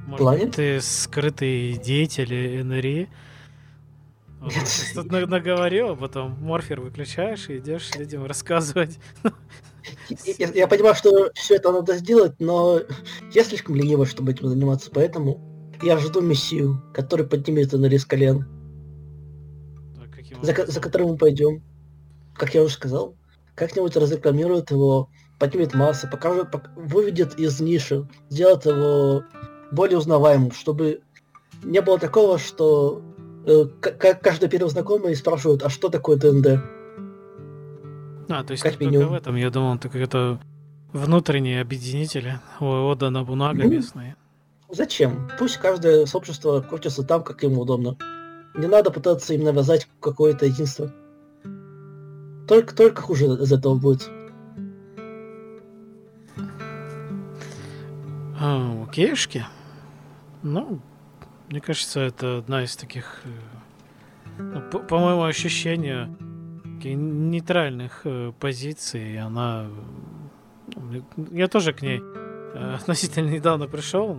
Может, 0.08 0.56
ты 0.56 0.80
скрытый 0.80 1.74
деятель 1.74 2.64
НРИ? 2.64 3.10
Тут 4.94 5.12
наговорил, 5.12 5.90
а 5.90 5.96
потом 5.96 6.38
морфер 6.42 6.80
выключаешь 6.80 7.50
и 7.50 7.58
идешь 7.58 7.94
людям 7.96 8.26
рассказывать. 8.26 9.00
Я, 10.10 10.48
я 10.54 10.68
понимаю, 10.68 10.96
что 10.96 11.32
все 11.34 11.56
это 11.56 11.72
надо 11.72 11.98
сделать, 11.98 12.34
но 12.40 12.80
я 13.34 13.44
слишком 13.44 13.76
ленивый, 13.76 14.06
чтобы 14.06 14.32
этим 14.32 14.48
заниматься, 14.48 14.92
поэтому 14.94 15.42
я 15.82 15.98
жду 15.98 16.22
мессию, 16.22 16.82
который 16.94 17.26
поднимет 17.26 17.72
НРИ 17.74 17.98
с 17.98 18.06
колен. 18.06 18.46
А 20.42 20.46
за, 20.46 20.66
за 20.66 20.80
которым 20.80 21.10
мы 21.10 21.18
пойдем. 21.18 21.64
Как 22.36 22.54
я 22.54 22.64
уже 22.64 22.74
сказал, 22.74 23.16
как-нибудь 23.56 23.98
разрекламируют 23.98 24.72
его, 24.72 25.10
поднимет 25.40 25.74
массы, 25.74 26.10
покажет, 26.10 26.48
выведет 26.76 27.38
из 27.38 27.60
ниши, 27.60 28.08
сделает 28.30 28.66
его 28.66 29.24
более 29.72 29.98
узнаваемым, 29.98 30.52
чтобы 30.52 31.02
не 31.64 31.82
было 31.82 32.00
такого, 32.00 32.40
что 32.40 33.02
каждый 34.22 34.50
первый 34.50 34.70
знакомый 34.70 35.16
спрашивает, 35.16 35.64
а 35.64 35.70
что 35.70 35.90
такое 35.90 36.18
ДНД? 36.18 36.62
А, 38.30 38.44
то 38.44 38.52
есть 38.52 38.62
как 38.64 38.78
только 38.78 39.08
в 39.08 39.14
этом, 39.14 39.36
я 39.36 39.50
думал, 39.50 39.76
это 39.76 39.90
какие-то 39.90 40.40
внутренние 40.94 41.62
объединители 41.62 42.40
Ода 42.60 43.10
на 43.10 43.24
бумага 43.24 43.64
ну, 43.64 43.70
местные. 43.70 44.16
Зачем? 44.70 45.30
Пусть 45.40 45.58
каждое 45.58 46.06
сообщество 46.06 46.62
крутится 46.62 47.04
там, 47.04 47.24
как 47.24 47.42
ему 47.44 47.62
удобно. 47.62 47.98
Не 48.56 48.68
надо 48.68 48.92
пытаться 48.92 49.34
им 49.34 49.44
навязать 49.44 49.88
какое-то 50.00 50.46
единство. 50.46 50.92
Только, 52.48 52.76
только 52.76 53.02
хуже 53.02 53.26
из 53.26 53.52
этого 53.52 53.76
будет. 53.76 54.10
А, 58.40 58.84
окейшки. 58.84 59.46
Ну, 60.42 60.80
мне 61.50 61.62
кажется, 61.62 62.02
это 62.02 62.38
одна 62.38 62.64
из 62.64 62.76
таких, 62.76 63.22
э, 63.26 64.42
ну, 64.42 64.62
по, 64.70 64.80
по 64.80 65.00
моему 65.00 65.24
ощущению, 65.24 66.16
нейтральных 66.84 68.02
э, 68.06 68.32
позиций. 68.40 69.20
Она... 69.20 69.68
Ну, 70.76 71.04
я 71.32 71.48
тоже 71.48 71.74
к 71.74 71.82
ней 71.82 72.02
э, 72.02 72.76
относительно 72.80 73.30
недавно 73.30 73.68
пришел. 73.68 74.16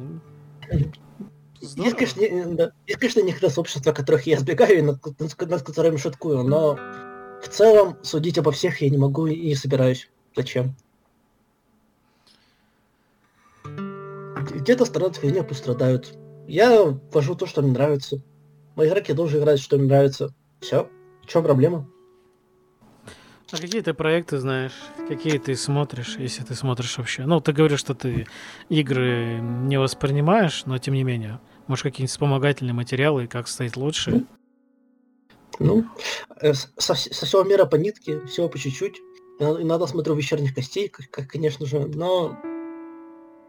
Есть, 1.60 1.96
конечно, 1.96 2.54
да, 2.54 2.72
есть, 2.86 2.98
конечно, 2.98 3.20
некоторые 3.20 3.52
сообщества, 3.52 3.92
которых 3.92 4.26
я 4.26 4.36
избегаю 4.36 4.78
и 4.78 4.82
над, 4.82 5.20
над 5.20 5.62
которыми 5.62 5.98
шуткую, 5.98 6.42
но 6.42 6.78
в 7.42 7.48
целом 7.48 7.96
судить 8.02 8.38
обо 8.38 8.50
всех 8.50 8.80
я 8.80 8.90
не 8.90 8.98
могу 8.98 9.26
и 9.26 9.46
не 9.48 9.54
собираюсь. 9.54 10.10
Зачем? 10.34 10.74
Где-то 13.64 14.84
страдают 14.84 15.16
фигня, 15.16 15.42
пусть 15.42 15.60
страдают. 15.60 16.16
Я 16.50 16.98
вожу 17.12 17.36
то, 17.36 17.46
что 17.46 17.62
мне 17.62 17.70
нравится. 17.70 18.20
Мои 18.74 18.88
игроки 18.88 19.12
должны 19.12 19.38
играть, 19.38 19.60
что 19.60 19.76
им 19.76 19.86
нравится. 19.86 20.34
Все. 20.60 20.90
В 21.22 21.26
чем 21.28 21.44
проблема? 21.44 21.88
А 23.52 23.56
какие 23.56 23.82
ты 23.82 23.94
проекты 23.94 24.38
знаешь? 24.38 24.72
Какие 25.08 25.38
ты 25.38 25.54
смотришь, 25.54 26.16
если 26.18 26.42
ты 26.42 26.56
смотришь 26.56 26.98
вообще? 26.98 27.24
Ну, 27.24 27.40
ты 27.40 27.52
говоришь, 27.52 27.78
что 27.78 27.94
ты 27.94 28.26
игры 28.68 29.38
не 29.40 29.78
воспринимаешь, 29.78 30.64
но 30.66 30.76
тем 30.78 30.94
не 30.94 31.04
менее. 31.04 31.38
Может, 31.68 31.84
какие-нибудь 31.84 32.10
вспомогательные 32.10 32.74
материалы, 32.74 33.28
как 33.28 33.46
стоит 33.46 33.76
лучше? 33.76 34.26
Ну, 35.60 35.84
э, 36.40 36.52
со, 36.52 36.94
со 36.96 37.26
всего 37.26 37.44
мира 37.44 37.64
по 37.64 37.76
нитке, 37.76 38.26
всего 38.26 38.48
по 38.48 38.58
чуть-чуть. 38.58 38.96
Иногда 39.38 39.86
смотрю 39.86 40.16
вечерних 40.16 40.52
костей, 40.52 40.88
как, 40.88 41.28
конечно 41.28 41.64
же, 41.64 41.86
но 41.86 42.36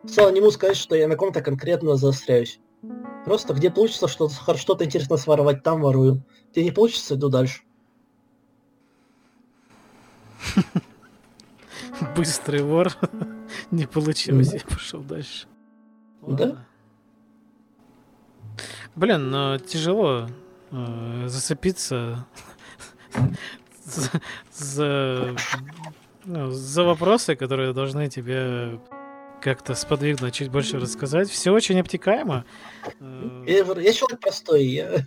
Сначала 0.03 0.31
не 0.31 0.39
могу 0.39 0.51
сказать, 0.51 0.77
что 0.77 0.95
я 0.95 1.07
на 1.07 1.15
ком-то 1.15 1.41
конкретно 1.41 1.95
заостряюсь. 1.95 2.59
Просто 3.25 3.53
где 3.53 3.69
получится 3.69 4.07
что-то 4.07 4.57
что 4.57 4.77
интересно 4.83 5.17
своровать, 5.17 5.61
там 5.63 5.81
ворую. 5.81 6.23
Где 6.51 6.63
не 6.63 6.71
получится, 6.71 7.15
иду 7.15 7.29
дальше. 7.29 7.61
Быстрый 12.15 12.63
вор. 12.63 12.91
не 13.71 13.85
получилось, 13.85 14.53
я 14.53 14.61
пошел 14.61 15.01
дальше. 15.01 15.47
Да? 16.21 16.65
Блин, 18.95 19.29
но 19.29 19.57
тяжело 19.59 20.27
э, 20.71 21.23
зацепиться 21.27 22.25
за, 23.85 24.11
за, 24.53 25.35
ну, 26.25 26.51
за 26.51 26.83
вопросы, 26.83 27.35
которые 27.35 27.73
должны 27.73 28.09
тебе 28.09 28.79
как-то 29.41 29.75
сподвигнуть 29.75 30.35
чуть 30.35 30.49
больше 30.49 30.79
рассказать. 30.79 31.29
Все 31.29 31.51
очень 31.51 31.79
обтекаемо. 31.79 32.45
Я, 32.99 33.65
я 33.65 33.93
человек 33.93 34.19
простой. 34.21 34.65
Я, 34.65 35.03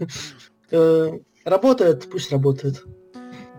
э, 0.70 1.19
работает, 1.44 2.09
пусть 2.11 2.32
работает. 2.32 2.85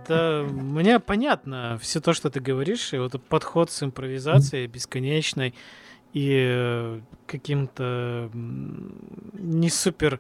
Да, 0.08 0.44
мне 0.44 1.00
понятно 1.00 1.80
все 1.82 2.00
то, 2.00 2.14
что 2.14 2.30
ты 2.30 2.40
говоришь, 2.40 2.94
и 2.94 2.98
вот 2.98 3.20
подход 3.28 3.72
с 3.72 3.82
импровизацией 3.82 4.68
бесконечной 4.68 5.56
и 6.14 6.48
э, 6.48 7.02
каким-то 7.26 8.30
не 8.34 9.70
супер 9.70 10.20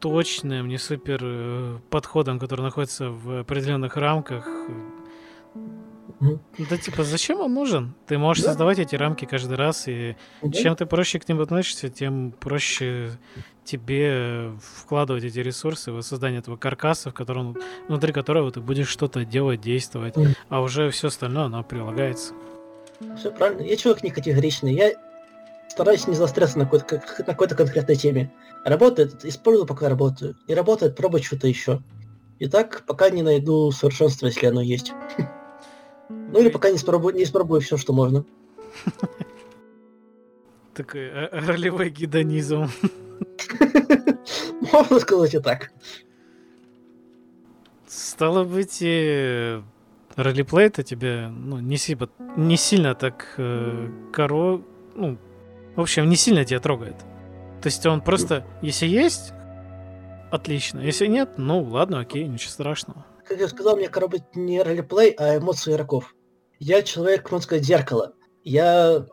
точным, 0.00 0.68
не 0.68 0.76
супер 0.76 1.20
э, 1.22 1.78
подходом, 1.88 2.38
который 2.38 2.60
находится 2.60 3.08
в 3.08 3.40
определенных 3.40 3.96
рамках, 3.96 4.46
да 6.58 6.76
типа, 6.76 7.04
зачем 7.04 7.40
он 7.40 7.54
нужен? 7.54 7.94
Ты 8.06 8.18
можешь 8.18 8.42
да. 8.42 8.50
создавать 8.50 8.78
эти 8.78 8.96
рамки 8.96 9.24
каждый 9.24 9.56
раз, 9.56 9.88
и 9.88 10.16
да. 10.42 10.52
чем 10.52 10.76
ты 10.76 10.86
проще 10.86 11.18
к 11.18 11.28
ним 11.28 11.40
относишься, 11.40 11.88
тем 11.88 12.32
проще 12.32 13.10
тебе 13.64 14.52
вкладывать 14.62 15.24
эти 15.24 15.38
ресурсы 15.38 15.90
в 15.92 16.02
создание 16.02 16.40
этого 16.40 16.56
каркаса, 16.56 17.10
в 17.10 17.14
котором, 17.14 17.56
внутри 17.88 18.12
которого 18.12 18.50
ты 18.50 18.60
будешь 18.60 18.88
что-то 18.88 19.24
делать, 19.24 19.60
действовать, 19.60 20.16
mm. 20.16 20.36
а 20.48 20.60
уже 20.60 20.90
все 20.90 21.08
остальное, 21.08 21.44
оно 21.44 21.62
прилагается. 21.62 22.34
Все 23.18 23.30
правильно. 23.30 23.62
Я 23.62 23.76
человек 23.76 24.02
не 24.02 24.10
категоричный. 24.10 24.74
Я 24.74 24.92
стараюсь 25.68 26.06
не 26.06 26.14
заостряться 26.14 26.58
на 26.58 26.64
какой-то, 26.64 27.02
на 27.18 27.24
какой-то 27.24 27.54
конкретной 27.54 27.96
теме. 27.96 28.32
Работает, 28.64 29.24
использую, 29.24 29.66
пока 29.66 29.88
работаю. 29.88 30.36
Не 30.46 30.54
работает, 30.54 30.96
пробую 30.96 31.22
что-то 31.22 31.48
еще. 31.48 31.82
И 32.38 32.48
так, 32.48 32.84
пока 32.86 33.10
не 33.10 33.22
найду 33.22 33.70
совершенство, 33.70 34.26
если 34.26 34.46
оно 34.46 34.60
есть. 34.60 34.92
Ну 36.32 36.40
или 36.40 36.48
пока 36.48 36.70
не 36.70 36.78
спробую, 36.78 37.14
не 37.14 37.22
испробую 37.22 37.60
все, 37.60 37.76
что 37.76 37.92
можно. 37.92 38.24
Такой 40.74 41.02
э, 41.02 41.28
ролевой 41.30 41.90
гедонизм. 41.90 42.68
Можно 44.72 44.98
сказать 44.98 45.34
и 45.34 45.38
так. 45.38 45.70
Стало 47.86 48.44
быть, 48.44 48.78
и 48.80 49.62
ролеплей 50.16 50.66
это 50.66 50.82
тебя 50.82 51.28
ну, 51.28 51.58
не, 51.58 51.76
сильно, 51.76 52.08
не 52.36 52.56
сильно 52.56 52.94
так 52.94 53.34
э, 53.36 53.88
коро... 54.12 54.62
Ну, 54.96 55.18
в 55.76 55.80
общем, 55.80 56.08
не 56.08 56.16
сильно 56.16 56.44
тебя 56.44 56.60
трогает. 56.60 56.96
То 57.62 57.66
есть 57.66 57.84
он 57.86 58.00
просто, 58.00 58.44
если 58.62 58.86
есть, 58.86 59.32
отлично. 60.30 60.80
Если 60.80 61.06
нет, 61.06 61.34
ну 61.36 61.62
ладно, 61.62 62.00
окей, 62.00 62.26
ничего 62.26 62.50
страшного. 62.50 63.06
Как 63.26 63.40
я 63.40 63.48
сказал, 63.48 63.76
мне 63.76 63.88
коробит 63.88 64.22
не 64.34 64.62
ролеплей, 64.62 65.10
а 65.12 65.36
эмоции 65.38 65.72
игроков. 65.72 66.14
Я 66.58 66.82
человек, 66.82 67.30
можно 67.30 67.44
сказать, 67.44 67.64
зеркало. 67.64 68.14
Я 68.42 69.06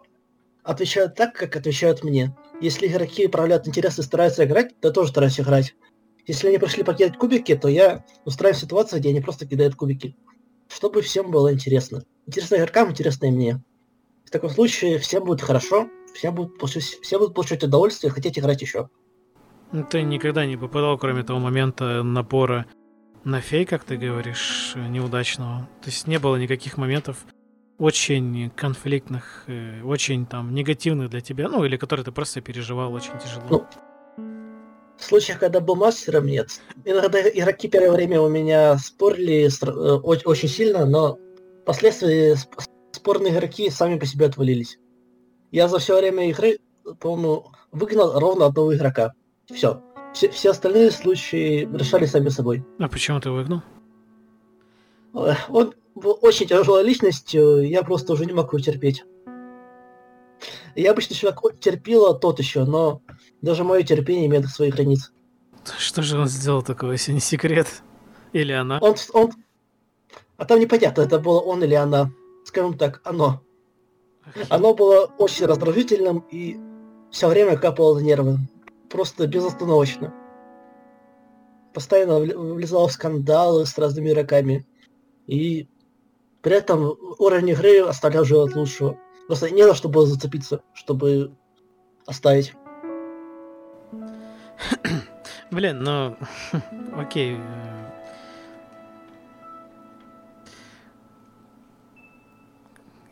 отвечаю 0.64 1.10
так, 1.10 1.34
как 1.34 1.56
отвечают 1.56 2.04
мне. 2.04 2.36
Если 2.60 2.88
игроки 2.88 3.28
проявляют 3.28 3.68
интерес 3.68 3.98
и 4.00 4.04
стараются 4.04 4.46
играть, 4.46 4.80
то 4.80 4.90
я 4.90 4.94
тоже 4.94 5.12
стараюсь 5.12 5.40
играть. 5.40 5.76
Если 6.28 6.50
они 6.50 6.58
пришли 6.58 6.84
покидать 6.84 7.18
кубики, 7.18 7.56
то 7.56 7.68
я 7.68 8.06
устраиваю 8.26 8.60
ситуацию, 8.60 9.00
где 9.00 9.10
они 9.10 9.22
просто 9.22 9.48
кидают 9.48 9.76
кубики. 9.76 10.16
Чтобы 10.68 11.02
всем 11.02 11.32
было 11.32 11.52
интересно. 11.52 12.04
Интересно 12.28 12.56
игрокам, 12.56 12.92
интересно 12.92 13.26
и 13.26 13.32
мне. 13.32 13.64
В 14.26 14.30
таком 14.30 14.50
случае 14.50 15.00
всем 15.00 15.24
будет 15.24 15.42
хорошо, 15.42 15.90
все 16.14 16.32
будут, 16.32 16.58
получать, 16.58 16.84
все 16.84 17.18
будут 17.18 17.34
получать 17.34 17.64
удовольствие 17.64 18.12
и 18.12 18.14
хотеть 18.14 18.38
играть 18.38 18.62
еще. 18.62 18.90
Ты 19.90 20.04
никогда 20.04 20.46
не 20.46 20.58
попадал, 20.58 20.98
кроме 20.98 21.24
того 21.24 21.40
момента 21.40 22.04
напора 22.04 22.66
на 23.24 23.42
фей, 23.42 23.66
как 23.66 23.84
ты 23.84 23.98
говоришь, 23.98 24.74
неудачного. 24.76 25.70
То 25.82 25.90
есть 25.90 26.08
не 26.08 26.20
было 26.20 26.36
никаких 26.38 26.78
моментов 26.78 27.26
очень 27.78 28.52
конфликтных, 28.52 29.44
э, 29.48 29.82
очень 29.84 30.26
там 30.26 30.54
негативных 30.54 31.10
для 31.10 31.22
тебя, 31.22 31.50
ну 31.50 31.66
или 31.66 31.78
которые 31.78 32.04
ты 32.06 32.12
просто 32.12 32.40
переживал 32.42 32.94
очень 32.94 33.18
тяжело. 33.18 33.44
Ну, 33.50 33.68
в 34.98 35.04
случаях, 35.04 35.40
когда 35.40 35.60
был 35.60 35.76
мастером, 35.76 36.28
нет. 36.28 36.48
Иногда 36.86 37.20
игроки 37.28 37.68
первое 37.68 37.92
время 37.92 38.22
у 38.22 38.30
меня 38.30 38.78
спорили 38.78 39.50
э, 39.50 40.20
очень 40.26 40.48
сильно, 40.48 40.86
но 40.86 41.18
впоследствии 41.64 42.36
спорные 42.92 43.34
игроки 43.34 43.70
сами 43.72 43.98
по 43.98 44.06
себе 44.06 44.28
отвалились. 44.28 44.78
Я 45.52 45.68
за 45.68 45.80
все 45.80 45.98
время 45.98 46.30
игры, 46.30 46.60
по-моему, 47.00 47.52
выгнал 47.72 48.20
ровно 48.20 48.46
одного 48.46 48.76
игрока. 48.76 49.14
Все. 49.52 49.82
Все, 50.14 50.30
все 50.30 50.52
остальные 50.52 50.92
случаи 50.92 51.70
решали 51.74 52.06
сами 52.06 52.30
собой. 52.30 52.64
А 52.80 52.88
почему 52.88 53.20
ты 53.20 53.32
выгнал? 53.32 53.62
Он 55.14 55.74
был 55.96 56.18
очень 56.22 56.48
тяжелой 56.48 56.84
личностью, 56.84 57.68
я 57.68 57.84
просто 57.84 58.14
уже 58.14 58.26
не 58.26 58.34
мог 58.34 58.54
его 58.54 58.60
терпеть. 58.60 59.04
Я 60.76 60.92
обычно 60.92 61.16
человек 61.16 61.40
терпила 61.60 62.14
тот 62.14 62.40
еще, 62.40 62.64
но 62.64 63.02
даже 63.42 63.64
мое 63.64 63.84
терпение 63.84 64.28
имеет 64.28 64.48
свои 64.48 64.72
границы. 64.72 65.12
Что 65.78 66.02
же 66.02 66.18
он 66.18 66.28
сделал 66.28 66.64
такого, 66.64 66.94
если 66.94 67.12
не 67.12 67.20
секрет? 67.20 67.84
Или 68.34 68.54
она? 68.54 68.80
Он, 68.80 68.96
он... 69.14 69.32
А 70.38 70.46
там 70.46 70.60
непонятно, 70.60 71.02
это 71.02 71.20
было 71.20 71.40
он 71.40 71.64
или 71.64 71.76
она. 71.76 72.10
Скажем 72.46 72.78
так, 72.78 73.02
оно. 73.04 73.42
Оно 74.50 74.74
было 74.74 75.06
очень 75.18 75.46
раздражительным 75.46 76.26
и 76.32 76.58
все 77.12 77.28
время 77.28 77.58
капало 77.58 78.00
за 78.00 78.04
нервы. 78.04 78.40
Просто 78.92 79.26
безостановочно. 79.26 80.14
Постоянно 81.74 82.20
влезал 82.20 82.88
в 82.88 82.92
скандалы 82.92 83.66
с 83.66 83.78
разными 83.78 84.12
игроками. 84.12 84.68
И 85.28 85.70
при 86.42 86.58
этом 86.58 86.98
уровень 87.18 87.50
игры 87.50 87.80
оставлял 87.82 88.26
желать 88.26 88.54
лучшего. 88.56 89.00
Просто 89.28 89.50
не 89.50 89.64
за 89.64 89.76
что 89.76 89.88
было 89.88 90.06
зацепиться, 90.06 90.62
чтобы 90.74 91.34
оставить. 92.06 92.54
Блин, 95.52 95.84
ну, 95.84 96.18
окей. 96.98 97.38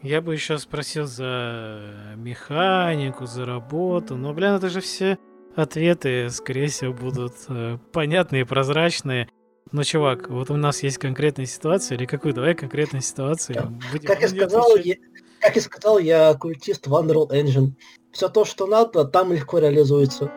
Я 0.01 0.22
бы 0.22 0.34
еще 0.34 0.57
спросил 0.57 1.06
за 1.06 2.15
механику, 2.15 3.26
за 3.26 3.45
работу, 3.45 4.15
но, 4.15 4.34
блин, 4.34 4.53
это 4.53 4.69
же 4.69 4.80
все 4.81 5.18
ответы, 5.55 6.30
скорее 6.30 6.67
всего, 6.67 6.93
будут 6.93 7.34
э, 7.47 7.77
понятные, 7.91 8.45
прозрачные. 8.45 9.30
Но, 9.71 9.84
чувак, 9.84 10.30
вот 10.30 10.49
у 10.49 10.55
нас 10.55 10.81
есть 10.84 10.97
конкретная 10.97 11.45
ситуация, 11.45 11.97
или 11.97 12.05
какую? 12.05 12.34
Давай 12.34 12.55
конкретную 12.55 13.01
ситуацию. 13.01 13.77
Будем, 13.91 14.07
как, 14.07 14.21
я 14.21 14.27
сказал, 14.27 14.76
я, 14.77 14.95
как 15.41 15.55
я 15.55 15.61
сказал, 15.61 15.99
я 15.99 16.34
культист 16.34 16.88
в 16.88 16.93
Unreal 16.93 17.30
Engine. 17.30 17.73
Все 18.11 18.30
то, 18.30 18.45
что 18.45 18.65
надо, 18.65 19.05
там 19.05 19.31
легко 19.31 19.59
реализуется. 19.59 20.31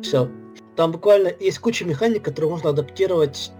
Все. 0.00 0.30
Там 0.76 0.92
буквально 0.92 1.32
есть 1.40 1.58
куча 1.58 1.84
механик, 1.84 2.24
которые 2.24 2.52
можно 2.52 2.70
адаптировать 2.70 3.52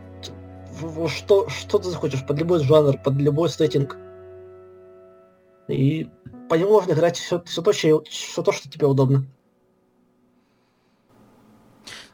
в, 0.81 1.07
в 1.07 1.09
что, 1.09 1.49
что 1.49 1.79
ты 1.79 1.89
захочешь, 1.89 2.25
под 2.25 2.39
любой 2.39 2.61
жанр, 2.61 2.97
под 2.99 3.15
любой 3.17 3.49
сеттинг. 3.49 3.97
И 5.69 6.09
по 6.49 6.55
нему 6.55 6.71
можно 6.71 6.93
играть 6.93 7.17
все, 7.17 7.43
все, 7.45 7.63
то, 7.63 7.73
все 7.73 8.43
то, 8.43 8.53
что 8.53 8.71
тебе 8.71 8.87
удобно. 8.87 9.25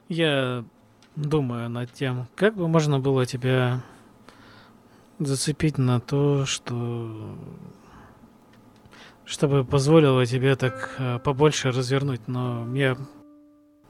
Я 0.09 0.65
думаю 1.17 1.69
над 1.69 1.93
тем, 1.93 2.27
как 2.35 2.55
бы 2.55 2.69
можно 2.69 3.01
было 3.01 3.27
тебя 3.27 3.83
зацепить 5.19 5.79
на 5.79 6.01
то, 6.01 6.45
что 6.47 7.37
чтобы 9.25 9.65
позволило 9.65 10.25
тебе 10.25 10.55
так 10.55 10.95
э, 10.99 11.19
побольше 11.19 11.71
развернуть, 11.71 12.29
но 12.29 12.73
я 12.77 12.97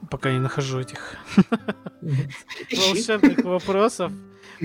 пока 0.09 0.31
не 0.31 0.39
нахожу 0.39 0.79
этих 0.79 1.15
волшебных 2.01 3.43
вопросов, 3.43 4.11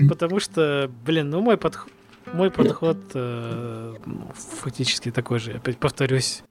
потому 0.09 0.39
что, 0.39 0.89
блин, 1.05 1.29
ну 1.29 1.41
мой 1.41 1.57
подход 1.57 1.91
мой 2.31 2.49
подход 2.49 2.97
э, 3.13 3.95
фактически 4.33 5.11
такой 5.11 5.39
же, 5.39 5.53
опять 5.53 5.77
повторюсь. 5.77 6.43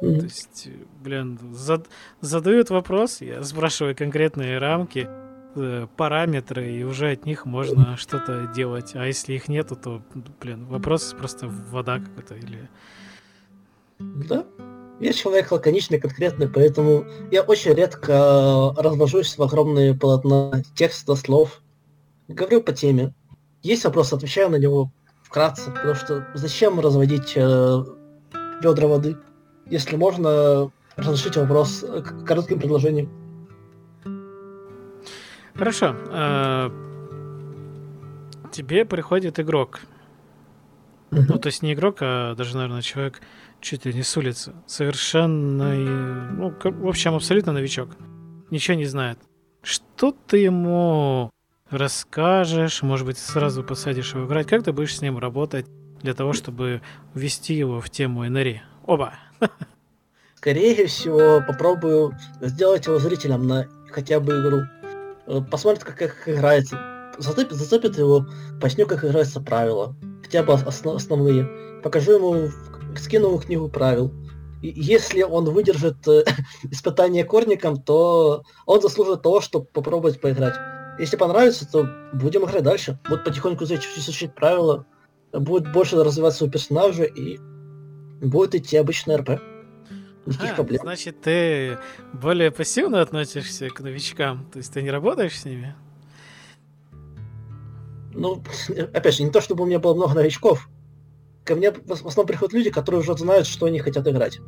Mm-hmm. 0.00 0.18
То 0.18 0.24
есть, 0.24 0.68
блин, 1.02 1.38
зад, 1.52 1.88
задают 2.20 2.70
вопрос, 2.70 3.20
я 3.20 3.42
спрашиваю 3.42 3.96
конкретные 3.96 4.58
рамки, 4.58 5.08
э, 5.56 5.86
параметры, 5.96 6.70
и 6.72 6.84
уже 6.84 7.10
от 7.10 7.26
них 7.26 7.46
можно 7.46 7.96
что-то 7.96 8.46
делать. 8.54 8.92
А 8.94 9.06
если 9.06 9.34
их 9.34 9.48
нету, 9.48 9.76
то, 9.76 10.02
блин, 10.40 10.66
вопрос 10.66 11.14
просто 11.18 11.48
вода 11.48 11.98
какая-то 11.98 12.34
или... 12.36 12.68
Да, 13.98 14.44
я 15.00 15.12
человек 15.12 15.52
лаконичный, 15.52 16.00
конкретный, 16.00 16.48
поэтому 16.48 17.04
я 17.30 17.42
очень 17.42 17.72
редко 17.72 18.74
развожусь 18.76 19.38
в 19.38 19.42
огромные 19.42 19.94
полотна 19.94 20.62
текста, 20.74 21.14
слов. 21.14 21.60
Говорю 22.26 22.62
по 22.62 22.72
теме. 22.72 23.14
Есть 23.62 23.84
вопрос, 23.84 24.12
отвечаю 24.12 24.50
на 24.50 24.56
него 24.56 24.92
вкратце, 25.22 25.70
потому 25.70 25.94
что 25.94 26.26
зачем 26.34 26.80
разводить 26.80 27.32
э, 27.36 27.84
ведра 28.62 28.86
воды, 28.88 29.16
если 29.70 29.96
можно 29.96 30.70
разрешить 30.96 31.36
вопрос 31.36 31.84
коротким 32.26 32.58
предложением. 32.58 33.08
Хорошо. 35.54 35.94
А, 36.10 36.70
тебе 38.52 38.84
приходит 38.84 39.40
игрок. 39.40 39.80
Ну, 41.10 41.38
то 41.38 41.46
есть 41.46 41.62
не 41.62 41.72
игрок, 41.72 41.98
а 42.00 42.34
даже, 42.34 42.56
наверное, 42.56 42.82
человек 42.82 43.20
чуть 43.60 43.84
ли 43.86 43.92
не 43.92 44.02
с 44.02 44.16
улицы. 44.16 44.54
Совершенно, 44.66 45.74
ну, 45.74 46.54
в 46.62 46.88
общем, 46.88 47.14
абсолютно 47.14 47.52
новичок. 47.52 47.90
Ничего 48.50 48.76
не 48.76 48.86
знает. 48.86 49.18
Что 49.62 50.14
ты 50.26 50.38
ему 50.38 51.30
расскажешь, 51.70 52.82
может 52.82 53.06
быть, 53.06 53.18
сразу 53.18 53.62
посадишь 53.62 54.14
его 54.14 54.26
играть. 54.26 54.46
Как 54.46 54.62
ты 54.62 54.72
будешь 54.72 54.96
с 54.96 55.02
ним 55.02 55.18
работать 55.18 55.66
для 56.02 56.14
того, 56.14 56.32
чтобы 56.32 56.82
ввести 57.14 57.54
его 57.54 57.80
в 57.80 57.90
тему 57.90 58.24
НРИ? 58.24 58.62
Оба! 58.86 59.14
Скорее 60.36 60.86
всего, 60.86 61.42
попробую 61.46 62.16
сделать 62.40 62.86
его 62.86 62.98
зрителем 62.98 63.46
на 63.46 63.66
хотя 63.90 64.20
бы 64.20 64.40
игру. 64.40 64.60
Э, 65.26 65.40
посмотрит, 65.50 65.84
как, 65.84 65.96
как 65.96 66.28
играется. 66.28 66.78
Зацепит, 67.18 67.52
зацепит 67.52 67.98
его, 67.98 68.26
поясню, 68.60 68.86
как 68.86 69.04
играются 69.04 69.40
правила. 69.40 69.96
Хотя 70.22 70.42
бы 70.42 70.52
основ, 70.54 70.96
основные. 70.96 71.80
Покажу 71.82 72.12
ему, 72.12 72.50
скину 72.96 73.28
ему 73.28 73.38
книгу 73.38 73.68
правил. 73.68 74.12
И 74.62 74.68
если 74.68 75.22
он 75.22 75.44
выдержит 75.46 76.06
э, 76.06 76.24
испытание 76.70 77.24
корником, 77.24 77.80
то 77.82 78.42
он 78.66 78.80
заслужит 78.80 79.22
того, 79.22 79.40
чтобы 79.40 79.66
попробовать 79.66 80.20
поиграть. 80.20 80.54
Если 80.98 81.16
понравится, 81.16 81.70
то 81.70 81.88
будем 82.12 82.44
играть 82.44 82.64
дальше. 82.64 82.98
Вот 83.08 83.24
потихоньку 83.24 83.64
изучить 83.64 84.34
правила, 84.34 84.84
будет 85.32 85.72
больше 85.72 86.02
развиваться 86.02 86.44
у 86.44 86.50
персонажа 86.50 87.04
и 87.04 87.38
будет 88.20 88.54
идти 88.54 88.76
обычный 88.76 89.16
РП. 89.16 89.40
Никаких 90.26 90.52
а, 90.52 90.54
проблем. 90.54 90.80
Значит, 90.82 91.20
ты 91.22 91.78
более 92.12 92.50
пассивно 92.50 93.00
относишься 93.00 93.70
к 93.70 93.80
новичкам, 93.80 94.46
то 94.52 94.58
есть 94.58 94.72
ты 94.72 94.82
не 94.82 94.90
работаешь 94.90 95.38
с 95.38 95.44
ними? 95.44 95.74
Ну, 98.12 98.42
опять 98.92 99.14
же, 99.14 99.22
не 99.22 99.30
то 99.30 99.40
чтобы 99.40 99.64
у 99.64 99.66
меня 99.66 99.78
было 99.78 99.94
много 99.94 100.14
новичков. 100.14 100.68
Ко 101.44 101.54
мне 101.54 101.70
в 101.70 101.92
основном 101.92 102.26
приходят 102.26 102.52
люди, 102.52 102.70
которые 102.70 103.00
уже 103.00 103.16
знают, 103.16 103.46
что 103.46 103.66
они 103.66 103.78
хотят 103.78 104.06
играть. 104.06 104.38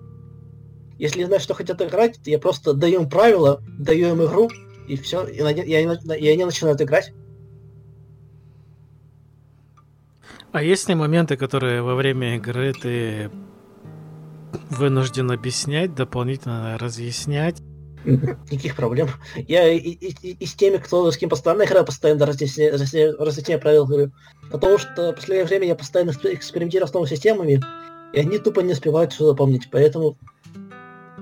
Если 0.98 1.24
знают, 1.24 1.42
что 1.42 1.54
хотят 1.54 1.80
играть, 1.80 2.20
то 2.22 2.28
я 2.28 2.38
просто 2.38 2.74
даю 2.74 3.02
им 3.02 3.08
правила, 3.08 3.62
даю 3.78 4.08
им 4.08 4.22
игру, 4.22 4.50
и 4.86 4.96
все, 4.98 5.24
и, 5.24 5.38
и, 5.38 5.62
и, 5.62 6.16
и 6.18 6.28
они 6.28 6.44
начинают 6.44 6.82
играть. 6.82 7.14
А 10.52 10.62
есть 10.62 10.88
ли 10.88 10.94
моменты, 10.94 11.38
которые 11.38 11.80
во 11.80 11.94
время 11.94 12.36
игры 12.36 12.74
ты 12.74 13.30
вынужден 14.70 15.30
объяснять, 15.30 15.94
дополнительно 15.94 16.78
разъяснять? 16.78 17.60
Никаких 18.04 18.76
проблем. 18.76 19.08
Я 19.36 19.68
и, 19.68 19.78
и, 19.78 20.32
и, 20.32 20.46
с 20.46 20.54
теми, 20.54 20.78
кто 20.78 21.10
с 21.10 21.18
кем 21.18 21.28
постоянно 21.28 21.64
играю, 21.64 21.84
постоянно 21.84 22.24
разъясняю, 22.24 22.72
разъясняю 23.18 23.60
правила 23.60 23.84
игры. 23.84 24.12
Потому 24.50 24.78
что 24.78 25.12
в 25.12 25.16
последнее 25.16 25.46
время 25.46 25.66
я 25.66 25.74
постоянно 25.74 26.10
экспериментирую 26.10 26.88
с 26.88 26.94
новыми 26.94 27.10
системами, 27.10 27.60
и 28.14 28.20
они 28.20 28.38
тупо 28.38 28.60
не 28.60 28.72
успевают 28.72 29.12
все 29.12 29.26
запомнить. 29.26 29.68
Поэтому 29.70 30.16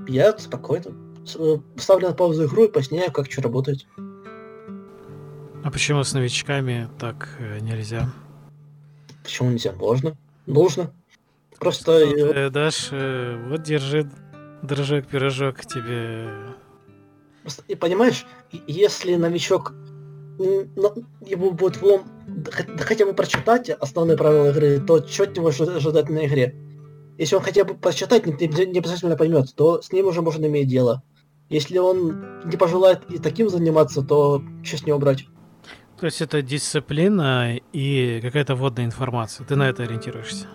я 0.07 0.39
спокойно 0.39 0.95
Э, 1.37 1.59
ставлю 1.77 2.09
на 2.09 2.15
паузу 2.15 2.47
игру 2.47 2.65
и 2.65 2.73
поясняю, 2.73 3.13
как 3.13 3.31
что 3.31 3.43
работает. 3.43 3.87
А 5.65 5.71
почему 5.71 6.03
с 6.03 6.13
новичками 6.13 6.89
так 6.99 7.37
э, 7.39 7.59
нельзя? 7.61 8.11
Почему 9.23 9.51
нельзя? 9.51 9.73
Можно. 9.73 10.17
Нужно. 10.47 10.93
Просто... 11.59 12.07
Что 12.07 12.33
ты 12.33 12.51
дашь, 12.51 12.89
э, 12.93 13.37
вот 13.49 13.63
держи 13.63 14.11
дрожок-пирожок 14.63 15.61
тебе. 15.67 16.29
И 17.67 17.75
понимаешь, 17.75 18.27
если 18.67 19.15
новичок 19.17 19.73
ему 20.39 21.51
будет 21.51 21.81
влом 21.81 22.05
хотя 22.81 23.05
бы 23.05 23.13
прочитать 23.13 23.71
основные 23.71 24.17
правила 24.17 24.51
игры, 24.51 24.81
то 24.81 25.05
что 25.07 25.25
от 25.25 25.37
него 25.37 25.49
ожидать 25.49 26.09
на 26.09 26.27
игре? 26.27 26.55
Если 27.17 27.35
он 27.35 27.43
хотя 27.43 27.65
бы 27.65 27.75
прочитать, 27.75 28.27
не, 28.27 28.67
не 28.67 28.79
обязательно 28.79 29.17
поймет, 29.17 29.53
то 29.57 29.83
с 29.83 29.91
ним 29.91 30.07
уже 30.07 30.23
можно 30.23 30.47
иметь 30.47 30.69
дело. 30.69 31.03
Если 31.49 31.79
он 31.79 32.43
не 32.45 32.57
пожелает 32.57 33.11
и 33.11 33.19
таким 33.19 33.49
заниматься, 33.49 34.03
то 34.03 34.43
с 34.63 34.87
него 34.87 34.99
брать? 34.99 35.25
То 35.99 36.07
есть 36.07 36.21
это 36.21 36.43
дисциплина 36.43 37.57
и 37.73 38.21
какая-то 38.23 38.55
вводная 38.55 38.85
информация. 38.85 39.45
Ты 39.47 39.57
на 39.57 39.69
это 39.69 39.83
ориентируешься? 39.83 40.47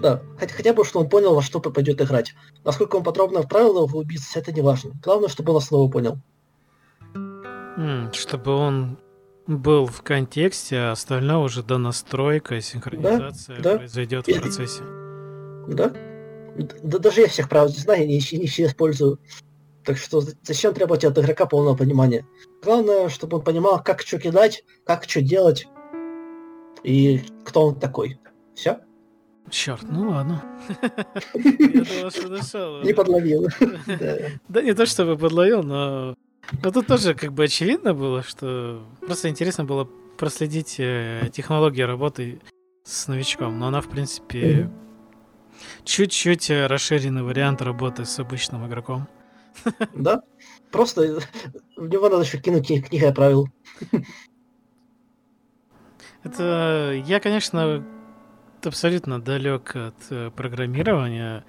Да, 0.00 0.22
хотя, 0.38 0.54
хотя 0.54 0.72
бы, 0.72 0.84
что 0.84 1.00
он 1.00 1.08
понял, 1.08 1.34
во 1.34 1.42
что 1.42 1.60
пойдет 1.60 2.00
играть. 2.00 2.34
Насколько 2.64 2.96
он 2.96 3.02
подробно 3.02 3.42
в 3.42 3.48
правила 3.48 3.80
углубится, 3.80 4.38
это 4.38 4.52
не 4.52 4.60
важно. 4.60 4.92
Главное, 5.02 5.28
чтобы 5.28 5.52
он 5.52 5.58
основу 5.58 5.88
понял. 5.90 6.18
Чтобы 8.12 8.52
он 8.52 8.98
был 9.46 9.86
в 9.86 10.02
контексте, 10.02 10.76
а 10.78 10.92
остальное 10.92 11.38
уже 11.38 11.62
до 11.62 11.78
настройка, 11.78 12.60
синхронизация 12.60 13.56
да, 13.58 13.72
да. 13.72 13.78
произойдет 13.78 14.28
и, 14.28 14.32
в 14.32 14.40
процессе. 14.40 14.82
Да. 15.68 15.92
Да, 16.82 16.98
даже 16.98 17.20
я 17.22 17.28
всех 17.28 17.48
прав 17.48 17.68
не 17.68 17.78
знаю, 17.78 18.06
не, 18.06 18.14
не 18.14 18.46
все 18.46 18.66
использую. 18.66 19.18
Так 19.84 19.98
что 19.98 20.20
зачем 20.42 20.74
требовать 20.74 21.04
от 21.04 21.16
игрока 21.16 21.46
полного 21.46 21.76
понимания? 21.76 22.26
Главное, 22.62 23.08
чтобы 23.08 23.36
он 23.36 23.44
понимал, 23.44 23.82
как 23.82 24.00
что 24.02 24.18
кидать, 24.18 24.64
как 24.84 25.04
что 25.04 25.22
делать 25.22 25.68
и 26.82 27.22
кто 27.44 27.68
он 27.68 27.78
такой. 27.78 28.18
Все? 28.54 28.80
Черт, 29.50 29.82
ну 29.88 30.10
ладно. 30.10 30.42
Я 31.34 31.84
думал, 31.84 32.10
что 32.10 32.28
нашел. 32.28 32.82
Не 32.82 32.92
подловил. 32.92 33.48
Да 34.48 34.62
не 34.62 34.74
то, 34.74 34.86
чтобы 34.86 35.16
подловил, 35.16 35.62
но... 35.62 36.16
Но 36.62 36.70
тут 36.70 36.86
тоже 36.86 37.14
как 37.14 37.32
бы 37.32 37.44
очевидно 37.44 37.94
было, 37.94 38.22
что 38.22 38.84
просто 39.00 39.28
интересно 39.28 39.64
было 39.64 39.88
проследить 40.16 40.76
э, 40.78 41.28
технологию 41.32 41.86
работы 41.86 42.40
с 42.84 43.08
новичком. 43.08 43.58
Но 43.58 43.66
она, 43.66 43.80
в 43.80 43.88
принципе, 43.88 44.70
чуть-чуть 45.84 46.50
э, 46.50 46.66
расширенный 46.66 47.22
вариант 47.22 47.62
работы 47.62 48.04
с 48.04 48.18
обычным 48.18 48.66
игроком. 48.66 49.08
Да? 49.94 50.22
Просто 50.70 51.20
в 51.76 51.88
него 51.88 52.08
надо 52.08 52.22
еще 52.22 52.38
кинуть 52.38 52.66
книга 52.66 53.12
правил. 53.12 53.48
Это 56.22 57.00
я, 57.06 57.20
конечно, 57.20 57.84
абсолютно 58.66 59.20
далек 59.20 59.76
от 59.76 59.94
э, 60.10 60.30
программирования, 60.34 61.44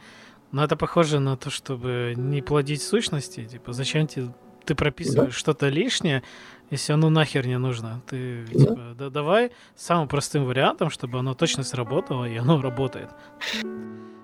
но 0.51 0.63
это 0.63 0.75
похоже 0.75 1.19
на 1.19 1.37
то, 1.37 1.49
чтобы 1.49 2.13
не 2.15 2.41
плодить 2.41 2.81
сущности. 2.81 3.45
Типа, 3.45 3.73
зачем 3.73 4.07
тебе 4.07 4.33
ты 4.67 4.75
прописываешь 4.75 5.33
да. 5.33 5.39
что-то 5.39 5.69
лишнее, 5.69 6.23
если 6.69 6.93
оно 6.93 7.09
нахер 7.09 7.47
не 7.47 7.57
нужно. 7.57 8.01
Ты 8.07 8.45
да. 8.53 8.59
типа, 8.59 8.95
да, 8.97 9.09
давай 9.09 9.51
самым 9.75 10.07
простым 10.07 10.45
вариантом, 10.45 10.89
чтобы 10.89 11.19
оно 11.19 11.33
точно 11.33 11.63
сработало, 11.63 12.25
и 12.25 12.35
оно 12.35 12.61
работает. 12.61 13.09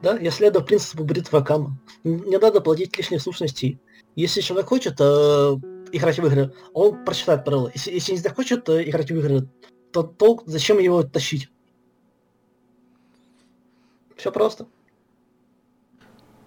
Да, 0.02 0.18
я 0.18 0.32
следую 0.32 0.66
принципу 0.66 1.06
бритва 1.06 1.40
Кама. 1.40 1.80
Не 2.04 2.38
надо 2.38 2.60
плодить 2.60 2.98
лишних 2.98 3.22
сущностей. 3.22 3.80
Если 4.16 4.42
человек 4.42 4.68
хочет 4.68 4.96
э, 5.00 5.56
играть 5.94 6.20
в 6.20 6.26
игры, 6.26 6.54
он 6.74 7.06
прочитает 7.06 7.46
правила. 7.46 7.72
Если, 7.74 7.92
если 7.92 8.12
не 8.12 8.18
захочет 8.18 8.68
э, 8.68 8.84
играть 8.90 9.10
в 9.10 9.18
игры, 9.18 9.48
то 9.94 10.04
толк, 10.04 10.44
зачем 10.46 10.80
его 10.80 11.04
тащить? 11.04 11.50
Все 14.16 14.32
просто. 14.32 14.68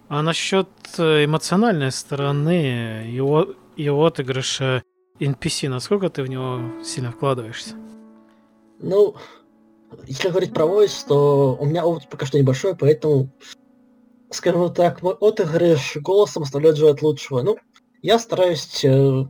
А 0.08 0.22
насчет 0.22 0.68
э, 0.98 1.24
эмоциональной 1.24 1.90
стороны 1.90 3.04
его, 3.08 3.54
его 3.76 4.06
отыгрыша 4.06 4.82
NPC, 5.18 5.68
насколько 5.68 6.08
ты 6.10 6.22
в 6.22 6.28
него 6.28 6.82
сильно 6.84 7.10
вкладываешься? 7.10 7.74
Ну, 8.78 9.16
если 10.06 10.28
говорить 10.28 10.52
про 10.52 10.66
войс, 10.66 11.04
то 11.04 11.56
у 11.58 11.64
меня 11.64 11.84
опыт 11.84 12.08
пока 12.08 12.26
что 12.26 12.38
небольшой, 12.38 12.76
поэтому, 12.76 13.30
скажем 14.30 14.72
так, 14.72 15.02
мой 15.02 15.14
отыгрыш 15.14 15.96
голосом 15.96 16.44
оставляет 16.44 16.76
желать 16.76 17.02
лучшего. 17.02 17.42
Ну, 17.42 17.56
я 18.02 18.18
стараюсь 18.18 18.84
э, 18.84 19.24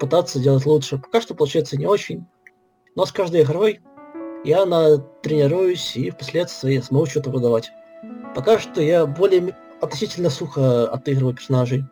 пытаться 0.00 0.40
делать 0.40 0.66
лучше. 0.66 0.98
Пока 0.98 1.20
что 1.20 1.34
получается 1.34 1.76
не 1.76 1.86
очень. 1.86 2.26
Но 2.96 3.06
с 3.06 3.12
каждой 3.12 3.42
игрой 3.42 3.80
я 4.44 4.66
на 4.66 4.98
тренируюсь 4.98 5.96
и 5.96 6.10
впоследствии 6.10 6.78
смогу 6.78 7.06
что-то 7.06 7.30
выдавать. 7.30 7.70
Пока 8.34 8.58
что 8.58 8.80
я 8.80 9.06
более 9.06 9.56
относительно 9.80 10.30
сухо 10.30 10.88
отыгрываю 10.88 11.34
персонажей. 11.34 11.84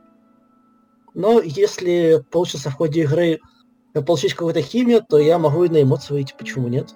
Но 1.15 1.41
если 1.41 2.25
получится 2.31 2.71
в 2.71 2.75
ходе 2.75 3.03
игры 3.03 3.41
получить 4.07 4.35
какую-то 4.35 4.61
химию, 4.61 5.03
то 5.09 5.19
я 5.19 5.39
могу 5.39 5.65
и 5.65 5.69
на 5.69 5.83
эмоции 5.83 6.13
выйти, 6.13 6.35
почему 6.39 6.69
нет. 6.69 6.95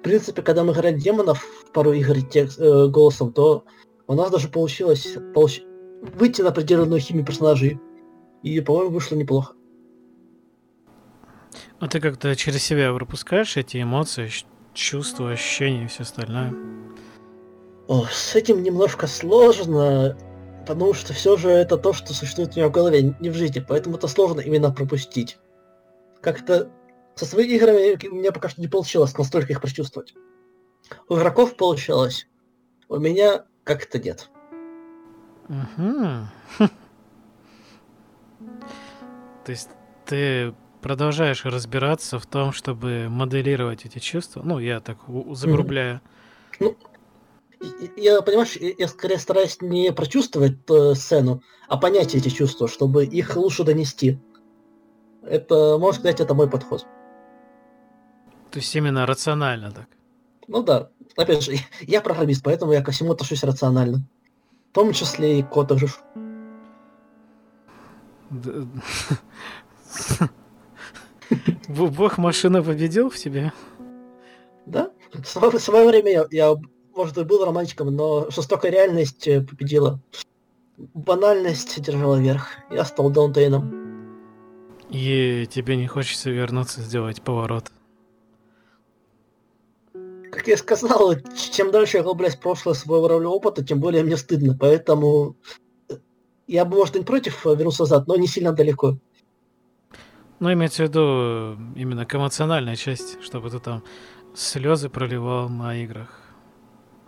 В 0.00 0.02
принципе, 0.02 0.42
когда 0.42 0.64
мы 0.64 0.72
играли 0.72 0.98
демонов 0.98 1.44
пару 1.72 1.92
игр 1.92 2.20
текст, 2.22 2.58
э, 2.58 2.88
голосом, 2.88 3.32
то 3.32 3.64
у 4.06 4.14
нас 4.14 4.30
даже 4.30 4.48
получилось 4.48 5.16
получ... 5.34 5.62
выйти 6.18 6.42
на 6.42 6.48
определенную 6.48 7.00
химию 7.00 7.24
персонажей. 7.24 7.78
И, 8.42 8.60
по-моему, 8.60 8.90
вышло 8.90 9.14
неплохо. 9.14 9.54
А 11.78 11.86
ты 11.86 12.00
как-то 12.00 12.34
через 12.34 12.62
себя 12.62 12.92
пропускаешь 12.92 13.56
эти 13.56 13.80
эмоции, 13.80 14.26
чувства, 14.74 15.32
ощущения 15.32 15.84
и 15.84 15.88
все 15.88 16.02
остальное? 16.02 16.54
О, 17.88 18.06
с 18.10 18.34
этим 18.36 18.62
немножко 18.62 19.06
сложно, 19.06 20.16
потому 20.66 20.94
что 20.94 21.12
все 21.12 21.36
же 21.36 21.50
это 21.50 21.76
то, 21.76 21.92
что 21.92 22.14
существует 22.14 22.52
у 22.54 22.60
меня 22.60 22.68
в 22.68 22.72
голове, 22.72 23.14
не 23.20 23.30
в 23.30 23.34
жизни, 23.34 23.64
поэтому 23.66 23.96
это 23.96 24.06
сложно 24.06 24.40
именно 24.40 24.70
пропустить. 24.70 25.38
Как-то 26.20 26.70
со 27.16 27.26
своими 27.26 27.54
играми 27.54 28.08
у 28.08 28.14
меня 28.14 28.32
пока 28.32 28.48
что 28.48 28.60
не 28.60 28.68
получилось 28.68 29.16
настолько 29.16 29.52
их 29.52 29.60
прочувствовать. 29.60 30.14
У 31.08 31.16
игроков 31.16 31.56
получилось, 31.56 32.28
у 32.88 32.98
меня 32.98 33.44
как-то 33.64 33.98
нет. 33.98 34.30
Угу. 35.48 36.28
То 39.44 39.52
есть 39.52 39.68
ты 40.06 40.54
продолжаешь 40.80 41.44
разбираться 41.44 42.18
в 42.18 42.26
том, 42.26 42.52
чтобы 42.52 43.08
моделировать 43.08 43.84
эти 43.84 43.98
чувства. 43.98 44.42
Ну, 44.44 44.58
я 44.58 44.80
так 44.80 44.98
загрубляю. 45.32 46.00
Ну, 46.58 46.76
я, 47.96 48.22
понимаешь, 48.22 48.56
я 48.56 48.88
скорее 48.88 49.18
стараюсь 49.18 49.60
не 49.60 49.92
прочувствовать 49.92 50.58
э, 50.68 50.94
сцену, 50.94 51.42
а 51.68 51.76
понять 51.76 52.14
эти 52.14 52.28
чувства, 52.28 52.68
чтобы 52.68 53.04
их 53.04 53.36
лучше 53.36 53.64
донести. 53.64 54.18
Это, 55.22 55.76
можно 55.78 56.00
сказать, 56.00 56.20
это 56.20 56.34
мой 56.34 56.48
подход. 56.48 56.86
То 58.50 58.58
есть 58.58 58.74
именно 58.74 59.06
рационально 59.06 59.70
так? 59.70 59.86
Ну 60.48 60.62
да. 60.62 60.90
Опять 61.16 61.44
же, 61.44 61.56
я 61.80 62.00
программист, 62.00 62.42
поэтому 62.42 62.72
я 62.72 62.82
ко 62.82 62.90
всему 62.92 63.12
отношусь 63.12 63.44
рационально. 63.44 64.02
В 64.70 64.74
том 64.74 64.92
числе 64.92 65.40
и 65.40 65.42
код 65.42 65.70
же. 65.78 65.88
Бог 71.88 72.18
машина 72.18 72.62
победил 72.62 73.10
в 73.10 73.16
тебе? 73.16 73.52
Да. 74.66 74.90
В 75.12 75.58
свое 75.58 75.88
время 75.88 76.10
я, 76.10 76.26
я, 76.30 76.54
может, 76.94 77.18
и 77.18 77.24
был 77.24 77.44
романтиком, 77.44 77.94
но 77.94 78.30
жестокая 78.30 78.70
реальность 78.70 79.26
э, 79.26 79.40
победила. 79.40 80.00
Банальность 80.76 81.80
держала 81.80 82.20
верх. 82.20 82.48
Я 82.70 82.84
стал 82.84 83.10
Даунтейном. 83.10 83.80
И 84.88 85.46
тебе 85.50 85.76
не 85.76 85.86
хочется 85.86 86.30
вернуться 86.30 86.80
сделать 86.80 87.22
поворот? 87.22 87.70
Как 90.30 90.46
я 90.46 90.56
сказал, 90.56 91.14
чем 91.34 91.70
дальше 91.70 91.98
я 91.98 92.02
глубляюсь 92.02 92.36
в 92.36 92.40
прошлое 92.40 92.74
своего 92.74 93.08
роли 93.08 93.26
опыта, 93.26 93.64
тем 93.64 93.80
более 93.80 94.04
мне 94.04 94.16
стыдно. 94.16 94.56
Поэтому 94.58 95.36
э, 95.88 95.94
я 96.46 96.64
бы, 96.64 96.76
может, 96.76 96.96
и 96.96 97.00
не 97.00 97.04
против 97.04 97.44
вернуться 97.44 97.82
назад, 97.82 98.06
но 98.06 98.16
не 98.16 98.26
сильно 98.26 98.52
далеко. 98.52 98.98
Ну, 100.40 100.50
имеется 100.52 100.84
в 100.84 100.88
виду 100.88 101.58
именно 101.76 102.06
к 102.06 102.14
эмоциональной 102.14 102.76
части, 102.76 103.22
чтобы 103.22 103.50
ты 103.50 103.60
там 103.60 103.84
слезы 104.34 104.88
проливал 104.88 105.50
на 105.50 105.76
играх. 105.82 106.08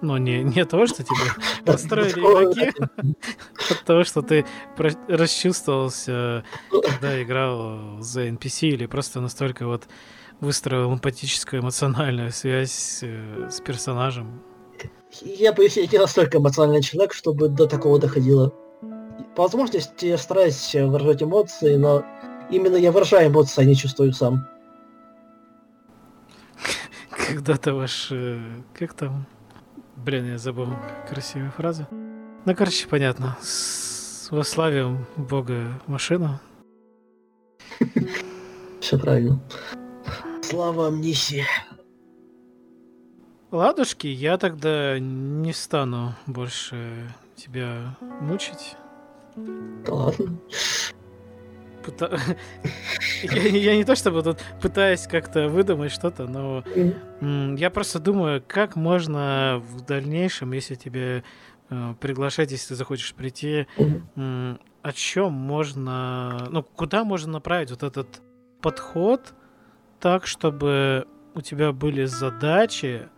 Ну, 0.02 0.16
не, 0.18 0.42
не 0.42 0.64
то, 0.64 0.86
что 0.86 1.02
тебе 1.02 1.30
построили 1.64 2.10
игроки, 2.20 2.72
а 3.70 3.74
то, 3.86 4.04
что 4.04 4.20
ты 4.20 4.44
расчувствовался, 5.08 6.44
когда 6.70 7.22
играл 7.22 8.00
за 8.00 8.28
NPC, 8.28 8.68
или 8.68 8.86
просто 8.86 9.20
настолько 9.20 9.66
вот 9.66 9.84
выстроил 10.40 10.92
эмпатическую 10.92 11.62
эмоциональную 11.62 12.32
связь 12.32 12.98
э, 13.02 13.48
с 13.48 13.60
персонажем. 13.60 14.42
Я 15.22 15.52
боюсь, 15.52 15.76
я 15.76 15.86
не 15.86 15.98
настолько 15.98 16.38
эмоциональный 16.38 16.82
человек, 16.82 17.14
чтобы 17.14 17.48
до 17.48 17.66
такого 17.66 17.98
доходило. 18.00 18.52
По 19.36 19.44
возможности 19.44 20.06
я 20.06 20.18
стараюсь 20.18 20.74
выражать 20.74 21.22
эмоции, 21.22 21.76
но 21.76 22.04
Именно 22.52 22.76
я 22.76 22.92
выражаю 22.92 23.30
эмоции, 23.30 23.62
а 23.62 23.64
не 23.64 23.74
чувствую 23.74 24.12
сам. 24.12 24.46
Когда-то 27.10 27.72
ваш... 27.72 28.08
Э, 28.12 28.38
как 28.74 28.92
там? 28.92 29.26
Блин, 29.96 30.26
я 30.26 30.36
забыл 30.36 30.68
красивую 31.08 31.50
фразу. 31.52 31.86
Ну, 32.44 32.54
короче, 32.54 32.86
понятно. 32.88 33.38
С 33.40 34.28
бога 35.16 35.80
машина. 35.86 36.42
Все 38.80 38.98
правильно. 38.98 39.40
Слава 40.42 40.88
амнисии. 40.88 41.46
Ладушки, 43.50 44.08
я 44.08 44.36
тогда 44.36 44.98
не 44.98 45.54
стану 45.54 46.14
больше 46.26 47.14
тебя 47.34 47.96
мучить. 48.20 48.76
Да 49.36 49.94
ладно. 49.94 50.38
Пыта... 51.84 52.18
я, 53.22 53.42
я 53.42 53.76
не 53.76 53.84
то 53.84 53.94
чтобы 53.96 54.22
тут 54.22 54.38
пытаюсь 54.60 55.06
как-то 55.06 55.48
выдумать 55.48 55.92
что-то, 55.92 56.26
но 56.26 56.64
я 57.56 57.70
просто 57.70 57.98
думаю, 57.98 58.42
как 58.46 58.76
можно 58.76 59.62
в 59.64 59.84
дальнейшем, 59.84 60.52
если 60.52 60.74
тебе 60.74 61.24
э, 61.70 61.94
приглашать, 62.00 62.50
если 62.52 62.68
ты 62.68 62.74
захочешь 62.74 63.14
прийти, 63.14 63.66
о 64.16 64.92
чем 64.92 65.32
можно, 65.32 66.48
ну, 66.50 66.62
куда 66.62 67.04
можно 67.04 67.32
направить 67.32 67.70
вот 67.70 67.82
этот 67.82 68.20
подход 68.60 69.34
так, 70.00 70.26
чтобы 70.26 71.06
у 71.34 71.40
тебя 71.40 71.72
были 71.72 72.04
задачи 72.04 73.08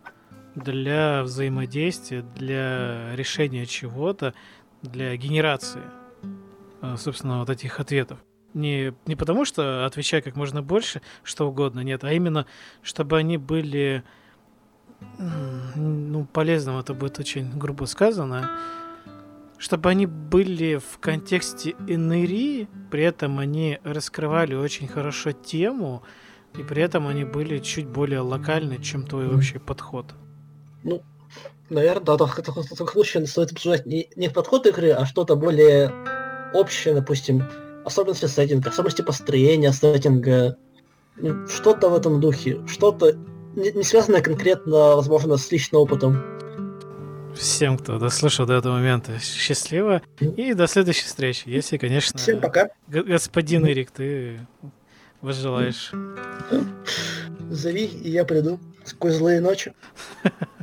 для 0.55 1.23
взаимодействия, 1.23 2.23
для 2.23 3.15
решения 3.17 3.67
чего-то, 3.67 4.35
для 4.83 5.17
генерации, 5.17 5.83
э, 6.83 6.97
собственно, 6.99 7.41
вот 7.41 7.51
этих 7.51 7.81
ответов. 7.81 8.19
Не, 8.55 8.95
не 9.07 9.17
потому, 9.17 9.45
что 9.45 9.85
отвечай 9.85 10.23
как 10.23 10.37
можно 10.37 10.63
больше, 10.63 11.03
что 11.25 11.49
угодно, 11.49 11.81
нет, 11.81 12.05
а 12.05 12.13
именно, 12.13 12.47
чтобы 12.83 13.19
они 13.19 13.37
были 13.37 14.05
ну, 15.77 16.25
полезным, 16.33 16.79
это 16.79 16.95
будет 16.95 17.19
очень 17.19 17.51
грубо 17.59 17.85
сказано, 17.85 18.51
чтобы 19.59 19.91
они 19.91 20.07
были 20.07 20.77
в 20.77 20.99
контексте 20.99 21.75
НРИ, 21.81 22.69
при 22.91 23.03
этом 23.03 23.39
они 23.39 23.79
раскрывали 23.83 24.55
очень 24.55 24.89
хорошо 24.89 25.33
тему, 25.33 26.03
и 26.57 26.63
при 26.63 26.83
этом 26.83 27.07
они 27.07 27.25
были 27.25 27.59
чуть 27.59 27.87
более 27.87 28.21
локальны, 28.21 28.83
чем 28.83 29.07
твой 29.07 29.35
общий 29.35 29.59
подход. 29.59 30.15
Ну, 30.83 31.03
наверное, 31.71 32.17
да, 32.17 32.27
в 32.27 32.37
таком 32.37 32.63
случае 32.65 33.27
стоит 33.27 33.53
обсуждать 33.53 33.87
не, 33.87 34.09
не 34.17 34.29
подход 34.29 34.67
игры, 34.67 34.91
а 34.91 35.07
что-то 35.07 35.35
более 35.35 35.93
общее, 36.53 36.95
допустим, 36.95 37.43
особенности 37.85 38.27
сеттинга, 38.27 38.71
особенности 38.71 39.03
построения 39.03 39.73
сеттинга, 39.73 40.57
ну, 41.17 41.47
что-то 41.47 41.89
в 41.89 41.95
этом 41.95 42.21
духе, 42.21 42.61
что-то 42.67 43.17
не, 43.57 43.71
не 43.73 43.83
связанное 43.83 44.21
конкретно, 44.21 44.97
возможно, 44.97 45.37
с 45.37 45.51
личным 45.51 45.83
опытом. 45.83 46.23
Всем, 47.37 47.79
кто 47.79 47.99
дослушал 47.99 48.47
до 48.47 48.55
этого 48.55 48.75
момента, 48.75 49.19
счастливо. 49.19 50.03
И 50.21 50.55
до 50.55 50.67
следующей 50.67 51.05
встречи. 51.05 51.43
Если, 51.47 51.79
конечно... 51.79 52.19
Всем 52.19 52.41
пока. 52.41 52.69
Господин 52.87 53.67
Эрик, 53.67 53.91
ты 53.91 54.41
возжелаешь. 55.21 55.93
Зови, 57.51 57.87
и 57.87 58.11
я 58.11 58.25
приду. 58.25 58.61
Сквозь 58.85 59.15
злые 59.15 59.41
ночи. 59.41 59.73